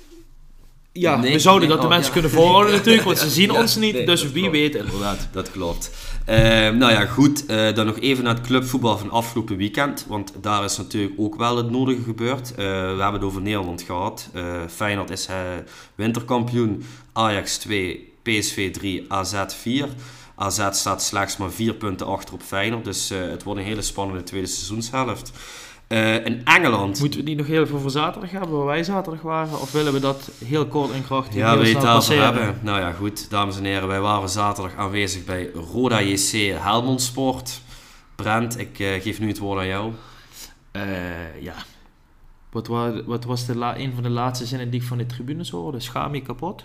Ja, 0.96 1.16
Nee, 1.16 1.32
we 1.34 1.40
zouden 1.40 1.68
nee, 1.68 1.78
dat 1.78 1.86
de 1.88 1.92
oh, 1.92 1.94
mensen 1.98 2.14
ja. 2.14 2.20
kunnen 2.22 2.40
voorhouden 2.40 2.74
natuurlijk, 2.74 3.04
want 3.04 3.18
ze 3.18 3.30
zien 3.30 3.52
Ja, 3.52 3.60
ons 3.60 3.76
niet. 3.76 3.94
nee, 3.94 4.06
dus 4.06 4.24
wie 4.32 4.42
klopt. 4.42 4.52
weet 4.58 4.76
inderdaad. 4.76 5.28
Dat 5.32 5.52
klopt. 5.52 5.92
Ehm, 6.26 6.78
nou 6.78 6.92
ja, 6.92 7.06
goed. 7.06 7.46
eh, 7.46 7.74
dan 7.74 7.86
nog 7.86 8.00
even 8.00 8.24
naar 8.24 8.36
het 8.36 8.46
clubvoetbal 8.46 8.98
van 8.98 9.10
afgelopen 9.12 9.58
weekend. 9.58 10.06
Want 10.08 10.34
daar 10.42 10.64
is 10.64 10.78
natuurlijk 10.78 11.14
ook 11.18 11.36
wel 11.36 11.58
het 11.58 11.70
nodige 11.72 12.02
gebeurd. 12.04 12.50
Eh, 12.52 12.56
we 12.66 12.72
hebben 13.02 13.14
het 13.14 13.24
over 13.24 13.42
Nederland 13.42 13.82
gehad. 13.82 14.30
Eh, 14.34 14.44
Feyenoord 14.76 15.10
is 15.10 15.28
winterkampioen. 15.96 16.86
Ajax 17.14 17.58
2, 17.58 18.14
PSV 18.24 18.72
3, 18.74 19.06
AZ 19.08 19.34
4. 19.48 19.88
AZ 20.36 20.68
staat 20.72 21.04
slechts 21.04 21.38
maar 21.38 21.52
4 21.52 21.74
punten 21.74 22.08
achter 22.08 22.34
op 22.34 22.42
Feyenoord. 22.42 22.86
Dus 22.86 23.10
het 23.10 23.44
wordt 23.44 23.60
een 23.60 23.66
hele 23.66 23.82
spannende 23.82 24.24
tweede 24.24 24.48
seizoenshelft. 24.48 25.32
Eh, 25.94 26.26
in 26.26 26.42
Engeland. 26.46 27.00
Moeten 27.00 27.20
we 27.20 27.26
die 27.26 27.36
nog 27.36 27.48
heel 27.48 27.68
veel 27.68 27.80
voor 27.80 27.90
zaterdag 27.90 28.32
hebben, 28.32 28.58
waar 28.58 28.66
wij 28.66 28.84
zaterdag 28.84 29.22
waren? 29.22 29.62
Of 29.62 29.72
willen 29.72 29.94
we 29.94 30.00
dat 30.00 30.32
heel 30.46 30.66
kort 30.68 30.92
en 30.92 31.06
krachtig 31.06 31.36
Ja, 31.36 31.48
heel 31.50 31.58
wil 31.58 31.68
je 31.68 31.76
het 31.76 31.84
passeren? 31.84 32.24
hebben? 32.24 32.58
Nou 32.62 32.80
ja, 32.80 32.92
goed, 32.92 33.30
dames 33.30 33.58
en 33.58 33.64
heren, 33.64 33.88
wij 33.88 34.00
waren 34.00 34.30
zaterdag 34.30 34.76
aanwezig 34.76 35.26
bij 35.26 35.50
Roda 35.74 36.02
JC 36.02 36.32
Helmond 36.60 37.02
Sport. 37.02 37.62
Brent, 38.16 38.60
ik 38.60 38.80
eh, 38.80 39.02
geef 39.02 39.20
nu 39.20 39.28
het 39.28 39.38
woord 39.38 39.60
aan 39.60 39.68
jou. 39.68 39.92
Eh, 40.72 41.42
ja. 41.42 41.54
Wat, 42.54 42.68
wa- 42.68 43.04
wat 43.04 43.24
was 43.24 43.46
de 43.46 43.56
la- 43.56 43.78
een 43.78 43.94
van 43.94 44.04
de 44.04 44.10
laatste 44.10 44.46
zinnen 44.46 44.70
die 44.70 44.82
ik 44.82 44.88
van 44.88 44.98
de 44.98 45.06
tribunes 45.06 45.50
hoorde? 45.50 45.80
Schaam 45.80 46.16
je 46.16 46.22
kapot? 46.22 46.64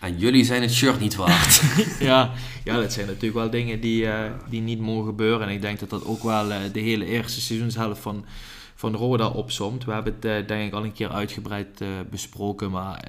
En 0.00 0.18
jullie 0.18 0.44
zijn 0.44 0.62
het 0.62 0.72
shirt 0.72 1.00
niet 1.00 1.14
waard. 1.16 1.62
ja, 2.00 2.32
ja, 2.64 2.76
dat 2.80 2.92
zijn 2.92 3.06
natuurlijk 3.06 3.34
wel 3.34 3.50
dingen 3.50 3.80
die, 3.80 4.06
eh, 4.10 4.32
die 4.50 4.60
niet 4.60 4.78
mogen 4.80 5.06
gebeuren. 5.06 5.46
En 5.48 5.54
ik 5.54 5.60
denk 5.60 5.78
dat 5.78 5.90
dat 5.90 6.04
ook 6.04 6.22
wel 6.22 6.52
eh, 6.52 6.58
de 6.72 6.80
hele 6.80 7.04
eerste 7.04 7.40
seizoenshelft 7.40 8.00
van, 8.00 8.24
van 8.74 8.94
Roda 8.94 9.28
opzomt. 9.28 9.84
We 9.84 9.92
hebben 9.92 10.14
het 10.14 10.24
eh, 10.24 10.46
denk 10.46 10.66
ik 10.66 10.72
al 10.72 10.84
een 10.84 10.92
keer 10.92 11.10
uitgebreid 11.10 11.82
besproken. 12.10 12.70
Maar 12.70 13.08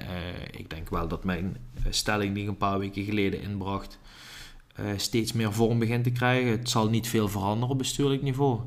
ik 0.56 0.70
denk 0.70 0.88
wel 0.90 1.08
dat 1.08 1.24
mijn 1.24 1.56
stelling 1.90 2.34
die 2.34 2.42
ik 2.42 2.48
een 2.48 2.56
paar 2.56 2.78
weken 2.78 3.04
geleden 3.04 3.42
inbracht... 3.42 3.98
steeds 4.96 5.32
meer 5.32 5.52
vorm 5.52 5.78
begint 5.78 6.04
te 6.04 6.10
krijgen. 6.10 6.50
Het 6.50 6.70
zal 6.70 6.88
niet 6.88 7.08
veel 7.08 7.28
veranderen 7.28 7.68
op 7.68 7.78
bestuurlijk 7.78 8.22
niveau. 8.22 8.60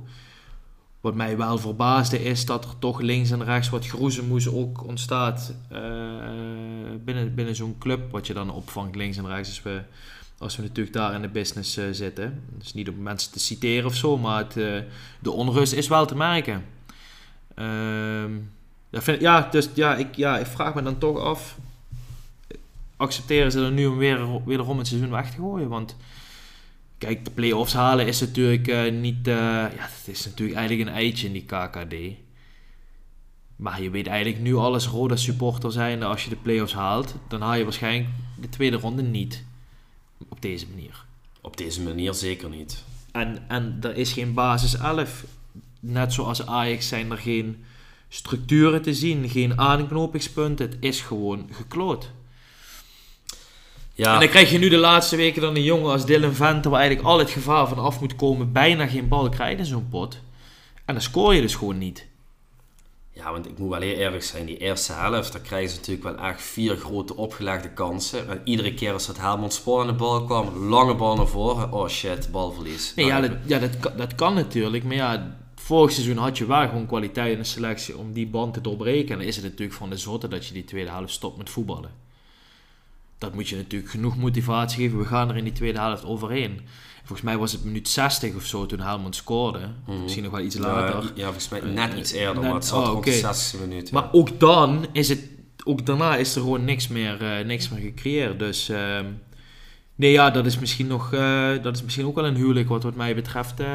Wat 1.03 1.15
mij 1.15 1.37
wel 1.37 1.57
verbaasde 1.57 2.23
is 2.23 2.45
dat 2.45 2.65
er 2.65 2.79
toch 2.79 2.99
links 2.99 3.31
en 3.31 3.43
rechts 3.43 3.69
wat 3.69 3.87
groezemoes 3.87 4.47
ook 4.49 4.83
ontstaat 4.87 5.53
eh, 5.69 5.79
binnen, 7.03 7.35
binnen 7.35 7.55
zo'n 7.55 7.75
club. 7.79 8.11
Wat 8.11 8.27
je 8.27 8.33
dan 8.33 8.51
opvangt 8.51 8.95
links 8.95 9.17
en 9.17 9.27
rechts. 9.27 9.49
Als 9.49 9.61
we, 9.61 9.81
als 10.37 10.55
we 10.55 10.61
natuurlijk 10.61 10.95
daar 10.95 11.13
in 11.13 11.21
de 11.21 11.27
business 11.27 11.77
eh, 11.77 11.85
zitten. 11.91 12.43
Dus 12.57 12.73
niet 12.73 12.89
om 12.89 13.01
mensen 13.01 13.31
te 13.31 13.39
citeren 13.39 13.85
of 13.85 13.95
zo, 13.95 14.17
maar 14.17 14.37
het, 14.37 14.57
eh, 14.57 14.79
de 15.19 15.31
onrust 15.31 15.73
is 15.73 15.87
wel 15.87 16.05
te 16.05 16.15
merken. 16.15 16.65
Ehm, 17.55 18.31
ja, 18.89 19.01
vind, 19.01 19.21
ja, 19.21 19.47
dus 19.51 19.69
ja 19.73 19.95
ik, 19.95 20.15
ja, 20.15 20.37
ik 20.37 20.45
vraag 20.45 20.73
me 20.73 20.83
dan 20.83 20.97
toch 20.97 21.19
af. 21.19 21.57
Accepteren 22.97 23.51
ze 23.51 23.59
dan 23.59 23.73
nu 23.73 23.85
om 23.85 23.97
weer, 23.97 24.45
wederom 24.45 24.77
het 24.77 24.87
seizoen 24.87 25.11
weg 25.11 25.31
te 25.31 25.37
gooien? 25.37 25.69
Want 25.69 25.95
Kijk, 27.03 27.25
de 27.25 27.31
play-offs 27.31 27.73
halen 27.73 28.07
is 28.07 28.19
natuurlijk 28.19 28.67
eh, 28.67 28.91
niet... 28.91 29.27
eh, 29.27 29.33
ja, 29.35 29.69
het 29.77 30.07
is 30.07 30.25
natuurlijk 30.25 30.57
eigenlijk 30.57 30.89
een 30.89 30.95
eitje 30.95 31.27
in 31.27 31.33
die 31.33 31.45
KKD. 31.45 31.95
Maar 33.55 33.81
je 33.81 33.89
weet 33.89 34.07
eigenlijk 34.07 34.43
nu 34.43 34.55
alles 34.55 34.87
Roda 34.87 35.15
supporter 35.15 35.71
zijn. 35.71 36.03
Als 36.03 36.23
je 36.23 36.29
de 36.29 36.35
play-offs 36.35 36.73
haalt, 36.73 37.15
dan 37.27 37.41
haal 37.41 37.55
je 37.55 37.63
waarschijnlijk 37.63 38.09
de 38.41 38.49
tweede 38.49 38.77
ronde 38.77 39.01
niet. 39.01 39.43
Op 40.29 40.41
deze 40.41 40.67
manier. 40.67 41.05
Op 41.41 41.57
deze 41.57 41.81
manier 41.81 42.13
zeker 42.13 42.49
niet. 42.49 42.83
En, 43.11 43.43
en 43.47 43.77
er 43.81 43.95
is 43.95 44.13
geen 44.13 44.33
basis 44.33 44.75
11. 44.75 45.25
Net 45.79 46.13
zoals 46.13 46.45
Ajax 46.45 46.87
zijn 46.87 47.11
er 47.11 47.17
geen 47.17 47.63
structuren 48.09 48.81
te 48.81 48.93
zien, 48.93 49.29
geen 49.29 49.59
aanknopingspunten. 49.59 50.69
Het 50.69 50.77
is 50.79 51.01
gewoon 51.01 51.47
gekloot. 51.51 52.11
Ja, 53.95 54.13
En 54.13 54.19
dan 54.19 54.29
krijg 54.29 54.51
je 54.51 54.57
nu 54.57 54.69
de 54.69 54.77
laatste 54.77 55.15
weken 55.15 55.41
dan 55.41 55.55
een 55.55 55.63
jongen 55.63 55.91
als 55.91 56.05
Dylan 56.05 56.33
Venter, 56.33 56.71
waar 56.71 56.79
eigenlijk 56.79 57.09
al 57.09 57.19
het 57.19 57.29
gevaar 57.29 57.67
van 57.67 57.77
af 57.79 57.99
moet 57.99 58.15
komen, 58.15 58.51
bijna 58.51 58.87
geen 58.87 59.07
bal 59.07 59.29
krijgt 59.29 59.59
in 59.59 59.65
zo'n 59.65 59.87
pot. 59.89 60.17
En 60.85 60.93
dan 60.93 61.03
scoor 61.03 61.33
je 61.33 61.41
dus 61.41 61.55
gewoon 61.55 61.77
niet. 61.77 62.07
ja, 63.11 63.31
want 63.31 63.45
ik 63.47 63.57
moet 63.57 63.69
wel 63.69 63.81
heel 63.81 63.95
eerlijk 63.95 64.23
zijn. 64.23 64.45
Die 64.45 64.57
eerste 64.57 64.93
helft, 64.93 65.31
daar 65.31 65.41
krijgen 65.41 65.69
ze 65.69 65.75
natuurlijk 65.75 66.03
wel 66.17 66.17
echt 66.27 66.41
vier 66.41 66.75
grote 66.75 67.15
opgelegde 67.15 67.69
kansen. 67.69 68.29
En 68.29 68.41
iedere 68.43 68.73
keer 68.73 68.93
als 68.93 69.05
dat 69.05 69.17
Helmond 69.17 69.53
Sport 69.53 69.81
aan 69.81 69.87
de 69.87 69.93
bal 69.93 70.23
kwam, 70.25 70.57
lange 70.67 70.95
bal 70.95 71.15
naar 71.15 71.27
voren. 71.27 71.71
Oh 71.71 71.87
shit, 71.87 72.31
balverlies. 72.31 72.93
Nee, 72.95 73.05
ja, 73.05 73.19
Nou, 73.19 73.29
dat, 73.31 73.37
ja 73.45 73.59
dat, 73.59 73.79
kan- 73.79 73.97
dat 73.97 74.15
kan 74.15 74.33
natuurlijk. 74.33 74.83
Maar 74.83 74.95
ja, 74.95 75.37
vorig 75.55 75.91
seizoen 75.91 76.17
had 76.17 76.37
je 76.37 76.45
wel 76.45 76.67
gewoon 76.67 76.85
kwaliteit 76.87 77.31
in 77.33 77.37
de 77.39 77.43
selectie 77.43 77.97
om 77.97 78.13
die 78.13 78.27
band 78.27 78.53
te 78.53 78.61
doorbreken. 78.61 79.11
En 79.11 79.17
dan 79.17 79.27
is 79.27 79.35
het 79.35 79.45
natuurlijk 79.45 79.77
van 79.77 79.89
de 79.89 79.97
zotte 79.97 80.27
dat 80.27 80.45
je 80.47 80.53
die 80.53 80.65
tweede 80.65 80.89
helft 80.89 81.13
stopt 81.13 81.37
met 81.37 81.49
voetballen. 81.49 81.91
Dat 83.23 83.33
moet 83.33 83.49
je 83.49 83.55
natuurlijk 83.55 83.91
genoeg 83.91 84.17
motivatie 84.17 84.83
geven. 84.83 84.97
We 84.99 85.05
gaan 85.05 85.29
er 85.29 85.37
in 85.37 85.43
die 85.43 85.53
tweede 85.53 85.79
helft 85.79 86.05
overheen. 86.05 86.59
Volgens 86.97 87.21
mij 87.21 87.37
was 87.37 87.51
het 87.51 87.63
minuut 87.63 87.87
60 87.89 88.35
of 88.35 88.45
zo 88.45 88.65
toen 88.65 88.79
Helmond 88.79 89.15
scoorde. 89.15 89.59
Mhm. 89.87 90.01
Misschien 90.01 90.23
nog 90.23 90.31
wel 90.31 90.41
iets 90.41 90.57
later. 90.57 91.11
Ja, 91.15 91.23
volgens 91.23 91.49
mij 91.49 91.61
net 91.61 91.91
Eh, 91.93 91.99
iets 91.99 92.11
eerder, 92.11 92.33
net- 92.35 92.43
maar 92.43 92.53
het 92.53 92.65
zat 92.65 92.79
oh, 92.79 92.85
rond 92.85 92.97
oké. 92.97 93.09
de 93.09 93.15
60 93.17 93.59
minuten. 93.59 93.93
Maar 93.93 94.09
ook 94.11 94.39
dan 94.39 94.85
is 94.91 95.09
het, 95.09 95.19
ook 95.63 95.85
daarna 95.85 96.15
is 96.15 96.35
er 96.35 96.41
gewoon 96.41 96.65
niks 96.65 96.87
meer, 96.87 97.21
eh, 97.37 97.45
niks 97.45 97.69
meer 97.69 97.79
gecreëerd. 97.81 98.39
Dus 98.39 98.69
ehm, 98.69 99.05
nee, 99.95 100.11
ja, 100.11 100.29
dat 100.29 100.45
is 100.45 100.59
misschien 100.59 100.87
nog, 100.87 101.13
eh, 101.13 101.49
dat 101.61 101.75
is 101.75 101.83
misschien 101.83 102.05
ook 102.05 102.15
wel 102.15 102.25
een 102.25 102.35
huwelijk 102.35 102.69
wat 102.69 102.83
wat 102.83 102.95
mij 102.95 103.15
betreft 103.15 103.59
eh, 103.59 103.67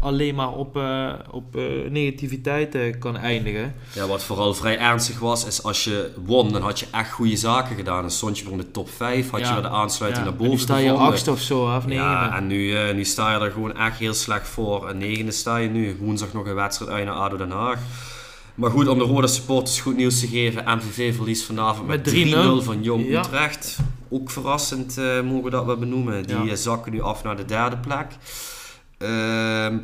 alleen 0.00 0.34
maar 0.34 0.52
op, 0.52 0.76
eh, 0.76 1.12
op 1.30 1.54
negativiteit 1.88 2.98
kan 2.98 3.16
eindigen. 3.16 3.74
Ja, 3.94 4.06
wat 4.06 4.22
vooral 4.24 4.54
vrij 4.54 4.78
ernstig 4.78 5.18
was, 5.18 5.46
is 5.46 5.62
als 5.62 5.84
je 5.84 6.10
won, 6.24 6.52
dan 6.52 6.62
had 6.62 6.78
je 6.80 6.86
echt 6.90 7.10
goede 7.10 7.36
zaken 7.36 7.76
gedaan. 7.76 8.00
Dan 8.00 8.10
stond 8.10 8.38
je 8.38 8.44
voor 8.44 8.56
de 8.56 8.70
top 8.70 8.88
5, 8.90 9.30
had 9.30 9.40
Ja. 9.40 9.46
je 9.48 9.52
weer 9.52 9.62
de 9.62 9.68
aansluiting 9.68 10.24
Ja, 10.24 10.30
naar 10.30 10.40
en 10.40 10.44
boven 10.46 10.58
nu 10.58 10.64
sta 10.64 10.76
je 10.76 10.82
gevonden. 10.88 11.08
achtste 11.12 11.30
of 11.30 11.40
zo, 11.40 11.74
of. 11.76 11.84
Ja, 11.88 12.36
en 12.36 12.46
nu, 12.46 12.92
nu 12.92 13.04
sta 13.04 13.32
je 13.32 13.44
er 13.44 13.50
gewoon 13.50 13.76
echt 13.76 13.98
heel 13.98 14.14
slecht 14.14 14.48
voor. 14.48 14.88
En 14.88 14.98
negende 14.98 15.32
sta 15.32 15.56
je 15.56 15.68
nu. 15.68 15.96
Woensdag 16.00 16.32
nog 16.32 16.46
een 16.46 16.54
wedstrijd 16.54 16.90
uit 16.90 17.04
naar 17.04 17.14
ADO 17.14 17.36
Den 17.36 17.50
Haag. 17.50 17.78
Maar 18.54 18.70
goed, 18.70 18.88
om 18.88 18.98
de 18.98 19.04
rode 19.04 19.26
supporters 19.26 19.80
goed 19.80 19.96
nieuws 19.96 20.20
te 20.20 20.26
geven. 20.26 20.64
MVV 20.76 21.14
verliest 21.14 21.44
vanavond 21.44 21.86
met, 21.88 22.04
Met 22.04 22.14
3-0 22.14 22.60
3-0 22.60 22.64
van 22.64 22.82
Jong 22.82 23.08
Ja. 23.08 23.20
Utrecht. 23.20 23.78
Ook 24.10 24.30
verrassend 24.30 24.98
eh, 24.98 25.20
mogen 25.20 25.44
we 25.44 25.50
dat 25.50 25.64
wel 25.64 25.76
benoemen. 25.76 26.26
Die 26.26 26.36
Ja. 26.36 26.46
eh, 26.50 26.56
zakken 26.56 26.92
nu 26.92 27.00
af 27.00 27.22
naar 27.24 27.36
de 27.36 27.44
derde 27.44 27.76
plek. 27.76 28.06
Ehm, 28.98 29.78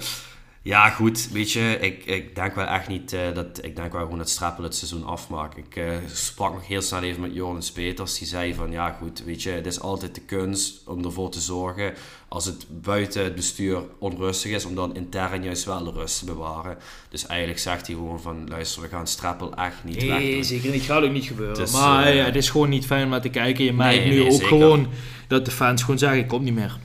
ja, 0.62 0.88
goed, 0.90 1.28
weet 1.32 1.52
je, 1.52 1.78
ik, 1.80 2.04
ik 2.04 2.34
denk 2.34 2.54
wel 2.54 2.66
echt 2.66 2.88
niet 2.88 3.12
eh, 3.12 3.20
dat. 3.34 3.64
Ik 3.64 3.76
denk 3.76 3.92
wel 3.92 4.02
gewoon 4.02 4.18
dat 4.18 4.28
Strappel 4.28 4.64
het 4.64 4.74
seizoen 4.74 5.04
afmaakt. 5.04 5.56
Ik 5.56 5.76
eh, 5.76 5.84
sprak 6.12 6.52
nog 6.52 6.66
heel 6.66 6.82
snel 6.82 7.02
even 7.02 7.20
met 7.20 7.34
Joris 7.34 7.72
Peters. 7.72 8.18
Die 8.18 8.28
zei 8.28 8.54
van 8.54 8.70
ja, 8.70 8.96
goed, 9.00 9.22
weet 9.24 9.42
je, 9.42 9.50
het 9.50 9.66
is 9.66 9.80
altijd 9.80 10.14
de 10.14 10.20
kunst 10.20 10.80
om 10.86 11.04
ervoor 11.04 11.30
te 11.30 11.40
zorgen. 11.40 11.92
Als 12.28 12.44
het 12.44 12.66
buiten 12.68 13.24
het 13.24 13.34
bestuur 13.34 13.82
onrustig 13.98 14.50
is, 14.50 14.64
om 14.64 14.74
dan 14.74 14.94
intern 14.96 15.42
juist 15.42 15.64
wel 15.64 15.84
de 15.84 15.90
rust 15.90 16.18
te 16.18 16.24
bewaren. 16.24 16.76
Dus 17.08 17.26
eigenlijk 17.26 17.60
zegt 17.60 17.86
hij 17.86 17.96
gewoon 17.96 18.20
van 18.20 18.48
luister, 18.48 18.82
we 18.82 18.88
gaan 18.88 19.06
Strappel 19.06 19.54
echt 19.54 19.84
niet 19.84 19.96
Nee, 20.00 20.08
wegdoen. 20.08 20.44
zeker 20.44 20.70
niet. 20.70 20.82
Gaat 20.82 21.02
ook 21.02 21.12
niet 21.12 21.24
gebeuren. 21.26 21.54
Dus, 21.56 21.72
maar 21.72 22.04
eh, 22.06 22.16
ja, 22.16 22.24
het 22.24 22.36
is 22.36 22.50
gewoon 22.50 22.68
niet 22.68 22.86
fijn 22.86 23.04
om 23.04 23.10
naar 23.10 23.20
te 23.20 23.28
kijken. 23.28 23.64
Je 23.64 23.72
merkt 23.72 23.98
Nee, 24.00 24.08
nu 24.08 24.14
nee, 24.18 24.24
ook 24.24 24.32
zeker. 24.32 24.46
gewoon 24.48 24.88
dat 25.28 25.44
de 25.44 25.50
fans 25.50 25.82
gewoon 25.82 25.98
zeggen, 25.98 26.18
ik 26.18 26.28
kom 26.28 26.42
niet 26.44 26.54
meer. 26.54 26.78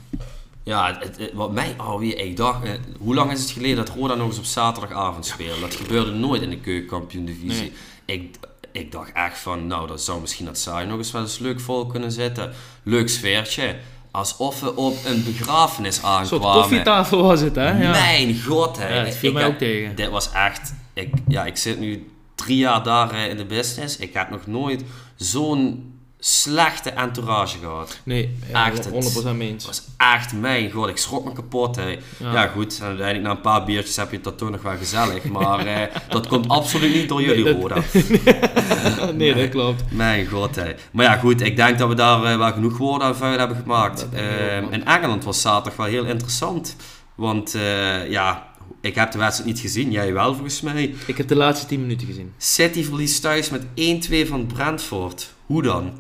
Ja, 0.66 0.98
het, 1.00 1.32
wat 1.34 1.52
mij 1.52 1.74
alweer, 1.78 2.20
ik 2.20 2.38
dacht, 2.38 2.64
eh, 2.64 2.72
hoe 3.00 3.16
lang 3.16 3.32
is 3.32 3.42
het 3.42 3.52
geleden 3.52 3.76
dat 3.76 3.90
Roda 3.90 4.16
nog 4.16 4.28
eens 4.28 4.38
op 4.38 4.44
zaterdagavond 4.44 5.26
speelde? 5.26 5.60
Dat 5.62 5.76
gebeurde 5.76 6.12
nooit 6.12 6.42
in 6.42 6.50
de 6.50 6.60
keukenkampioen 6.60 7.26
divisie. 7.26 7.74
Ik, 8.06 8.36
ik 8.72 8.92
dacht 8.92 9.12
echt 9.14 9.40
van, 9.40 9.68
nou, 9.68 9.88
dat 9.88 10.02
zou 10.02 10.22
misschien 10.22 10.46
dat 10.46 10.58
saai 10.58 10.88
nog 10.88 10.98
eens 10.98 11.12
wel 11.12 11.22
eens 11.22 11.40
leuk 11.40 11.60
vol 11.60 11.86
kunnen 11.86 12.12
zitten. 12.12 12.52
Leuk 12.84 13.10
sfeertje. 13.10 13.76
Alsof 14.12 14.60
we 14.62 14.76
op 14.76 14.98
een 15.06 15.24
begrafenis 15.24 15.98
Een 15.98 16.04
aankwamen. 16.04 16.62
koffietafel 16.62 17.22
was 17.22 17.42
het, 17.42 17.56
hè? 17.56 17.84
Ja. 17.84 17.92
Mijn 17.92 18.42
god, 18.44 18.78
hè. 18.78 18.96
Ja, 18.98 19.04
dat 19.04 19.16
viel 19.16 19.30
Ik 19.30 19.36
mij 19.36 19.46
ook 19.46 19.58
tegen. 19.58 19.96
Dit 19.96 20.10
was 20.10 20.32
echt, 20.32 20.74
ik, 20.94 21.14
ja, 21.28 21.46
ik 21.46 21.58
zit 21.58 21.80
nu 21.80 22.12
drie 22.36 22.58
jaar 22.58 22.84
daar 22.84 23.16
in 23.16 23.38
de 23.38 23.46
business. 23.46 23.98
Ik 23.98 24.14
heb 24.14 24.30
nog 24.30 24.48
nooit 24.48 24.84
zo'n 25.16 25.94
slechte 26.28 26.90
entourage 26.90 27.58
gehad. 27.58 28.00
Nee, 28.04 28.38
ja, 28.52 28.66
Echt, 28.72 28.78
het- 28.86 28.94
100% 28.94 29.36
mee 29.38 29.48
eens. 29.50 29.66
Het 29.66 29.76
was 29.76 29.84
echt 29.98 30.34
mijn 30.34 30.72
god, 30.72 30.88
ik 30.90 30.98
schrok 30.98 31.26
me 31.26 31.34
kapot. 31.34 31.76
Hè. 31.76 31.88
Ja. 31.90 31.98
Ja. 32.34 32.48
goed, 32.48 32.80
uiteindelijk 32.82 33.26
na 33.26 33.32
een 33.32 33.42
paar 33.42 33.64
biertjes 33.66 33.96
heb 33.96 34.12
je 34.12 34.22
dat 34.22 34.38
toch 34.38 34.50
nog 34.50 34.62
wel 34.62 34.78
gezellig. 34.78 35.24
Maar 35.24 35.66
eh, 35.66 35.96
dat 36.10 36.28
komt 36.28 36.48
absoluut 36.48 36.94
niet 36.94 37.10
door 37.10 37.22
jullie, 37.22 37.44
Nee, 37.54 37.54
dat- 37.54 37.62
Roda. 37.62 39.12
nee, 39.12 39.34
dat 39.36 39.50
klopt. 39.50 39.84
Mijn 39.92 40.28
god, 40.28 40.56
hè. 40.56 40.74
Maar 40.92 41.06
ja, 41.06 41.16
goed, 41.18 41.42
ik 41.42 41.56
denk 41.56 41.78
dat 41.78 41.90
we 41.90 41.96
daar 41.96 42.24
eh, 42.24 42.38
wel 42.38 42.52
genoeg 42.52 42.78
woorden 42.78 43.08
aan 43.08 43.16
vuil 43.16 43.38
hebben 43.40 43.58
gemaakt. 43.58 44.04
Ook, 44.06 44.14
Ehm, 44.14 44.66
in 44.74 44.86
Engeland 44.86 45.24
was 45.24 45.42
zaterdag 45.42 45.76
wel 45.76 45.86
heel 45.88 46.06
interessant. 46.06 46.76
Want 47.16 47.56
eh, 47.56 48.10
ja, 48.10 48.48
ik 48.82 48.96
heb 48.96 49.12
de 49.12 49.18
wedstrijd 49.18 49.50
niet 49.50 49.60
gezien, 49.60 49.92
jij 49.92 50.14
wel 50.14 50.34
volgens 50.34 50.62
mij. 50.62 50.96
Ik 51.06 51.18
heb 51.18 51.28
de 51.28 51.36
laatste 51.36 51.66
10 51.68 51.82
minuten 51.82 52.08
gezien. 52.08 52.34
City 52.38 52.84
verliest 52.84 53.22
thuis 53.22 53.50
met 53.50 53.64
1-2 53.76 54.28
van 54.28 54.46
Brentford. 54.46 55.34
Hoe 55.46 55.62
dan? 55.64 55.92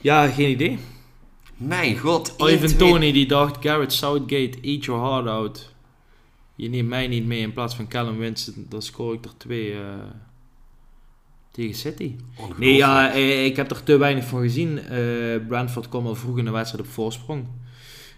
Ja, 0.00 0.26
geen 0.26 0.50
idee. 0.50 0.78
Mijn 1.56 1.98
god, 1.98 2.32
1-2. 2.32 2.34
Ivan 2.36 2.76
Tony 2.76 3.12
die 3.12 3.26
dacht, 3.26 3.56
Garrett 3.60 3.92
Southgate, 3.92 4.60
eat 4.62 4.84
your 4.84 5.00
heart 5.00 5.26
out. 5.26 5.72
Je 6.54 6.68
neemt 6.68 6.88
mij 6.88 7.08
niet 7.08 7.26
mee 7.26 7.40
in 7.40 7.52
plaats 7.52 7.74
van 7.74 7.88
Callum 7.88 8.18
Winston. 8.18 8.66
Dan 8.68 8.82
scoor 8.82 9.14
ik 9.14 9.24
er 9.24 9.36
twee 9.36 9.72
eh, 9.72 9.94
tegen 11.50 11.74
City. 11.74 12.14
Nee, 12.56 12.74
ja, 12.74 13.12
eh, 13.12 13.44
ik 13.44 13.56
heb 13.56 13.70
er 13.70 13.82
te 13.82 13.96
weinig 13.96 14.24
van 14.24 14.40
gezien. 14.40 14.78
Eh 14.78 15.46
Brentford 15.48 15.88
kwam 15.88 16.06
al 16.06 16.14
vroeg 16.14 16.38
in 16.38 16.44
de 16.44 16.50
wedstrijd 16.50 16.86
op 16.86 16.90
voorsprong. 16.92 17.46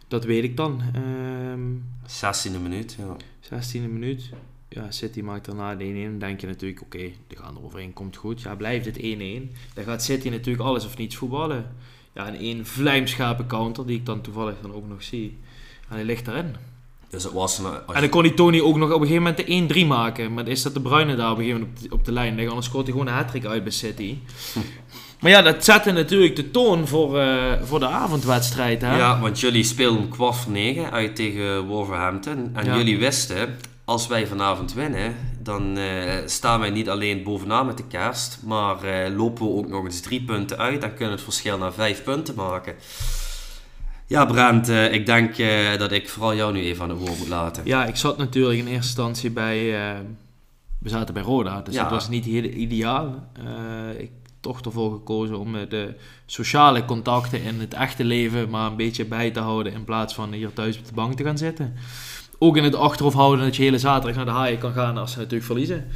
Dat 0.09 0.24
weet 0.24 0.45
ik 0.45 0.57
dan. 0.57 0.83
Ehm 0.95 1.61
16e 2.07 2.61
minuut, 2.62 2.97
ja. 2.99 3.16
16e 3.41 3.91
minuut. 3.91 4.30
Ja, 4.74 4.90
City 4.90 5.20
maakt 5.20 5.44
daarna 5.44 5.74
de 5.74 5.84
1-1. 5.84 6.10
Dan 6.10 6.18
denk 6.18 6.40
je 6.40 6.46
natuurlijk, 6.46 6.82
oké, 6.82 6.98
die 6.98 7.38
gaan 7.38 7.56
er 7.56 7.64
overheen, 7.64 7.92
komt 7.92 8.16
goed. 8.16 8.42
Ja, 8.42 8.54
blijft 8.54 8.86
het 8.86 8.96
1-1. 8.96 9.00
Dan 9.74 9.84
gaat 9.84 10.02
City 10.02 10.28
natuurlijk 10.28 10.64
alles 10.64 10.84
of 10.84 10.96
niets 10.96 11.16
voetballen. 11.16 11.66
Ja, 12.14 12.26
en 12.26 12.34
één 12.34 12.66
vlijmschapen 12.66 13.46
counter, 13.46 13.86
die 13.86 13.96
ik 13.96 14.06
dan 14.06 14.20
toevallig 14.20 14.54
dan 14.62 14.74
ook 14.74 14.88
nog 14.88 15.02
zie. 15.02 15.38
En 15.88 15.96
die 15.96 16.04
ligt 16.04 16.28
erin. 16.28 16.54
Dus 17.10 17.24
het 17.24 17.32
was 17.32 17.58
een, 17.58 17.64
als 17.64 17.94
En 17.94 18.00
dan 18.00 18.10
kon 18.10 18.22
die 18.22 18.34
Tony 18.34 18.60
ook 18.60 18.76
nog 18.76 18.92
op 18.92 19.00
een 19.00 19.06
gegeven 19.06 19.34
moment 19.46 19.68
de 19.70 19.84
1-3 19.84 19.86
maken. 19.86 20.34
Maar 20.34 20.48
is 20.48 20.62
dat 20.62 20.74
de 20.74 20.80
Bruyne 20.80 21.16
daar 21.16 21.30
op 21.30 21.38
een 21.38 21.44
gegeven 21.44 21.60
moment 21.66 21.82
op 21.84 21.90
de, 21.90 21.94
op 21.94 22.04
de 22.04 22.12
lijn 22.12 22.30
liggen. 22.32 22.48
Anders 22.48 22.66
scoort 22.66 22.82
hij 22.86 22.92
gewoon 22.92 23.08
een 23.08 23.14
hat 23.14 23.46
uit 23.46 23.62
bij 23.62 23.72
City. 23.72 24.16
Maar 25.20 25.30
ja, 25.30 25.42
dat 25.42 25.64
zette 25.64 25.92
natuurlijk 25.92 26.36
de 26.36 26.50
toon 26.50 26.88
voor, 26.88 27.18
eh, 27.18 27.62
voor 27.62 27.78
de 27.78 27.86
avondwedstrijd. 27.86 28.80
Hè? 28.80 28.96
Ja, 28.96 29.20
want 29.20 29.40
jullie 29.40 29.64
speelden 29.64 30.08
kwart 30.08 30.36
voor 30.36 30.52
negen 30.52 30.90
uit 30.90 31.16
tegen 31.16 31.66
Wolverhampton. 31.66 32.50
En 32.52 32.64
Ja. 32.64 32.76
jullie 32.76 32.98
wisten, 32.98 33.56
als 33.85 34.07
wij 34.07 34.26
vanavond 34.26 34.74
winnen, 34.74 35.14
dan 35.39 35.76
eh, 35.76 36.14
staan 36.26 36.61
wij 36.61 36.70
niet 36.70 36.89
alleen 36.89 37.22
bovenaan 37.22 37.66
met 37.66 37.76
de 37.76 37.87
kerst, 37.87 38.39
maar 38.45 38.83
eh, 38.83 39.16
lopen 39.16 39.47
we 39.47 39.53
ook 39.53 39.68
nog 39.68 39.85
eens 39.85 40.01
drie 40.01 40.22
punten 40.22 40.59
uit 40.59 40.83
en 40.83 40.95
kunnen 40.95 41.14
het 41.14 41.22
verschil 41.22 41.59
naar 41.59 41.72
vijf 41.72 42.03
punten 42.03 42.35
maken. 42.35 42.74
Ja, 44.07 44.24
Brent, 44.24 44.68
eh, 44.68 44.93
ik 44.93 45.07
denk 45.07 45.37
dat 45.78 45.93
ik 45.93 46.09
vooral 46.09 46.35
jou 46.35 46.53
nu 46.53 46.61
even 46.61 46.83
aan 46.83 46.91
het 46.91 46.99
woord 46.99 47.18
moet 47.18 47.28
laten. 47.28 47.62
Ja, 47.66 47.85
ik 47.85 47.97
zat 47.97 48.18
natuurlijk 48.18 48.59
in 48.59 48.66
eerste 48.66 48.76
instantie 48.76 49.30
bij... 49.30 49.70
we 50.78 50.89
zaten 50.89 51.14
bij 51.14 51.22
Roda, 51.22 51.61
dus 51.61 51.74
Ja. 51.74 51.83
dat 51.83 51.91
was 51.91 52.09
niet 52.09 52.24
heel 52.24 52.45
ideaal. 52.45 53.28
Ik 53.93 53.99
heb 53.99 54.11
toch 54.41 54.61
ervoor 54.61 54.93
gekozen 54.93 55.39
om 55.39 55.53
de 55.68 55.95
sociale 56.26 56.85
contacten 56.85 57.43
in 57.43 57.61
het 57.61 57.74
echte 57.74 58.05
leven 58.05 58.51
maar 58.51 58.70
een 58.70 58.76
beetje 58.76 59.05
bij 59.05 59.30
te 59.30 59.41
houden 59.41 59.72
in 59.72 59.85
plaats 59.85 60.14
van 60.14 60.33
hier 60.33 60.53
thuis 60.53 60.78
op 60.78 60.87
de 60.87 60.95
bank 60.95 61.16
te 61.16 61.24
gaan 61.24 61.39
zitten. 61.39 61.74
Ook 62.43 62.57
in 62.57 62.64
het 62.64 62.74
achterhoofd 62.74 63.16
houden 63.16 63.45
dat 63.45 63.57
je 63.57 63.62
hele 63.62 63.78
zaterdag 63.78 64.16
naar 64.16 64.24
de 64.24 64.40
haaien 64.40 64.59
kan 64.59 64.72
gaan 64.72 64.97
als 64.97 65.12
ze 65.12 65.18
natuurlijk 65.18 65.45
verliezen. 65.45 65.86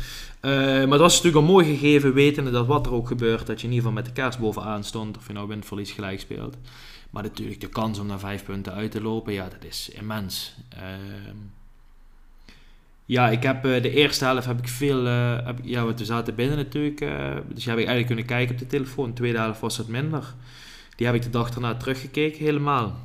Eh, 0.41 0.53
maar 0.53 0.91
het 0.91 1.01
was 1.01 1.15
natuurlijk 1.15 1.47
al 1.47 1.53
mooi 1.53 1.67
gegeven, 1.67 2.15
wetende 2.15 2.51
dat 2.51 2.67
wat 2.67 2.87
er 2.87 2.93
ook 2.93 3.09
gebeurt, 3.09 3.47
dat 3.47 3.61
je 3.61 3.67
in 3.67 3.73
ieder 3.73 3.89
geval 3.89 4.03
met 4.03 4.05
de 4.05 4.21
kerst 4.21 4.39
bovenaan 4.39 4.85
stond, 4.85 5.17
of 5.17 5.27
je 5.27 5.33
nou 5.33 5.49
wint, 5.49 5.67
verlies, 5.67 5.93
gelijk 5.93 6.21
speelt. 6.21 6.57
Maar 7.11 7.23
natuurlijk 7.23 7.61
de 7.61 7.69
kans 7.69 7.99
om 7.99 8.07
naar 8.07 8.19
vijf 8.19 8.45
punten 8.45 8.73
uit 8.73 8.91
te 8.91 9.03
lopen, 9.03 9.33
ja, 9.33 9.49
dat 9.49 9.65
is 9.65 9.91
immens. 9.93 10.57
Ehm, 10.69 11.37
ja, 13.05 13.29
ik 13.29 13.43
heb 13.43 13.65
eh, 13.65 13.83
de 13.83 13.91
eerste 13.91 14.25
helft 14.25 14.47
heb 14.47 14.59
ik 14.59 14.69
veel, 14.69 15.07
eh, 15.07 15.47
heb, 15.47 15.59
ja, 15.63 15.87
we 15.87 16.05
zaten 16.05 16.35
binnen 16.35 16.57
natuurlijk, 16.57 16.99
dus 17.49 17.65
die 17.65 17.73
heb 17.73 17.79
ik 17.79 17.87
eigenlijk 17.87 18.07
kunnen 18.07 18.25
kijken 18.25 18.55
op 18.55 18.61
de 18.61 18.67
telefoon. 18.67 19.07
De 19.07 19.13
tweede 19.13 19.39
helft 19.39 19.61
was 19.61 19.77
het 19.77 19.89
minder. 19.89 20.35
Die 20.97 21.07
heb 21.07 21.15
ik 21.15 21.23
de 21.23 21.31
dag 21.31 21.51
daarna 21.51 21.75
teruggekeken, 21.75 22.45
helemaal. 22.45 23.05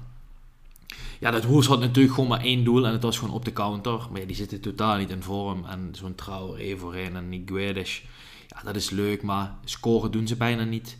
Ja, 1.21 1.31
dat 1.31 1.43
Hoers 1.43 1.67
had 1.67 1.79
natuurlijk 1.79 2.13
gewoon 2.13 2.29
maar 2.29 2.41
één 2.41 2.63
doel 2.63 2.85
en 2.85 2.91
het 2.91 3.03
was 3.03 3.17
gewoon 3.17 3.33
op 3.33 3.45
de 3.45 3.53
counter. 3.53 4.07
Maar 4.11 4.27
die 4.27 4.35
zitten 4.35 4.61
totaal 4.61 4.97
niet 4.97 5.09
in 5.09 5.23
vorm. 5.23 5.65
En 5.65 5.89
zo'n 5.91 6.15
Traoré 6.15 6.77
voorin 6.77 7.15
en 7.15 7.29
die 7.29 7.43
Guedes, 7.45 8.03
ja, 8.47 8.63
dat 8.63 8.75
is 8.75 8.89
leuk, 8.89 9.21
maar 9.21 9.55
scoren 9.65 10.11
doen 10.11 10.27
ze 10.27 10.35
bijna 10.35 10.63
niet. 10.63 10.97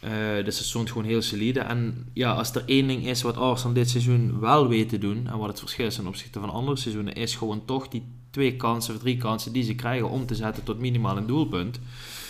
Eh, 0.00 0.10
dus 0.44 0.58
het 0.58 0.66
stond 0.66 0.88
gewoon 0.88 1.06
heel 1.06 1.22
solide. 1.22 1.60
En 1.60 2.10
ja, 2.12 2.32
als 2.32 2.54
er 2.54 2.62
één 2.66 2.86
ding 2.86 3.06
is 3.06 3.22
wat 3.22 3.36
Arsenal 3.36 3.74
dit 3.74 3.90
seizoen 3.90 4.40
wel 4.40 4.68
weet 4.68 4.88
te 4.88 4.98
doen, 4.98 5.26
en 5.26 5.38
wat 5.38 5.48
het 5.48 5.58
verschil 5.58 5.86
is 5.86 5.94
ten 5.94 6.06
opzichte 6.06 6.40
van 6.40 6.50
andere 6.50 6.76
seizoenen, 6.76 7.14
is 7.14 7.36
gewoon 7.36 7.64
toch 7.64 7.88
die 7.88 8.02
twee 8.30 8.56
kansen 8.56 8.94
of 8.94 9.00
drie 9.00 9.16
kansen 9.16 9.52
die 9.52 9.62
ze 9.62 9.74
krijgen 9.74 10.10
om 10.10 10.26
te 10.26 10.34
zetten 10.34 10.64
tot 10.64 10.78
minimaal 10.78 11.16
een 11.16 11.26
doelpunt. 11.26 11.80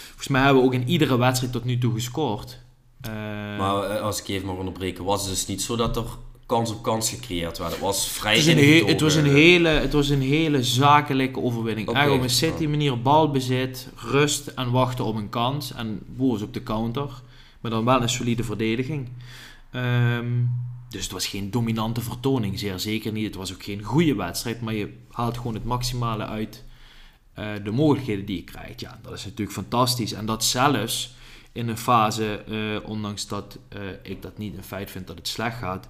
Volgens 0.07 0.29
mij 0.29 0.43
hebben 0.43 0.63
we 0.63 0.69
ook 0.69 0.75
in 0.75 0.89
iedere 0.89 1.19
wedstrijd 1.19 1.53
tot 1.53 1.65
nu 1.65 1.79
toe 1.79 1.93
gescoord. 1.93 2.59
Eh, 3.01 3.13
Maar 3.59 3.83
eh, 3.83 4.03
als 4.03 4.21
ik 4.21 4.29
even 4.29 4.47
mag 4.47 4.57
onderbreken, 4.57 5.05
was 5.05 5.21
het 5.21 5.31
dus 5.31 5.47
niet 5.47 5.63
zo 5.63 5.77
dat 5.77 5.97
er 5.97 6.05
kans 6.49 6.71
op 6.71 6.83
kans 6.83 7.11
gecreëerd 7.11 7.59
werd. 7.59 7.71
Het 7.71 7.81
was 7.81 8.09
vrij 8.09 8.37
het, 8.37 8.47
is 8.47 8.53
een 8.53 8.59
he- 8.59 8.85
het, 8.85 9.01
was 9.01 9.15
een 9.15 9.27
hele, 9.27 9.69
het 9.69 9.93
was 9.93 10.09
een 10.09 10.21
hele 10.21 10.63
zakelijke 10.63 11.41
overwinning. 11.41 11.89
Eigenlijk 11.89 12.25
op 12.25 12.29
een 12.29 12.35
City-manier 12.35 13.03
balbezit, 13.03 13.89
rust 13.97 14.47
en 14.47 14.71
wachten 14.71 15.05
op 15.05 15.17
een 15.17 15.29
kans. 15.29 15.73
En 15.73 16.03
boos 16.07 16.43
op 16.43 16.55
de 16.55 16.63
counter. 16.63 17.23
Maar 17.61 17.71
dan 17.71 17.85
wel 17.85 18.03
een 18.03 18.09
solide 18.09 18.45
verdediging. 18.45 19.09
Ehm, 19.71 20.27
dus 20.89 21.03
het 21.03 21.13
was 21.13 21.27
geen 21.27 21.51
dominante 21.51 22.01
vertoning, 22.01 22.59
zeer 22.59 22.79
zeker 22.79 23.13
niet. 23.13 23.27
Het 23.27 23.35
was 23.35 23.53
ook 23.53 23.63
geen 23.63 23.83
goede 23.83 24.15
wedstrijd, 24.15 24.61
maar 24.61 24.75
je 24.75 24.97
haalt 25.11 25.37
gewoon 25.37 25.55
het 25.55 25.65
maximale 25.65 26.27
uit 26.27 26.65
eh, 27.33 27.47
de 27.65 27.71
mogelijkheden 27.71 28.25
die 28.25 28.37
je 28.37 28.45
krijgt. 28.45 28.81
Ja, 28.81 28.99
dat 29.03 29.13
is 29.13 29.25
natuurlijk 29.25 29.53
fantastisch. 29.53 30.13
En 30.13 30.27
dat 30.27 30.45
zelfs 30.45 31.17
in 31.53 31.69
een 31.69 31.79
fase, 31.79 32.45
eh, 32.49 32.89
ondanks 32.89 33.27
dat 33.27 33.59
eh, 33.69 33.81
ik 34.03 34.23
dat 34.23 34.39
niet 34.39 34.57
een 34.57 34.65
feit 34.65 34.91
vind 34.91 35.07
dat 35.07 35.17
het 35.17 35.29
slecht 35.29 35.59
gaat, 35.59 35.89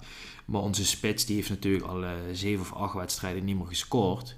maar 0.49 0.61
onze 0.61 0.85
spits 0.85 1.25
die 1.25 1.35
heeft 1.35 1.49
natuurlijk 1.49 1.85
al 1.85 2.03
eh, 2.03 2.11
zeven 2.33 2.61
of 2.61 2.73
acht 2.73 2.93
wedstrijden 2.93 3.45
niet 3.45 3.57
meer 3.57 3.67
gescoord. 3.67 4.35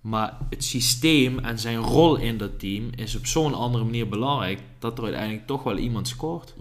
Maar 0.00 0.38
het 0.50 0.64
systeem 0.64 1.38
en 1.38 1.58
zijn 1.58 1.76
rol 1.76 2.16
in 2.16 2.38
dat 2.38 2.58
team 2.58 2.90
is 2.96 3.16
op 3.16 3.26
zo'n 3.26 3.54
andere 3.54 3.84
manier 3.84 4.08
belangrijk 4.08 4.60
dat 4.78 4.98
er 4.98 5.04
uiteindelijk 5.04 5.46
toch 5.46 5.62
wel 5.62 5.76
iemand 5.76 6.08
scoort. 6.08 6.54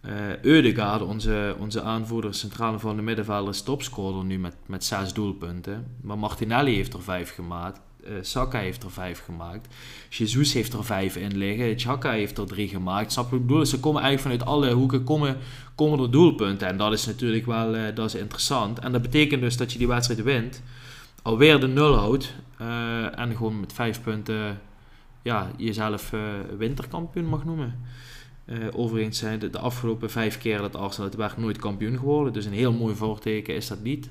Eh 0.00 0.42
Eudegaard, 0.42 1.02
onze, 1.02 1.56
onze 1.58 1.82
aanvoerder, 1.82 2.34
centrale 2.34 2.78
van 2.78 2.96
de 2.96 3.02
middenvelder, 3.02 3.54
is 3.54 3.62
topscorer 3.62 4.24
nu 4.24 4.38
met, 4.38 4.56
met 4.66 4.84
zes 4.84 5.12
doelpunten. 5.12 5.86
Maar 6.00 6.18
Martinelli 6.18 6.74
heeft 6.74 6.92
er 6.94 7.02
vijf 7.02 7.34
gemaakt. 7.34 7.80
Eh 8.06 8.12
Saka 8.20 8.58
heeft 8.58 8.82
er 8.82 8.90
vijf 8.90 9.24
gemaakt. 9.24 9.74
Jesus 10.08 10.52
heeft 10.52 10.72
er 10.72 10.84
vijf 10.84 11.16
in 11.16 11.36
liggen. 11.36 11.78
Chaka 11.78 12.10
heeft 12.10 12.38
er 12.38 12.46
drie 12.46 12.68
gemaakt. 12.68 13.12
Snap 13.12 13.30
je 13.30 13.36
ik 13.36 13.42
bedoel? 13.42 13.58
Dus 13.58 13.70
ze 13.70 13.80
komen 13.80 14.02
eigenlijk 14.02 14.38
vanuit 14.38 14.56
alle 14.56 14.74
hoeken 14.74 15.04
komen, 15.04 15.36
komen 15.74 16.00
er 16.00 16.10
doelpunten. 16.10 16.68
En 16.68 16.76
dat 16.76 16.92
is 16.92 17.06
natuurlijk 17.06 17.46
wel 17.46 17.74
eh, 17.74 17.94
dat 17.94 18.06
is 18.06 18.14
interessant. 18.14 18.78
En 18.78 18.92
dat 18.92 19.02
betekent 19.02 19.40
dus 19.40 19.56
dat 19.56 19.72
je 19.72 19.78
die 19.78 19.88
wedstrijd 19.88 20.22
wint. 20.22 20.62
Alweer 21.22 21.60
de 21.60 21.68
nul 21.68 21.94
houdt. 21.94 22.34
eh, 22.58 23.18
en 23.18 23.36
gewoon 23.36 23.60
met 23.60 23.72
vijf 23.72 24.02
punten 24.02 24.60
ja, 25.22 25.50
jezelf 25.56 26.12
winterkampioen 26.58 27.26
mag 27.26 27.44
noemen. 27.44 27.74
Eh, 28.44 28.56
overigens 28.72 29.18
zijn 29.18 29.38
de, 29.38 29.50
de 29.50 29.58
afgelopen 29.58 30.10
vijf 30.10 30.38
keer 30.38 30.58
dat 30.58 30.76
Arsenal 30.76 31.08
het 31.08 31.16
werd 31.16 31.36
nooit 31.36 31.58
kampioen 31.58 31.98
geworden. 31.98 32.32
Dus 32.32 32.44
een 32.44 32.52
heel 32.52 32.72
mooi 32.72 32.94
voorteken 32.94 33.54
is 33.54 33.68
dat 33.68 33.82
niet. 33.82 34.08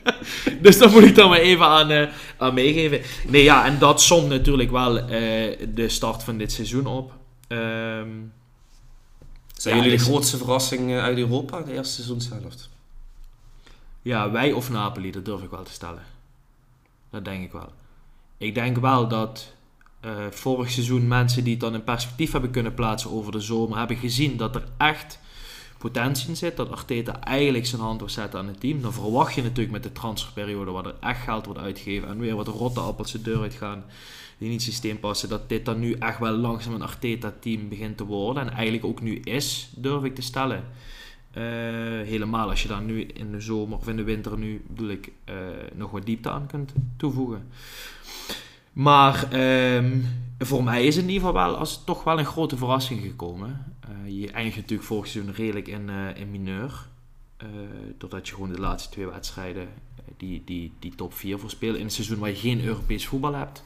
dus 0.62 0.78
dat 0.78 0.92
moet 0.92 1.02
ik 1.04 1.14
dan 1.14 1.28
maar 1.28 1.38
even 1.38 1.66
aan, 1.66 1.90
eh, 1.90 2.08
aan 2.38 2.54
meegeven. 2.54 3.00
Nee, 3.30 3.42
ja, 3.42 3.64
en 3.66 3.78
dat 3.78 4.02
somt 4.02 4.28
natuurlijk 4.28 4.70
wel 4.70 4.98
eh, 4.98 5.08
de 5.74 5.88
start 5.88 6.22
van 6.22 6.38
dit 6.38 6.52
seizoen 6.52 6.86
op. 6.86 7.12
Ehm, 7.48 8.08
Zijn 9.56 9.76
Ja, 9.76 9.82
jullie 9.82 9.96
de 9.96 10.02
dus- 10.04 10.12
grootste 10.12 10.36
verrassing 10.36 10.90
eh, 10.90 11.02
uit 11.02 11.18
Europa, 11.18 11.60
de 11.62 11.72
eerste 11.72 11.94
seizoenshelft? 11.94 12.70
ja, 14.02 14.30
wij 14.30 14.52
of 14.52 14.70
Napoli, 14.70 15.10
dat 15.10 15.24
durf 15.24 15.42
ik 15.42 15.50
wel 15.50 15.62
te 15.62 15.72
stellen. 15.72 16.02
Dat 17.10 17.24
denk 17.24 17.44
ik 17.44 17.52
wel. 17.52 17.72
Ik 18.38 18.54
denk 18.54 18.76
wel 18.78 19.08
dat 19.08 19.52
eh, 20.00 20.10
vorig 20.30 20.70
seizoen 20.70 21.08
mensen 21.08 21.44
die 21.44 21.52
het 21.52 21.60
dan 21.60 21.74
in 21.74 21.84
perspectief 21.84 22.32
hebben 22.32 22.50
kunnen 22.50 22.74
plaatsen 22.74 23.10
over 23.10 23.32
de 23.32 23.40
zomer, 23.40 23.78
hebben 23.78 23.96
gezien 23.96 24.36
dat 24.36 24.54
er 24.54 24.64
echt 24.76 25.18
potentie 25.82 26.28
in 26.28 26.36
zit. 26.36 26.56
Dat 26.56 26.70
Arteta 26.70 27.20
eigenlijk 27.20 27.66
zijn 27.66 27.80
hand 27.80 28.00
wil 28.00 28.08
zetten 28.08 28.38
aan 28.38 28.46
het 28.46 28.60
team. 28.60 28.82
Dan 28.82 28.92
verwacht 28.92 29.34
je 29.34 29.42
natuurlijk 29.42 29.72
met 29.72 29.82
de 29.82 29.92
transferperiode, 29.92 30.70
waar 30.70 30.86
er 30.86 30.94
echt 31.00 31.20
geld 31.20 31.44
wordt 31.46 31.60
uitgegeven 31.60 32.08
en 32.08 32.18
weer 32.18 32.36
wat 32.36 32.48
rotte 32.48 32.80
appels 32.80 33.12
de 33.12 33.22
deur 33.22 33.40
uitgaan 33.40 33.84
die 34.38 34.50
niet 34.50 34.62
systeem 34.62 35.00
passen, 35.00 35.28
dat 35.28 35.48
dit 35.48 35.64
dan 35.64 35.80
nu 35.80 35.92
echt 35.92 36.18
wel 36.18 36.32
langzaam 36.32 36.74
een 36.74 36.82
Arteta-team 36.82 37.68
begint 37.68 37.96
te 37.96 38.04
worden. 38.04 38.42
En 38.42 38.52
eigenlijk 38.52 38.84
ook 38.84 39.00
nu 39.00 39.18
is, 39.18 39.70
durf 39.76 40.04
ik 40.04 40.14
te 40.14 40.22
stellen. 40.22 40.64
Eh, 41.30 41.42
helemaal 42.04 42.48
als 42.48 42.62
je 42.62 42.68
daar 42.68 42.82
nu 42.82 43.02
in 43.02 43.32
de 43.32 43.40
zomer 43.40 43.78
of 43.78 43.88
in 43.88 43.96
de 43.96 44.02
winter 44.02 44.38
nu, 44.38 44.64
bedoel 44.68 44.88
ik, 44.88 45.12
eh, 45.24 45.34
nog 45.74 45.90
wat 45.90 46.06
diepte 46.06 46.30
aan 46.30 46.46
kunt 46.46 46.72
toevoegen. 46.96 47.48
Maar 48.72 49.32
ehm, 49.32 50.00
voor 50.46 50.64
mij 50.64 50.84
is 50.84 50.96
het 50.96 51.04
in 51.04 51.10
ieder 51.10 51.26
geval 51.26 51.46
wel 51.46 51.56
als 51.56 51.84
toch 51.84 52.04
wel 52.04 52.18
een 52.18 52.24
grote 52.24 52.56
verrassing 52.56 53.00
gekomen. 53.00 53.76
Eh, 53.80 54.20
je 54.20 54.30
eindigt 54.30 54.56
natuurlijk 54.56 54.88
vorig 54.88 55.06
seizoen 55.06 55.34
redelijk 55.34 55.68
in, 55.68 55.88
eh, 55.88 56.16
in 56.16 56.30
mineur. 56.30 56.88
Eh, 57.36 57.48
doordat 57.98 58.28
je 58.28 58.34
gewoon 58.34 58.52
de 58.52 58.60
laatste 58.60 58.90
twee 58.90 59.06
wedstrijden 59.06 59.68
die, 60.16 60.42
die, 60.44 60.72
die 60.78 60.94
top 60.94 61.14
4 61.14 61.38
voorspeelt 61.38 61.76
in 61.76 61.84
een 61.84 61.90
seizoen 61.90 62.18
waar 62.18 62.28
je 62.28 62.36
geen 62.36 62.64
Europees 62.64 63.06
voetbal 63.06 63.34
hebt. 63.34 63.64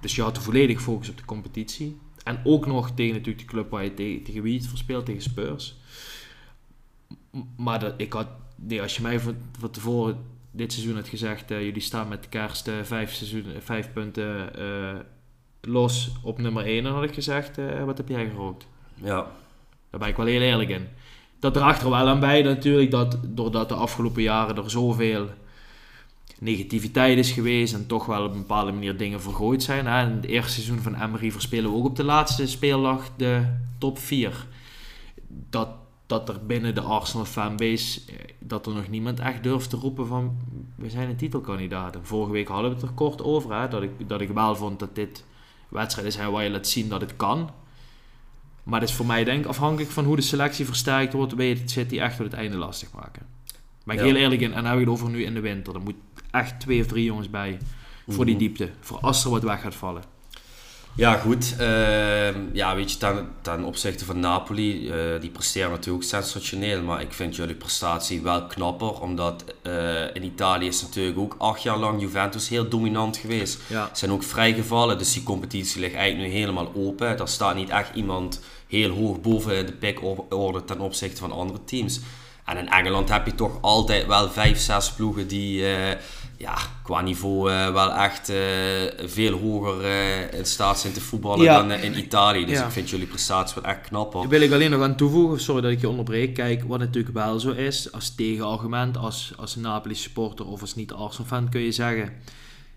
Dus 0.00 0.14
je 0.14 0.22
had 0.22 0.34
de 0.34 0.40
volledig 0.40 0.82
focus 0.82 1.08
op 1.08 1.16
de 1.16 1.24
competitie. 1.24 1.98
En 2.24 2.40
ook 2.44 2.66
nog 2.66 2.90
tegen 2.90 3.14
natuurlijk 3.14 3.46
de 3.46 3.52
club 3.52 3.70
waar 3.70 3.84
je 3.84 3.94
tegen, 3.94 4.22
tegen 4.22 4.42
wie 4.42 4.58
het 4.58 4.66
verspeelt, 4.66 5.06
tegen 5.06 5.22
Spurs. 5.22 5.76
Maar 7.56 7.80
dat, 7.80 7.94
ik 7.96 8.12
had, 8.12 8.28
nee, 8.56 8.82
als 8.82 8.96
je 8.96 9.02
mij 9.02 9.20
van, 9.20 9.36
tevoren 9.70 10.24
dit 10.50 10.72
seizoen 10.72 10.94
had 10.94 11.08
gezegd, 11.08 11.48
jullie 11.48 11.80
staan 11.80 12.08
met 12.08 12.22
de 12.22 12.28
kerst 12.28 12.70
vijf, 12.82 13.12
seizoen, 13.12 13.44
vijf 13.60 13.92
punten 13.92 14.52
los 15.66 16.10
op 16.22 16.38
nummer 16.38 16.64
1, 16.64 16.82
dan 16.82 16.92
had 16.92 17.02
ik 17.02 17.14
gezegd, 17.14 17.58
eh, 17.58 17.84
wat 17.84 17.96
heb 17.96 18.08
jij 18.08 18.30
gerookt? 18.30 18.66
Ja. 18.94 19.26
Daar 19.90 20.00
ben 20.00 20.08
ik 20.08 20.16
wel 20.16 20.26
heel 20.26 20.40
eerlijk 20.40 20.70
in. 20.70 20.88
Dat 21.38 21.54
draagt 21.54 21.82
er 21.82 21.90
wel 21.90 22.08
aan 22.08 22.20
bij 22.20 22.42
natuurlijk 22.42 22.90
dat 22.90 23.18
doordat 23.24 23.68
de 23.68 23.74
afgelopen 23.74 24.22
jaren 24.22 24.56
er 24.56 24.70
zoveel 24.70 25.28
negativiteit 26.38 27.18
is 27.18 27.30
geweest 27.30 27.74
en 27.74 27.86
toch 27.86 28.06
wel 28.06 28.24
op 28.24 28.32
een 28.32 28.38
bepaalde 28.38 28.72
manier 28.72 28.96
dingen 28.96 29.20
vergooid 29.20 29.62
zijn. 29.62 29.86
Hè. 29.86 30.06
In 30.06 30.16
het 30.16 30.24
eerste 30.24 30.52
seizoen 30.52 30.78
van 30.78 31.02
Emery 31.02 31.32
verspelen 31.32 31.70
we 31.70 31.76
ook 31.76 31.84
op 31.84 31.96
de 31.96 32.04
laatste 32.04 32.46
speeldag 32.46 33.10
de 33.16 33.42
top 33.78 33.98
4. 33.98 34.46
Dat, 35.50 35.68
dat 36.06 36.28
er 36.28 36.46
binnen 36.46 36.74
de 36.74 36.80
Arsenal 36.80 37.24
fanbase, 37.24 38.00
eh, 38.06 38.14
dat 38.38 38.66
er 38.66 38.74
nog 38.74 38.88
niemand 38.88 39.20
echt 39.20 39.42
durft 39.42 39.70
te 39.70 39.76
roepen 39.76 40.06
van 40.06 40.36
we 40.74 40.90
zijn 40.90 41.08
een 41.08 41.16
titelkandidaat. 41.16 41.94
En 41.94 42.06
Vorige 42.06 42.32
week 42.32 42.48
hadden 42.48 42.70
we 42.70 42.76
het 42.76 42.84
er 42.84 42.94
kort 42.94 43.22
over, 43.22 43.60
hè, 43.60 43.68
dat, 43.68 43.82
ik, 43.82 44.08
dat 44.08 44.20
ik 44.20 44.30
wel 44.30 44.56
vond 44.56 44.78
dat 44.78 44.94
dit 44.94 45.24
wedstrijden 45.68 46.12
zijn 46.12 46.30
waar 46.30 46.44
je 46.44 46.50
laat 46.50 46.66
zien 46.66 46.88
dat 46.88 47.00
het 47.00 47.16
kan. 47.16 47.50
Maar 48.62 48.80
het 48.80 48.88
is 48.88 48.94
voor 48.94 49.06
mij 49.06 49.24
denk 49.24 49.40
ik 49.44 49.46
afhankelijk 49.50 49.90
van 49.90 50.04
hoe 50.04 50.16
de 50.16 50.22
selectie 50.22 50.64
versterkt 50.64 51.12
wordt, 51.12 51.34
weet 51.34 51.58
het 51.60 51.70
City 51.70 51.98
echt 51.98 52.16
tot 52.16 52.26
het 52.26 52.34
einde 52.34 52.56
lastig 52.56 52.92
maken. 52.92 53.26
Ben 53.84 53.94
ik 53.96 54.00
Ja. 54.00 54.06
heel 54.06 54.16
eerlijk 54.16 54.40
in. 54.40 54.48
En 54.52 54.62
dan 54.62 54.64
heb 54.64 54.74
ik 54.74 54.80
het 54.80 54.88
over 54.94 55.08
nu 55.10 55.24
in 55.24 55.34
de 55.34 55.40
winter. 55.40 55.74
Er 55.74 55.80
moet 55.80 55.94
echt 56.30 56.60
twee 56.60 56.80
of 56.80 56.86
drie 56.86 57.04
jongens 57.04 57.30
bij 57.30 57.58
voor 58.08 58.24
die 58.24 58.34
Mhm. 58.34 58.42
diepte. 58.44 58.70
Voor 58.80 58.98
als 59.00 59.24
er 59.24 59.30
wat 59.30 59.42
weg 59.42 59.60
gaat 59.60 59.74
vallen. 59.74 60.02
Ja, 60.96 61.16
goed. 61.16 61.54
Ehm, 61.58 62.40
ja, 62.52 62.74
weet 62.74 62.92
je, 62.92 62.98
ten, 62.98 63.28
ten 63.42 63.64
opzichte 63.64 64.04
van 64.04 64.20
Napoli, 64.20 64.90
eh, 64.90 64.96
die 65.20 65.30
presteren 65.30 65.70
natuurlijk 65.70 66.04
ook 66.04 66.10
sensationeel. 66.10 66.82
Maar 66.82 67.00
ik 67.00 67.12
vind 67.12 67.36
jullie 67.36 67.54
prestatie 67.54 68.22
wel 68.22 68.46
knapper. 68.46 69.00
Omdat 69.00 69.44
eh, 69.62 70.14
in 70.14 70.24
Italië 70.24 70.66
is 70.66 70.82
natuurlijk 70.82 71.18
ook 71.18 71.34
acht 71.38 71.62
jaar 71.62 71.76
lang 71.76 72.00
Juventus 72.00 72.48
heel 72.48 72.68
dominant 72.68 73.16
geweest. 73.16 73.60
Ja. 73.66 73.90
Zijn 73.92 74.10
ook 74.10 74.22
vrijgevallen, 74.22 74.98
dus 74.98 75.12
die 75.12 75.22
competitie 75.22 75.80
ligt 75.80 75.94
eigenlijk 75.94 76.32
nu 76.32 76.38
helemaal 76.38 76.72
open. 76.74 77.18
Er 77.18 77.28
staat 77.28 77.54
niet 77.54 77.70
echt 77.70 77.94
iemand 77.94 78.40
heel 78.66 78.90
hoog 78.90 79.20
boven 79.20 79.66
de 79.66 79.72
pickorde 79.72 80.64
ten 80.64 80.80
opzichte 80.80 81.20
van 81.20 81.32
andere 81.32 81.64
teams. 81.64 82.00
En 82.44 82.56
in 82.56 82.68
Engeland 82.68 83.08
heb 83.08 83.26
je 83.26 83.34
toch 83.34 83.58
altijd 83.60 84.06
wel 84.06 84.30
vijf, 84.30 84.58
zes 84.58 84.92
ploegen 84.92 85.28
die 85.28 85.74
eh, 85.74 85.96
ja, 86.36 86.56
qua 86.82 87.00
niveau 87.00 87.50
eh, 87.50 87.72
wel 87.72 87.92
echt 87.92 88.28
eh, 88.28 88.36
veel 89.04 89.38
hoger 89.38 89.84
eh, 89.84 90.38
in 90.38 90.44
staat 90.46 90.80
zijn 90.80 90.92
te 90.92 91.00
voetballen 91.00 91.44
Ja. 91.44 91.56
dan 91.62 91.70
in 91.70 91.98
Italië. 91.98 92.44
Dus 92.44 92.58
Ja. 92.58 92.64
ik 92.64 92.72
vind 92.72 92.90
jullie 92.90 93.06
prestatie 93.06 93.60
wel 93.62 93.70
echt 93.70 93.80
knapper. 93.80 94.20
Daar 94.20 94.28
wil 94.28 94.40
ik 94.40 94.52
alleen 94.52 94.70
nog 94.70 94.82
aan 94.82 94.96
toevoegen, 94.96 95.40
sorry 95.40 95.60
dat 95.62 95.70
ik 95.70 95.80
je 95.80 95.88
onderbreek. 95.88 96.34
Kijk, 96.34 96.64
wat 96.64 96.78
natuurlijk 96.78 97.14
wel 97.14 97.40
zo 97.40 97.50
is, 97.50 97.92
als 97.92 98.14
tegenargument, 98.14 98.96
als, 98.96 99.32
als 99.36 99.56
Napoli 99.56 99.94
supporter 99.94 100.46
of 100.46 100.60
als 100.60 100.74
niet-Arsenal-fan 100.74 101.48
kun 101.48 101.60
je 101.60 101.72
zeggen... 101.72 102.12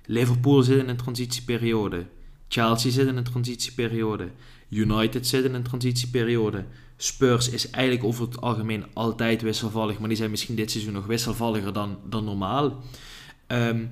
Liverpool 0.05 0.62
zit 0.64 0.78
in 0.78 0.89
een 0.89 0.97
transitieperiode. 0.97 2.05
Chelsea 2.47 2.91
zit 2.91 3.07
in 3.07 3.18
een 3.18 3.24
transitieperiode. 3.24 4.28
United 4.70 5.28
zit 5.28 5.43
in 5.43 5.53
een 5.53 5.64
transitieperiode. 5.64 6.66
Spurs 6.97 7.49
is 7.49 7.70
eigenlijk 7.70 8.05
over 8.05 8.26
het 8.26 8.41
algemeen 8.41 8.86
altijd 8.93 9.41
wisselvallig, 9.41 9.99
maar 9.99 10.07
die 10.07 10.18
zijn 10.18 10.30
misschien 10.30 10.55
dit 10.55 10.72
seizoen 10.72 10.93
nog 10.93 11.05
wisselvalliger 11.05 11.74
dan, 11.74 11.97
dan 12.05 12.24
normaal. 12.24 12.84
Ehm, 13.49 13.85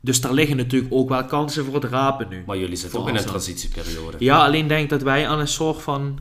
dus 0.00 0.20
daar 0.20 0.32
liggen 0.32 0.56
natuurlijk 0.56 0.92
ook 0.94 1.08
wel 1.08 1.24
kansen 1.24 1.64
voor 1.64 1.74
het 1.74 1.84
rapen 1.84 2.28
nu. 2.28 2.42
Maar 2.46 2.58
jullie 2.58 2.76
zitten 2.76 3.00
ook 3.00 3.08
in 3.08 3.16
een 3.16 3.24
transitieperiode. 3.24 4.16
Ja, 4.18 4.44
alleen 4.44 4.66
denk 4.66 4.82
ik 4.82 4.88
dat 4.88 5.02
wij 5.02 5.28
aan 5.28 5.38
een 5.38 5.48
soort 5.48 5.82
van. 5.82 6.18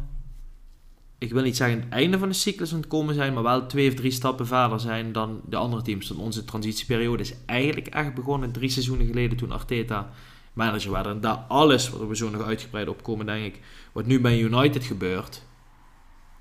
Ik 1.18 1.32
wil 1.32 1.44
niet 1.44 1.58
zeggen 1.58 1.80
het 1.80 1.90
einde 1.90 2.20
van 2.20 2.28
de 2.28 2.34
cyclus 2.34 2.72
aan 2.72 2.80
het 2.80 2.88
komen 2.88 3.16
zijn, 3.16 3.34
maar 3.34 3.44
wel 3.44 3.66
twee 3.66 3.88
of 3.88 3.94
drie 3.94 4.12
stappen 4.12 4.48
verder 4.48 4.80
zijn 4.80 5.12
dan 5.12 5.42
de 5.46 5.56
andere 5.56 5.82
teams. 5.82 6.08
Want 6.08 6.22
onze 6.22 6.46
transitieperiode 6.46 7.24
is 7.24 7.34
eigenlijk 7.46 7.88
echt 7.88 8.14
begonnen 8.14 8.52
drie 8.52 8.70
seizoenen 8.70 9.08
geleden 9.08 9.38
toen 9.38 9.52
Arteta 9.52 10.10
manager 10.54 10.92
werd. 10.92 11.06
En 11.06 11.22
daar 11.22 11.46
alles, 11.48 11.90
waar 11.90 12.08
we 12.08 12.16
zo 12.16 12.30
nog 12.30 12.42
uitgebreid 12.42 12.88
op 12.88 13.04
komen, 13.04 13.26
denk 13.26 13.46
ik, 13.46 13.60
wat 13.92 14.06
nu 14.06 14.22
bij 14.22 14.40
United 14.40 14.84
gebeurt, 14.84 15.44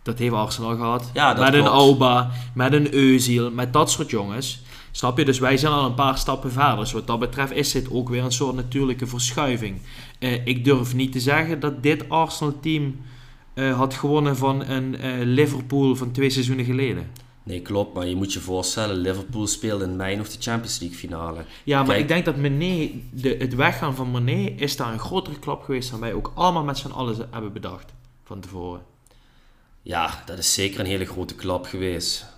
dat 0.02 0.18
heeft 0.18 0.34
Arsenal 0.34 0.76
gehad. 0.76 1.10
Ja, 1.14 1.34
dat 1.34 1.44
met 1.44 1.54
een. 1.54 1.66
Auba, 1.66 2.30
met 2.54 2.72
een 2.72 2.94
Euziel, 2.94 3.50
met 3.50 3.72
dat 3.72 3.90
soort 3.90 4.10
jongens. 4.10 4.62
Snap 4.90 5.18
je? 5.18 5.24
Dus 5.24 5.38
wij 5.38 5.56
zijn 5.56 5.72
al 5.72 5.84
een 5.84 5.94
paar 5.94 6.18
stappen 6.18 6.52
verder. 6.52 6.76
Dus 6.76 6.92
wat 6.92 7.06
dat 7.06 7.18
betreft 7.18 7.52
is 7.52 7.72
dit 7.72 7.90
ook 7.90 8.08
weer 8.08 8.24
een 8.24 8.32
soort 8.32 8.54
natuurlijke 8.54 9.06
verschuiving. 9.06 9.80
Eh, 10.18 10.46
ik 10.46 10.64
durf 10.64 10.94
niet 10.94 11.12
te 11.12 11.20
zeggen 11.20 11.60
dat 11.60 11.82
dit 11.82 12.08
Arsenal-team 12.08 13.00
eh, 13.54 13.76
had 13.76 13.94
gewonnen 13.94 14.36
van 14.36 14.64
een 14.64 14.96
eh, 14.96 15.12
Liverpool 15.22 15.96
van 15.96 16.10
twee 16.12 16.30
seizoenen 16.30 16.64
geleden. 16.64 17.10
Nee, 17.42 17.60
klopt. 17.62 17.94
Maar 17.94 18.06
je 18.06 18.16
moet 18.16 18.32
je 18.32 18.40
voorstellen, 18.40 18.96
Liverpool 18.96 19.46
speelde 19.46 19.84
in 19.84 19.96
mei 19.96 20.16
nog 20.16 20.28
de 20.28 20.40
Champions 20.40 20.78
League 20.78 20.98
finale. 20.98 21.44
Ja, 21.64 21.76
maar 21.76 21.86
Kijk. 21.86 22.00
ik 22.00 22.08
denk 22.08 22.24
dat 22.24 22.36
Mané, 22.36 22.90
de, 23.12 23.36
het 23.38 23.54
weggaan 23.54 23.94
van 23.94 24.10
Mané 24.10 24.54
is 24.56 24.76
daar 24.76 24.92
een 24.92 24.98
grotere 24.98 25.38
klap 25.38 25.62
geweest 25.62 25.90
dan 25.90 26.00
wij 26.00 26.12
ook 26.12 26.32
allemaal 26.34 26.64
met 26.64 26.78
z'n 26.78 26.90
allen 26.90 27.28
hebben 27.30 27.52
bedacht 27.52 27.92
van 28.24 28.40
tevoren. 28.40 28.82
Ja, 29.82 30.22
dat 30.26 30.38
is 30.38 30.54
zeker 30.54 30.80
een 30.80 30.86
hele 30.86 31.04
grote 31.04 31.34
klap 31.34 31.64
geweest. 31.66 32.29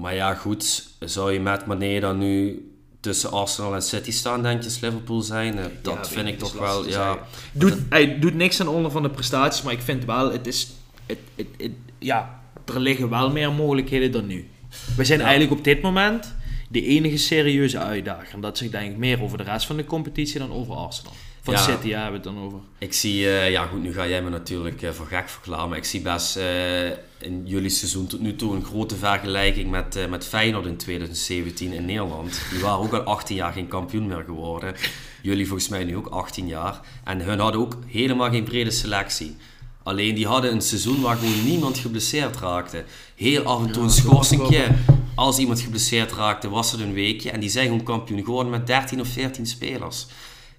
Maar 0.00 0.14
ja, 0.14 0.34
goed, 0.34 0.88
zou 1.00 1.32
je 1.32 1.40
met 1.40 1.66
Mané 1.66 2.00
dan 2.00 2.18
nu 2.18 2.62
tussen 3.00 3.30
Arsenal 3.30 3.74
en 3.74 3.82
City 3.82 4.10
staan, 4.12 4.42
denk 4.42 4.62
je, 4.62 4.68
Liverpool 4.80 5.20
zijn? 5.22 5.58
Eh, 5.58 5.64
Dat 5.82 5.94
Ja, 5.94 6.04
vind 6.04 6.28
ik, 6.28 6.38
toch 6.38 6.52
wel, 6.52 6.88
ja. 6.88 7.18
Doet, 7.52 7.74
hij 7.88 8.18
doet 8.18 8.34
niks 8.34 8.60
aan 8.60 8.68
onder 8.68 8.90
van 8.90 9.02
de 9.02 9.10
prestaties, 9.10 9.62
maar 9.62 9.72
ik 9.72 9.80
vind 9.80 10.04
wel, 10.04 10.32
het 10.32 10.46
is, 10.46 10.68
het, 11.06 11.18
het, 11.34 11.46
het- 11.58 11.70
ja, 11.98 12.40
er 12.64 12.80
liggen 12.80 13.08
wel 13.08 13.30
meer 13.30 13.52
mogelijkheden 13.52 14.12
dan 14.12 14.26
nu. 14.26 14.48
We 14.96 15.04
zijn 15.04 15.18
Ja. 15.18 15.24
eigenlijk 15.24 15.58
op 15.58 15.64
dit 15.64 15.82
moment 15.82 16.34
de 16.68 16.82
enige 16.86 17.16
serieuze 17.16 17.78
uitdager. 17.78 18.34
En 18.34 18.40
dat 18.40 18.58
zegt 18.58 18.72
denk 18.72 18.90
ik 18.90 18.96
meer 18.96 19.22
over 19.22 19.38
de 19.38 19.44
rest 19.44 19.66
van 19.66 19.76
de 19.76 19.84
competitie 19.84 20.38
dan 20.38 20.52
over 20.52 20.74
Arsenal. 20.74 21.12
Van 21.46 21.54
Ja. 21.54 21.60
City 21.60 21.88
ja, 21.88 22.02
hebben 22.02 22.22
we 22.22 22.28
het 22.28 22.36
dan 22.36 22.44
over. 22.44 22.58
Ik 22.78 22.92
zie, 22.92 23.28
eh, 23.28 23.50
ja 23.50 23.66
goed, 23.66 23.82
nu 23.82 23.92
ga 23.92 24.06
jij 24.06 24.22
me 24.22 24.30
natuurlijk 24.30 24.82
eh, 24.82 24.90
voor 24.90 25.06
gek 25.06 25.28
verklaren, 25.28 25.68
maar 25.68 25.78
ik 25.78 25.84
zie 25.84 26.00
best 26.00 26.36
eh, 26.36 26.86
in 27.18 27.42
jullie 27.44 27.70
seizoen 27.70 28.06
tot 28.06 28.20
nu 28.20 28.36
toe 28.36 28.54
een 28.54 28.64
grote 28.64 28.96
vergelijking 28.96 29.70
met, 29.70 30.08
met 30.08 30.26
Feyenoord 30.26 30.66
in 30.66 30.76
2017 30.76 31.72
in 31.72 31.84
Nederland. 31.84 32.40
Die 32.50 32.60
waren 32.60 32.78
ook 32.78 32.92
al 32.92 33.00
18 33.00 33.36
jaar 33.36 33.52
geen 33.52 33.68
kampioen 33.68 34.06
meer 34.06 34.22
geworden. 34.26 34.74
Jullie 35.22 35.46
volgens 35.46 35.68
mij 35.68 35.84
nu 35.84 35.96
ook 35.96 36.06
18 36.06 36.46
jaar. 36.46 36.80
En 37.04 37.20
hun 37.20 37.38
hadden 37.38 37.60
ook 37.60 37.76
helemaal 37.86 38.30
geen 38.30 38.44
brede 38.44 38.70
selectie. 38.70 39.36
Alleen 39.82 40.14
die 40.14 40.26
hadden 40.26 40.52
een 40.52 40.62
seizoen 40.62 41.00
waar 41.00 41.16
gewoon 41.16 41.44
niemand 41.44 41.78
geblesseerd 41.78 42.36
raakte. 42.36 42.84
Heel 43.14 43.42
af 43.42 43.64
en 43.64 43.72
toe 43.72 43.82
een 43.82 43.90
schorsingje. 43.90 44.66
Als 45.14 45.38
iemand 45.38 45.60
geblesseerd 45.60 46.12
raakte, 46.12 46.48
was 46.48 46.72
het 46.72 46.80
een 46.80 46.92
weekje. 46.92 47.30
En 47.30 47.40
die 47.40 47.50
zijn 47.50 47.66
gewoon 47.66 47.82
kampioen 47.82 48.24
geworden 48.24 48.50
met 48.50 48.66
13 48.66 49.00
of 49.00 49.08
14 49.08 49.46
spelers. 49.46 50.06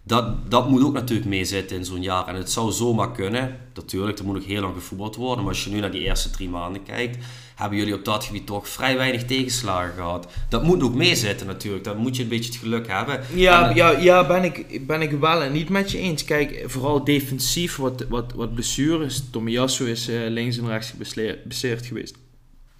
Dat, 0.07 0.51
dat 0.51 0.69
moet 0.69 0.83
ook 0.83 0.93
natuurlijk 0.93 1.27
meezitten 1.27 1.77
in 1.77 1.85
zo'n 1.85 2.01
jaar. 2.01 2.27
En 2.27 2.35
het 2.35 2.51
zou 2.51 2.71
zomaar 2.71 3.11
kunnen. 3.11 3.57
Natuurlijk, 3.73 4.19
er 4.19 4.25
moet 4.25 4.35
nog 4.35 4.45
heel 4.45 4.61
lang 4.61 4.73
gevoetbald 4.73 5.15
worden. 5.15 5.43
Maar 5.43 5.53
als 5.53 5.63
je 5.63 5.69
nu 5.69 5.79
naar 5.79 5.91
die 5.91 6.01
eerste 6.01 6.29
drie 6.29 6.49
maanden 6.49 6.83
kijkt, 6.83 7.17
hebben 7.55 7.77
jullie 7.77 7.93
op 7.93 8.05
dat 8.05 8.23
gebied 8.23 8.45
toch 8.45 8.67
vrij 8.67 8.97
weinig 8.97 9.25
tegenslagen 9.25 9.93
gehad. 9.93 10.27
Dat 10.49 10.63
moet 10.63 10.83
ook 10.83 10.93
meezitten 10.93 11.47
natuurlijk. 11.47 11.83
Dan 11.83 11.97
moet 11.97 12.15
je 12.15 12.23
een 12.23 12.29
beetje 12.29 12.51
het 12.51 12.59
geluk 12.59 12.87
hebben. 12.87 13.21
Ja, 13.33 13.63
En, 13.63 13.69
eh, 13.69 13.75
ja, 13.75 13.89
ja 13.89 14.27
ben, 14.27 14.43
ik, 14.43 14.87
ben 14.87 15.01
ik 15.01 15.11
wel 15.11 15.41
en 15.41 15.51
niet 15.51 15.69
met 15.69 15.91
je 15.91 15.97
eens. 15.97 16.23
Kijk, 16.23 16.63
vooral 16.65 17.03
defensief 17.03 17.75
wat, 17.75 18.05
wat, 18.09 18.33
wat 18.35 18.53
blessures. 18.53 19.23
Tomiyasu 19.31 19.89
is 19.89 20.07
eh, 20.07 20.19
links 20.27 20.57
en 20.57 20.67
rechts 20.67 20.89
geblesseerd 20.89 21.85
geweest. 21.85 22.15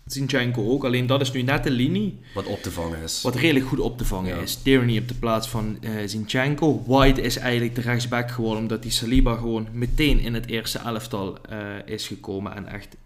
Zinchenko 0.08 0.70
ook, 0.72 0.86
alleen 0.86 1.08
dat 1.08 1.22
is 1.22 1.32
nu 1.32 1.42
net 1.42 1.64
de 1.64 1.70
linie 1.72 2.20
Wat 2.34 2.46
op 2.46 2.62
te 2.62 2.72
vangen 2.72 3.02
is. 3.04 3.22
wat 3.22 3.36
redelijk 3.36 3.66
goed 3.66 3.80
op 3.80 3.98
te 3.98 4.06
vangen 4.06 4.36
Ja. 4.36 4.42
is. 4.42 4.56
Tierney 4.56 4.98
op 4.98 5.08
de 5.08 5.14
plaats 5.14 5.50
van 5.50 5.78
eh 5.82 5.92
Zinchenko. 6.06 6.84
White 6.86 7.22
is 7.22 7.38
eigenlijk 7.38 7.76
de 7.76 7.82
rechtsback 7.82 8.32
geworden 8.32 8.62
omdat 8.62 8.82
die 8.82 8.92
Saliba 8.92 9.36
gewoon 9.36 9.68
meteen 9.72 10.20
in 10.20 10.34
het 10.34 10.48
eerste 10.48 10.80
elftal 10.80 11.38
eh, 11.42 11.58
is 11.86 12.08
gekomen 12.08 12.56
en 12.56 12.68
echt 12.68 12.98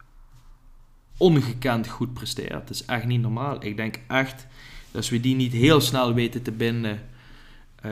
ongekend 1.17 1.87
goed 1.87 2.13
presteert. 2.13 2.51
Dat 2.51 2.69
is 2.69 2.85
echt 2.85 3.05
niet 3.05 3.21
normaal. 3.21 3.63
Ik 3.63 3.77
denk 3.77 3.99
echt 4.07 4.35
dat 4.91 4.95
als 5.01 5.09
we 5.09 5.19
die 5.19 5.35
niet 5.35 5.53
heel 5.53 5.81
snel 5.81 6.13
weten 6.13 6.41
te 6.41 6.51
binden, 6.51 6.99
eh, 7.81 7.91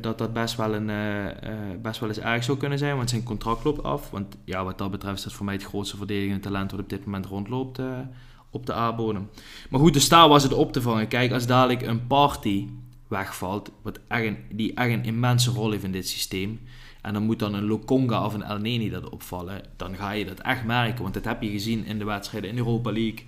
dat 0.00 0.18
dat 0.18 0.32
best 0.32 0.56
wel, 0.56 0.74
een, 0.74 0.90
best 1.82 2.00
wel 2.00 2.08
eens 2.08 2.18
erg 2.18 2.44
zou 2.44 2.58
kunnen 2.58 2.78
zijn, 2.78 2.96
want 2.96 3.10
zijn 3.10 3.22
contract 3.22 3.64
loopt 3.64 3.82
af. 3.82 4.10
Want 4.10 4.36
ja, 4.44 4.64
wat 4.64 4.78
dat 4.78 4.90
betreft 4.90 5.16
is 5.16 5.22
dat 5.22 5.32
voor 5.32 5.44
mij 5.44 5.54
het 5.54 5.64
grootste 5.64 5.96
verdedigende 5.96 6.40
talent 6.40 6.70
wat 6.70 6.80
op 6.80 6.88
dit 6.88 7.04
moment 7.04 7.26
rondloopt 7.26 7.78
op 8.54 8.66
de 8.66 8.74
A-bodem. 8.74 9.28
Maar 9.70 9.80
goed, 9.80 9.92
dus 9.92 10.08
daar 10.08 10.28
was 10.28 10.42
het 10.42 10.52
op 10.52 10.72
te 10.72 10.82
vangen. 10.82 11.08
Kijk, 11.08 11.32
als 11.32 11.46
dadelijk 11.46 11.82
een 11.82 12.06
party 12.06 12.68
wegvalt, 13.08 13.70
wat 13.82 13.98
echt 14.08 14.34
die 14.50 14.74
echt 14.74 14.90
een 14.90 15.04
immense 15.04 15.50
rol 15.50 15.70
heeft 15.70 15.84
in 15.84 15.92
dit 15.92 16.08
systeem, 16.08 16.60
en 17.02 17.12
dan 17.12 17.22
moet 17.22 17.38
dan 17.38 17.54
een 17.54 17.66
Lokonga 17.66 18.24
of 18.24 18.34
een 18.34 18.42
El 18.42 18.58
Neni 18.58 18.90
dat 18.90 19.08
opvallen, 19.08 19.62
dan 19.76 19.96
ga 19.96 20.10
je 20.10 20.24
dat 20.24 20.40
echt 20.40 20.64
merken. 20.64 21.02
Want 21.02 21.14
dat 21.14 21.24
heb 21.24 21.42
je 21.42 21.50
gezien 21.50 21.84
in 21.84 21.98
de 21.98 22.04
wedstrijden 22.04 22.50
in 22.50 22.56
de 22.56 22.62
Europa 22.62 22.92
League, 22.92 23.24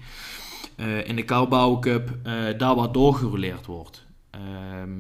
eh, 0.77 1.09
in 1.09 1.17
de 1.17 1.25
Carabao 1.25 1.79
Cup, 1.79 2.19
eh, 2.23 2.33
daar 2.59 2.75
waar 2.75 2.93
doorgerouleerd 2.93 3.67
wordt. 3.67 4.05
Ehm, 4.31 4.91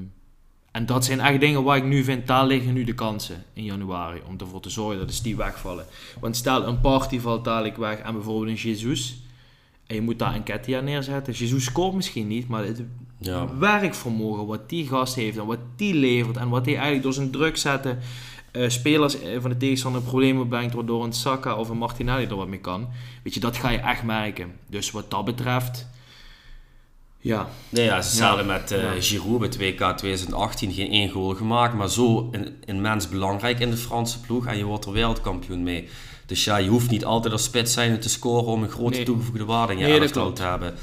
en 0.71 0.87
dat 0.87 1.05
zijn 1.05 1.21
echt 1.21 1.41
dingen 1.41 1.63
waar 1.63 1.77
ik 1.77 1.85
nu 1.85 2.05
vind, 2.05 2.27
daar 2.27 2.47
liggen 2.47 2.73
nu 2.73 2.85
de 2.85 2.95
kansen 2.95 3.45
in 3.53 3.65
januari. 3.65 4.21
Om 4.29 4.35
ervoor 4.39 4.61
te 4.61 4.71
zorgen 4.71 4.99
dat 4.99 5.21
die 5.23 5.37
wegvallen. 5.37 5.87
Want 6.21 6.37
stel 6.37 6.67
een 6.67 6.81
party 6.81 7.21
valt 7.21 7.45
dadelijk 7.45 7.77
weg 7.77 7.99
en 7.99 8.13
bijvoorbeeld 8.13 8.49
een 8.49 8.71
Jesus. 8.71 9.26
En 9.87 9.95
je 9.95 10.01
moet 10.01 10.19
daar 10.19 10.35
een 10.35 10.43
Ketia 10.43 10.81
neerzetten. 10.81 11.33
Jesus 11.33 11.65
scoort 11.65 11.95
misschien 11.95 12.27
niet, 12.27 12.49
maar 12.49 12.65
het 12.65 12.83
Ja. 13.19 13.57
werkvermogen 13.59 14.47
wat 14.47 14.69
die 14.69 14.87
gast 14.89 15.15
heeft 15.15 15.39
en 15.39 15.47
wat 15.47 15.59
die 15.77 15.95
levert. 15.95 16.37
En 16.37 16.49
wat 16.49 16.65
hij 16.65 16.75
eigenlijk 16.75 17.03
door 17.05 17.13
zijn 17.13 17.31
druk 17.31 17.57
zetten 17.57 17.99
eh, 18.53 18.69
spelers 18.69 19.21
eh, 19.21 19.41
van 19.41 19.51
de 19.51 19.57
tegenstander 19.57 20.03
problemen 20.03 20.49
brengt. 20.49 20.75
Waardoor 20.75 21.05
een 21.05 21.13
Saka 21.13 21.55
of 21.57 21.69
een 21.69 21.79
Martinelli 21.79 22.27
er 22.27 22.37
wat 22.37 22.49
mee 22.49 22.59
kan. 22.59 22.89
Weet 23.23 23.35
je, 23.35 23.41
dat 23.41 23.57
ga 23.57 23.69
je 23.71 23.79
echt 23.79 24.03
merken. 24.03 24.53
Dus 24.67 24.91
wat 24.91 25.11
dat 25.11 25.25
betreft... 25.25 25.87
Ja, 27.21 27.49
Nee, 27.69 27.85
ja, 27.85 28.03
ze 28.03 28.23
Ja. 28.23 28.43
met 28.43 28.71
eh 28.71 28.83
Ja. 28.83 29.01
Giroud 29.01 29.39
bij 29.39 29.49
2K 29.49 29.97
2018 29.97 30.73
geen 30.73 30.91
één 30.91 31.11
goal 31.11 31.35
gemaakt, 31.35 31.75
maar 31.75 31.91
zo 31.91 32.31
immens 32.65 33.09
belangrijk 33.09 33.61
in 33.61 33.71
de 33.71 33.77
Franse 33.77 34.21
ploeg 34.21 34.47
en 34.47 34.57
je 34.57 34.65
wordt 34.65 34.85
er 34.85 34.93
wereldkampioen 34.93 35.63
mee. 35.63 35.89
Dus 36.27 36.45
ja, 36.45 36.57
je 36.57 36.69
hoeft 36.69 36.91
niet 36.91 37.05
altijd 37.05 37.33
als 37.33 37.45
spits 37.45 37.73
zijn 37.73 38.01
te 38.01 38.09
scoren 38.09 38.47
om 38.47 38.63
een 38.63 38.71
grote 38.71 38.97
Nee. 38.97 39.05
toegevoegde 39.05 39.45
waarde 39.45 39.73
in 39.73 39.79
je 39.79 39.99
Nee, 39.99 40.33
te 40.33 40.43
hebben. 40.43 40.75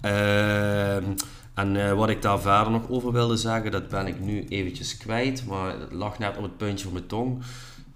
Ehm, 0.00 1.04
en 1.54 1.88
eh, 1.88 1.92
wat 1.92 2.08
ik 2.08 2.22
daar 2.22 2.40
verder 2.40 2.70
nog 2.70 2.88
over 2.88 3.12
wilde 3.12 3.36
zeggen, 3.36 3.70
dat 3.70 3.88
ben 3.88 4.06
ik 4.06 4.20
nu 4.20 4.44
eventjes 4.48 4.96
kwijt, 4.96 5.46
maar 5.46 5.78
het 5.80 5.92
lag 5.92 6.18
net 6.18 6.36
op 6.36 6.42
het 6.42 6.56
puntje 6.56 6.84
van 6.84 6.92
mijn 6.92 7.06
tong. 7.06 7.42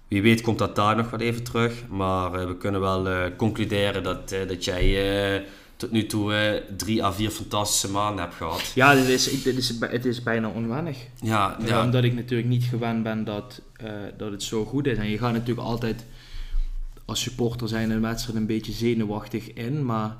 Wie 0.07 0.21
weet 0.21 0.41
komt 0.41 0.59
dat 0.59 0.75
daar 0.75 0.95
nog 0.95 1.09
wat 1.09 1.21
even 1.21 1.43
terug, 1.43 1.83
maar 1.89 2.33
eh, 2.33 2.47
we 2.47 2.57
kunnen 2.57 2.81
wel 2.81 3.09
eh, 3.09 3.21
concluderen 3.37 4.03
dat, 4.03 4.35
dat 4.47 4.65
jij... 4.65 5.45
tot 5.75 5.91
nu 5.91 6.05
toe 6.05 6.33
uh, 6.33 6.75
drie 6.77 7.03
à 7.03 7.11
vier 7.11 7.29
fantastische 7.29 7.91
maanden 7.91 8.23
heb 8.23 8.33
gehad. 8.33 8.71
Ja, 8.75 8.93
dit 8.95 9.07
is, 9.07 9.43
dit 9.43 9.57
is, 9.57 9.73
het 9.79 10.05
is 10.05 10.23
bijna 10.23 10.47
onwennig. 10.47 10.97
Ja, 11.21 11.57
ja. 11.65 11.83
Omdat 11.83 12.03
ik 12.03 12.13
natuurlijk 12.13 12.49
niet 12.49 12.63
gewend 12.63 13.03
ben 13.03 13.23
dat, 13.23 13.61
uh, 13.83 13.91
dat 14.17 14.31
het 14.31 14.43
zo 14.43 14.65
goed 14.65 14.87
is. 14.87 14.97
En 14.97 15.09
je 15.09 15.17
gaat 15.17 15.33
natuurlijk 15.33 15.67
altijd 15.67 16.05
als 17.05 17.21
supporter 17.21 17.67
zijn 17.67 17.89
een 17.89 18.01
wedstrijd 18.01 18.37
een 18.37 18.45
beetje 18.45 18.71
zenuwachtig 18.71 19.53
in. 19.53 19.85
Maar 19.85 20.17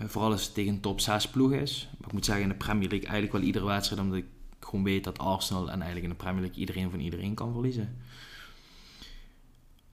uh, 0.00 0.08
vooral 0.08 0.30
als 0.30 0.44
het 0.44 0.54
tegen 0.54 0.72
een 0.72 0.80
top 0.80 1.00
6 1.00 1.28
ploeg 1.28 1.52
is. 1.52 1.88
Maar 1.98 2.06
ik 2.06 2.12
moet 2.12 2.24
zeggen 2.24 2.44
in 2.44 2.50
de 2.50 2.56
Premier 2.56 2.88
League 2.88 3.08
eigenlijk 3.08 3.32
wel 3.32 3.42
iedere 3.42 3.64
wedstrijd. 3.64 4.00
Omdat 4.00 4.18
ik 4.18 4.26
gewoon 4.60 4.84
weet 4.84 5.04
dat 5.04 5.18
Arsenal 5.18 5.70
en 5.70 5.82
eigenlijk 5.82 6.02
in 6.02 6.08
de 6.08 6.24
Premier 6.24 6.40
League 6.40 6.58
iedereen 6.58 6.90
van 6.90 7.00
iedereen 7.00 7.34
kan 7.34 7.52
verliezen. 7.52 7.96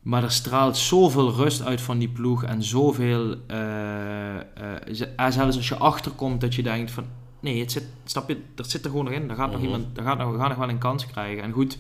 Maar 0.02 0.24
er 0.24 0.32
straalt 0.32 0.78
zoveel 0.78 1.34
rust 1.34 1.62
uit 1.62 1.82
van 1.82 1.98
die 1.98 2.10
ploeg 2.10 2.44
en 2.44 2.64
zoveel. 2.64 3.36
Uh, 3.52 4.36
uh, 4.36 5.30
zelfs 5.30 5.38
als 5.38 5.68
je 5.68 5.76
achterkomt 5.76 6.42
dat 6.42 6.56
je 6.56 6.64
denkt 6.64 6.92
van. 6.92 7.06
Nee, 7.40 7.60
het 7.60 7.72
zit, 7.72 7.88
snap 8.06 8.30
je, 8.30 8.42
er 8.56 8.66
zit 8.66 8.84
er 8.84 8.90
gewoon 8.90 9.06
nog 9.06 9.14
in. 9.14 9.28
Daar 9.28 9.38
gaat 9.38 9.52
nog 9.52 9.62
mhm. 9.62 9.66
iemand, 9.66 9.96
daar 9.96 10.06
gaat 10.06 10.18
nog, 10.18 10.32
we 10.32 10.38
gaan 10.38 10.50
nog 10.50 10.58
wel 10.58 10.70
een 10.70 10.78
kans 10.78 11.06
krijgen. 11.06 11.44
En 11.44 11.52
goed, 11.52 11.78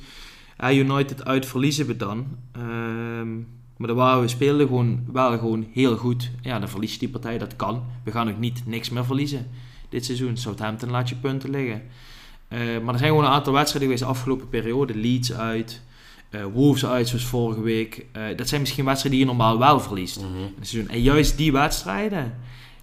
United 0.69 1.25
uit 1.25 1.45
verliezen 1.45 1.85
we 1.85 1.95
dan. 1.95 2.37
Ehm, 2.51 3.37
maar 3.83 3.91
de 3.91 4.01
waren 4.01 4.21
we 4.21 4.27
speelden 4.27 4.67
gewoon, 4.67 5.05
wel 5.11 5.37
gewoon 5.37 5.67
heel 5.71 5.95
goed. 5.95 6.31
Ja, 6.41 6.59
dan 6.59 6.69
verlies 6.69 6.93
je 6.93 6.99
die 6.99 7.09
partij, 7.09 7.37
dat 7.37 7.55
kan. 7.55 7.83
We 8.03 8.11
gaan 8.11 8.27
nog 8.27 8.39
niet 8.39 8.61
niks 8.65 8.89
meer 8.89 9.05
verliezen 9.05 9.47
dit 9.89 10.05
seizoen. 10.05 10.37
Southampton 10.37 10.91
laat 10.91 11.09
je 11.09 11.15
punten 11.15 11.49
liggen. 11.49 11.81
Uh, 12.49 12.59
maar 12.59 12.93
er 12.93 12.99
zijn 12.99 13.09
gewoon 13.09 13.25
een 13.25 13.31
aantal 13.31 13.53
wedstrijden 13.53 13.89
geweest 13.89 14.03
de 14.03 14.17
afgelopen 14.17 14.49
periode. 14.49 14.95
Leeds 14.95 15.33
uit, 15.33 15.81
uh, 16.31 16.45
Wolves 16.53 16.85
uit 16.85 17.07
zoals 17.07 17.25
vorige 17.25 17.61
week. 17.61 18.05
Uh, 18.17 18.23
dat 18.37 18.47
zijn 18.47 18.61
misschien 18.61 18.85
wedstrijden 18.85 19.19
die 19.19 19.29
je 19.29 19.35
normaal 19.35 19.59
wel 19.59 19.79
verliest 19.79 20.19
mm 20.19 20.27
-hmm. 20.27 20.35
in 20.35 20.53
het 20.59 20.67
seizoen. 20.67 20.91
En 20.91 21.01
juist 21.01 21.37
die 21.37 21.51
wedstrijden, 21.51 22.33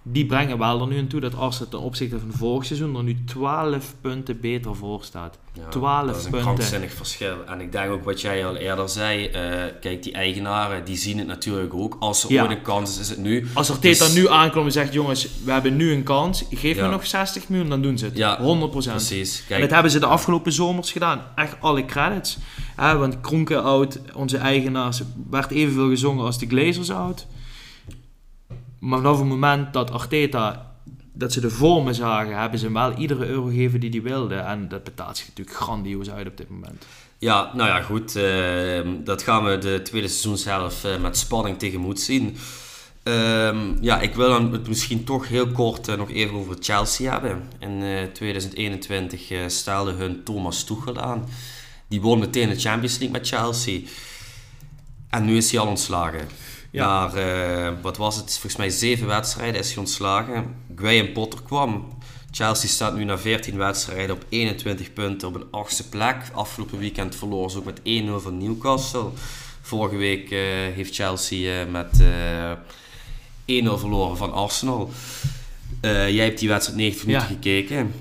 die 0.03 0.25
brengen 0.25 0.57
wel 0.57 0.81
er 0.81 0.87
nu 0.87 0.99
aan 0.99 1.07
toe 1.07 1.19
dat 1.19 1.35
Arsenal 1.35 1.69
ten 1.69 1.79
opzichte 1.79 2.19
van 2.19 2.31
vorig 2.31 2.65
seizoen 2.65 2.95
er 2.95 3.03
nu 3.03 3.23
12 3.25 3.93
punten 4.01 4.39
beter 4.39 4.75
voor 4.75 5.03
staat. 5.03 5.37
Ja, 5.53 5.67
12 5.67 6.05
dat 6.05 6.15
is 6.15 6.23
een 6.23 6.31
punten. 6.31 6.47
krankzinnig 6.47 6.93
verschil. 6.93 7.35
En 7.45 7.61
ik 7.61 7.71
denk 7.71 7.91
ook 7.91 8.03
wat 8.03 8.21
jij 8.21 8.45
al 8.45 8.55
eerder 8.55 8.89
zei, 8.89 9.27
uh, 9.27 9.33
kijk 9.81 10.03
die 10.03 10.13
eigenaren 10.13 10.85
die 10.85 10.97
zien 10.97 11.17
het 11.17 11.27
natuurlijk 11.27 11.73
ook. 11.73 11.97
Als 11.99 12.23
er 12.23 12.31
ja. 12.31 12.41
ooit 12.41 12.51
een 12.51 12.61
kans 12.61 12.89
is, 12.89 12.99
is 12.99 13.09
het 13.09 13.17
nu. 13.17 13.47
Als 13.53 13.69
er 13.69 13.79
Teta 13.79 14.05
dus... 14.05 14.13
nu 14.13 14.27
aankomt 14.27 14.65
en 14.65 14.71
zegt 14.71 14.93
jongens, 14.93 15.27
we 15.43 15.51
hebben 15.51 15.75
nu 15.75 15.93
een 15.93 16.03
kans, 16.03 16.45
geef 16.49 16.75
ja. 16.75 16.85
me 16.85 16.91
nog 16.91 17.05
60 17.05 17.49
miljoen, 17.49 17.69
dan 17.69 17.81
doen 17.81 17.97
ze 17.97 18.05
het. 18.05 18.17
Ja, 18.17 18.39
100%. 18.39 18.43
Precies. 18.69 19.43
Kijk. 19.47 19.49
En 19.49 19.61
dat 19.61 19.73
hebben 19.73 19.91
ze 19.91 19.99
de 19.99 20.05
afgelopen 20.05 20.51
zomers 20.51 20.91
gedaan. 20.91 21.21
Echt 21.35 21.55
alle 21.59 21.85
credits. 21.85 22.37
Want 22.75 23.21
Kronke 23.21 23.59
oud, 23.59 23.99
onze 24.13 24.37
eigenaars, 24.37 25.01
werd 25.29 25.51
evenveel 25.51 25.89
gezongen 25.89 26.25
als 26.25 26.39
de 26.39 26.47
Glazers 26.47 26.91
oud. 26.91 27.27
Maar 28.81 28.99
vanaf 28.99 29.17
het 29.17 29.27
moment 29.27 29.73
dat 29.73 29.91
Arteta 29.91 30.71
dat 31.13 31.33
ze 31.33 31.39
de 31.39 31.49
vormen 31.49 31.95
zagen, 31.95 32.39
hebben 32.39 32.59
ze 32.59 32.65
hem 32.65 32.73
wel 32.73 32.93
iedere 32.93 33.25
euro 33.25 33.45
gegeven 33.45 33.79
die 33.79 33.89
hij 33.89 34.01
wilde. 34.01 34.35
En 34.35 34.67
dat 34.67 34.83
betaalt 34.83 35.17
zich 35.17 35.27
natuurlijk 35.27 35.57
grandioos 35.57 36.09
uit 36.09 36.27
op 36.27 36.37
dit 36.37 36.49
moment. 36.49 36.85
Ja, 37.17 37.51
nou 37.53 37.69
ja, 37.69 37.81
goed. 37.81 38.15
Uh, 38.15 38.79
dat 39.03 39.23
gaan 39.23 39.43
we 39.43 39.57
de 39.57 39.81
tweede 39.81 40.07
seizoen 40.07 40.37
zelf 40.37 40.85
uh, 40.85 40.97
met 40.97 41.17
spanning 41.17 41.59
tegemoet 41.59 41.99
zien. 41.99 42.37
Uh, 43.03 43.55
ja, 43.81 43.99
ik 43.99 44.15
wil 44.15 44.29
dan 44.29 44.51
het 44.51 44.67
misschien 44.67 45.03
toch 45.03 45.27
heel 45.27 45.47
kort 45.47 45.87
uh, 45.87 45.95
nog 45.95 46.11
even 46.11 46.35
over 46.35 46.55
Chelsea 46.59 47.11
hebben. 47.11 47.41
In 47.59 47.83
2021 48.13 49.31
stelde 49.47 49.91
hun 49.91 50.23
Thomas 50.23 50.63
Tuchel 50.63 50.99
aan. 50.99 51.25
Die 51.87 52.01
won 52.01 52.19
meteen 52.19 52.49
de 52.49 52.59
Champions 52.59 52.97
League 52.97 53.19
met 53.19 53.27
Chelsea. 53.27 53.79
En 55.09 55.25
nu 55.25 55.37
is 55.37 55.51
hij 55.51 55.59
al 55.59 55.67
ontslagen. 55.67 56.27
Ja. 56.71 56.87
Maar 56.87 57.17
uh, 57.17 57.73
wat 57.81 57.97
was 57.97 58.15
het? 58.15 58.31
Volgens 58.31 58.55
mij 58.55 58.69
zeven 58.69 59.07
wedstrijden 59.07 59.59
is 59.59 59.69
hij 59.69 59.77
ontslagen. 59.77 60.55
Graham 60.75 61.11
Potter 61.11 61.41
kwam. 61.41 61.97
Chelsea 62.31 62.69
staat 62.69 62.95
nu 62.95 63.03
na 63.03 63.17
14 63.17 63.57
wedstrijden 63.57 64.15
op 64.15 64.25
21 64.29 64.93
punten 64.93 65.27
op 65.27 65.35
een 65.35 65.47
achtste 65.51 65.89
plek. 65.89 66.15
Afgelopen 66.33 66.79
weekend 66.79 67.15
verloor 67.15 67.51
ze 67.51 67.57
ook 67.57 67.65
met 67.65 67.79
1-0 67.79 67.81
van 68.17 68.37
Newcastle. 68.37 69.09
Vorige 69.61 69.95
week 69.95 70.31
uh, 70.31 70.39
heeft 70.73 70.95
Chelsea 70.95 71.65
uh, 71.65 71.71
met 71.71 71.91
1-0 73.73 73.79
verloren 73.79 74.17
van 74.17 74.33
Arsenal. 74.33 74.91
jij 75.81 76.25
hebt 76.25 76.39
die 76.39 76.49
wedstrijd 76.49 76.79
90 76.79 77.05
minuten 77.05 77.27
ja. 77.27 77.33
gekeken. 77.33 77.93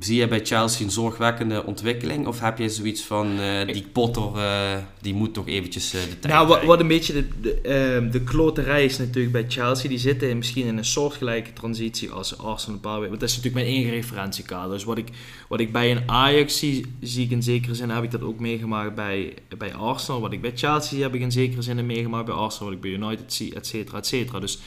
Zie 0.00 0.16
je 0.16 0.28
bij 0.28 0.40
Chelsea 0.44 0.84
een 0.84 0.90
zorgwekkende 0.90 1.64
ontwikkeling? 1.64 2.26
Of 2.26 2.40
heb 2.40 2.58
je 2.58 2.68
zoiets 2.68 3.02
van, 3.02 3.40
uh, 3.40 3.66
die 3.66 3.86
Potter, 3.92 4.30
uh, 4.36 4.76
die 5.00 5.14
moet 5.14 5.34
toch 5.34 5.48
eventjes 5.48 5.94
uh, 5.94 6.00
de 6.00 6.18
tijd 6.18 6.32
Nou, 6.32 6.48
wat, 6.48 6.64
wat, 6.64 6.80
een 6.80 6.88
beetje 6.88 7.12
de, 7.12 7.28
de, 7.40 7.60
ehm, 7.60 8.10
de 8.10 8.22
kloterij 8.22 8.84
is 8.84 8.98
natuurlijk 8.98 9.32
bij 9.32 9.44
Chelsea. 9.48 9.88
Die 9.88 9.98
zitten 9.98 10.36
misschien 10.36 10.66
in 10.66 10.78
een 10.78 10.84
soortgelijke 10.84 11.52
transitie 11.52 12.10
als 12.10 12.38
Arsenal 12.38 12.74
een 12.74 12.80
paar 12.80 12.94
weken. 12.94 13.08
Want 13.08 13.20
dat 13.20 13.28
is 13.28 13.36
natuurlijk 13.36 13.64
mijn 13.64 13.76
één 13.76 13.90
referentiekader. 13.90 14.72
Dus 14.72 14.84
wat 14.84 14.98
ik, 14.98 15.08
wat 15.48 15.60
ik 15.60 15.72
bij 15.72 15.90
een 15.90 16.02
Ajax 16.10 16.58
zie, 16.58 16.94
zie 17.00 17.24
ik 17.24 17.30
in 17.30 17.42
zekere 17.42 17.74
zin, 17.74 17.90
heb 17.90 18.04
ik 18.04 18.10
dat 18.10 18.22
ook 18.22 18.40
meegemaakt 18.40 18.94
bij, 18.94 19.34
bij 19.58 19.74
Arsenal. 19.74 20.20
Wat 20.20 20.32
ik 20.32 20.40
bij 20.40 20.52
Chelsea 20.54 20.88
zie, 20.88 21.02
heb 21.02 21.14
ik 21.14 21.20
in 21.20 21.32
zekere 21.32 21.62
zin 21.62 21.86
meegemaakt 21.86 22.26
bij 22.26 22.34
Arsenal. 22.34 22.68
Wat 22.68 22.76
ik 22.76 22.80
bij 22.80 23.08
United 23.08 23.32
zie, 23.32 23.54
et 23.54 23.66
cetera, 23.66 23.98
et 23.98 24.06
cetera. 24.06 24.40
Dus 24.40 24.58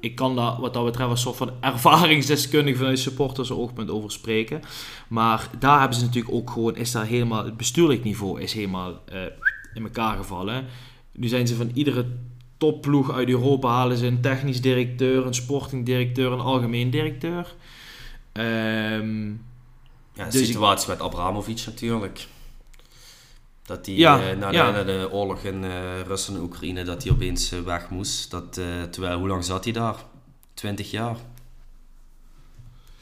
ik 0.00 0.14
kan 0.14 0.36
daar 0.36 0.60
wat 0.60 0.74
dat 0.74 0.84
betreft 0.84 1.10
een 1.10 1.16
soort 1.16 1.36
van 1.36 1.50
ervaringsdeskundige 1.60 2.78
vanuit 2.78 2.98
supporters 2.98 3.50
oogpunt 3.50 3.90
over 3.90 4.10
spreken. 4.10 4.60
Maar 5.08 5.50
daar 5.58 5.78
hebben 5.80 5.98
ze 5.98 6.04
natuurlijk 6.04 6.34
ook 6.34 6.50
gewoon, 6.50 6.76
is 6.76 6.90
daar 6.90 7.06
helemaal, 7.06 7.44
het 7.44 7.56
bestuurlijk 7.56 8.04
niveau 8.04 8.40
is 8.40 8.52
helemaal 8.52 8.90
uh, 9.12 9.20
in 9.74 9.82
elkaar 9.82 10.16
gevallen. 10.16 10.66
Nu 11.12 11.28
zijn 11.28 11.46
ze 11.46 11.54
van 11.54 11.70
iedere 11.74 12.06
topploeg 12.56 13.12
uit 13.12 13.28
Europa 13.28 13.68
halen 13.68 13.96
ze 13.96 14.06
een 14.06 14.20
technisch 14.20 14.60
directeur, 14.60 15.26
een 15.26 15.34
sportingdirecteur, 15.34 16.32
een 16.32 16.40
algemeen 16.40 16.90
directeur. 16.90 17.54
Um, 18.32 19.42
ja, 20.14 20.24
de 20.24 20.30
dus 20.30 20.46
situatie 20.46 20.92
ik, 20.92 20.98
met 20.98 21.06
Abramovic 21.06 21.62
natuurlijk. 21.66 22.26
Dat 23.70 23.86
hij 23.86 23.94
ja, 23.94 24.30
uh, 24.30 24.38
na, 24.38 24.50
ja. 24.50 24.72
de, 24.72 24.84
de, 24.84 25.08
oorlog 25.12 25.42
in 25.42 25.62
uh, 25.62 26.00
Rusland 26.06 26.38
en 26.38 26.44
Oekraïne, 26.46 26.84
dat 26.84 27.02
hij 27.02 27.12
opeens 27.12 27.52
uh, 27.52 27.60
weg 27.60 27.90
moest. 27.90 28.30
Dat, 28.30 28.52
terwijl, 28.90 29.18
hoe 29.18 29.28
lang 29.28 29.44
zat 29.44 29.64
hij 29.64 29.72
daar? 29.72 29.94
20 30.54 30.90
jaar. 30.90 31.16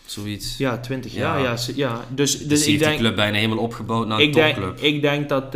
Zoiets. 0.05 0.57
Ja, 0.57 0.79
20 0.79 1.13
ja. 1.13 1.19
jaar. 1.21 1.41
Ja, 1.41 1.73
ja. 1.75 2.05
Dus, 2.15 2.39
dus, 2.39 2.49
dus 2.49 2.67
ik 2.67 2.79
denk, 2.79 2.93
de 2.93 2.99
club 2.99 3.17
bijna 3.17 3.37
helemaal 3.37 3.65
opgebouwd 3.65 4.07
naar 4.07 4.21
een 4.21 4.33
topclub. 4.33 4.79
Denk, 4.79 4.95
ik 4.95 5.03
denk 5.03 5.29
dat... 5.29 5.53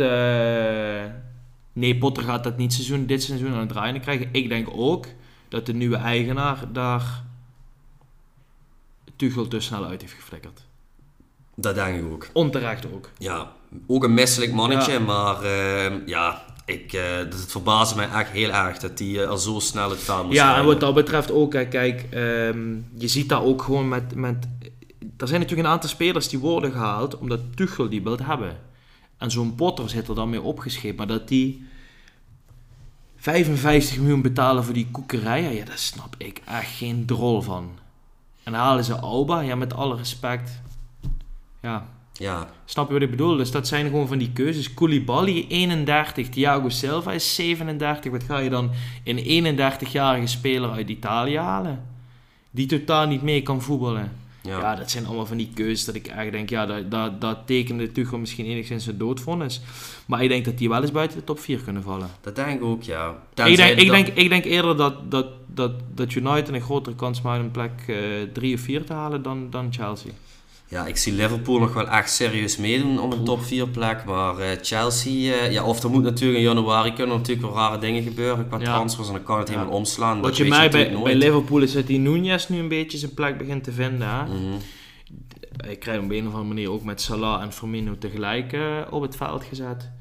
nee, 1.73 1.97
Potter 1.97 2.23
gaat 2.23 2.43
dat 2.43 2.57
niet 2.57 2.73
seizoen, 2.73 3.05
dit 3.05 3.23
seizoen 3.23 3.53
aan 3.53 3.59
het 3.59 3.69
draaien 3.69 4.01
krijgen. 4.01 4.29
Ik 4.31 4.49
denk 4.49 4.67
ook 4.71 5.05
dat 5.49 5.65
de 5.65 5.73
nieuwe 5.73 5.97
eigenaar 5.97 6.71
daar 6.71 7.23
Tuchel 9.15 9.47
te 9.47 9.59
snel 9.59 9.85
uit 9.85 10.01
heeft 10.01 10.13
geflikkerd. 10.13 10.65
Dat 11.55 11.75
denk 11.75 11.97
ik 11.97 12.11
ook. 12.11 12.29
Onterecht 12.33 12.85
ook. 12.93 13.09
Ja, 13.17 13.51
ook 13.87 14.03
een 14.03 14.13
misselijk 14.13 14.53
mannetje, 14.53 14.99
maar 14.99 15.43
uh, 15.43 16.07
ja, 16.07 16.41
ik, 16.65 16.93
uh, 16.93 17.01
het 17.17 17.45
verbaasde 17.47 17.95
mij 17.95 18.09
echt 18.09 18.29
heel 18.29 18.49
erg 18.49 18.77
dat 18.77 18.99
hij 18.99 19.07
uh, 19.07 19.27
al 19.27 19.37
zo 19.37 19.59
snel 19.59 19.89
het 19.89 19.99
veld 19.99 20.25
moest 20.25 20.37
Ja, 20.37 20.57
en 20.57 20.65
wat 20.65 20.79
dat 20.79 20.93
betreft 20.93 21.31
ook, 21.31 21.51
kijk, 21.51 22.05
um, 22.13 22.85
je 22.97 23.07
ziet 23.07 23.29
dat 23.29 23.43
ook 23.43 23.61
gewoon 23.61 23.87
met, 23.87 24.15
met... 24.15 24.47
Er 25.17 25.27
zijn 25.27 25.39
natuurlijk 25.39 25.67
een 25.67 25.73
aantal 25.73 25.89
spelers 25.89 26.29
die 26.29 26.39
worden 26.39 26.71
gehaald 26.71 27.17
omdat 27.17 27.39
Tuchel 27.55 27.89
die 27.89 28.03
wilt 28.03 28.25
hebben. 28.25 28.57
En 29.17 29.31
zo'n 29.31 29.55
Potter 29.55 29.89
zit 29.89 30.07
er 30.07 30.15
dan 30.15 30.29
mee 30.29 30.41
opgeschreven, 30.41 30.97
maar 30.97 31.07
dat 31.07 31.27
die 31.27 31.67
55 33.17 33.97
miljoen 33.97 34.21
betalen 34.21 34.63
voor 34.63 34.73
die 34.73 34.87
koekerijen, 34.91 35.53
ja, 35.53 35.65
daar 35.65 35.77
snap 35.77 36.15
ik 36.17 36.41
echt 36.45 36.71
geen 36.71 37.05
drol 37.05 37.41
van. 37.41 37.69
En 38.43 38.53
halen 38.53 38.83
ze 38.83 38.95
Alba, 38.95 39.39
ja, 39.39 39.55
met 39.55 39.73
alle 39.73 39.95
respect. 39.95 40.61
Ja, 41.61 41.87
ja. 42.13 42.49
Snap 42.65 42.87
je 42.87 42.93
wat 42.93 43.01
ik 43.01 43.09
bedoel? 43.09 43.35
Dus 43.37 43.51
dat 43.51 43.67
zijn 43.67 43.85
gewoon 43.85 44.07
van 44.07 44.17
die 44.17 44.31
keuzes. 44.31 44.73
Koulibaly 44.73 45.45
31, 45.47 46.29
Thiago 46.29 46.69
Silva 46.69 47.11
is 47.11 47.35
37. 47.35 48.11
Wat 48.11 48.23
ga 48.23 48.37
je 48.37 48.49
dan 48.49 48.71
een 49.03 49.57
31-jarige 49.57 50.27
speler 50.27 50.71
uit 50.71 50.89
Italië 50.89 51.37
halen? 51.37 51.83
Die 52.51 52.65
totaal 52.65 53.07
niet 53.07 53.21
mee 53.21 53.41
kan 53.41 53.61
voetballen. 53.61 54.11
Ja. 54.41 54.59
ja. 54.59 54.75
dat 54.75 54.91
zijn 54.91 55.05
allemaal 55.05 55.25
van 55.25 55.37
die 55.37 55.49
keuzes 55.53 55.85
dat 55.85 55.95
ik 55.95 56.07
eigenlijk 56.07 56.35
denk, 56.37 56.49
ja, 56.49 56.65
dat, 56.65 56.91
dat, 56.91 57.21
dat 57.21 57.37
tekende 57.45 57.91
Tuchel 57.91 58.17
misschien 58.17 58.45
enigszins 58.45 58.85
een 58.85 58.97
doodvonnis. 58.97 59.61
Maar 60.05 60.23
ik 60.23 60.29
denk 60.29 60.45
dat 60.45 60.57
die 60.57 60.69
wel 60.69 60.81
eens 60.81 60.91
buiten 60.91 61.17
de 61.17 61.23
top 61.23 61.39
4 61.39 61.59
kunnen 61.59 61.83
vallen. 61.83 62.09
Dat 62.21 62.35
denk 62.35 62.59
ik 62.59 62.63
ook, 62.63 62.83
ja. 62.83 63.09
ik 63.45 63.55
denk, 63.55 63.79
ik, 63.79 63.89
denk, 63.89 64.07
ik 64.07 64.29
denk 64.29 64.45
eerder 64.45 64.77
dat, 64.77 65.11
dat, 65.11 65.27
dat, 65.47 65.71
dat 65.93 66.13
United 66.13 66.53
een 66.53 66.61
grotere 66.61 66.95
kans 66.95 67.21
maakt 67.21 67.43
om 67.43 67.51
plek 67.51 67.71
3 68.33 68.51
uh, 68.51 68.53
of 68.53 68.61
4 68.61 68.85
te 68.85 68.93
halen 68.93 69.21
dan, 69.21 69.47
dan 69.49 69.73
Chelsea. 69.73 70.11
Ja, 70.73 70.85
ik 70.85 70.97
zie 70.97 71.13
Liverpool 71.13 71.59
nog 71.59 71.73
wel 71.73 71.87
echt 71.87 72.11
serieus 72.11 72.57
meedoen 72.57 72.99
om 72.99 73.11
een 73.11 73.23
top 73.23 73.43
4 73.43 73.67
plek. 73.67 74.05
Maar 74.05 74.39
uh, 74.39 74.45
Chelsea, 74.61 75.11
uh, 75.11 75.51
ja, 75.51 75.63
of 75.63 75.83
er 75.83 75.89
moet 75.89 76.03
natuurlijk 76.03 76.39
in 76.39 76.45
januari 76.45 76.93
kunnen 76.93 77.17
natuurlijk 77.17 77.47
wel 77.47 77.55
rare 77.55 77.77
dingen 77.77 78.03
gebeuren 78.03 78.47
qua 78.47 78.57
transfers. 78.57 79.07
En 79.07 79.13
dan 79.13 79.23
kan 79.23 79.39
het 79.39 79.49
helemaal 79.49 79.73
omslaan. 79.73 80.21
Wat 80.21 80.37
je 80.37 80.45
mij 80.45 80.69
bij, 80.69 80.97
bij 81.03 81.15
Liverpool 81.15 81.61
is 81.61 81.73
dat 81.73 81.87
die 81.87 81.99
Nunez 81.99 82.47
nu 82.47 82.59
een 82.59 82.67
beetje 82.67 82.97
zijn 82.97 83.13
plek 83.13 83.37
begint 83.37 83.63
te 83.63 83.71
vinden. 83.71 84.07
Hè? 84.09 84.25
Mm 84.25 84.57
Ik 85.69 85.79
krijg 85.79 85.97
hem 85.97 86.05
op 86.05 86.11
een 86.11 86.27
of 86.27 86.33
andere 86.33 86.53
manier 86.53 86.71
ook 86.71 86.83
met 86.83 87.01
Salah 87.01 87.41
en 87.41 87.53
Firmino 87.53 87.97
tegelijk 87.97 88.53
uh, 88.53 88.77
op 88.89 89.01
het 89.01 89.15
veld 89.15 89.43
gezet. 89.43 89.91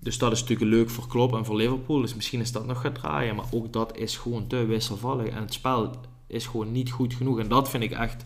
Dus 0.00 0.18
dat 0.18 0.32
is 0.32 0.40
natuurlijk 0.40 0.70
leuk 0.70 0.90
voor 0.90 1.06
Klopp 1.06 1.34
en 1.34 1.44
voor 1.44 1.56
Liverpool. 1.56 2.00
Dus 2.00 2.14
misschien 2.14 2.40
is 2.40 2.52
dat 2.52 2.66
nog 2.66 2.80
gaat 2.80 2.94
draaien. 2.94 3.36
Maar 3.36 3.46
ook 3.50 3.72
dat 3.72 3.96
is 3.96 4.16
gewoon 4.16 4.46
te 4.46 4.66
wisselvallig. 4.66 5.26
En 5.26 5.40
het 5.40 5.52
spel 5.52 5.90
is 6.26 6.46
gewoon 6.46 6.72
niet 6.72 6.90
goed 6.90 7.14
genoeg. 7.14 7.38
En 7.38 7.48
dat 7.48 7.70
vind 7.70 7.82
ik 7.82 7.90
echt... 7.90 8.24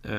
eh, 0.00 0.12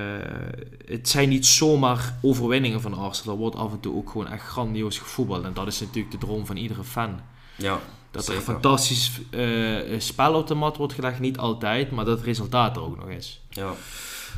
het 0.86 1.10
zijn 1.10 1.30
niet 1.30 1.45
zomaar 1.45 2.16
overwinningen 2.22 2.82
van 2.82 2.94
Arsenal. 2.94 3.34
Er 3.34 3.40
wordt 3.40 3.56
af 3.56 3.72
en 3.72 3.80
toe 3.80 3.95
ook 3.95 4.10
gewoon 4.10 4.28
echt 4.28 4.44
grandioos 4.44 4.98
gevoetbald. 4.98 5.44
En 5.44 5.53
dat 5.53 5.68
is 5.68 5.80
natuurlijk 5.80 6.12
de 6.12 6.18
droom 6.18 6.45
van 6.45 6.58
iedere 6.58 6.84
fan. 6.84 7.20
Ja, 7.56 7.80
Dat 8.12 8.28
er 8.28 8.34
zeker. 8.34 8.53
fantastisch 8.53 9.12
eh, 9.30 9.99
spel 9.99 10.34
op 10.34 10.48
de 10.48 10.56
mat 10.56 10.78
wordt 10.78 10.94
gelegd. 10.94 11.20
Niet 11.20 11.38
altijd, 11.38 11.91
maar 11.91 12.06
dat 12.06 12.18
het 12.18 12.26
resultaat 12.26 12.76
er 12.76 12.84
ook 12.84 12.98
nog 12.98 13.10
is. 13.10 13.41
Ja. 13.49 13.74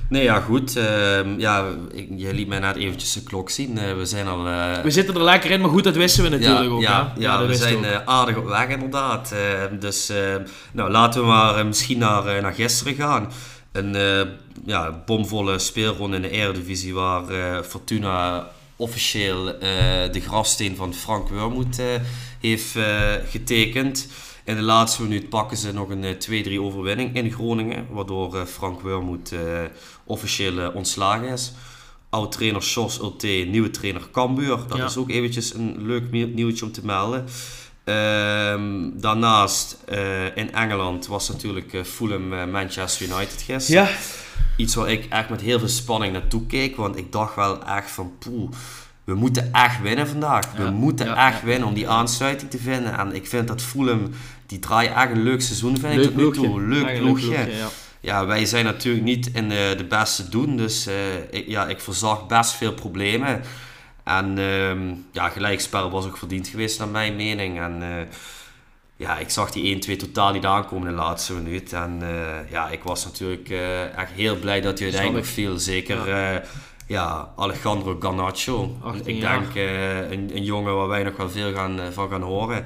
Nee, 0.10 0.24
ja, 0.24 0.40
goed. 0.40 0.76
Ehm, 0.76 1.40
ja, 1.40 1.66
ik, 1.92 2.08
je 2.16 2.34
liet 2.34 2.48
mij 2.48 2.60
net 2.60 2.76
eventjes 2.76 3.14
de 3.14 3.24
klok 3.24 3.50
zien. 3.50 3.78
Eh, 3.78 3.96
we 3.96 4.06
zijn 4.06 4.28
al... 4.28 4.44
We 4.84 4.92
zitten 4.92 5.16
er 5.16 5.24
lekker 5.24 5.52
in, 5.52 5.62
maar 5.62 5.70
goed, 5.70 5.84
dat 5.84 5.96
wisten 5.96 6.24
we 6.24 6.30
natuurlijk 6.30 6.64
ja, 6.64 6.70
ook. 6.70 6.82
ja, 6.82 7.14
ja, 7.18 7.38
dat 7.38 7.48
we 7.48 7.56
zijn 7.56 7.86
aardig 8.06 8.38
op 8.38 8.46
weg 8.46 8.68
inderdaad. 8.68 9.32
Eh, 9.32 9.80
dus 9.80 10.10
eh, 10.10 10.36
nou, 10.72 10.92
laten 10.92 11.22
we 11.22 11.28
maar 11.28 11.66
misschien 11.66 11.98
naar, 11.98 12.42
naar 12.42 12.54
gisteren 12.54 12.96
gaan. 12.96 13.32
Een 13.74 13.96
eh, 13.96 14.28
ja, 14.66 15.04
bomvolle 15.06 15.60
speelronde 15.60 16.16
in 16.16 16.22
de 16.22 16.30
Eredivisie 16.30 16.94
waar 16.94 17.30
eh, 17.30 17.62
Fortuna 17.64 18.48
officieel 18.76 19.48
eh, 19.60 19.60
de 20.12 20.20
grafsteen 20.22 20.76
van 20.76 20.94
Frank 20.94 21.30
Wormoed 21.30 21.80
eh, 21.80 21.86
heeft 22.40 22.76
getekend. 23.30 24.08
In 24.46 24.56
de 24.56 24.62
laatste 24.62 25.02
minuut 25.02 25.30
pakken 25.30 25.58
ze 25.58 25.74
nog 25.74 25.90
een 25.90 26.04
eh, 26.04 26.46
2-3 26.48 26.60
overwinning 26.60 27.16
in 27.16 27.32
Groningen, 27.32 27.88
waardoor 27.92 28.46
Frank 28.46 28.82
Wormoed 28.82 29.32
eh, 29.32 29.40
officieel 30.06 30.72
ontslagen 30.72 31.28
is. 31.28 31.52
Oud-trainer 32.10 32.62
Jos 32.62 33.00
Ulte, 33.00 33.28
nieuwe 33.28 33.70
trainer 33.70 34.02
Cambuur. 34.12 34.58
Dat 34.68 34.78
Ja. 34.78 34.86
is 34.86 34.98
ook 34.98 35.10
eventjes 35.10 35.54
een 35.54 35.76
leuk 35.86 36.12
nieuw- 36.12 36.34
nieuwtje 36.34 36.66
om 36.66 36.72
te 36.72 36.86
melden. 36.86 37.26
Ehm, 37.84 38.90
daarnaast 38.94 39.78
eh, 39.86 40.38
in 40.38 40.54
Engeland 40.54 41.08
was 41.08 41.30
natuurlijk 41.30 41.74
eh, 41.74 41.84
Fulham 41.84 42.34
eh, 42.34 42.46
Manchester 42.46 43.08
United 43.08 43.42
gisteren. 43.42 43.84
Ja, 43.84 43.90
Iets 44.58 44.76
waar 44.76 44.92
ik 44.92 45.06
echt 45.10 45.30
met 45.30 45.42
heel 45.42 45.60
veel 45.60 45.68
spanning 45.68 46.14
naartoe 46.14 46.46
keek. 46.46 46.76
Want 46.76 46.98
ik 46.98 47.12
dacht 47.12 47.36
wel 47.36 47.66
echt 47.66 47.92
van 47.92 48.14
poeh, 48.20 48.50
we 49.04 49.14
moeten 49.14 49.54
echt 49.54 49.82
winnen 49.82 50.08
vandaag. 50.08 50.54
We 50.58 50.70
moeten 50.70 51.06
ja, 51.06 51.28
echt 51.28 51.40
ja. 51.40 51.46
winnen 51.46 51.68
om 51.68 51.74
die 51.74 51.90
aansluiting 51.90 52.52
te 52.52 52.58
vinden. 52.58 52.98
En 52.98 53.16
ik 53.16 53.28
vind 53.28 53.48
dat 53.48 53.62
Fulham, 53.62 54.10
die 54.46 54.60
draaien 54.60 54.96
echt 54.96 55.12
een 55.12 55.24
leuk 55.24 55.42
seizoen 55.42 55.78
vind 55.78 55.94
ik 55.94 56.02
tot 56.02 56.16
nu 56.16 56.32
toe. 56.32 56.62
Leuk 56.62 56.86
Echt 56.86 57.00
ploegje. 57.00 57.50
ja. 58.00 58.26
Wij 58.26 58.46
zijn 58.46 58.66
natuurlijk 58.66 59.04
niet 59.04 59.30
in 59.34 59.50
de, 59.50 59.74
de 59.78 59.86
beste 59.86 60.30
doen, 60.30 60.58
dus 60.58 60.88
eh, 60.88 61.16
ik, 61.32 61.48
ja, 61.48 61.68
ik 61.68 61.80
voorzag 61.80 62.28
best 62.28 62.52
veel 62.52 62.74
problemen. 62.74 63.42
En 64.04 64.38
ehm, 64.38 64.94
ja, 65.12 65.30
gelijkspel 65.30 65.90
was 65.90 66.06
ook 66.06 66.18
verdiend 66.18 66.48
geweest 66.48 66.80
naar 66.80 66.88
mijn 66.88 67.16
mening. 67.16 67.60
En 67.60 67.82
eh, 67.82 68.08
ja, 68.96 69.18
ik 69.18 69.30
zag 69.30 69.52
die 69.52 69.86
1-2 69.90 69.96
totaal 69.96 70.32
niet 70.32 70.46
aankomen 70.46 70.88
in 70.88 70.96
de 70.96 71.02
laatste 71.02 71.34
minuut. 71.34 71.74
En 71.74 71.98
eh, 72.02 72.52
ja, 72.52 72.70
ik 72.70 72.84
was 72.84 73.06
natuurlijk 73.06 73.50
eh, 73.50 73.98
echt 73.98 74.12
heel 74.12 74.36
blij 74.36 74.62
dat 74.62 74.78
hij 74.78 74.88
uiteindelijk 74.88 75.26
viel. 75.26 75.58
Zeker 75.58 76.08
ja. 76.08 76.42
ja, 76.88 77.34
Alejandro 77.36 77.98
Garnacho. 78.00 78.78
18 78.82 79.16
Ik 79.16 79.22
denk 79.22 79.56
een, 80.12 80.36
een 80.36 80.44
jongen 80.44 80.76
waar 80.76 80.88
wij 80.88 81.04
nog 81.04 81.18
wel 81.18 81.30
veel 81.30 81.54
gaan, 81.54 81.80
van 81.92 82.10
gaan 82.10 82.22
horen 82.22 82.66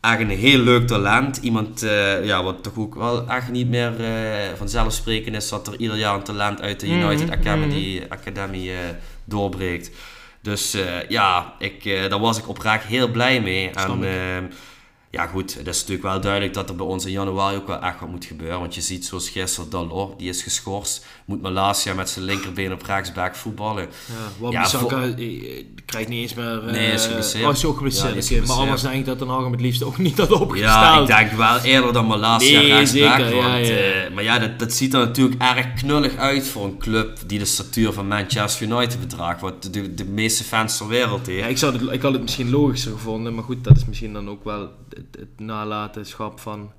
echt 0.00 0.20
een 0.20 0.28
heel 0.28 0.58
leuk 0.58 0.86
talent. 0.86 1.36
Iemand 1.36 1.80
ja, 2.22 2.42
wat 2.42 2.62
toch 2.62 2.78
ook 2.78 2.94
wel 2.94 3.28
echt 3.28 3.50
niet 3.50 3.68
meer 3.68 3.92
vanzelfsprekend 4.56 5.36
is 5.36 5.48
dat 5.48 5.66
er 5.66 5.76
ieder 5.78 5.96
jaar 5.96 6.14
een 6.14 6.22
talent 6.22 6.60
uit 6.60 6.80
de 6.80 6.88
United 6.88 7.24
Mhm, 7.26 7.32
Academy, 7.32 8.06
Academy 8.08 8.70
eh, 8.70 8.76
doorbreekt. 9.24 9.90
Dus 10.44 10.74
eh, 10.74 11.08
ja, 11.08 11.54
ik, 11.58 11.84
eh, 11.84 12.08
daar 12.08 12.20
was 12.20 12.38
ik 12.38 12.48
oprecht 12.48 12.84
heel 12.84 13.10
blij 13.10 13.40
mee. 13.40 13.70
En 13.70 14.04
ehm, 14.04 14.44
ja 15.10 15.26
goed, 15.26 15.54
het 15.54 15.66
is 15.66 15.80
natuurlijk 15.80 16.02
wel 16.02 16.20
duidelijk 16.20 16.54
dat 16.54 16.68
er 16.68 16.76
bij 16.76 16.86
ons 16.86 17.04
in 17.04 17.12
januari 17.12 17.56
ook 17.56 17.66
wel 17.66 17.80
echt 17.80 18.00
wat 18.00 18.08
moet 18.08 18.24
gebeuren. 18.24 18.60
Want 18.60 18.74
je 18.74 18.80
ziet 18.80 19.04
zoals 19.04 19.28
gisteren 19.28 19.70
Dalot, 19.70 20.18
die 20.18 20.28
is 20.28 20.42
geschorst. 20.42 21.06
Moet 21.24 21.42
Malasia 21.42 21.94
met 21.94 22.08
zijn 22.10 22.24
linkerbeen 22.24 22.72
op 22.72 22.82
rechtsback 22.82 23.34
voetballen. 23.34 23.88
Ja, 24.40 24.50
Ja, 24.50 24.60
Bissaka 24.62 25.02
eh, 25.02 25.64
krijgt 25.84 26.08
niet 26.08 26.20
eens 26.20 26.34
meer... 26.34 26.66
eh, 26.66 26.72
Nee, 26.72 26.92
is 26.92 27.04
geblesseerd. 27.06 27.44
Oh, 27.44 27.50
Ja, 27.56 28.08
oké. 28.38 28.46
maar 28.46 28.56
anders 28.56 28.82
denk 28.82 28.94
ik 28.94 29.04
dat 29.04 29.18
Den 29.18 29.28
Haag 29.28 29.42
hem 29.42 29.52
het 29.52 29.60
liefst 29.60 29.82
ook 29.82 29.98
niet 30.08 30.18
had 30.18 30.28
Ja, 30.28 30.34
opgesteld. 30.34 31.08
ik 31.08 31.16
denk 31.16 31.30
wel 31.32 31.58
eerder 31.58 31.92
dan 31.92 32.06
Malasia 32.06 32.60
Nee, 32.60 32.72
rechtsback. 32.72 33.16
zeker, 33.18 33.34
ja, 33.36 33.42
want, 33.52 33.66
ja. 33.66 33.74
eh, 33.74 34.14
maar 34.14 34.22
ja, 34.22 34.38
dat, 34.38 34.58
dat 34.58 34.72
ziet 34.72 34.94
er 34.94 34.98
natuurlijk 35.06 35.42
erg 35.42 35.72
knullig 35.74 36.16
uit 36.16 36.48
voor 36.48 36.64
een 36.64 36.78
club 36.78 37.18
die 37.26 37.38
de 37.38 37.44
statuur 37.44 37.92
van 37.92 38.08
Manchester 38.08 38.66
United 38.66 39.00
bedraagt. 39.00 39.40
Wat 39.40 39.62
de, 39.72 39.94
de 39.94 40.04
meeste 40.04 40.44
fans 40.44 40.76
ter 40.76 40.88
wereld 40.88 41.26
heeft. 41.26 41.40
Ja, 41.40 41.46
ik, 41.46 41.58
zou 41.58 41.72
het, 41.78 41.92
ik 41.92 42.02
had 42.02 42.12
het 42.12 42.22
misschien 42.22 42.50
logischer 42.50 42.92
gevonden, 42.92 43.34
maar 43.34 43.44
goed, 43.44 43.64
dat 43.64 43.76
is 43.76 43.84
misschien 43.84 44.12
dan 44.12 44.28
ook 44.30 44.44
wel 44.44 44.60
het, 44.88 45.04
het 45.18 45.28
nalatenschap 45.36 46.40
van, 46.40 46.70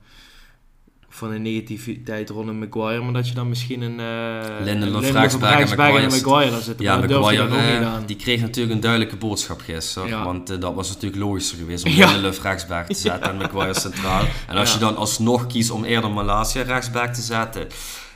van 1.15 1.31
een 1.31 1.41
negativiteit 1.41 2.29
rondom 2.29 2.59
Maguire, 2.59 3.03
maar 3.03 3.13
dat 3.13 3.27
je 3.27 3.33
dan 3.33 3.49
misschien 3.49 3.81
een 3.81 3.99
uh, 3.99 4.65
Lindelof 4.65 5.11
rechtsback 5.11 5.59
en 5.59 5.77
Maguire 5.77 6.09
zit- 6.09 6.23
Maguire 6.25 6.51
daar 6.51 6.61
zitten. 6.61 6.85
Ja, 6.85 6.97
Maguire 6.97 7.57
eh, 7.57 7.93
die 8.05 8.15
kreeg 8.15 8.41
natuurlijk 8.41 8.75
een 8.75 8.81
duidelijke 8.81 9.15
boodschap 9.15 9.61
gisteren. 9.61 10.09
Ja. 10.09 10.23
Want 10.23 10.49
eh, 10.49 10.59
dat 10.59 10.73
was 10.73 10.87
natuurlijk 10.87 11.21
logischer 11.21 11.57
geweest 11.57 11.85
om 11.85 11.91
Ja. 12.01 12.11
Lindelof 12.11 12.37
te 12.37 12.83
zetten 12.95 13.29
en 13.31 13.37
Maguire 13.37 13.79
centraal. 13.79 14.23
En 14.47 14.57
als 14.57 14.73
je 14.73 14.79
dan 14.79 14.97
alsnog 14.97 15.47
kiest 15.47 15.71
om 15.71 15.83
eerder 15.83 16.11
Malasia 16.11 16.61
rechtsback 16.61 17.13
te 17.13 17.21
zetten... 17.21 17.67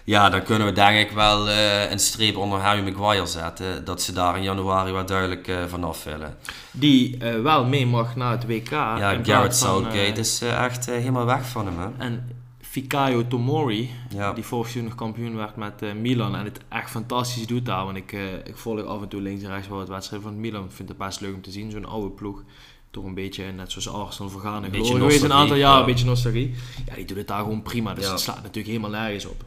Ja, 0.03 0.29
dan 0.29 0.43
kunnen 0.43 0.67
we 0.67 0.73
denk 0.73 0.97
ik 0.97 1.11
wel 1.11 1.49
een 1.49 1.99
streep 1.99 2.37
onder 2.37 2.59
Harry 2.59 2.83
Maguire 2.91 3.25
zetten. 3.25 3.85
Dat 3.85 4.01
ze 4.01 4.13
daar 4.13 4.37
in 4.37 4.43
januari 4.43 4.91
wel 4.91 5.05
duidelijk 5.05 5.51
vanaf 5.67 6.03
willen. 6.03 6.35
Die 6.71 7.17
wel 7.43 7.65
mee 7.65 7.85
mag 7.85 8.15
naar 8.15 8.31
het 8.31 8.45
WK. 8.47 8.69
Ja, 8.69 9.17
Garrett 9.23 9.55
Southgate 9.55 10.19
is 10.19 10.41
echt 10.41 10.85
helemaal 10.85 11.25
weg 11.25 11.45
van 11.45 11.65
hem. 11.65 11.79
Hè? 11.79 12.05
En 12.05 12.38
Fikayo 12.69 13.27
Tomori, 13.27 13.89
Ja. 14.09 14.33
die 14.33 14.43
vorig 14.43 14.65
seizoen 14.65 14.89
nog 14.89 14.95
kampioen 14.99 15.35
werd 15.35 15.55
met 15.55 15.81
eh, 15.81 15.93
Milan 15.93 16.35
en 16.35 16.45
het 16.45 16.59
echt 16.67 16.89
fantastisch 16.89 17.47
doet 17.47 17.65
daar. 17.65 17.85
Want 17.85 17.97
ik, 17.97 18.13
eh, 18.13 18.33
ik 18.33 18.55
volg 18.57 18.85
af 18.85 19.01
en 19.01 19.07
toe 19.07 19.21
links 19.21 19.43
en 19.43 19.49
rechts 19.49 19.67
wel 19.67 19.79
het 19.79 19.89
wedstrijd 19.89 20.21
van 20.23 20.39
Milan. 20.39 20.63
Ik 20.63 20.71
vind 20.71 20.89
het 20.89 20.97
best 20.97 21.21
leuk 21.21 21.33
om 21.33 21.41
te 21.41 21.51
zien, 21.51 21.71
zo'n 21.71 21.85
oude 21.85 22.09
ploeg. 22.09 22.43
Toch 22.91 23.03
een 23.05 23.13
beetje, 23.13 23.51
net 23.51 23.71
zoals 23.71 23.89
Arsenal, 23.89 24.31
vergaan 24.31 24.63
en 24.63 24.71
Beetje 24.71 24.85
glorie 24.85 25.01
geweest 25.03 25.23
een 25.23 25.33
aantal 25.33 25.55
jaar, 25.55 25.73
ja. 25.73 25.79
een 25.79 25.85
beetje 25.85 26.05
nostalgie. 26.05 26.53
Ja, 26.85 26.95
die 26.95 27.05
doet 27.05 27.17
het 27.17 27.27
daar 27.27 27.39
gewoon 27.39 27.61
prima, 27.61 27.93
dus 27.93 28.09
het 28.09 28.19
slaat 28.19 28.35
natuurlijk 28.41 28.67
helemaal 28.67 28.89
nergens 29.01 29.25
op. 29.25 29.43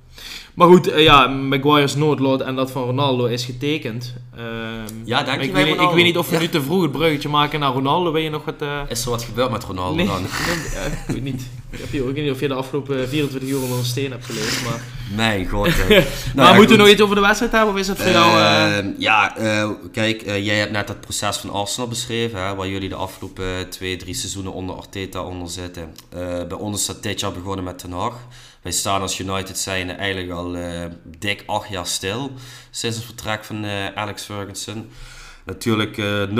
Maar 0.55 0.68
goed, 0.68 0.89
eh, 0.89 1.02
ja, 1.02 1.26
Maguire's 1.26 1.94
noodlot 1.94 2.40
en 2.40 2.55
dat 2.55 2.70
van 2.70 2.82
Ronaldo 2.84 3.24
is 3.24 3.44
getekend. 3.44 4.14
Ehm, 4.36 4.44
Ja, 5.05 5.22
denk 5.22 5.40
je 5.40 5.47
ik, 5.47 5.52
weet, 5.52 5.80
ik 5.80 5.90
weet 5.90 6.05
niet 6.05 6.16
of 6.18 6.28
we 6.28 6.34
Ja. 6.34 6.40
nu 6.40 6.48
te 6.48 6.62
vroeg 6.62 6.82
het 6.82 6.93
bruggetje 6.93 7.28
maken 7.28 7.60
naar 7.60 7.72
Ronaldo. 7.72 8.12
Wil 8.12 8.22
je 8.22 8.30
nog 8.30 8.44
wat... 8.44 8.55
eh, 8.59 8.80
Is 8.89 9.05
er 9.05 9.10
wat 9.10 9.22
gebeurd 9.22 9.51
met 9.51 9.64
Ronaldo 9.64 9.94
Nee, 9.97 10.06
dan? 10.06 10.22
nee, 10.22 10.86
ik 10.93 10.98
weet 11.06 11.22
niet. 11.22 11.43
Ik, 11.70 11.78
heb 11.78 11.90
hier, 11.90 12.09
ik 12.09 12.14
weet 12.14 12.24
niet 12.24 12.32
of 12.32 12.40
je 12.40 12.48
de 12.48 12.55
afgelopen 12.55 13.09
24 13.09 13.48
uur 13.51 13.60
onder 13.62 13.78
een 13.78 13.84
steen 13.84 14.10
hebt 14.10 14.24
geleefd. 14.26 14.64
Maar, 14.64 14.80
Mijn 15.16 15.48
god. 15.48 15.68
Nou 15.89 16.05
maar 16.34 16.47
ja, 16.47 16.55
moeten 16.55 16.76
we 16.76 16.82
nog 16.82 16.93
iets 16.93 17.01
over 17.02 17.14
de 17.14 17.20
wedstrijd 17.20 17.52
hebben? 17.52 17.74
Of 17.74 17.80
is 17.80 17.86
dat 17.86 17.98
voor 17.98 18.10
jou... 18.10 18.39
eh, 18.39 18.78
Ehm, 18.78 18.86
ja, 18.98 19.34
kijk, 19.93 20.22
jij 20.24 20.56
hebt 20.56 20.72
net 20.72 20.89
het 20.89 21.01
proces 21.01 21.36
van 21.36 21.51
Arsenal 21.51 21.89
beschreven, 21.89 22.47
hè, 22.47 22.55
waar 22.55 22.68
jullie 22.68 22.89
de 22.89 22.94
afgelopen 22.94 23.68
twee, 23.70 23.97
drie 23.97 24.14
seizoenen 24.14 24.52
onder 24.52 24.76
Arteta 24.76 25.22
onder 25.22 25.48
zitten. 25.51 25.94
Bij 26.48 26.59
ons 26.59 26.80
is 26.80 26.86
dat 26.86 27.02
dit 27.02 27.20
jaar 27.20 27.32
begonnen 27.32 27.64
met 27.64 27.78
Ten 27.78 27.93
Hag. 27.93 28.14
Wij 28.62 28.72
staan 28.72 29.01
als 29.01 29.18
United 29.18 29.59
zijn 29.59 29.97
eigenlijk 29.97 30.30
al 30.30 30.56
eh, 30.56 30.84
dik 31.18 31.43
acht 31.47 31.68
jaar 31.68 31.86
stil 31.86 32.32
sinds 32.70 32.97
het 32.97 33.05
vertrek 33.06 33.44
van 33.44 33.64
eh, 33.64 33.86
Alex 33.94 34.22
Ferguson. 34.22 34.90
Natuurlijk 35.44 35.98
eh 35.98 36.22
0,0 36.28 36.34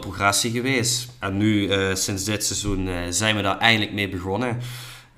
progressie 0.00 0.50
geweest. 0.50 1.08
En 1.18 1.36
nu, 1.36 1.68
eh, 1.68 1.94
sinds 1.94 2.24
dit 2.24 2.44
seizoen, 2.44 2.88
eh, 2.88 2.94
zijn 3.10 3.36
we 3.36 3.42
daar 3.42 3.58
eindelijk 3.58 3.92
mee 3.92 4.08
begonnen. 4.08 4.58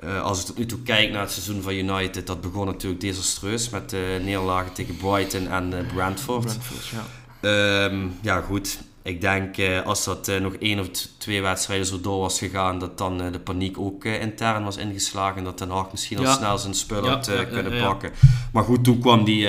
Eh, 0.03 0.23
als 0.23 0.41
ik 0.41 0.47
tot 0.47 0.59
nu 0.59 0.67
toe 0.67 0.83
kijk 0.83 1.11
naar 1.11 1.21
het 1.21 1.31
seizoen 1.31 1.63
van 1.63 1.73
United, 1.73 2.27
dat 2.27 2.41
begon 2.41 2.67
natuurlijk 2.67 3.01
desastreus 3.01 3.69
met 3.69 3.91
de 3.91 4.21
nederlagen 4.23 4.73
tegen 4.73 4.97
Brighton 4.97 5.49
en 5.49 5.79
eh, 5.79 5.95
Brentford. 5.95 6.45
Brentford, 6.45 6.87
ja. 6.87 7.05
Ehm, 7.41 8.07
ja, 8.21 8.41
goed. 8.41 8.79
Ik 9.05 9.21
denk 9.21 9.57
eh, 9.57 9.83
als 9.83 10.05
dat 10.05 10.29
eh, 10.29 10.41
nog 10.41 10.55
één 10.55 10.79
of 10.81 10.89
twee 11.19 11.43
wedstrijden 11.43 11.87
zo 11.87 12.01
door 12.01 12.21
was 12.21 12.39
gegaan, 12.39 12.79
dat 12.79 12.99
dan 12.99 13.23
eh, 13.23 13.33
de 13.33 13.41
paniek 13.41 13.79
ook 13.79 14.05
intern 14.05 14.65
was 14.65 14.77
ingeslagen. 14.77 15.37
En 15.39 15.45
dat 15.45 15.59
Den 15.59 15.71
Haag 15.71 15.91
misschien 15.91 16.19
al 16.19 16.25
Ja. 16.25 16.33
snel 16.35 16.59
zijn 16.59 16.75
spullen 16.75 17.05
Ja, 17.05 17.11
had 17.11 17.27
ja, 17.27 17.45
kunnen 17.45 17.83
pakken. 17.83 18.13
Maar 18.53 18.65
goed, 18.65 18.85
toen 18.85 19.01
kwam 19.01 19.25
die, 19.25 19.49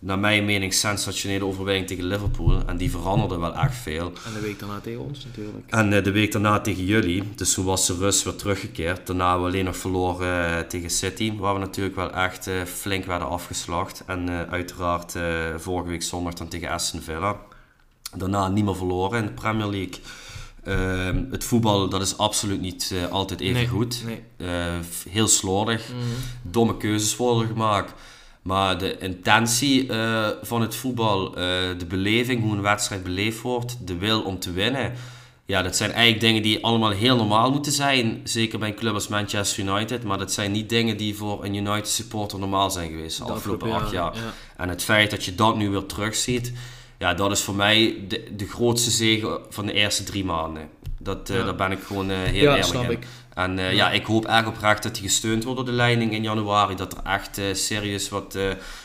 naar 0.00 0.18
mijn 0.18 0.44
mening, 0.44 0.74
sensationele 0.74 1.44
overwinning 1.44 1.86
tegen 1.86 2.04
Liverpool. 2.04 2.62
En 2.66 2.76
die 2.76 2.90
veranderde 2.90 3.38
wel 3.38 3.54
echt 3.54 3.76
veel. 3.76 4.12
En 4.26 4.32
de 4.34 4.40
week 4.40 4.58
daarna 4.58 4.80
tegen 4.80 5.00
ons 5.00 5.24
natuurlijk. 5.24 5.70
En 5.70 5.90
de 5.90 6.10
week 6.10 6.32
daarna 6.32 6.60
tegen 6.60 6.84
jullie. 6.84 7.22
Dus 7.36 7.54
toen 7.54 7.64
was 7.64 7.86
de 7.86 7.94
rust 7.94 8.24
weer 8.24 8.34
teruggekeerd. 8.34 9.06
Daarna 9.06 9.24
hebben 9.28 9.46
we 9.46 9.52
alleen 9.52 9.64
nog 9.64 9.76
verloren 9.76 10.68
tegen 10.68 10.90
City. 10.90 11.36
Waar 11.36 11.54
we 11.54 11.60
natuurlijk 11.60 11.96
wel 11.96 12.12
echt 12.12 12.50
flink 12.66 13.04
werden 13.04 13.28
afgeslacht. 13.28 14.02
En 14.06 14.48
uiteraard 14.50 15.14
vorige 15.56 15.88
week 15.88 16.02
zondag 16.02 16.34
dan 16.34 16.48
tegen 16.48 16.70
Aston 16.70 17.00
Villa. 17.00 17.36
Daarna 18.16 18.48
niet 18.48 18.64
meer 18.64 18.76
verloren 18.76 19.20
in 19.20 19.26
de 19.26 19.32
Premier 19.32 19.66
League. 19.66 20.00
Ehm, 20.64 21.24
het 21.30 21.44
voetbal 21.44 21.88
dat 21.88 22.02
is 22.02 22.18
absoluut 22.18 22.60
niet 22.60 22.92
eh, 22.94 23.12
altijd 23.12 23.40
even 23.40 23.54
Nee, 23.54 23.66
goed. 23.66 24.02
Nee. 24.04 24.22
Eh, 24.36 24.74
heel 25.08 25.28
slordig. 25.28 25.88
Mhm. 25.88 25.98
Domme 26.42 26.76
keuzes 26.76 27.16
worden 27.16 27.46
gemaakt. 27.48 27.92
Maar 28.42 28.78
de 28.78 28.98
intentie 28.98 29.88
eh, 29.88 30.28
van 30.42 30.60
het 30.60 30.74
voetbal, 30.74 31.26
eh, 31.28 31.34
de 31.78 31.86
beleving, 31.88 32.42
hoe 32.42 32.52
een 32.52 32.62
wedstrijd 32.62 33.02
beleefd 33.02 33.40
wordt, 33.40 33.86
de 33.86 33.96
wil 33.96 34.20
om 34.22 34.38
te 34.38 34.52
winnen, 34.52 34.92
Ja, 35.44 35.62
dat 35.62 35.76
zijn 35.76 35.92
eigenlijk 35.92 36.20
dingen 36.20 36.42
die 36.42 36.64
allemaal 36.64 36.90
heel 36.90 37.16
normaal 37.16 37.50
moeten 37.50 37.72
zijn. 37.72 38.20
Zeker 38.24 38.58
bij 38.58 38.68
een 38.68 38.74
club 38.74 38.94
als 38.94 39.08
Manchester 39.08 39.64
United. 39.64 40.04
Maar 40.04 40.18
dat 40.18 40.32
zijn 40.32 40.52
niet 40.52 40.68
dingen 40.68 40.96
die 40.96 41.16
voor 41.16 41.44
een 41.44 41.54
United 41.54 41.88
supporter 41.88 42.38
normaal 42.38 42.70
zijn 42.70 42.90
geweest 42.90 43.16
de 43.16 43.22
afgelopen 43.22 43.66
afgelopen 43.66 43.84
acht 43.84 43.92
jaar. 43.92 44.14
jaren, 44.14 44.32
En 44.56 44.68
het 44.68 44.82
feit 44.82 45.10
dat 45.10 45.24
je 45.24 45.34
dat 45.34 45.56
nu 45.56 45.70
weer 45.70 45.86
terugziet, 45.86 46.52
ja, 46.98 47.14
dat 47.14 47.30
is 47.30 47.40
voor 47.42 47.54
mij 47.54 48.04
de, 48.08 48.28
de 48.36 48.46
grootste 48.46 48.90
zegen 48.90 49.38
van 49.50 49.66
de 49.66 49.72
eerste 49.72 50.02
drie 50.04 50.24
maanden. 50.24 50.68
Dat, 51.00 51.28
Ja. 51.28 51.44
Daar 51.44 51.54
ben 51.54 51.70
ik 51.72 51.82
gewoon 51.82 52.10
eh, 52.10 52.16
heel 52.22 52.42
Ja, 52.42 52.56
eerlijk 52.56 52.84
in. 52.84 52.90
ik. 52.90 53.06
En 53.34 53.58
eh, 53.58 53.64
Ja. 53.64 53.70
ja. 53.70 53.90
ik 53.90 54.04
hoop 54.06 54.24
echt 54.24 54.46
oprecht 54.46 54.82
dat 54.82 54.96
hij 54.98 55.06
gesteund 55.06 55.44
wordt 55.44 55.58
door 55.58 55.68
de 55.68 55.74
leiding 55.76 56.12
in 56.12 56.22
januari. 56.22 56.74
Dat 56.74 56.92
er 56.96 57.02
echt 57.12 57.40
serieus 57.52 58.08
wat 58.08 58.38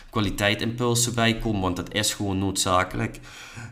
kwaliteitimpulsen 0.09 1.15
bij 1.15 1.37
komen, 1.37 1.61
want 1.61 1.75
dat 1.75 1.93
is 1.93 2.13
gewoon 2.13 2.37
noodzakelijk. 2.37 3.19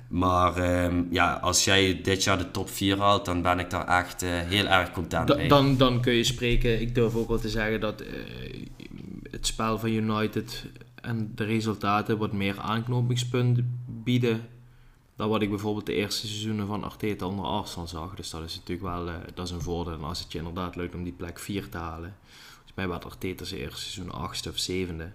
Maar 0.07 0.55
ehm, 0.55 1.03
ja, 1.09 1.33
als 1.41 1.63
jij 1.65 1.99
dit 2.03 2.23
jaar 2.23 2.37
de 2.37 2.51
top 2.51 2.69
4 2.69 2.97
haalt, 2.99 3.25
dan 3.25 3.41
ben 3.41 3.59
ik 3.59 3.69
daar 3.69 3.87
echt 3.87 4.21
heel 4.25 4.65
erg 4.67 4.91
content 4.91 5.27
Da- 5.27 5.35
mee. 5.35 5.47
dan, 5.47 5.77
dan 5.77 6.01
kun 6.01 6.13
je 6.13 6.23
spreken. 6.23 6.81
Ik 6.81 6.95
durf 6.95 7.15
ook 7.15 7.27
wel 7.27 7.39
te 7.39 7.49
zeggen 7.49 7.79
dat 7.79 8.03
het 9.31 9.47
spel 9.47 9.79
van 9.79 9.89
United 9.89 10.65
en 11.01 11.31
de 11.35 11.43
resultaten 11.43 12.17
wat 12.17 12.31
meer 12.33 12.59
aanknopingspunten 12.59 13.79
bieden 14.11 14.47
dan 15.15 15.29
wat 15.29 15.41
ik 15.41 15.49
bijvoorbeeld 15.49 15.85
de 15.85 15.93
eerste 15.93 16.27
seizoenen 16.27 16.67
van 16.67 16.83
Arteta 16.83 17.25
onder 17.25 17.45
Arsenal 17.45 17.87
zag. 17.87 18.15
Dus 18.15 18.29
dat 18.29 18.43
is 18.43 18.55
natuurlijk 18.55 18.87
wel 18.87 19.07
eh, 19.07 19.15
dat 19.33 19.45
is 19.45 19.51
een 19.51 19.61
voordeel. 19.61 19.93
En 19.93 20.03
als 20.03 20.19
het 20.19 20.31
je 20.31 20.37
inderdaad 20.37 20.75
lukt 20.75 20.95
om 20.95 21.03
die 21.03 21.13
plek 21.13 21.39
4 21.39 21.69
te 21.69 21.77
halen. 21.77 22.15
Volgens 22.53 22.73
mij 22.75 22.87
werd 22.87 23.05
Arteta 23.05 23.43
zijn 23.43 23.61
eerste 23.61 23.81
seizoen 23.81 24.11
8 24.11 24.47
of 24.47 24.55
7e. 24.69 25.13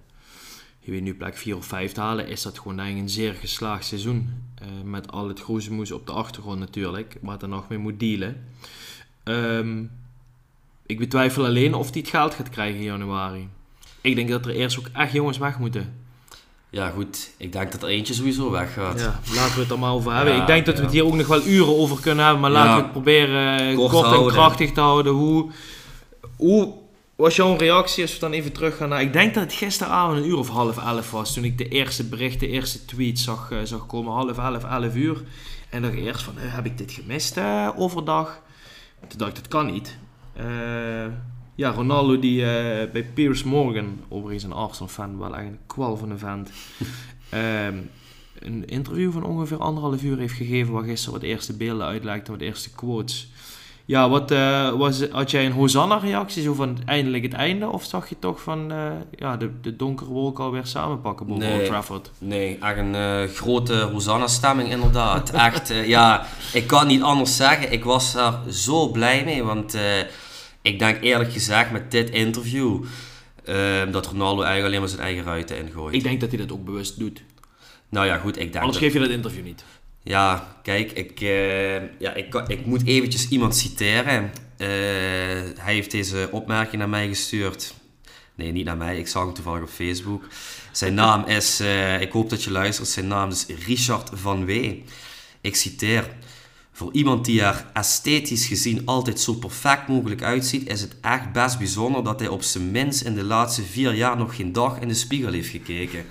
Je 0.78 0.90
weet 0.90 1.02
nu 1.02 1.14
plek 1.14 1.36
4 1.36 1.56
of 1.56 1.66
5 1.66 1.93
te 1.93 2.01
halen, 2.01 2.28
is 2.28 2.43
dat 2.43 2.59
gewoon 2.59 2.81
ik 2.81 2.97
een 2.97 3.09
zeer 3.09 3.35
geslaagd 3.35 3.85
seizoen. 3.86 4.43
Eh, 4.55 4.68
met 4.85 5.10
al 5.10 5.28
het 5.28 5.40
groezemoes 5.40 5.93
op 5.93 6.06
de 6.06 6.12
achtergrond 6.12 6.59
natuurlijk, 6.59 7.16
waar 7.20 7.43
er 7.43 7.48
nog 7.48 7.68
mee 7.68 7.78
moet 7.78 8.01
dealen. 8.01 8.44
Ehm, 9.23 9.85
ik 10.86 10.98
betwijfel 10.98 11.44
alleen 11.44 11.74
of 11.74 11.90
hij 11.90 12.01
het 12.01 12.10
geld 12.10 12.35
gaat 12.35 12.48
krijgen 12.48 12.78
in 12.78 12.85
januari. 12.85 13.48
Ik 14.01 14.14
denk 14.14 14.28
dat 14.28 14.47
er 14.47 14.55
eerst 14.55 14.78
ook 14.78 14.89
echt 14.93 15.12
jongens 15.12 15.39
weg 15.39 15.59
moeten. 15.59 16.05
Ja 16.76 16.90
goed, 16.90 17.30
ik 17.36 17.52
denk 17.52 17.72
dat 17.72 17.82
er 17.82 17.88
eentje 17.88 18.14
sowieso 18.14 18.50
weggaat. 18.50 19.00
Ja, 19.00 19.20
laten 19.34 19.54
we 19.54 19.60
het 19.60 19.70
er 19.70 19.78
maar 19.78 19.92
over 19.92 20.14
hebben. 20.14 20.34
Ja, 20.34 20.40
ik 20.40 20.46
denk 20.46 20.66
dat 20.66 20.74
we 20.74 20.80
ja. 20.80 20.86
het 20.86 20.96
hier 20.96 21.06
ook 21.06 21.14
nog 21.14 21.26
wel 21.26 21.46
uren 21.46 21.76
over 21.76 22.00
kunnen 22.00 22.24
hebben, 22.24 22.42
maar 22.42 22.50
laten 22.50 22.76
we 22.76 22.82
het 22.82 22.92
proberen 22.92 23.58
eh, 23.58 23.76
Kort 23.76 23.90
kort, 23.90 24.12
en 24.12 24.26
krachtig 24.26 24.72
te 24.72 24.80
houden. 24.80 25.12
Hoe, 25.12 25.50
hoe 26.36 26.72
was 27.16 27.36
jouw 27.36 27.56
reactie 27.56 28.02
als 28.02 28.12
we 28.12 28.20
dan 28.20 28.32
even 28.32 28.52
terug 28.52 28.76
gaan 28.76 28.88
naar... 28.88 29.00
Ik 29.00 29.12
denk 29.12 29.34
dat 29.34 29.42
het 29.42 29.52
gisteravond 29.52 30.18
een 30.18 30.28
uur 30.28 30.38
of 30.38 30.48
half 30.48 30.78
elf 30.78 31.10
was, 31.10 31.34
toen 31.34 31.44
ik 31.44 31.58
de 31.58 31.68
eerste 31.68 32.04
bericht, 32.04 32.40
de 32.40 32.48
eerste 32.48 32.84
tweet 32.84 33.18
zag, 33.18 33.50
eh, 33.50 33.58
zag 33.64 33.86
komen. 33.86 34.12
Half 34.12 34.38
elf, 34.38 34.64
elf 34.64 34.94
uur. 34.94 35.22
En 35.70 35.82
dacht 35.82 35.94
ik 35.94 36.00
eerst 36.00 36.22
van, 36.22 36.38
eh, 36.38 36.54
heb 36.54 36.66
ik 36.66 36.78
dit 36.78 36.92
gemist 36.92 37.36
eh, 37.36 37.68
overdag? 37.76 38.40
Toen 39.08 39.18
dacht 39.18 39.30
ik, 39.30 39.36
dat 39.36 39.48
kan 39.48 39.66
niet. 39.66 39.98
Eh, 40.32 41.06
ja, 41.56 41.70
Ronaldo 41.70 42.18
die 42.18 42.42
eh, 42.42 42.90
bij 42.92 43.04
Piers 43.14 43.42
Morgan, 43.42 44.00
overigens 44.08 44.44
een 44.44 44.52
Arsenal-fan, 44.52 45.18
wel 45.18 45.34
eigenlijk 45.34 45.60
een 45.60 45.66
kwal 45.66 45.96
van 45.96 46.10
een 46.10 46.18
vent, 46.18 46.50
ehm, 47.30 47.76
een 48.38 48.66
interview 48.66 49.12
van 49.12 49.24
ongeveer 49.24 49.58
anderhalf 49.58 50.02
uur 50.02 50.18
heeft 50.18 50.34
gegeven, 50.34 50.72
waar 50.72 50.84
gisteren 50.84 51.14
wat 51.20 51.28
eerste 51.28 51.56
beelden 51.56 51.86
uitlekten, 51.86 52.32
wat 52.32 52.42
eerste 52.42 52.70
quotes. 52.70 53.30
Ja, 53.84 54.08
wat, 54.08 54.30
eh, 54.30 54.70
was, 54.70 55.02
had 55.10 55.30
jij 55.30 55.46
een 55.46 55.52
Hosanna-reactie, 55.52 56.42
zo 56.42 56.54
van 56.54 56.78
eindelijk 56.86 57.22
het 57.22 57.32
einde? 57.32 57.68
Of 57.68 57.84
zag 57.84 58.08
je 58.08 58.18
toch 58.18 58.40
van 58.40 58.72
eh, 58.72 58.90
ja, 59.10 59.36
de, 59.36 59.60
de 59.60 59.76
donkere 59.76 60.10
wolk 60.10 60.38
alweer 60.38 60.66
samenpakken 60.66 61.26
boven 61.26 61.42
Nee. 61.42 61.58
Old 61.58 61.66
Trafford? 61.66 62.10
Nee, 62.18 62.58
echt 62.58 62.78
een 62.78 63.28
grote 63.28 63.74
Hosanna-stemming 63.74 64.70
inderdaad. 64.70 65.30
echt, 65.30 65.72
ja, 65.84 66.26
ik 66.52 66.66
kan 66.66 66.86
niet 66.86 67.02
anders 67.02 67.36
zeggen. 67.36 67.72
Ik 67.72 67.84
was 67.84 68.12
daar 68.12 68.40
zo 68.50 68.88
blij 68.88 69.24
mee, 69.24 69.42
want 69.42 69.76
ik 70.66 70.78
denk 70.78 71.02
eerlijk 71.02 71.32
gezegd 71.32 71.70
met 71.70 71.90
dit 71.90 72.10
interview 72.10 72.84
eh, 73.44 73.82
dat 73.93 74.06
Ronaldo 74.06 74.43
eigenlijk 74.43 74.66
alleen 74.66 74.80
maar 74.80 74.88
zijn 74.88 75.01
eigen 75.02 75.24
ruiten 75.24 75.56
ingooit. 75.66 75.94
Ik 75.94 76.02
denk 76.02 76.20
dat 76.20 76.28
hij 76.28 76.38
dat 76.38 76.52
ook 76.52 76.64
bewust 76.64 76.98
doet. 76.98 77.22
nou 77.88 78.06
ja, 78.06 78.16
goed, 78.18 78.36
ik 78.36 78.52
denk 78.52 78.64
Anders 78.64 78.72
dat- 78.72 78.82
geef 78.84 78.93
je 78.93 78.98
dat 79.09 79.16
interview 79.16 79.44
niet. 79.44 79.64
Ja, 80.02 80.56
kijk, 80.62 80.93
ik, 80.93 81.20
eh, 81.20 81.74
ja, 82.01 82.14
ik, 82.14 82.34
ik 82.47 82.66
moet 82.66 82.86
eventjes 82.86 83.28
iemand 83.28 83.56
citeren. 83.56 84.32
Eh, 84.56 84.68
hij 85.59 85.74
heeft 85.74 85.90
deze 85.90 86.28
opmerking 86.32 86.76
naar 86.76 86.88
mij 86.88 87.09
gestuurd. 87.09 87.74
Nee, 88.34 88.52
niet 88.52 88.64
naar 88.64 88.76
mij. 88.76 88.98
Ik 88.98 89.09
zag 89.09 89.24
hem 89.24 89.34
toevallig 89.34 89.62
op 89.62 89.68
Facebook. 89.68 90.24
Zijn 90.72 90.94
naam 91.05 91.24
is, 91.24 91.60
eh, 91.60 92.01
ik 92.01 92.12
hoop 92.12 92.30
dat 92.30 92.43
je 92.44 92.51
luistert, 92.51 92.88
zijn 92.88 93.06
naam 93.06 93.30
is 93.30 93.47
Richard 93.66 94.10
van 94.12 94.44
Wee. 94.44 94.84
Ik 95.40 95.56
citeer. 95.56 96.09
Voor 96.76 96.92
iemand 96.92 97.24
die 97.24 97.42
er 97.42 97.64
esthetisch 97.72 98.46
gezien 98.46 98.82
altijd 98.84 99.20
zo 99.20 99.32
perfect 99.32 99.88
mogelijk 99.88 100.22
uitziet, 100.22 100.68
is 100.68 100.80
het 100.80 100.96
echt 101.00 101.32
best 101.32 101.58
bijzonder 101.58 102.04
dat 102.04 102.20
hij 102.20 102.28
op 102.28 102.42
zijn 102.42 102.70
minst 102.70 103.02
in 103.02 103.14
de 103.14 103.24
laatste 103.24 103.62
vier 103.62 103.94
jaar 103.94 104.16
nog 104.16 104.36
geen 104.36 104.52
dag 104.52 104.80
in 104.80 104.88
de 104.88 104.94
spiegel 104.94 105.32
heeft 105.32 105.48
gekeken. 105.48 106.04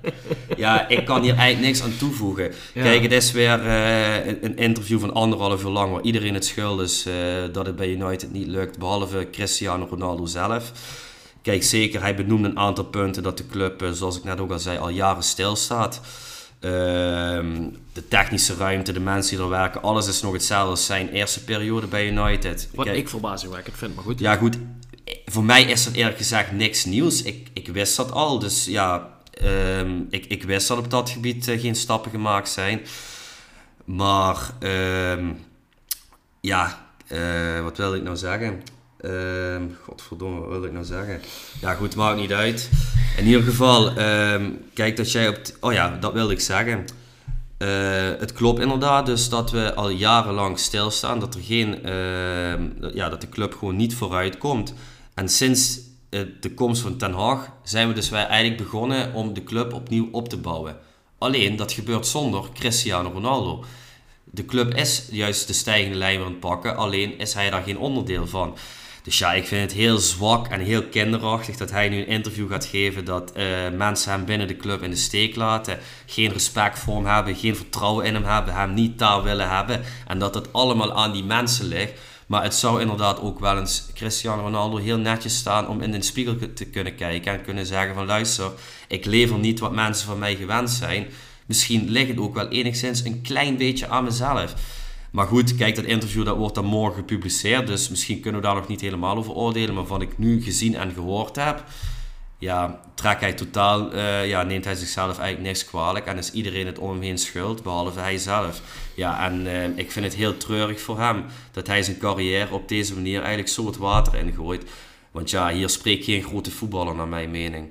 ja, 0.56 0.88
ik 0.88 1.04
kan 1.04 1.22
hier 1.22 1.34
eigenlijk 1.34 1.66
niks 1.66 1.82
aan 1.82 1.96
toevoegen. 1.98 2.52
Ja. 2.74 2.82
Kijk, 2.82 3.02
het 3.02 3.12
is 3.12 3.32
weer 3.32 3.66
eh, 3.66 4.26
een, 4.26 4.56
interview 4.56 5.00
van 5.00 5.14
anderhalf 5.14 5.62
uur 5.62 5.70
lang 5.70 5.92
waar 5.92 6.02
iedereen 6.02 6.34
het 6.34 6.44
schuld 6.44 6.80
is 6.80 7.06
eh, 7.06 7.14
dat 7.52 7.66
het 7.66 7.76
bij 7.76 7.88
United 7.88 8.32
niet 8.32 8.46
lukt, 8.46 8.78
behalve 8.78 9.28
Cristiano 9.30 9.86
Ronaldo 9.90 10.26
zelf. 10.26 10.72
Kijk, 11.42 11.62
zeker, 11.62 12.00
hij 12.00 12.14
benoemde 12.14 12.48
een 12.48 12.58
aantal 12.58 12.84
punten 12.84 13.22
dat 13.22 13.36
de 13.36 13.46
club, 13.46 13.82
eh, 13.82 13.90
zoals 13.90 14.16
ik 14.16 14.24
net 14.24 14.40
ook 14.40 14.50
al 14.50 14.58
zei, 14.58 14.78
al 14.78 14.88
jaren 14.88 15.22
stilstaat. 15.22 16.00
Ehm, 16.62 17.68
de 17.92 18.08
technische 18.08 18.54
ruimte, 18.54 18.92
de 18.92 19.00
mensen 19.00 19.36
die 19.36 19.44
er 19.44 19.50
werken, 19.50 19.82
alles 19.82 20.06
is 20.06 20.22
nog 20.22 20.32
hetzelfde 20.32 20.70
als 20.70 20.86
zijn 20.86 21.08
eerste 21.08 21.44
periode 21.44 21.86
bij 21.86 22.08
United. 22.08 22.68
Wat 22.74 22.84
Kijk, 22.84 22.96
ik 22.96 23.08
verbazingwekkend 23.08 23.76
vind, 23.76 23.94
maar 23.94 24.04
goed. 24.04 24.18
ja, 24.18 24.36
goed. 24.36 24.56
Voor 25.24 25.44
mij 25.44 25.62
is 25.62 25.84
dat 25.84 25.92
eerlijk 25.92 26.16
gezegd 26.16 26.52
niks 26.52 26.84
nieuws. 26.84 27.22
Ik, 27.22 27.48
ik 27.52 27.68
wist 27.68 27.96
dat 27.96 28.12
al. 28.12 28.38
Dus 28.38 28.64
ja, 28.64 29.08
ehm, 29.30 30.00
ik, 30.10 30.24
ik 30.24 30.42
wist 30.42 30.68
dat 30.68 30.78
op 30.78 30.90
dat 30.90 31.10
gebied 31.10 31.48
eh, 31.48 31.60
geen 31.60 31.76
stappen 31.76 32.10
gemaakt 32.10 32.48
zijn. 32.48 32.80
Maar, 33.84 34.50
ehm, 34.58 35.30
ja, 36.40 36.86
eh, 37.06 37.62
wat 37.62 37.76
wilde 37.76 37.96
ik 37.96 38.02
nou 38.02 38.16
zeggen? 38.16 38.62
Godverdomme, 39.84 40.40
wat 40.40 40.48
wilde 40.48 40.66
ik 40.66 40.72
nou 40.72 40.84
zeggen? 40.84 41.20
Ja, 41.60 41.74
goed, 41.74 41.96
maakt 41.96 42.18
niet 42.18 42.32
uit. 42.32 42.70
In 43.16 43.26
ieder 43.26 43.42
geval, 43.42 43.96
ehm, 43.96 44.50
kijk 44.74 44.96
dat 44.96 45.12
jij 45.12 45.28
op... 45.28 45.38
Oh 45.60 45.72
ja, 45.72 45.96
dat 46.00 46.12
wilde 46.12 46.32
ik 46.32 46.40
zeggen. 46.40 46.84
Eh, 47.58 47.68
het 48.18 48.32
klopt 48.32 48.60
inderdaad 48.60 49.06
dus 49.06 49.28
dat 49.28 49.50
we 49.50 49.74
al 49.74 49.88
jarenlang 49.88 50.58
stilstaan, 50.58 51.20
dat 51.20 51.34
er 51.34 51.40
geen, 51.40 51.84
ehm, 51.84 52.62
ja, 52.94 53.08
dat 53.08 53.20
de 53.20 53.28
club 53.28 53.54
gewoon 53.54 53.76
niet 53.76 53.94
vooruit 53.94 54.38
komt. 54.38 54.74
En 55.14 55.28
sinds 55.28 55.80
eh, 56.10 56.20
de 56.40 56.54
komst 56.54 56.82
van 56.82 56.96
Ten 56.96 57.12
Hag 57.12 57.48
zijn 57.62 57.88
we 57.88 57.94
dus 57.94 58.08
wij 58.08 58.26
eigenlijk 58.26 58.62
begonnen 58.62 59.14
om 59.14 59.34
de 59.34 59.44
club 59.44 59.72
opnieuw 59.72 60.08
op 60.12 60.28
te 60.28 60.36
bouwen. 60.36 60.76
Alleen 61.18 61.56
dat 61.56 61.72
gebeurt 61.72 62.06
zonder 62.06 62.44
Cristiano 62.54 63.10
Ronaldo. 63.10 63.64
De 64.24 64.44
club 64.44 64.74
is 64.74 65.08
juist 65.10 65.46
de 65.46 65.52
stijgende 65.52 65.98
lijn 65.98 66.20
aan 66.20 66.26
het 66.26 66.40
pakken, 66.40 66.76
alleen 66.76 67.18
is 67.18 67.34
hij 67.34 67.50
daar 67.50 67.62
geen 67.62 67.78
onderdeel 67.78 68.26
van. 68.26 68.56
Dus 69.02 69.18
ja, 69.18 69.32
ik 69.32 69.46
vind 69.46 69.62
het 69.62 69.72
heel 69.72 69.98
zwak 69.98 70.48
en 70.48 70.60
heel 70.60 70.82
kinderachtig 70.82 71.56
dat 71.56 71.70
hij 71.70 71.88
nu 71.88 71.98
een 71.98 72.06
interview 72.06 72.50
gaat 72.50 72.66
geven 72.66 73.04
dat 73.04 73.32
eh, 73.32 73.46
mensen 73.76 74.12
hem 74.12 74.24
binnen 74.24 74.48
de 74.48 74.56
club 74.56 74.82
in 74.82 74.90
de 74.90 74.96
steek 74.96 75.36
laten, 75.36 75.78
geen 76.06 76.32
respect 76.32 76.78
voor 76.78 76.94
hem 76.94 77.06
hebben, 77.06 77.36
geen 77.36 77.56
vertrouwen 77.56 78.04
in 78.04 78.14
hem 78.14 78.24
hebben, 78.24 78.54
hem 78.54 78.74
niet 78.74 78.98
daar 78.98 79.22
willen 79.22 79.48
hebben 79.48 79.80
en 80.06 80.18
dat 80.18 80.34
het 80.34 80.52
allemaal 80.52 80.94
aan 80.94 81.12
die 81.12 81.24
mensen 81.24 81.66
ligt. 81.66 81.92
Maar 82.26 82.42
het 82.42 82.54
zou 82.54 82.80
inderdaad 82.80 83.20
ook 83.20 83.40
wel 83.40 83.58
eens 83.58 83.86
Cristiano 83.94 84.42
Ronaldo 84.42 84.76
heel 84.76 84.98
netjes 84.98 85.36
staan 85.36 85.68
om 85.68 85.80
in 85.80 85.90
de 85.90 86.02
spiegel 86.02 86.36
te 86.54 86.64
kunnen 86.64 86.94
kijken 86.94 87.32
en 87.32 87.42
kunnen 87.42 87.66
zeggen 87.66 87.94
van 87.94 88.06
luister, 88.06 88.50
ik 88.88 89.04
lever 89.04 89.38
niet 89.38 89.58
wat 89.58 89.72
mensen 89.72 90.06
van 90.06 90.18
mij 90.18 90.36
gewend 90.36 90.70
zijn. 90.70 91.06
Misschien 91.46 91.90
ligt 91.90 92.08
het 92.08 92.18
ook 92.18 92.34
wel 92.34 92.48
enigszins 92.48 93.04
een 93.04 93.22
klein 93.22 93.56
beetje 93.56 93.88
aan 93.88 94.04
mezelf. 94.04 94.54
Maar 95.12 95.26
goed, 95.26 95.54
kijk, 95.56 95.74
dat 95.76 95.84
interview 95.84 96.24
dat 96.24 96.36
wordt 96.36 96.54
dan 96.54 96.64
morgen 96.64 96.94
gepubliceerd. 96.96 97.66
Dus 97.66 97.88
misschien 97.88 98.20
kunnen 98.20 98.40
we 98.40 98.46
daar 98.46 98.56
nog 98.56 98.68
niet 98.68 98.80
helemaal 98.80 99.16
over 99.16 99.32
oordelen. 99.32 99.74
Maar 99.74 99.86
wat 99.86 100.00
ik 100.02 100.18
nu 100.18 100.42
gezien 100.42 100.74
en 100.74 100.92
gehoord 100.92 101.36
heb, 101.36 101.64
ja, 102.38 102.80
trekt 102.94 103.20
hij 103.20 103.32
totaal, 103.32 103.92
eh, 103.92 104.28
ja, 104.28 104.42
neemt 104.42 104.64
hij 104.64 104.74
zichzelf 104.74 105.18
eigenlijk 105.18 105.40
niks 105.48 105.64
kwalijk. 105.64 106.06
En 106.06 106.18
is 106.18 106.32
iedereen 106.32 106.66
het 106.66 106.78
om 106.78 106.90
hem 106.90 107.00
heen 107.00 107.18
schuld, 107.18 107.62
behalve 107.62 108.00
hij 108.00 108.18
zelf. 108.18 108.60
Ja, 108.96 109.24
en 109.30 109.46
eh, 109.46 109.78
ik 109.84 109.92
vind 109.92 110.04
het 110.04 110.14
heel 110.14 110.36
treurig 110.36 110.80
voor 110.80 110.98
hem 111.00 111.24
dat 111.52 111.66
hij 111.66 111.82
zijn 111.82 111.98
carrière 111.98 112.52
op 112.54 112.68
deze 112.68 112.94
manier 112.94 113.18
eigenlijk 113.18 113.48
zo 113.48 113.66
het 113.66 113.76
water 113.76 114.14
ingooit. 114.14 114.64
Want 115.10 115.30
ja, 115.30 115.48
hier 115.52 115.68
spreekt 115.68 116.04
geen 116.04 116.22
grote 116.22 116.50
voetballer 116.50 116.94
naar 116.94 117.08
mijn 117.08 117.30
mening. 117.30 117.68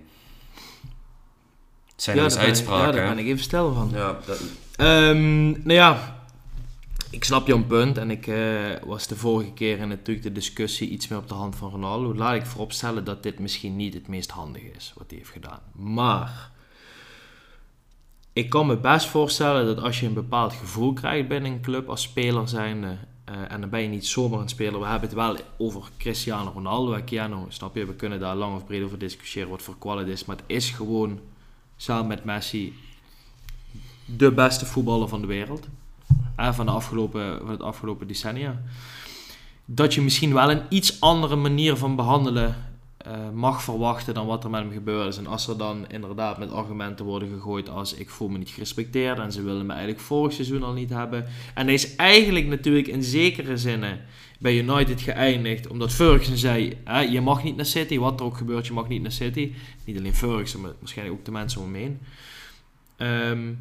Het 1.92 2.04
zijn 2.04 2.18
ja, 2.18 2.24
dus 2.24 2.34
ik- 2.36 2.40
uitspraken. 2.40 2.86
Ja, 2.86 2.92
daar 3.06 3.16
ben 3.16 3.24
ik 3.26 3.32
even 3.32 3.44
stil 3.44 3.74
van. 3.74 3.90
Ja, 3.94 4.20
dat, 4.26 4.42
Ehm, 4.76 5.50
nou 5.52 5.74
ja, 5.74 6.20
ik 7.12 7.24
snap 7.24 7.48
jouw 7.48 7.64
punt 7.64 7.98
en 7.98 8.12
ik 8.12 8.28
eh, 8.28 8.76
was 8.86 9.08
de 9.08 9.16
vorige 9.16 9.52
keer 9.54 9.80
in 9.80 9.88
natuurlijk 9.88 10.26
de 10.26 10.32
discussie 10.32 10.90
iets 10.90 11.08
meer 11.08 11.20
op 11.20 11.28
de 11.28 11.34
hand 11.34 11.56
van 11.56 11.70
Ronaldo. 11.70 12.16
Laat 12.16 12.36
ik 12.36 12.46
vooropstellen 12.46 13.04
dat 13.04 13.24
dit 13.24 13.40
misschien 13.40 13.76
niet 13.76 13.94
het 13.94 14.08
meest 14.08 14.32
handige 14.32 14.72
is 14.72 14.94
wat 14.96 15.06
hij 15.10 15.18
heeft 15.18 15.32
gedaan. 15.32 15.60
Maar 15.72 16.52
ik 18.34 18.50
kan 18.50 18.68
me 18.68 18.78
best 18.78 19.06
voorstellen 19.06 19.66
dat 19.66 19.84
als 19.84 20.00
je 20.00 20.06
een 20.06 20.14
bepaald 20.14 20.54
gevoel 20.54 20.94
krijgt 20.94 21.28
binnen 21.28 21.52
een 21.52 21.62
club 21.62 21.90
als 21.90 22.02
speler 22.02 22.48
zijnde, 22.48 22.98
en 23.48 23.62
dan 23.62 23.70
ben 23.70 23.82
je 23.82 23.88
niet 23.88 24.08
zomaar 24.08 24.40
een 24.40 24.50
speler. 24.50 24.80
We 24.80 24.86
hebben 24.86 25.10
het 25.10 25.18
wel 25.18 25.38
over 25.58 25.90
Cristiano 25.98 26.52
Ronaldo 26.52 26.94
en 26.94 27.04
Keanu, 27.04 27.46
snap 27.48 27.76
je? 27.76 27.86
We 27.86 27.96
kunnen 27.96 28.20
daar 28.20 28.36
lang 28.36 28.56
of 28.56 28.66
breed 28.66 28.84
over 28.84 28.98
discussiëren 28.98 29.50
wat 29.50 29.62
voor 29.62 29.78
kwaliteit 29.78 30.14
is. 30.14 30.26
Maar 30.26 30.36
het 30.36 30.46
is 30.48 30.70
gewoon, 30.70 31.20
samen 31.78 32.08
met 32.08 32.24
Messi, 32.24 32.74
de 34.06 34.32
beste 34.32 34.66
voetballer 34.66 35.08
van 35.08 35.22
de 35.22 35.28
wereld. 35.28 35.68
Van, 36.50 36.66
de 36.66 36.72
afgelopen, 36.72 37.38
van 37.40 37.50
het 37.50 37.62
afgelopen 37.62 38.08
decennia. 38.08 38.62
Dat 39.66 39.94
je 39.94 40.02
misschien 40.02 40.34
wel 40.34 40.52
een 40.52 40.62
iets 40.70 41.02
andere 41.02 41.36
manier 41.36 41.76
van 41.76 41.96
behandelen 41.96 42.56
uh, 43.08 43.30
mag 43.34 43.64
verwachten 43.64 44.14
dan 44.14 44.26
wat 44.26 44.44
er 44.44 44.50
met 44.50 44.62
hem 44.62 44.72
gebeurd 44.72 45.08
is. 45.08 45.18
En 45.18 45.28
als 45.28 45.48
er 45.48 45.58
dan 45.58 45.86
inderdaad 45.88 46.38
met 46.38 46.52
argumenten 46.52 47.06
worden 47.06 47.30
gegooid 47.30 47.70
als 47.70 47.94
ik 47.94 48.10
voel 48.10 48.28
me 48.28 48.38
niet 48.38 48.50
gerespecteerd 48.50 49.20
en 49.20 49.32
ze 49.32 49.44
willen 49.44 49.66
me 49.66 49.72
eigenlijk 49.72 50.02
vorig 50.02 50.34
seizoen 50.34 50.64
al 50.64 50.74
niet 50.74 50.90
hebben. 50.90 51.26
En 51.54 51.66
hij 51.66 51.74
is 51.74 51.96
eigenlijk 51.96 52.46
natuurlijk 52.46 52.88
in 52.88 53.04
zekere 53.04 53.58
zinnen 53.58 54.00
bij 54.40 54.58
United 54.58 55.02
geëindigd 55.02 55.68
omdat 55.68 55.92
Ferguson 55.92 56.38
zei, 56.38 56.78
je 57.12 57.22
mag 57.22 57.44
niet 57.44 57.56
naar 57.56 57.66
City, 57.66 57.98
wat 57.98 58.20
er 58.20 58.26
ook 58.26 58.38
gebeurt, 58.38 58.68
je 58.68 58.74
mag 58.74 58.88
niet 58.88 59.02
naar 59.02 59.12
City. 59.12 59.54
Niet 59.86 59.98
alleen 59.98 60.16
Ferguson, 60.16 60.62
maar 60.62 60.72
waarschijnlijk 60.80 61.18
ook 61.18 61.26
de 61.26 61.32
mensen 61.32 61.62
om 61.62 61.74
hem 61.74 61.82
heen. 61.82 62.00
Um, 63.08 63.60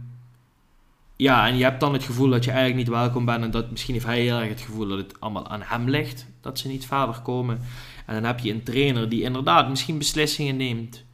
ja, 1.21 1.47
en 1.47 1.57
je 1.57 1.63
hebt 1.63 1.81
dan 1.81 1.93
het 1.93 2.05
gevoel 2.05 2.29
dat 2.29 2.45
je 2.45 2.51
eigenlijk 2.51 2.81
niet 2.81 2.97
welkom 2.97 3.25
bent. 3.25 3.45
En 3.45 3.51
dat 3.51 3.71
misschien 3.71 3.95
heeft 3.95 4.07
hij 4.07 4.21
heel 4.21 4.39
erg 4.39 4.49
het 4.49 4.61
gevoel 4.61 4.89
dat 4.89 4.99
het 4.99 5.21
allemaal 5.21 5.49
aan 5.49 5.63
hem 5.63 5.89
ligt. 5.89 6.27
Dat 6.41 6.59
ze 6.59 6.69
niet 6.69 6.87
verder 6.87 7.21
komen. 7.21 7.61
En 8.07 8.15
dan 8.15 8.25
heb 8.25 8.39
je 8.39 8.53
een 8.53 8.63
trainer 8.63 9.09
die 9.09 9.23
inderdaad 9.23 9.69
misschien 9.69 9.99
beslissingen 9.99 10.57
neemt. 10.57 11.05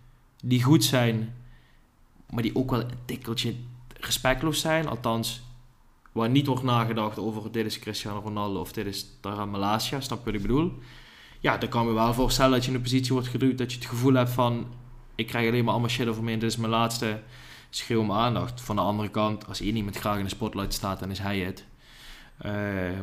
Die 0.43 0.63
goed 0.63 0.85
zijn. 0.85 1.35
Maar 2.31 2.43
die 2.43 2.57
ook 2.57 2.71
wel 2.71 2.81
een 2.81 2.91
tikkeltje 3.05 3.55
respectloos 4.01 4.61
zijn. 4.61 4.89
Althans, 4.89 5.43
waar 6.13 6.31
niet 6.31 6.47
wordt 6.47 6.63
nagedacht 6.63 7.19
over 7.19 7.53
dit 7.53 7.67
is 7.67 7.79
Cristiano 7.79 8.19
Ronaldo 8.19 8.61
of 8.61 8.73
dit 8.73 8.87
is 8.87 9.07
Tara 9.21 9.45
Malasia. 9.45 10.01
Snap 10.01 10.19
je 10.19 10.25
wat 10.25 10.35
ik 10.35 10.43
bedoel? 10.43 10.73
Ja, 11.41 11.57
dan 11.57 11.69
kan 11.69 11.87
je 11.87 11.93
wel 11.93 12.15
voorstellen 12.15 12.53
dat 12.53 12.65
je 12.65 12.71
in 12.71 12.77
een 12.77 12.83
positie 12.83 13.13
wordt 13.13 13.29
geduwd. 13.29 13.59
Dat 13.59 13.73
je 13.73 13.79
het 13.79 13.89
gevoel 13.89 14.15
hebt 14.15 14.31
van... 14.31 14.67
Ik 15.15 15.27
krijg 15.27 15.49
alleen 15.49 15.65
maar 15.65 15.73
allemaal 15.73 15.91
shit 15.91 16.09
over 16.09 16.23
me. 16.23 16.33
Dit 16.33 16.51
is 16.51 16.57
mijn 16.57 16.71
laatste 16.71 17.21
schreeuw 17.77 18.01
om 18.01 18.13
aandacht. 18.13 18.61
Van 18.61 18.77
de 18.77 18.83
andere 18.83 19.09
kant, 19.09 19.47
als 19.47 19.61
één 19.61 19.77
iemand 19.77 19.97
graag 19.97 20.19
in 20.19 20.25
de 20.25 20.31
spotlight 20.31 20.75
staat, 20.75 21.01
dan 21.01 21.11
is 21.11 21.19
hij 21.19 21.39
het. 21.39 21.65
Uh, 22.47 22.53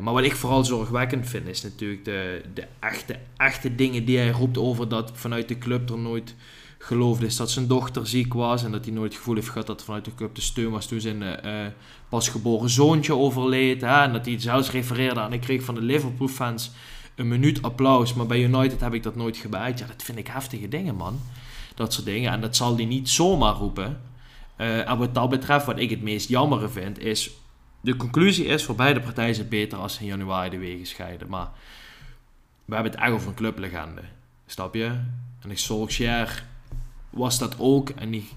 maar 0.00 0.12
wat 0.12 0.22
ik 0.22 0.36
vooral 0.36 0.64
zorgwekkend 0.64 1.28
vind, 1.28 1.46
is 1.46 1.62
natuurlijk 1.62 2.04
de, 2.04 2.42
de 2.54 2.66
echte, 2.80 3.18
echte 3.36 3.74
dingen 3.74 4.04
die 4.04 4.18
hij 4.18 4.30
roept 4.30 4.58
over 4.58 4.88
dat 4.88 5.10
vanuit 5.14 5.48
de 5.48 5.58
club 5.58 5.90
er 5.90 5.98
nooit 5.98 6.34
geloofd 6.78 7.22
is 7.22 7.36
dat 7.36 7.50
zijn 7.50 7.66
dochter 7.66 8.06
ziek 8.06 8.34
was 8.34 8.64
en 8.64 8.72
dat 8.72 8.84
hij 8.84 8.94
nooit 8.94 9.08
het 9.08 9.18
gevoel 9.18 9.34
heeft 9.34 9.48
gehad 9.48 9.66
dat 9.66 9.84
vanuit 9.84 10.04
de 10.04 10.14
club 10.14 10.34
de 10.34 10.40
steun 10.40 10.70
was 10.70 10.86
toen 10.86 11.00
zijn 11.00 11.22
uh, 11.22 11.66
pasgeboren 12.08 12.70
zoontje 12.70 13.16
overleed. 13.16 13.80
Hè, 13.80 14.02
en 14.02 14.12
dat 14.12 14.26
hij 14.26 14.40
zelfs 14.40 14.70
refereerde 14.70 15.20
aan, 15.20 15.32
ik 15.32 15.40
kreeg 15.40 15.62
van 15.62 15.74
de 15.74 15.80
Liverpool 15.80 16.28
fans 16.28 16.70
een 17.14 17.28
minuut 17.28 17.62
applaus, 17.62 18.14
maar 18.14 18.26
bij 18.26 18.42
United 18.42 18.80
heb 18.80 18.94
ik 18.94 19.02
dat 19.02 19.16
nooit 19.16 19.36
gebruikt. 19.36 19.78
Ja, 19.78 19.86
dat 19.86 20.02
vind 20.02 20.18
ik 20.18 20.26
heftige 20.26 20.68
dingen, 20.68 20.94
man. 20.94 21.20
Dat 21.74 21.92
soort 21.92 22.06
dingen. 22.06 22.32
En 22.32 22.40
dat 22.40 22.56
zal 22.56 22.76
hij 22.76 22.84
niet 22.84 23.08
zomaar 23.08 23.54
roepen. 23.54 24.00
Uh, 24.58 24.90
en 24.90 24.98
wat 24.98 25.14
dat 25.14 25.30
betreft, 25.30 25.66
wat 25.66 25.78
ik 25.78 25.90
het 25.90 26.02
meest 26.02 26.28
jammer 26.28 26.70
vind, 26.70 26.98
is... 26.98 27.30
De 27.80 27.96
conclusie 27.96 28.44
is, 28.44 28.64
voor 28.64 28.74
beide 28.74 29.00
partijen 29.00 29.30
is 29.30 29.38
het 29.38 29.48
beter 29.48 29.78
als 29.78 30.00
in 30.00 30.06
januari 30.06 30.50
de 30.50 30.58
wegen 30.58 30.86
scheiden. 30.86 31.28
Maar 31.28 31.48
we 32.64 32.74
hebben 32.74 32.92
het 32.92 33.00
echt 33.00 33.12
over 33.12 33.28
een 33.28 33.34
clublegende. 33.34 34.00
Snap 34.46 34.74
je? 34.74 34.84
En 35.40 35.50
ik 35.50 35.58
Solskjaer 35.58 36.44
was 37.10 37.38
dat 37.38 37.56
ook. 37.58 37.88
En 37.88 38.10
die 38.10 38.28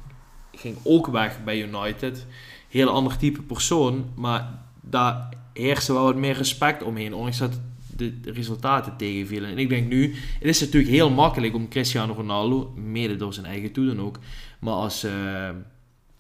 ging 0.52 0.78
ook 0.84 1.08
weg 1.08 1.44
bij 1.44 1.62
United. 1.62 2.26
Heel 2.70 2.90
ander 2.90 3.18
type 3.18 3.42
persoon. 3.42 4.10
Maar 4.16 4.60
daar 4.82 5.30
heerste 5.54 5.94
wel 5.94 6.04
wat 6.04 6.16
meer 6.16 6.36
respect 6.36 6.84
omheen. 6.84 7.14
Ondanks 7.14 7.38
dat 7.38 7.60
de, 7.98 8.14
resultaten 8.24 8.98
tegenvielen. 8.98 9.50
En 9.50 9.58
ik 9.58 9.70
denk 9.70 9.88
nu, 9.88 10.16
het 10.40 10.48
is 10.48 10.60
natuurlijk 10.60 10.92
heel 10.92 11.10
makkelijk 11.10 11.54
om 11.54 11.70
Cristiano 11.70 12.14
Ronaldo, 12.14 12.74
mede 12.76 13.16
door 13.16 13.34
zijn 13.34 13.46
eigen 13.46 13.72
toedoen 13.72 14.02
ook, 14.02 14.20
maar 14.60 14.74
als... 14.74 15.06
Uh, 15.06 15.50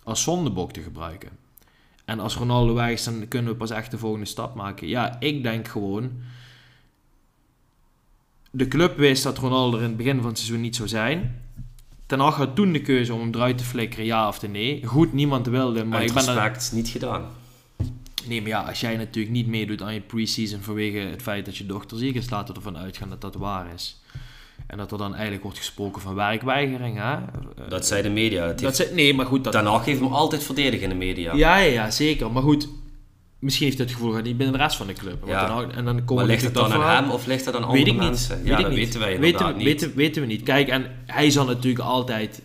als 0.07 0.23
zondebok 0.23 0.71
te 0.71 0.81
gebruiken. 0.81 1.29
En 2.05 2.19
als 2.19 2.35
Ronaldo 2.35 2.73
weg 2.73 2.89
is, 2.89 3.03
dan 3.03 3.27
kunnen 3.27 3.51
we 3.51 3.57
pas 3.57 3.69
echt 3.69 3.91
de 3.91 3.97
volgende 3.97 4.25
stap 4.25 4.55
maken. 4.55 4.87
Ja, 4.87 5.19
ik 5.19 5.43
denk 5.43 5.67
gewoon. 5.67 6.11
De 8.51 8.67
club 8.67 8.97
wist 8.97 9.23
dat 9.23 9.37
Ronaldo 9.37 9.77
er 9.77 9.83
in 9.83 9.87
het 9.87 9.97
begin 9.97 10.17
van 10.17 10.27
het 10.27 10.37
seizoen 10.37 10.61
niet 10.61 10.75
zou 10.75 10.87
zijn. 10.87 11.41
Ten 12.05 12.19
Hag 12.19 12.35
had 12.35 12.55
toen 12.55 12.71
de 12.71 12.81
keuze 12.81 13.13
om 13.13 13.19
hem 13.19 13.33
eruit 13.33 13.57
te 13.57 13.63
flikkeren, 13.63 14.05
ja 14.05 14.27
of 14.27 14.47
nee. 14.47 14.85
Goed, 14.85 15.13
niemand 15.13 15.47
wilde, 15.47 15.83
maar 15.83 16.03
ik 16.03 16.13
ben 16.13 16.25
respect, 16.25 16.71
niet 16.73 16.87
gedaan. 16.87 17.25
Nee, 18.27 18.41
maar 18.41 18.49
ja, 18.49 18.61
als 18.61 18.79
jij 18.79 18.97
natuurlijk 18.97 19.33
niet 19.33 19.47
meedoet 19.47 19.81
aan 19.81 19.93
je 19.93 20.01
pre-season 20.01 20.61
vanwege 20.61 20.97
het 20.97 21.21
feit 21.21 21.45
dat 21.45 21.57
je 21.57 21.65
dochter 21.65 21.97
ziek 21.97 22.15
is, 22.15 22.29
laten 22.29 22.53
we 22.53 22.59
ervan 22.59 22.77
uitgaan 22.77 23.09
dat 23.09 23.21
dat 23.21 23.35
waar 23.35 23.73
is. 23.73 24.01
En 24.67 24.77
dat 24.77 24.91
er 24.91 24.97
dan 24.97 25.13
eigenlijk 25.13 25.43
wordt 25.43 25.57
gesproken 25.57 26.01
van 26.01 26.15
werkweigering. 26.15 26.97
Hè? 26.97 27.17
Dat 27.69 27.85
zei 27.85 28.01
de 28.01 28.09
media. 28.09 28.53
Dat, 28.53 28.75
zei, 28.75 28.93
nee, 28.93 29.13
maar 29.13 29.25
goed. 29.25 29.43
Dat... 29.43 29.55
Hag 29.55 29.85
heeft 29.85 29.99
hem 29.99 30.13
altijd 30.13 30.43
verdedigen 30.43 30.83
in 30.83 30.89
de 30.89 31.05
media. 31.05 31.35
Ja, 31.35 31.57
ja, 31.57 31.71
ja, 31.71 31.91
zeker. 31.91 32.31
Maar 32.31 32.43
goed, 32.43 32.69
misschien 33.39 33.65
heeft 33.65 33.77
het 33.77 33.91
gevoel 33.91 34.13
niet 34.13 34.37
binnen 34.37 34.57
de 34.57 34.63
rest 34.63 34.75
van 34.75 34.87
de 34.87 34.93
club. 34.93 35.27
Ja. 35.27 35.67
en 35.75 35.85
dan 35.85 36.05
komen 36.05 36.15
maar 36.15 36.25
ligt 36.25 36.43
het 36.43 36.53
dan 36.53 36.73
aan 36.73 37.03
hem 37.03 37.11
of 37.11 37.25
ligt 37.25 37.45
het 37.45 37.55
aan 37.55 37.63
andere 37.63 37.83
weet 37.83 37.93
ik 37.93 37.99
mensen? 37.99 38.37
Niet. 38.37 38.47
Ja, 38.47 38.55
weet 38.55 38.65
dat 38.65 38.73
weten 38.73 38.99
wij 38.99 39.19
weten, 39.19 39.55
niet. 39.55 39.63
Weten, 39.63 39.95
weten 39.95 40.21
we 40.21 40.27
niet. 40.27 40.43
Kijk, 40.43 40.67
en 40.67 40.85
hij 41.05 41.29
zal 41.29 41.45
natuurlijk 41.45 41.83
altijd 41.83 42.41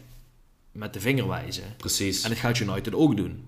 met 0.73 0.93
de 0.93 1.01
vinger 1.01 1.29
wijzen. 1.29 1.65
Precies. 1.77 2.23
En 2.23 2.29
dat 2.29 2.39
gaat 2.39 2.59
United 2.59 2.95
ook 2.95 3.17
doen. 3.17 3.45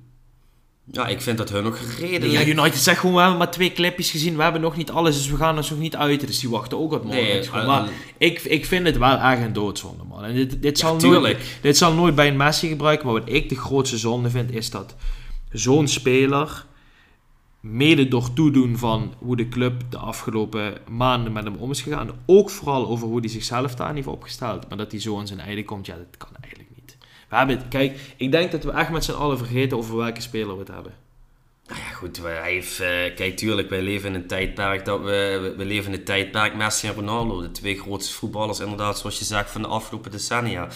Ja, 0.92 1.06
ik 1.06 1.20
vind 1.20 1.38
dat 1.38 1.50
hun 1.50 1.62
nog 1.62 1.94
gereden. 1.94 2.30
Ja, 2.30 2.44
United 2.44 2.76
zegt 2.76 3.00
gewoon, 3.00 3.14
we 3.14 3.20
hebben 3.20 3.38
maar 3.38 3.50
twee 3.50 3.72
clipjes 3.72 4.10
gezien, 4.10 4.36
we 4.36 4.42
hebben 4.42 4.60
nog 4.60 4.76
niet 4.76 4.90
alles, 4.90 5.16
dus 5.16 5.30
we 5.30 5.36
gaan 5.36 5.56
er 5.56 5.66
nog 5.70 5.78
niet 5.78 5.96
uit. 5.96 6.26
Dus 6.26 6.40
die 6.40 6.50
wachten 6.50 6.78
ook 6.78 6.90
wat 6.90 7.04
morgen. 7.04 7.24
Nee, 7.24 7.66
maar 7.66 7.88
ik, 8.18 8.42
ik 8.42 8.66
vind 8.66 8.86
het 8.86 8.98
wel 8.98 9.18
erg 9.18 9.40
een 9.40 9.52
doodzonde, 9.52 10.04
man. 10.04 10.24
En 10.24 10.34
dit, 10.34 10.62
dit, 10.62 10.78
zal 10.78 10.96
nooit, 10.96 11.38
dit 11.60 11.76
zal 11.76 11.94
nooit 11.94 12.14
bij 12.14 12.28
een 12.28 12.36
Messi 12.36 12.68
gebruiken, 12.68 13.06
maar 13.06 13.20
wat 13.20 13.28
ik 13.28 13.48
de 13.48 13.56
grootste 13.56 13.98
zonde 13.98 14.30
vind, 14.30 14.52
is 14.52 14.70
dat 14.70 14.94
zo'n 15.50 15.88
speler, 15.88 16.64
mede 17.60 18.08
door 18.08 18.32
toedoen 18.32 18.78
van 18.78 19.14
hoe 19.18 19.36
de 19.36 19.48
club 19.48 19.82
de 19.90 19.98
afgelopen 19.98 20.74
maanden 20.90 21.32
met 21.32 21.44
hem 21.44 21.54
om 21.54 21.70
is 21.70 21.82
gegaan, 21.82 22.10
ook 22.26 22.50
vooral 22.50 22.88
over 22.88 23.08
hoe 23.08 23.20
hij 23.20 23.28
zichzelf 23.28 23.74
daar 23.74 23.94
heeft 23.94 24.06
opgesteld, 24.06 24.68
maar 24.68 24.78
dat 24.78 24.90
hij 24.90 25.00
zo 25.00 25.18
aan 25.18 25.26
zijn 25.26 25.40
einde 25.40 25.64
komt, 25.64 25.86
ja, 25.86 25.96
dat 25.96 26.16
kan 26.16 26.36
eigenlijk 26.40 26.63
we 27.42 27.52
hebben 27.52 27.68
kijk, 27.68 27.98
ik 28.16 28.30
denk 28.30 28.50
dat 28.50 28.64
we 28.64 28.70
echt 28.70 28.90
met 28.90 29.04
z'n 29.04 29.12
allen 29.12 29.38
vergeten 29.38 29.76
over 29.76 29.96
welke 29.96 30.20
speler 30.20 30.52
we 30.52 30.58
het 30.58 30.68
hebben. 30.68 30.92
Nou 31.66 31.80
ja, 31.80 31.94
goed, 31.94 32.22
hij 32.22 32.52
heeft, 32.52 32.80
uh, 32.80 32.86
kijk, 33.14 33.36
tuurlijk, 33.36 33.70
wij 33.70 33.82
leven 33.82 34.08
in 34.08 34.14
een 34.14 34.26
tijdperk 34.26 34.84
dat 34.84 35.00
we, 35.00 35.54
we 35.56 35.64
leven 35.64 35.92
in 35.92 35.98
een 35.98 36.04
tijdperk 36.04 36.54
Messi 36.54 36.88
en 36.88 36.94
Ronaldo, 36.94 37.40
de 37.40 37.50
twee 37.50 37.78
grootste 37.78 38.14
voetballers, 38.14 38.60
inderdaad, 38.60 38.98
zoals 38.98 39.18
je 39.18 39.24
zegt, 39.24 39.50
van 39.50 39.62
de 39.62 39.68
afgelopen 39.68 40.10
decennia. 40.10 40.68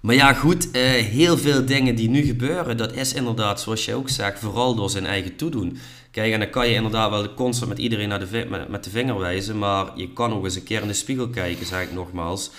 Maar 0.00 0.14
ja, 0.14 0.32
goed, 0.32 0.66
uh, 0.66 0.82
heel 0.90 1.38
veel 1.38 1.64
dingen 1.64 1.94
die 1.94 2.08
nu 2.08 2.22
gebeuren, 2.22 2.76
dat 2.76 2.92
is 2.92 3.12
inderdaad, 3.12 3.60
zoals 3.60 3.84
je 3.84 3.94
ook 3.94 4.08
zegt, 4.08 4.38
vooral 4.38 4.74
door 4.74 4.90
zijn 4.90 5.06
eigen 5.06 5.36
toedoen. 5.36 5.78
Kijk, 6.10 6.32
en 6.32 6.40
dan 6.40 6.50
kan 6.50 6.68
je 6.68 6.74
inderdaad 6.74 7.10
wel 7.10 7.34
constant 7.34 7.68
met 7.68 7.78
iedereen 7.78 8.08
naar 8.08 8.30
de, 8.30 8.46
met, 8.48 8.68
met 8.68 8.84
de 8.84 8.90
vinger 8.90 9.18
wijzen, 9.18 9.58
maar 9.58 9.86
je 9.94 10.12
kan 10.12 10.32
ook 10.32 10.44
eens 10.44 10.56
een 10.56 10.62
keer 10.62 10.82
in 10.82 10.88
de 10.88 10.94
spiegel 10.94 11.28
kijken, 11.28 11.66
zeg 11.66 11.82
ik 11.82 11.92
nogmaals. 11.92 12.50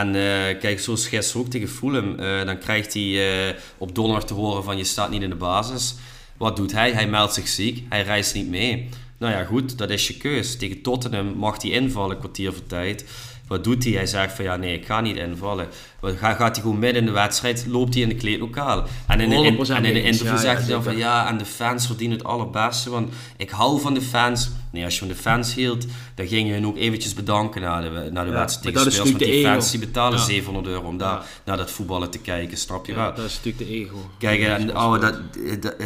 En 0.00 0.08
uh, 0.14 0.60
kijk, 0.60 0.80
zoals 0.80 1.06
gisteren 1.06 1.42
ook 1.42 1.50
tegen 1.50 1.68
Fulham, 1.68 2.20
uh, 2.20 2.44
dan 2.44 2.58
krijgt 2.58 2.94
hij 2.94 3.02
uh, 3.02 3.54
op 3.78 3.94
donderdag 3.94 4.24
te 4.24 4.34
horen 4.34 4.64
van 4.64 4.76
je 4.76 4.84
staat 4.84 5.10
niet 5.10 5.22
in 5.22 5.30
de 5.30 5.36
basis. 5.36 5.94
Wat 6.36 6.56
doet 6.56 6.72
hij? 6.72 6.92
Hij 6.92 7.06
meldt 7.06 7.34
zich 7.34 7.48
ziek, 7.48 7.82
hij 7.88 8.02
reist 8.02 8.34
niet 8.34 8.48
mee. 8.48 8.88
Nou 9.18 9.32
ja, 9.32 9.44
goed, 9.44 9.78
dat 9.78 9.90
is 9.90 10.06
je 10.06 10.16
keus. 10.16 10.56
Tegen 10.56 10.82
Tottenham 10.82 11.26
mag 11.26 11.62
hij 11.62 11.70
invallen, 11.70 12.18
kwartier 12.18 12.52
voor 12.52 12.66
tijd. 12.66 13.04
Wat 13.46 13.64
doet 13.64 13.84
hij? 13.84 13.92
Hij 13.92 14.06
zegt 14.06 14.34
van 14.34 14.44
ja, 14.44 14.56
nee, 14.56 14.78
ik 14.78 14.86
ga 14.86 15.00
niet 15.00 15.16
invallen. 15.16 15.68
Gaat 16.12 16.38
hij 16.38 16.62
gewoon 16.64 16.78
midden 16.78 17.00
in 17.00 17.06
de 17.06 17.12
wedstrijd, 17.12 17.64
loopt 17.68 17.94
hij 17.94 18.02
in 18.02 18.08
de 18.08 18.14
kleedlokaal. 18.14 18.84
En 19.06 19.20
in, 19.20 19.32
in, 19.32 19.66
en 19.66 19.84
in 19.84 19.94
de 19.94 20.02
interview 20.02 20.38
zegt 20.38 20.60
hij 20.60 20.70
dan 20.70 20.82
van 20.82 20.96
ja, 20.96 21.28
en 21.28 21.38
de 21.38 21.44
fans 21.44 21.86
verdienen 21.86 22.18
het 22.18 22.26
allerbeste, 22.26 22.90
want 22.90 23.12
ik 23.36 23.50
hou 23.50 23.80
van 23.80 23.94
de 23.94 24.02
fans. 24.02 24.50
Nee, 24.70 24.84
als 24.84 24.92
je 24.92 24.98
van 24.98 25.08
de 25.08 25.14
fans 25.14 25.54
hield, 25.54 25.86
dan 26.14 26.26
ging 26.26 26.48
je 26.48 26.54
hun 26.54 26.66
ook 26.66 26.76
eventjes 26.76 27.14
bedanken 27.14 27.60
na 27.60 27.80
de, 27.80 28.08
na 28.12 28.24
de 28.24 28.30
ja, 28.30 28.36
wedstrijd 28.36 28.76
tegen 28.76 29.04
Want 29.04 29.18
die 29.18 29.44
fans 29.44 29.70
die 29.70 29.80
betalen 29.80 30.18
700 30.18 30.66
euro 30.66 30.88
om 30.88 30.98
daar 30.98 31.24
naar 31.44 31.56
dat 31.56 31.70
voetballen 31.70 32.10
te 32.10 32.18
kijken, 32.18 32.58
snap 32.58 32.86
je 32.86 32.94
wel? 32.94 33.14
dat 33.14 33.24
is 33.24 33.34
natuurlijk 33.34 33.70
de 33.70 33.76
ego. 33.76 34.10
Kijk, 34.18 34.40
en, 34.40 34.76
oh, 34.76 35.00
dat, 35.00 35.20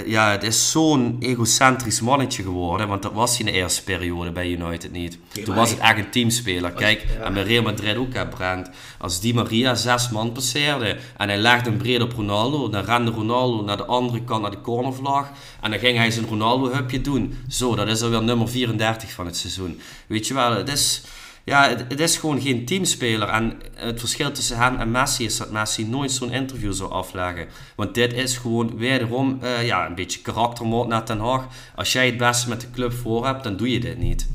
ja, 0.06 0.30
het 0.30 0.42
is 0.42 0.70
zo'n 0.70 1.16
egocentrisch 1.20 2.00
mannetje 2.00 2.42
geworden, 2.42 2.88
want 2.88 3.02
dat 3.02 3.12
was 3.12 3.30
hij 3.36 3.46
in 3.46 3.52
de 3.52 3.58
eerste 3.58 3.84
periode 3.84 4.30
bij 4.30 4.50
United 4.50 4.92
niet. 4.92 5.18
Toen 5.44 5.54
was 5.54 5.70
het 5.70 5.78
echt 5.78 5.98
een 5.98 6.10
teamspeler. 6.10 6.72
Kijk, 6.72 7.06
en 7.22 7.34
bij 7.34 7.42
Real 7.42 7.62
Madrid 7.62 7.96
ook, 7.96 8.14
hè, 8.14 8.26
Brent. 8.26 8.70
Als 8.98 9.20
Di 9.20 9.34
Maria 9.34 9.74
zes 9.74 10.07
man 10.10 10.32
passeerde 10.32 10.96
en 11.16 11.28
hij 11.28 11.38
legde 11.38 11.70
een 11.70 11.76
breed 11.76 12.02
op 12.02 12.12
Ronaldo, 12.12 12.68
dan 12.68 12.84
rende 12.84 13.10
Ronaldo 13.10 13.64
naar 13.64 13.76
de 13.76 13.84
andere 13.84 14.24
kant, 14.24 14.42
naar 14.42 14.50
de 14.50 14.60
cornervlag. 14.60 15.30
En 15.60 15.70
dan 15.70 15.80
ging 15.80 15.98
hij 15.98 16.10
zijn 16.10 16.26
Ronaldo-hupje 16.26 17.00
doen. 17.00 17.38
Zo, 17.48 17.74
dat 17.74 17.88
is 17.88 18.02
alweer 18.02 18.22
nummer 18.22 18.48
34 18.48 19.10
van 19.10 19.26
het 19.26 19.36
seizoen. 19.36 19.80
Weet 20.06 20.26
je 20.26 20.34
wel, 20.34 20.56
het 20.56 20.68
is, 20.68 21.02
ja, 21.44 21.76
het, 21.88 22.00
is 22.00 22.16
gewoon 22.16 22.40
geen 22.40 22.64
teamspeler. 22.64 23.28
En 23.28 23.60
het 23.74 24.00
verschil 24.00 24.32
tussen 24.32 24.56
hem 24.56 24.76
en 24.76 24.90
Messi 24.90 25.24
is 25.24 25.36
dat 25.36 25.50
Messi 25.50 25.84
nooit 25.84 26.12
zo'n 26.12 26.32
interview 26.32 26.72
zou 26.72 26.90
afleggen. 26.90 27.46
Want 27.74 27.94
dit 27.94 28.12
is 28.12 28.36
gewoon 28.36 28.76
wederom 28.76 29.38
uh, 29.42 29.66
ja, 29.66 29.86
een 29.86 29.94
beetje 29.94 30.20
karaktermoord 30.20 30.88
naar 30.88 31.04
Ten 31.04 31.20
Haag. 31.20 31.46
Als 31.74 31.92
jij 31.92 32.06
het 32.06 32.16
beste 32.16 32.48
met 32.48 32.60
de 32.60 32.70
club 32.70 32.92
voor 32.92 33.26
hebt, 33.26 33.44
dan 33.44 33.56
doe 33.56 33.70
je 33.70 33.80
dit 33.80 33.98
niet. 33.98 34.28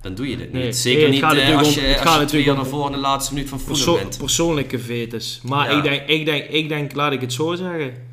Dan 0.00 0.14
doe 0.14 0.28
je 0.30 0.36
dit 0.36 0.52
Nee, 0.52 0.64
niet. 0.64 0.76
Zeker 0.76 1.00
nee, 1.02 1.10
niet 1.10 1.22
eh, 1.22 1.58
als 1.58 1.68
om- 1.68 1.74
je, 1.82 1.88
het 1.88 2.06
als 2.06 2.20
je 2.20 2.24
twee 2.24 2.44
jaar 2.44 2.54
naar 2.54 2.64
om- 2.64 2.70
voren 2.70 2.92
de 2.92 2.98
laatste 2.98 3.34
minuut 3.34 3.48
van 3.48 3.60
voetbal 3.60 3.94
bent. 3.96 4.18
persoonlijke 4.18 4.78
vetes. 4.78 5.40
Maar 5.44 5.70
Ja. 5.70 5.76
ik, 5.76 5.82
denk, 5.82 6.08
ik, 6.08 6.24
denk, 6.24 6.44
ik 6.44 6.68
denk, 6.68 6.94
laat 6.94 7.12
ik 7.12 7.20
het 7.20 7.32
zo 7.32 7.54
zeggen. 7.54 8.08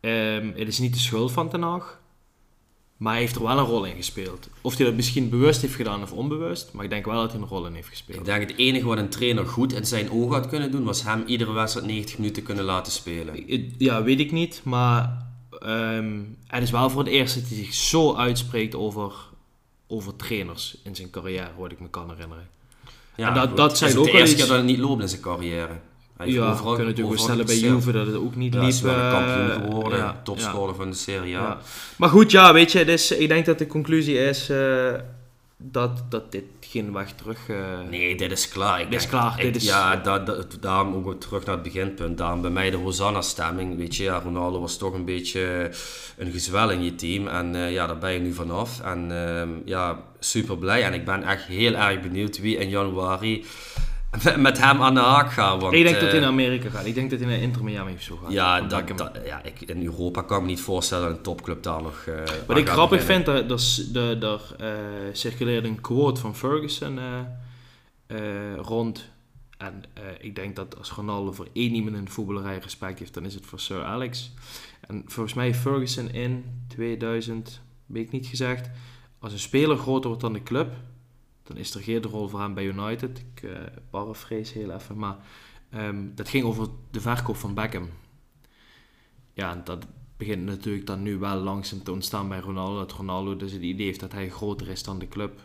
Ehm, 0.00 0.50
het 0.54 0.68
is 0.68 0.78
niet 0.78 0.92
de 0.92 0.98
schuld 1.00 1.32
van 1.32 1.48
Ten 1.48 1.62
Hag. 1.62 1.98
Maar 2.96 3.12
hij 3.12 3.20
heeft 3.22 3.34
er 3.36 3.42
wel 3.42 3.58
een 3.58 3.64
rol 3.64 3.84
in 3.84 3.96
gespeeld. 3.96 4.48
Of 4.60 4.76
hij 4.76 4.86
dat 4.86 4.94
misschien 4.94 5.28
bewust 5.28 5.60
heeft 5.62 5.74
gedaan 5.74 6.02
of 6.02 6.12
onbewust. 6.12 6.72
Maar 6.72 6.84
ik 6.84 6.90
denk 6.90 7.04
wel 7.04 7.20
dat 7.20 7.32
hij 7.32 7.40
een 7.40 7.46
rol 7.46 7.66
in 7.66 7.74
heeft 7.74 7.88
gespeeld. 7.88 8.18
Ik 8.18 8.24
denk 8.24 8.48
het 8.48 8.58
enige 8.58 8.86
wat 8.86 8.98
een 8.98 9.08
trainer 9.08 9.46
goed 9.46 9.72
in 9.72 9.86
zijn 9.86 10.10
ogen 10.10 10.34
had 10.34 10.46
kunnen 10.48 10.70
doen, 10.70 10.84
was 10.84 11.02
hem 11.02 11.22
iedere 11.26 11.52
wedstrijd 11.52 11.86
90 11.86 12.18
minuten 12.18 12.42
kunnen 12.42 12.64
laten 12.64 12.92
spelen. 12.92 13.44
Ja, 13.78 14.02
weet 14.02 14.20
ik 14.20 14.32
niet. 14.32 14.60
Maar 14.64 15.26
ehm, 15.60 16.18
het 16.46 16.62
is 16.62 16.70
wel 16.70 16.90
voor 16.90 17.02
het 17.02 17.10
eerst 17.12 17.34
dat 17.34 17.48
hij 17.48 17.56
zich 17.56 17.74
zo 17.74 18.14
uitspreekt 18.14 18.74
over, 18.74 19.12
over 19.86 20.16
trainers 20.16 20.76
in 20.84 20.94
zijn 20.96 21.10
carrière, 21.10 21.48
wat 21.58 21.72
ik 21.72 21.80
me 21.80 21.88
kan 21.90 22.10
herinneren. 22.10 22.48
Ja, 23.16 23.28
En 23.28 23.34
dat- 23.34 23.48
goed. 23.48 23.56
dat 23.56 23.78
zijn 23.78 23.90
is 23.90 23.96
ook 23.96 24.04
de 24.04 24.10
wel 24.10 24.20
eerste 24.20 24.34
iets- 24.36 24.44
keer 24.44 24.54
dat 24.56 24.62
het 24.66 24.76
niet 24.76 24.84
loopt 24.86 25.02
in 25.02 25.08
zijn 25.08 25.20
carrière. 25.20 25.72
Hij 26.16 26.28
ja, 26.28 26.50
overal- 26.50 26.74
kunnen 26.74 26.86
natuurlijk 26.92 27.20
stellen 27.20 27.46
bij. 27.46 27.58
Juve 27.58 27.92
dat 27.92 28.06
het 28.06 28.14
ook 28.16 28.36
niet 28.36 28.54
Ja, 28.54 28.60
liep. 28.60 28.68
is 28.68 28.80
wel 28.80 28.94
een 28.94 29.00
eh, 29.00 29.10
kampioen 29.10 29.62
geworden, 29.70 29.98
ja, 29.98 30.20
topscorer 30.24 30.74
van 30.74 30.90
de 30.90 30.96
Serie 30.96 31.36
A. 31.36 31.40
Ja. 31.40 31.58
Maar 31.96 32.08
goed, 32.08 32.30
ja, 32.30 32.52
weet 32.52 32.72
je, 32.72 32.84
dus 32.84 33.10
ik 33.10 33.28
denk 33.28 33.46
dat 33.46 33.58
de 33.58 33.66
conclusie 33.66 34.18
is 34.18 34.48
eh, 34.50 34.92
dat, 35.58 36.10
dat 36.10 36.32
dit 36.32 36.44
geen 36.60 36.92
weg 36.92 37.12
terug... 37.12 37.48
eh, 37.48 37.56
Nee, 37.90 38.16
dit 38.16 38.32
is 38.32 38.48
klaar. 38.48 38.80
Ik 38.80 38.90
Dit 38.90 39.00
is 39.00 39.08
klaar, 39.08 39.36
ik- 39.38 39.42
dit 39.44 39.56
is- 39.56 39.64
Ja, 39.68 39.96
da, 39.96 40.18
da- 40.18 40.42
daarom 40.60 40.94
ook 40.94 41.20
terug 41.20 41.44
naar 41.44 41.54
het 41.54 41.64
beginpunt. 41.64 42.18
Daarom 42.18 42.40
bij 42.40 42.50
mij 42.50 42.70
de 42.70 42.76
Hosanna-stemming. 42.76 43.76
Weet 43.76 43.96
je, 43.96 44.02
ja, 44.02 44.18
Ronaldo 44.18 44.60
was 44.60 44.76
toch 44.78 44.94
een 44.94 45.04
beetje 45.04 45.70
een 46.16 46.32
gezwel 46.32 46.70
in 46.70 46.82
je 46.84 46.94
team. 46.94 47.28
En 47.28 47.54
eh, 47.54 47.72
ja, 47.72 47.86
daar 47.86 47.98
ben 47.98 48.12
je 48.12 48.18
nu 48.18 48.32
vanaf. 48.32 48.80
En 48.80 49.26
ehm, 49.26 49.48
ja, 49.64 50.02
super 50.18 50.58
blij. 50.58 50.82
En 50.82 50.94
ik 50.94 51.04
ben 51.04 51.22
echt 51.22 51.44
heel 51.44 51.74
erg 51.74 52.00
benieuwd 52.00 52.38
wie 52.40 52.56
in 52.56 52.68
januari 52.68 53.44
met, 54.36 54.58
hem 54.58 54.82
aan 54.82 54.94
de 54.94 55.00
haak 55.00 55.32
gaat. 55.32 55.60
Want, 55.62 55.74
ik 55.74 55.82
denk 55.82 55.94
dat 55.94 56.04
hij 56.04 56.14
eh, 56.14 56.20
naar 56.20 56.30
Amerika 56.30 56.68
gaat. 56.70 56.84
Ik 56.86 56.94
denk 56.94 57.10
dat 57.10 57.18
hij 57.20 57.28
naar 57.28 57.38
Inter 57.38 57.64
Miami 57.64 57.92
of 57.92 58.02
zo 58.02 58.16
gaat. 58.16 58.32
Ja, 58.32 58.60
dat, 58.60 58.88
dat- 58.88 59.18
ja 59.24 59.42
ik, 59.42 59.60
in 59.60 59.84
Europa 59.84 60.22
kan 60.22 60.36
ik 60.36 60.42
me 60.42 60.48
niet 60.48 60.60
voorstellen 60.60 61.08
dat 61.08 61.16
een 61.16 61.22
topclub 61.22 61.62
daar 61.62 61.82
nog. 61.82 62.04
eh, 62.06 62.14
Wat 62.46 62.56
ik 62.56 62.68
grappig 62.68 62.98
beginnen. 63.06 63.24
vind, 63.48 64.22
er 64.22 64.54
eh, 64.58 64.74
circuleerde 65.12 65.68
een 65.68 65.80
quote 65.80 66.20
van 66.20 66.36
Ferguson 66.36 66.98
rond. 68.62 69.08
En 69.58 69.82
ik 70.20 70.34
denk 70.34 70.56
dat 70.56 70.78
als 70.78 70.90
Ronaldo 70.90 71.32
voor 71.32 71.48
één 71.52 71.74
iemand 71.74 71.96
in 71.96 72.04
de 72.04 72.10
voetballerij 72.10 72.58
respect 72.58 72.98
heeft, 72.98 73.14
dan 73.14 73.24
is 73.24 73.34
het 73.34 73.46
voor 73.46 73.60
Sir 73.60 73.84
Alex. 73.84 74.32
En 74.80 75.02
volgens 75.06 75.34
mij 75.34 75.54
Ferguson 75.54 76.10
in 76.10 76.44
2000, 76.68 77.60
weet 77.86 78.04
ik 78.06 78.12
niet 78.12 78.26
gezegd, 78.26 78.70
als 79.18 79.32
een 79.32 79.38
speler 79.38 79.76
groter 79.76 80.06
wordt 80.08 80.22
dan 80.22 80.32
de 80.32 80.42
club, 80.42 80.72
dan 81.46 81.56
is 81.56 81.74
er 81.74 81.82
geen 81.82 82.02
rol 82.02 82.28
voor 82.28 82.40
hem 82.40 82.54
bij 82.54 82.64
United. 82.64 83.18
Ik 83.18 83.42
eh 83.42 83.50
paraphrase 83.90 84.58
heel 84.58 84.70
even, 84.70 84.98
maar 84.98 85.16
ehm, 85.70 86.04
dat 86.14 86.28
ging 86.28 86.44
over 86.44 86.68
de 86.90 87.00
verkoop 87.00 87.36
van 87.36 87.54
Beckham. 87.54 87.88
Ja, 89.32 89.50
en 89.52 89.60
dat 89.64 89.86
begint 90.16 90.44
natuurlijk 90.44 90.86
dan 90.86 91.02
nu 91.02 91.18
wel 91.18 91.36
langzaam 91.36 91.82
te 91.82 91.92
ontstaan 91.92 92.28
bij 92.28 92.38
Ronaldo. 92.38 92.78
Dat 92.78 92.92
Ronaldo 92.92 93.36
dus 93.36 93.52
het 93.52 93.62
idee 93.62 93.86
heeft 93.86 94.00
dat 94.00 94.12
hij 94.12 94.30
groter 94.30 94.68
is 94.68 94.82
dan 94.82 94.98
de 94.98 95.08
club. 95.08 95.40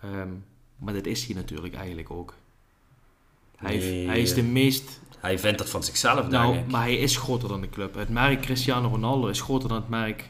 Ehm, 0.00 0.28
maar 0.76 0.94
dat 0.94 1.06
is 1.06 1.26
hij 1.26 1.34
natuurlijk 1.34 1.74
eigenlijk 1.74 2.10
ook. 2.10 2.34
Hij, 3.56 3.76
Nee, 3.76 4.06
hij 4.06 4.20
is 4.20 4.34
de 4.34 4.42
meest... 4.42 5.00
Hij 5.18 5.38
vindt 5.38 5.58
dat 5.58 5.70
van 5.70 5.82
zichzelf, 5.84 6.28
Nou, 6.28 6.52
denk 6.52 6.64
ik. 6.64 6.72
maar 6.72 6.82
hij 6.82 6.96
is 6.96 7.16
groter 7.16 7.48
dan 7.48 7.60
de 7.60 7.68
club. 7.68 7.94
Het 7.94 8.08
merk 8.08 8.40
Cristiano 8.40 8.88
Ronaldo 8.88 9.26
is 9.26 9.40
groter 9.40 9.68
dan 9.68 9.78
het 9.78 9.88
merk 9.88 10.26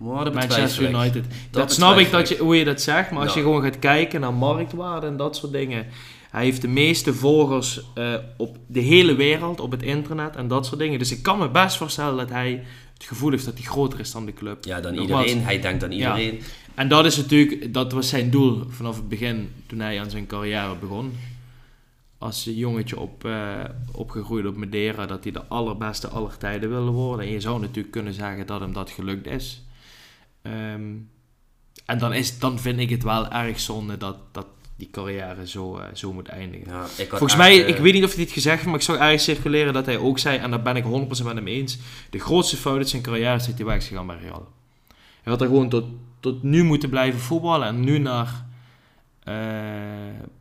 Maar 0.00 0.24
dat 0.24 0.34
Manchester. 0.34 0.88
United. 0.88 1.24
Dat, 1.24 1.32
Dat 1.50 1.72
snap 1.72 1.98
ik 1.98 2.10
dat 2.10 2.28
je, 2.28 2.36
hoe 2.36 2.56
je 2.56 2.64
dat 2.64 2.80
zegt, 2.80 3.10
maar 3.10 3.22
als 3.22 3.34
je 3.34 3.40
gewoon 3.40 3.62
gaat 3.62 3.78
kijken 3.78 4.20
naar 4.20 4.34
marktwaarde 4.34 5.06
en 5.06 5.16
dat 5.16 5.36
soort 5.36 5.52
dingen. 5.52 5.86
Hij 6.30 6.44
heeft 6.44 6.60
de 6.62 6.68
meeste 6.68 7.14
volgers 7.14 7.80
eh, 7.94 8.14
op 8.36 8.56
de 8.66 8.80
hele 8.80 9.14
wereld, 9.14 9.60
op 9.60 9.70
het 9.70 9.82
internet 9.82 10.36
en 10.36 10.48
dat 10.48 10.66
soort 10.66 10.78
dingen. 10.78 10.98
Dus 10.98 11.12
ik 11.12 11.22
kan 11.22 11.38
me 11.38 11.48
best 11.48 11.76
voorstellen 11.76 12.16
dat 12.16 12.28
hij 12.30 12.64
het 12.94 13.04
gevoel 13.04 13.30
heeft 13.30 13.44
dat 13.44 13.54
hij 13.54 13.62
groter 13.62 14.00
is 14.00 14.12
dan 14.12 14.26
de 14.26 14.32
club. 14.34 14.64
Ja, 14.64 14.80
dan 14.80 14.94
Nogmaals. 14.94 15.22
iedereen. 15.24 15.44
Hij 15.44 15.60
denkt 15.60 15.84
aan 15.84 15.92
Ja. 15.92 16.16
iedereen. 16.18 16.40
En 16.74 16.88
dat 16.88 17.04
is 17.04 17.16
natuurlijk, 17.16 17.74
dat 17.74 17.92
was 17.92 18.08
zijn 18.08 18.30
doel 18.30 18.62
vanaf 18.68 18.96
het 18.96 19.08
begin 19.08 19.52
toen 19.66 19.80
hij 19.80 20.00
aan 20.00 20.10
zijn 20.10 20.26
carrière 20.26 20.74
begon. 20.80 21.12
Als 22.18 22.44
jongetje 22.54 22.98
op, 23.00 23.24
eh, 23.24 23.48
opgegroeid 23.92 24.46
op 24.46 24.56
Madeira, 24.56 25.06
dat 25.06 25.22
hij 25.22 25.32
de 25.32 25.44
allerbeste 25.48 26.08
aller 26.08 26.36
tijden 26.36 26.68
wilde 26.70 26.90
worden. 26.90 27.26
En 27.26 27.32
je 27.32 27.40
zou 27.40 27.60
natuurlijk 27.60 27.90
kunnen 27.90 28.14
zeggen 28.14 28.46
dat 28.46 28.60
hem 28.60 28.72
dat 28.72 28.90
gelukt 28.90 29.26
is. 29.26 29.62
Ehm, 30.42 30.96
en 31.84 31.98
dan, 31.98 32.12
is, 32.12 32.38
dan 32.38 32.58
vind 32.58 32.78
ik 32.80 32.90
het 32.90 33.02
wel 33.02 33.30
erg 33.30 33.60
zonde 33.60 33.96
dat, 33.96 34.16
dat 34.32 34.46
die 34.76 34.88
carrière 34.90 35.46
zo, 35.48 35.76
eh, 35.76 35.84
zo 35.94 36.12
moet 36.12 36.28
eindigen. 36.28 36.66
Ja, 36.72 36.86
Volgens 36.86 37.32
echt, 37.32 37.36
mij, 37.36 37.62
eh, 37.62 37.68
ik 37.68 37.76
weet 37.76 37.92
niet 37.92 38.04
of 38.04 38.14
hij 38.14 38.22
het 38.22 38.32
gezegd 38.32 38.54
heeft, 38.54 38.66
maar 38.66 38.78
ik 38.78 38.82
zag 38.82 38.96
ergens 38.96 39.24
circuleren 39.24 39.72
dat 39.72 39.86
hij 39.86 39.98
ook 39.98 40.18
zei, 40.18 40.38
en 40.38 40.50
daar 40.50 40.62
ben 40.62 40.76
ik 40.76 40.84
100% 40.84 41.24
met 41.26 41.34
hem 41.34 41.46
eens, 41.46 41.78
de 42.10 42.18
grootste 42.18 42.56
fout 42.56 42.76
uit 42.76 42.88
zijn 42.88 43.02
carrière 43.02 43.34
is 43.34 43.46
dat 43.46 43.56
hij 43.56 43.64
weg 43.66 43.76
is 43.76 43.86
gegaan 43.88 44.06
bij 44.06 44.18
Real. 44.22 44.48
Hij 45.22 45.32
had 45.32 45.40
er 45.40 45.46
gewoon 45.46 45.68
tot, 45.68 45.84
tot 46.20 46.42
nu 46.42 46.64
moeten 46.64 46.88
blijven 46.90 47.20
voetballen 47.20 47.68
en 47.68 47.80
nu 47.80 47.98
naar 47.98 48.44
eh, 49.24 49.34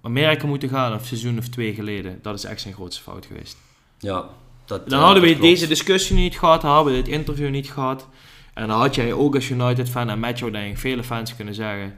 Amerika 0.02 0.48
moeten 0.48 0.70
gaan, 0.70 0.94
of 0.94 1.06
seizoen 1.06 1.38
of 1.38 1.48
twee 1.48 1.74
geleden. 1.74 2.20
Dat 2.22 2.36
is 2.36 2.44
echt 2.44 2.62
zijn 2.62 2.74
grootste 2.74 3.02
fout 3.02 3.26
geweest. 3.26 3.58
Ja, 4.00 4.30
dat, 4.66 4.90
Dan 4.90 5.02
hadden 5.02 5.22
we 5.24 5.28
klopt. 5.30 5.42
deze 5.42 5.68
discussie 5.68 6.16
niet 6.16 6.40
gehad, 6.40 6.62
dan 6.62 6.72
hadden 6.72 6.94
we 6.94 7.02
dit 7.02 7.14
interview 7.14 7.50
niet 7.50 7.72
gehad. 7.72 8.08
En 8.60 8.68
dan 8.68 8.80
had 8.80 8.96
jij 8.96 9.14
ook 9.14 9.36
als 9.36 9.50
United-fan 9.50 10.10
en 10.10 10.20
met 10.20 10.40
jou 10.40 10.52
denk 10.52 10.72
ik 10.72 10.78
vele 10.78 11.04
fans 11.04 11.36
kunnen 11.36 11.54
zeggen... 11.54 11.96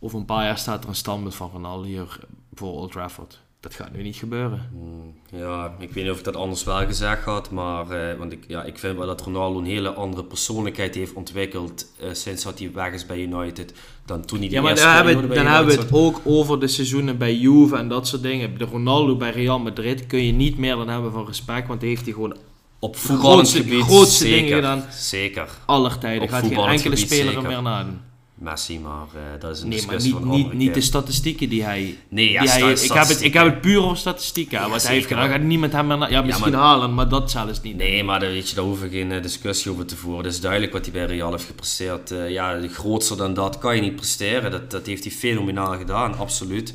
Over 0.00 0.18
een 0.18 0.24
paar 0.24 0.44
jaar 0.44 0.58
staat 0.58 0.82
er 0.82 0.88
een 0.88 0.94
standbeeld 0.94 1.34
van 1.34 1.50
Ronaldo 1.52 1.84
hier 1.84 2.18
voor 2.54 2.72
Old 2.72 2.92
Trafford. 2.92 3.40
Dat 3.60 3.74
gaat 3.74 3.92
nu 3.92 4.02
niet 4.02 4.16
gebeuren. 4.16 4.68
Hmm, 4.72 5.14
Ja, 5.40 5.74
ik 5.78 5.92
weet 5.92 6.04
niet 6.04 6.12
of 6.12 6.18
ik 6.18 6.24
dat 6.24 6.36
anders 6.36 6.64
wel 6.64 6.86
gezegd 6.86 7.24
had, 7.24 7.50
maar 7.50 7.90
eh, 7.90 8.18
want 8.18 8.32
ik, 8.32 8.44
ja, 8.48 8.62
ik 8.64 8.78
vind 8.78 8.96
wel 8.98 9.06
dat 9.06 9.20
Ronaldo 9.20 9.58
een 9.58 9.64
hele 9.64 9.92
andere 9.92 10.24
persoonlijkheid 10.24 10.94
heeft 10.94 11.12
ontwikkeld 11.12 11.86
eh, 12.00 12.08
sinds 12.12 12.42
dat 12.42 12.58
hij 12.58 12.72
weg 12.72 12.92
is 12.92 13.06
bij 13.06 13.18
United 13.22 13.72
dan 14.04 14.24
toen 14.24 14.38
hij 14.38 14.48
de 14.48 14.54
Ja, 14.54 14.60
maar 14.60 14.70
eerste 14.70 14.86
dan 14.86 14.94
hebben, 14.94 15.28
we- 15.28 15.34
dan 15.34 15.46
hebben 15.46 15.76
het 15.78 15.92
ook 15.92 16.20
over 16.24 16.60
de 16.60 16.68
seizoenen 16.68 17.18
bij 17.18 17.34
Juve 17.36 17.76
en 17.76 17.88
dat 17.88 18.06
soort 18.08 18.22
dingen. 18.22 18.58
De 18.58 18.64
Ronaldo 18.64 19.16
bij 19.16 19.30
Real 19.30 19.58
Madrid 19.58 20.06
kun 20.06 20.24
je 20.26 20.32
niet 20.32 20.58
meer 20.58 20.76
dan 20.76 20.88
hebben 20.88 21.12
van 21.12 21.26
respect, 21.26 21.68
want 21.68 21.80
die 21.80 21.88
heeft 21.88 22.04
hij 22.04 22.12
gewoon. 22.12 22.36
Op 22.78 22.92
de 22.92 22.98
voetballend 22.98 23.48
grootste, 23.80 24.24
zeker, 24.24 24.36
dingen 24.40 24.54
gedaan 24.54 24.84
Zeker. 24.92 25.48
aller 25.66 25.98
tijden. 25.98 26.22
Op 26.22 26.28
Gaat 26.28 26.46
geen 26.46 26.56
enkele 26.58 26.96
speler 26.96 27.36
er 27.36 27.42
meer 27.42 27.62
nadoen. 27.62 28.00
Messi, 28.34 28.78
maar 28.78 29.06
eh, 29.14 29.40
dat 29.40 29.56
is 29.56 29.62
een 29.62 29.68
Nee, 29.68 29.78
maar 29.86 29.94
discussie 29.96 30.14
niet, 30.14 30.22
van 30.22 30.36
niet, 30.36 30.52
niet 30.52 30.74
de 30.74 30.80
statistieken 30.80 31.48
die 31.48 31.62
hij... 31.64 31.98
Nee, 32.08 32.30
ja, 32.30 32.40
die 32.40 32.50
hij 32.50 32.72
ik, 32.72 32.92
heb 32.92 33.08
het, 33.08 33.22
ik 33.22 33.32
heb 33.32 33.44
het 33.44 33.60
puur 33.60 33.82
over 33.82 33.96
statistieken. 33.96 34.58
Ja, 34.60 34.68
wat 34.68 34.82
hij 34.82 34.94
heeft 34.94 35.06
gedaan, 35.06 35.28
gaat 35.28 35.40
niemand 35.40 35.72
hem 35.72 35.86
meer 35.86 36.10
Ja, 36.10 36.22
misschien 36.22 36.50
maar- 36.50 36.60
halen, 36.60 36.94
maar 36.94 37.08
dat 37.08 37.30
zelfs 37.30 37.60
niet. 37.62 37.76
Nee, 37.76 38.04
maar 38.04 38.20
daar, 38.20 38.28
weet 38.30 38.48
je, 38.48 38.54
daar 38.54 38.64
hoeven 38.64 38.88
we 38.90 38.96
geen 38.96 39.12
eh, 39.12 39.22
discussie 39.22 39.70
over 39.70 39.86
te 39.86 39.96
voeren. 39.96 40.24
Het 40.24 40.32
is 40.34 40.40
duidelijk 40.40 40.72
wat 40.72 40.82
hij 40.84 40.92
bij 40.92 41.04
Real 41.04 41.30
heeft 41.30 41.44
gepresteerd. 41.44 42.10
Eh, 42.10 42.30
ja, 42.30 42.60
grootser 42.72 43.16
dan 43.16 43.34
dat 43.34 43.58
kan 43.58 43.74
je 43.76 43.82
niet 43.82 43.96
presteren. 43.96 44.50
Dat, 44.50 44.70
dat 44.70 44.86
heeft 44.86 45.04
hij 45.04 45.12
fenomenaal 45.12 45.76
gedaan, 45.76 46.18
absoluut. 46.18 46.72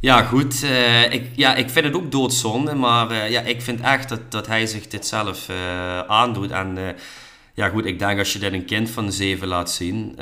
Ja, 0.00 0.22
goed. 0.22 0.62
eh, 0.62 1.12
ik, 1.12 1.30
ja, 1.36 1.54
ik 1.54 1.70
vind 1.70 1.84
het 1.84 1.94
ook 1.94 2.12
doodzonde, 2.12 2.74
maar 2.74 3.10
eh, 3.10 3.30
ja, 3.30 3.40
ik 3.40 3.62
vind 3.62 3.80
echt 3.80 4.08
dat, 4.08 4.20
dat 4.28 4.46
hij 4.46 4.66
zich 4.66 4.86
dit 4.88 5.06
zelf 5.06 5.48
eh, 5.48 6.00
aandoet. 6.00 6.50
En 6.50 6.78
ja, 7.54 7.68
goed, 7.68 7.84
ik 7.84 7.98
denk 7.98 8.18
als 8.18 8.32
je 8.32 8.38
dit 8.38 8.52
een 8.52 8.64
kind 8.64 8.90
van 8.90 9.12
zeven 9.12 9.48
laat 9.48 9.70
zien 9.70 10.18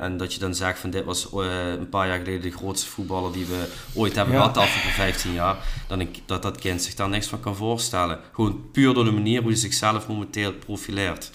en 0.00 0.16
dat 0.16 0.34
je 0.34 0.40
dan 0.40 0.54
zegt 0.54 0.78
van 0.78 0.90
dit 0.90 1.04
was 1.04 1.28
een 1.32 1.88
paar 1.88 2.06
jaar 2.06 2.18
geleden 2.18 2.40
de 2.42 2.50
grootste 2.56 2.88
voetballer 2.88 3.32
die 3.32 3.44
we 3.46 3.68
ooit 3.94 4.14
hebben 4.14 4.34
gehad 4.34 4.54
de 4.54 4.60
afgelopen 4.60 4.92
15 4.92 5.32
jaar, 5.32 5.56
dan 5.88 6.00
ik, 6.00 6.18
dat 6.26 6.42
dat 6.42 6.58
kind 6.58 6.82
zich 6.82 6.94
daar 6.94 7.08
niks 7.08 7.26
van 7.26 7.40
kan 7.40 7.56
voorstellen. 7.56 8.18
Gewoon 8.32 8.70
puur 8.72 8.94
door 8.94 9.04
de 9.04 9.10
manier 9.10 9.40
hoe 9.40 9.50
hij 9.50 9.58
zichzelf 9.60 10.08
momenteel 10.08 10.52
profileert. 10.52 11.30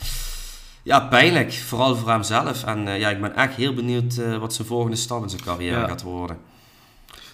Ja, 0.84 1.00
pijnlijk. 1.00 1.54
Vooral 1.54 1.96
voor 1.96 2.10
hemzelf. 2.10 2.64
En 2.64 3.00
ja, 3.00 3.10
ik 3.10 3.22
ben 3.22 3.36
echt 3.36 3.56
heel 3.56 3.74
benieuwd 3.74 4.38
wat 4.40 4.54
zijn 4.54 4.68
volgende 4.68 4.96
stap 4.98 5.24
in 5.24 5.30
zijn 5.30 5.44
carrière 5.44 5.80
Ja. 5.80 5.88
gaat 5.88 6.02
worden. 6.02 6.38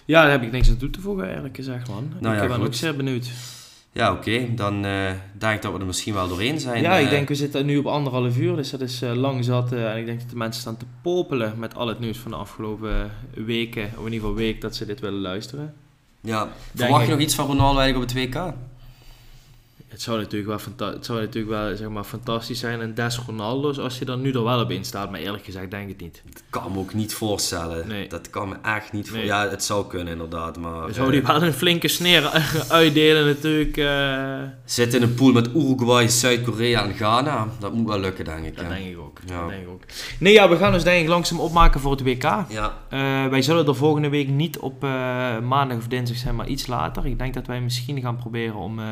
Ja, 0.08 0.22
daar 0.22 0.30
heb 0.30 0.42
ik 0.42 0.50
niks 0.52 0.68
aan 0.70 0.76
toe 0.76 0.90
te 0.90 1.00
voegen, 1.00 1.34
eerlijk 1.34 1.56
gezegd, 1.56 1.88
man. 1.88 2.12
Nou 2.20 2.34
ik 2.34 2.40
ja, 2.42 2.46
ben 2.48 2.56
goed. 2.56 2.66
ook 2.66 2.74
zeer 2.74 2.96
benieuwd. 2.96 3.30
Ja, 3.92 4.12
oké. 4.12 4.54
Dan 4.54 4.84
eh, 4.84 5.10
denk 5.38 5.54
ik 5.54 5.62
dat 5.62 5.72
we 5.72 5.78
er 5.78 5.86
misschien 5.86 6.14
wel 6.14 6.28
doorheen 6.28 6.60
zijn. 6.60 6.82
ja, 6.82 6.94
ik 6.96 7.04
Eh, 7.04 7.10
denk 7.10 7.28
we 7.28 7.34
zitten 7.34 7.66
nu 7.66 7.76
op 7.78 7.86
anderhalf 7.86 8.36
uur, 8.38 8.56
dus 8.56 8.70
dat 8.70 8.80
is 8.80 9.02
eh, 9.02 9.12
lang 9.12 9.44
zat. 9.44 9.72
en 9.72 9.96
ik 9.96 10.06
denk 10.06 10.20
dat 10.20 10.30
de 10.30 10.36
mensen 10.36 10.60
staan 10.60 10.76
te 10.76 10.84
popelen 11.02 11.58
met 11.58 11.74
al 11.74 11.86
het 11.88 12.00
nieuws 12.00 12.18
van 12.18 12.30
de 12.30 12.36
afgelopen 12.36 13.10
weken, 13.34 13.82
of 13.84 13.98
in 14.06 14.12
ieder 14.12 14.18
geval 14.20 14.34
week, 14.34 14.60
dat 14.60 14.76
ze 14.76 14.86
dit 14.86 15.00
willen 15.00 15.20
luisteren. 15.20 15.74
Ja. 16.20 16.48
Verwacht 16.74 17.04
je 17.04 17.10
nog 17.10 17.20
iets 17.20 17.34
van 17.34 17.46
Ronaldo 17.46 17.78
eigenlijk 17.80 18.10
op 18.10 18.16
het 18.16 18.34
WK? 18.34 18.52
Het 19.88 20.02
zou 20.02 20.18
natuurlijk 20.18 20.48
wel, 20.48 20.58
fanta- 20.58 20.92
het 20.92 21.04
zou 21.04 21.20
natuurlijk 21.20 21.54
wel 21.54 21.76
zeg 21.76 21.88
maar, 21.88 22.04
fantastisch 22.04 22.58
zijn. 22.58 22.80
En 22.80 22.94
Des 22.94 23.18
Ronaldo's, 23.26 23.78
als 23.78 23.98
je 23.98 24.04
er 24.04 24.18
nu 24.18 24.32
er 24.32 24.44
wel 24.44 24.60
op 24.60 24.70
in 24.70 24.84
staat. 24.84 25.10
Maar 25.10 25.20
eerlijk 25.20 25.44
gezegd, 25.44 25.70
denk 25.70 25.82
ik 25.82 25.88
het 25.88 26.00
niet. 26.00 26.22
Dat 26.32 26.42
kan 26.50 26.72
me 26.72 26.78
ook 26.78 26.94
niet 26.94 27.14
voorstellen. 27.14 27.88
Nee. 27.88 28.08
Dat 28.08 28.30
kan 28.30 28.48
me 28.48 28.56
echt 28.62 28.92
niet 28.92 29.08
voor. 29.08 29.18
Nee. 29.18 29.26
Ja, 29.26 29.48
het 29.48 29.64
zou 29.64 29.86
kunnen 29.86 30.12
inderdaad, 30.12 30.56
maar... 30.58 30.80
Dan 30.80 30.94
zou 30.94 31.06
eh, 31.06 31.12
die 31.12 31.22
wel 31.22 31.42
een 31.42 31.52
flinke 31.52 31.88
sneer 31.88 32.30
uitdelen 32.68 33.26
natuurlijk. 33.26 33.76
eh. 33.76 34.42
Zit 34.64 34.94
in 34.94 35.02
een 35.02 35.14
pool 35.14 35.32
met 35.32 35.48
Uruguay, 35.54 36.08
Zuid-Korea 36.08 36.82
en 36.84 36.94
Ghana. 36.94 37.48
Dat 37.58 37.72
moet 37.72 37.88
wel 37.88 38.00
lukken, 38.00 38.24
denk 38.24 38.44
ik. 38.46 38.56
dat 38.56 38.68
denk 38.68 38.86
ik 38.86 38.98
ook. 38.98 39.18
Ja. 39.26 39.40
Dat 39.40 39.48
denk 39.48 39.62
ik 39.62 39.68
ook. 39.68 39.82
Nee, 40.18 40.32
ja, 40.32 40.48
we 40.48 40.56
gaan 40.56 40.74
ons 40.74 40.84
denk 40.84 41.02
ik 41.02 41.08
langzaam 41.08 41.40
opmaken 41.40 41.80
voor 41.80 41.90
het 41.90 42.02
WK. 42.02 42.22
Ja, 42.22 42.46
Eh, 42.88 43.26
wij 43.26 43.42
zullen 43.42 43.66
er 43.66 43.74
volgende 43.76 44.08
week 44.08 44.28
niet 44.28 44.58
op 44.58 44.84
eh, 44.84 44.90
maandag 45.38 45.76
of 45.78 45.86
dinsdag 45.86 46.16
zijn, 46.18 46.36
maar 46.36 46.46
iets 46.46 46.66
later. 46.66 47.06
Ik 47.06 47.18
denk 47.18 47.34
dat 47.34 47.46
wij 47.46 47.60
misschien 47.60 48.00
gaan 48.00 48.16
proberen 48.16 48.54
om 48.54 48.78
eh, 48.78 48.84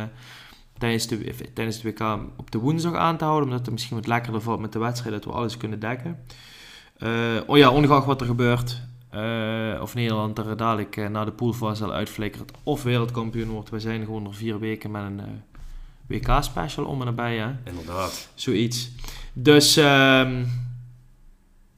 tijdens, 0.78 1.06
de, 1.06 1.34
tijdens 1.54 1.82
het 1.82 1.98
WK 1.98 2.18
op 2.36 2.50
de 2.50 2.58
woensdag 2.58 2.94
aan 2.94 3.16
te 3.16 3.24
houden. 3.24 3.48
Omdat 3.48 3.64
het 3.64 3.70
misschien 3.74 3.96
wat 3.96 4.06
lekkerder 4.06 4.40
valt 4.40 4.60
met 4.60 4.72
de 4.72 4.78
wedstrijd, 4.78 5.14
dat 5.14 5.24
we 5.24 5.30
alles 5.30 5.56
kunnen 5.56 5.78
dekken. 5.80 6.18
Eh, 6.98 7.10
oh 7.46 7.56
ja, 7.56 7.70
ongeacht 7.70 8.06
wat 8.06 8.20
er 8.20 8.26
gebeurt. 8.26 8.80
eh, 9.10 9.78
of 9.82 9.94
Nederland 9.94 10.38
er 10.38 10.56
dadelijk 10.56 10.96
eh, 10.96 11.08
naar 11.08 11.24
de 11.24 11.32
poolfase 11.32 11.76
zal 11.76 11.92
uitflikkert. 11.92 12.50
Of 12.62 12.82
wereldkampioen 12.82 13.48
wordt. 13.48 13.70
We 13.70 13.80
zijn 13.80 14.04
gewoon 14.04 14.22
nog 14.22 14.36
vier 14.36 14.58
weken 14.58 14.90
met 14.90 15.02
een 15.02 15.20
WK-special 16.06 16.84
om 16.84 17.00
en 17.00 17.06
nabij. 17.06 17.36
Hè? 17.36 17.48
inderdaad. 17.64 18.28
Zoiets. 18.34 18.90
Dus 19.32 19.76
ehm, 19.76 20.44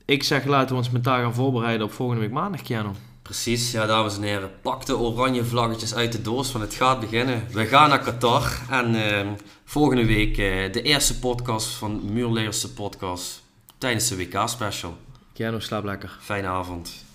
ik 0.04 0.22
zeg 0.22 0.44
laten 0.44 0.68
we 0.68 0.74
ons 0.74 0.90
mentaal 0.90 1.22
gaan 1.22 1.34
voorbereiden 1.34 1.86
op 1.86 1.92
volgende 1.92 2.20
week 2.22 2.32
maandag, 2.32 2.62
Keanu. 2.62 2.90
Precies, 3.28 3.70
ja 3.70 3.86
dames 3.86 4.16
en 4.16 4.22
heren. 4.22 4.50
Pak 4.62 4.86
de 4.86 4.98
oranje 4.98 5.44
vlaggetjes 5.44 5.94
uit 5.94 6.12
de 6.12 6.22
doos, 6.22 6.52
want 6.52 6.64
het 6.64 6.74
gaat 6.74 7.00
beginnen. 7.00 7.46
We 7.52 7.66
gaan 7.66 7.88
naar 7.88 8.02
Qatar 8.02 8.60
en 8.70 8.94
eh, 8.94 9.26
volgende 9.64 10.06
week 10.06 10.38
eh, 10.38 10.72
de 10.72 10.82
eerste 10.82 11.18
podcast 11.18 11.68
van 11.68 12.12
Muurleerse 12.12 12.72
podcast 12.72 13.42
tijdens 13.78 14.08
de 14.08 14.16
WK-special. 14.16 14.96
Keanu, 15.32 15.60
slaap 15.60 15.84
lekker. 15.84 16.16
Fijne 16.20 16.46
avond. 16.46 17.07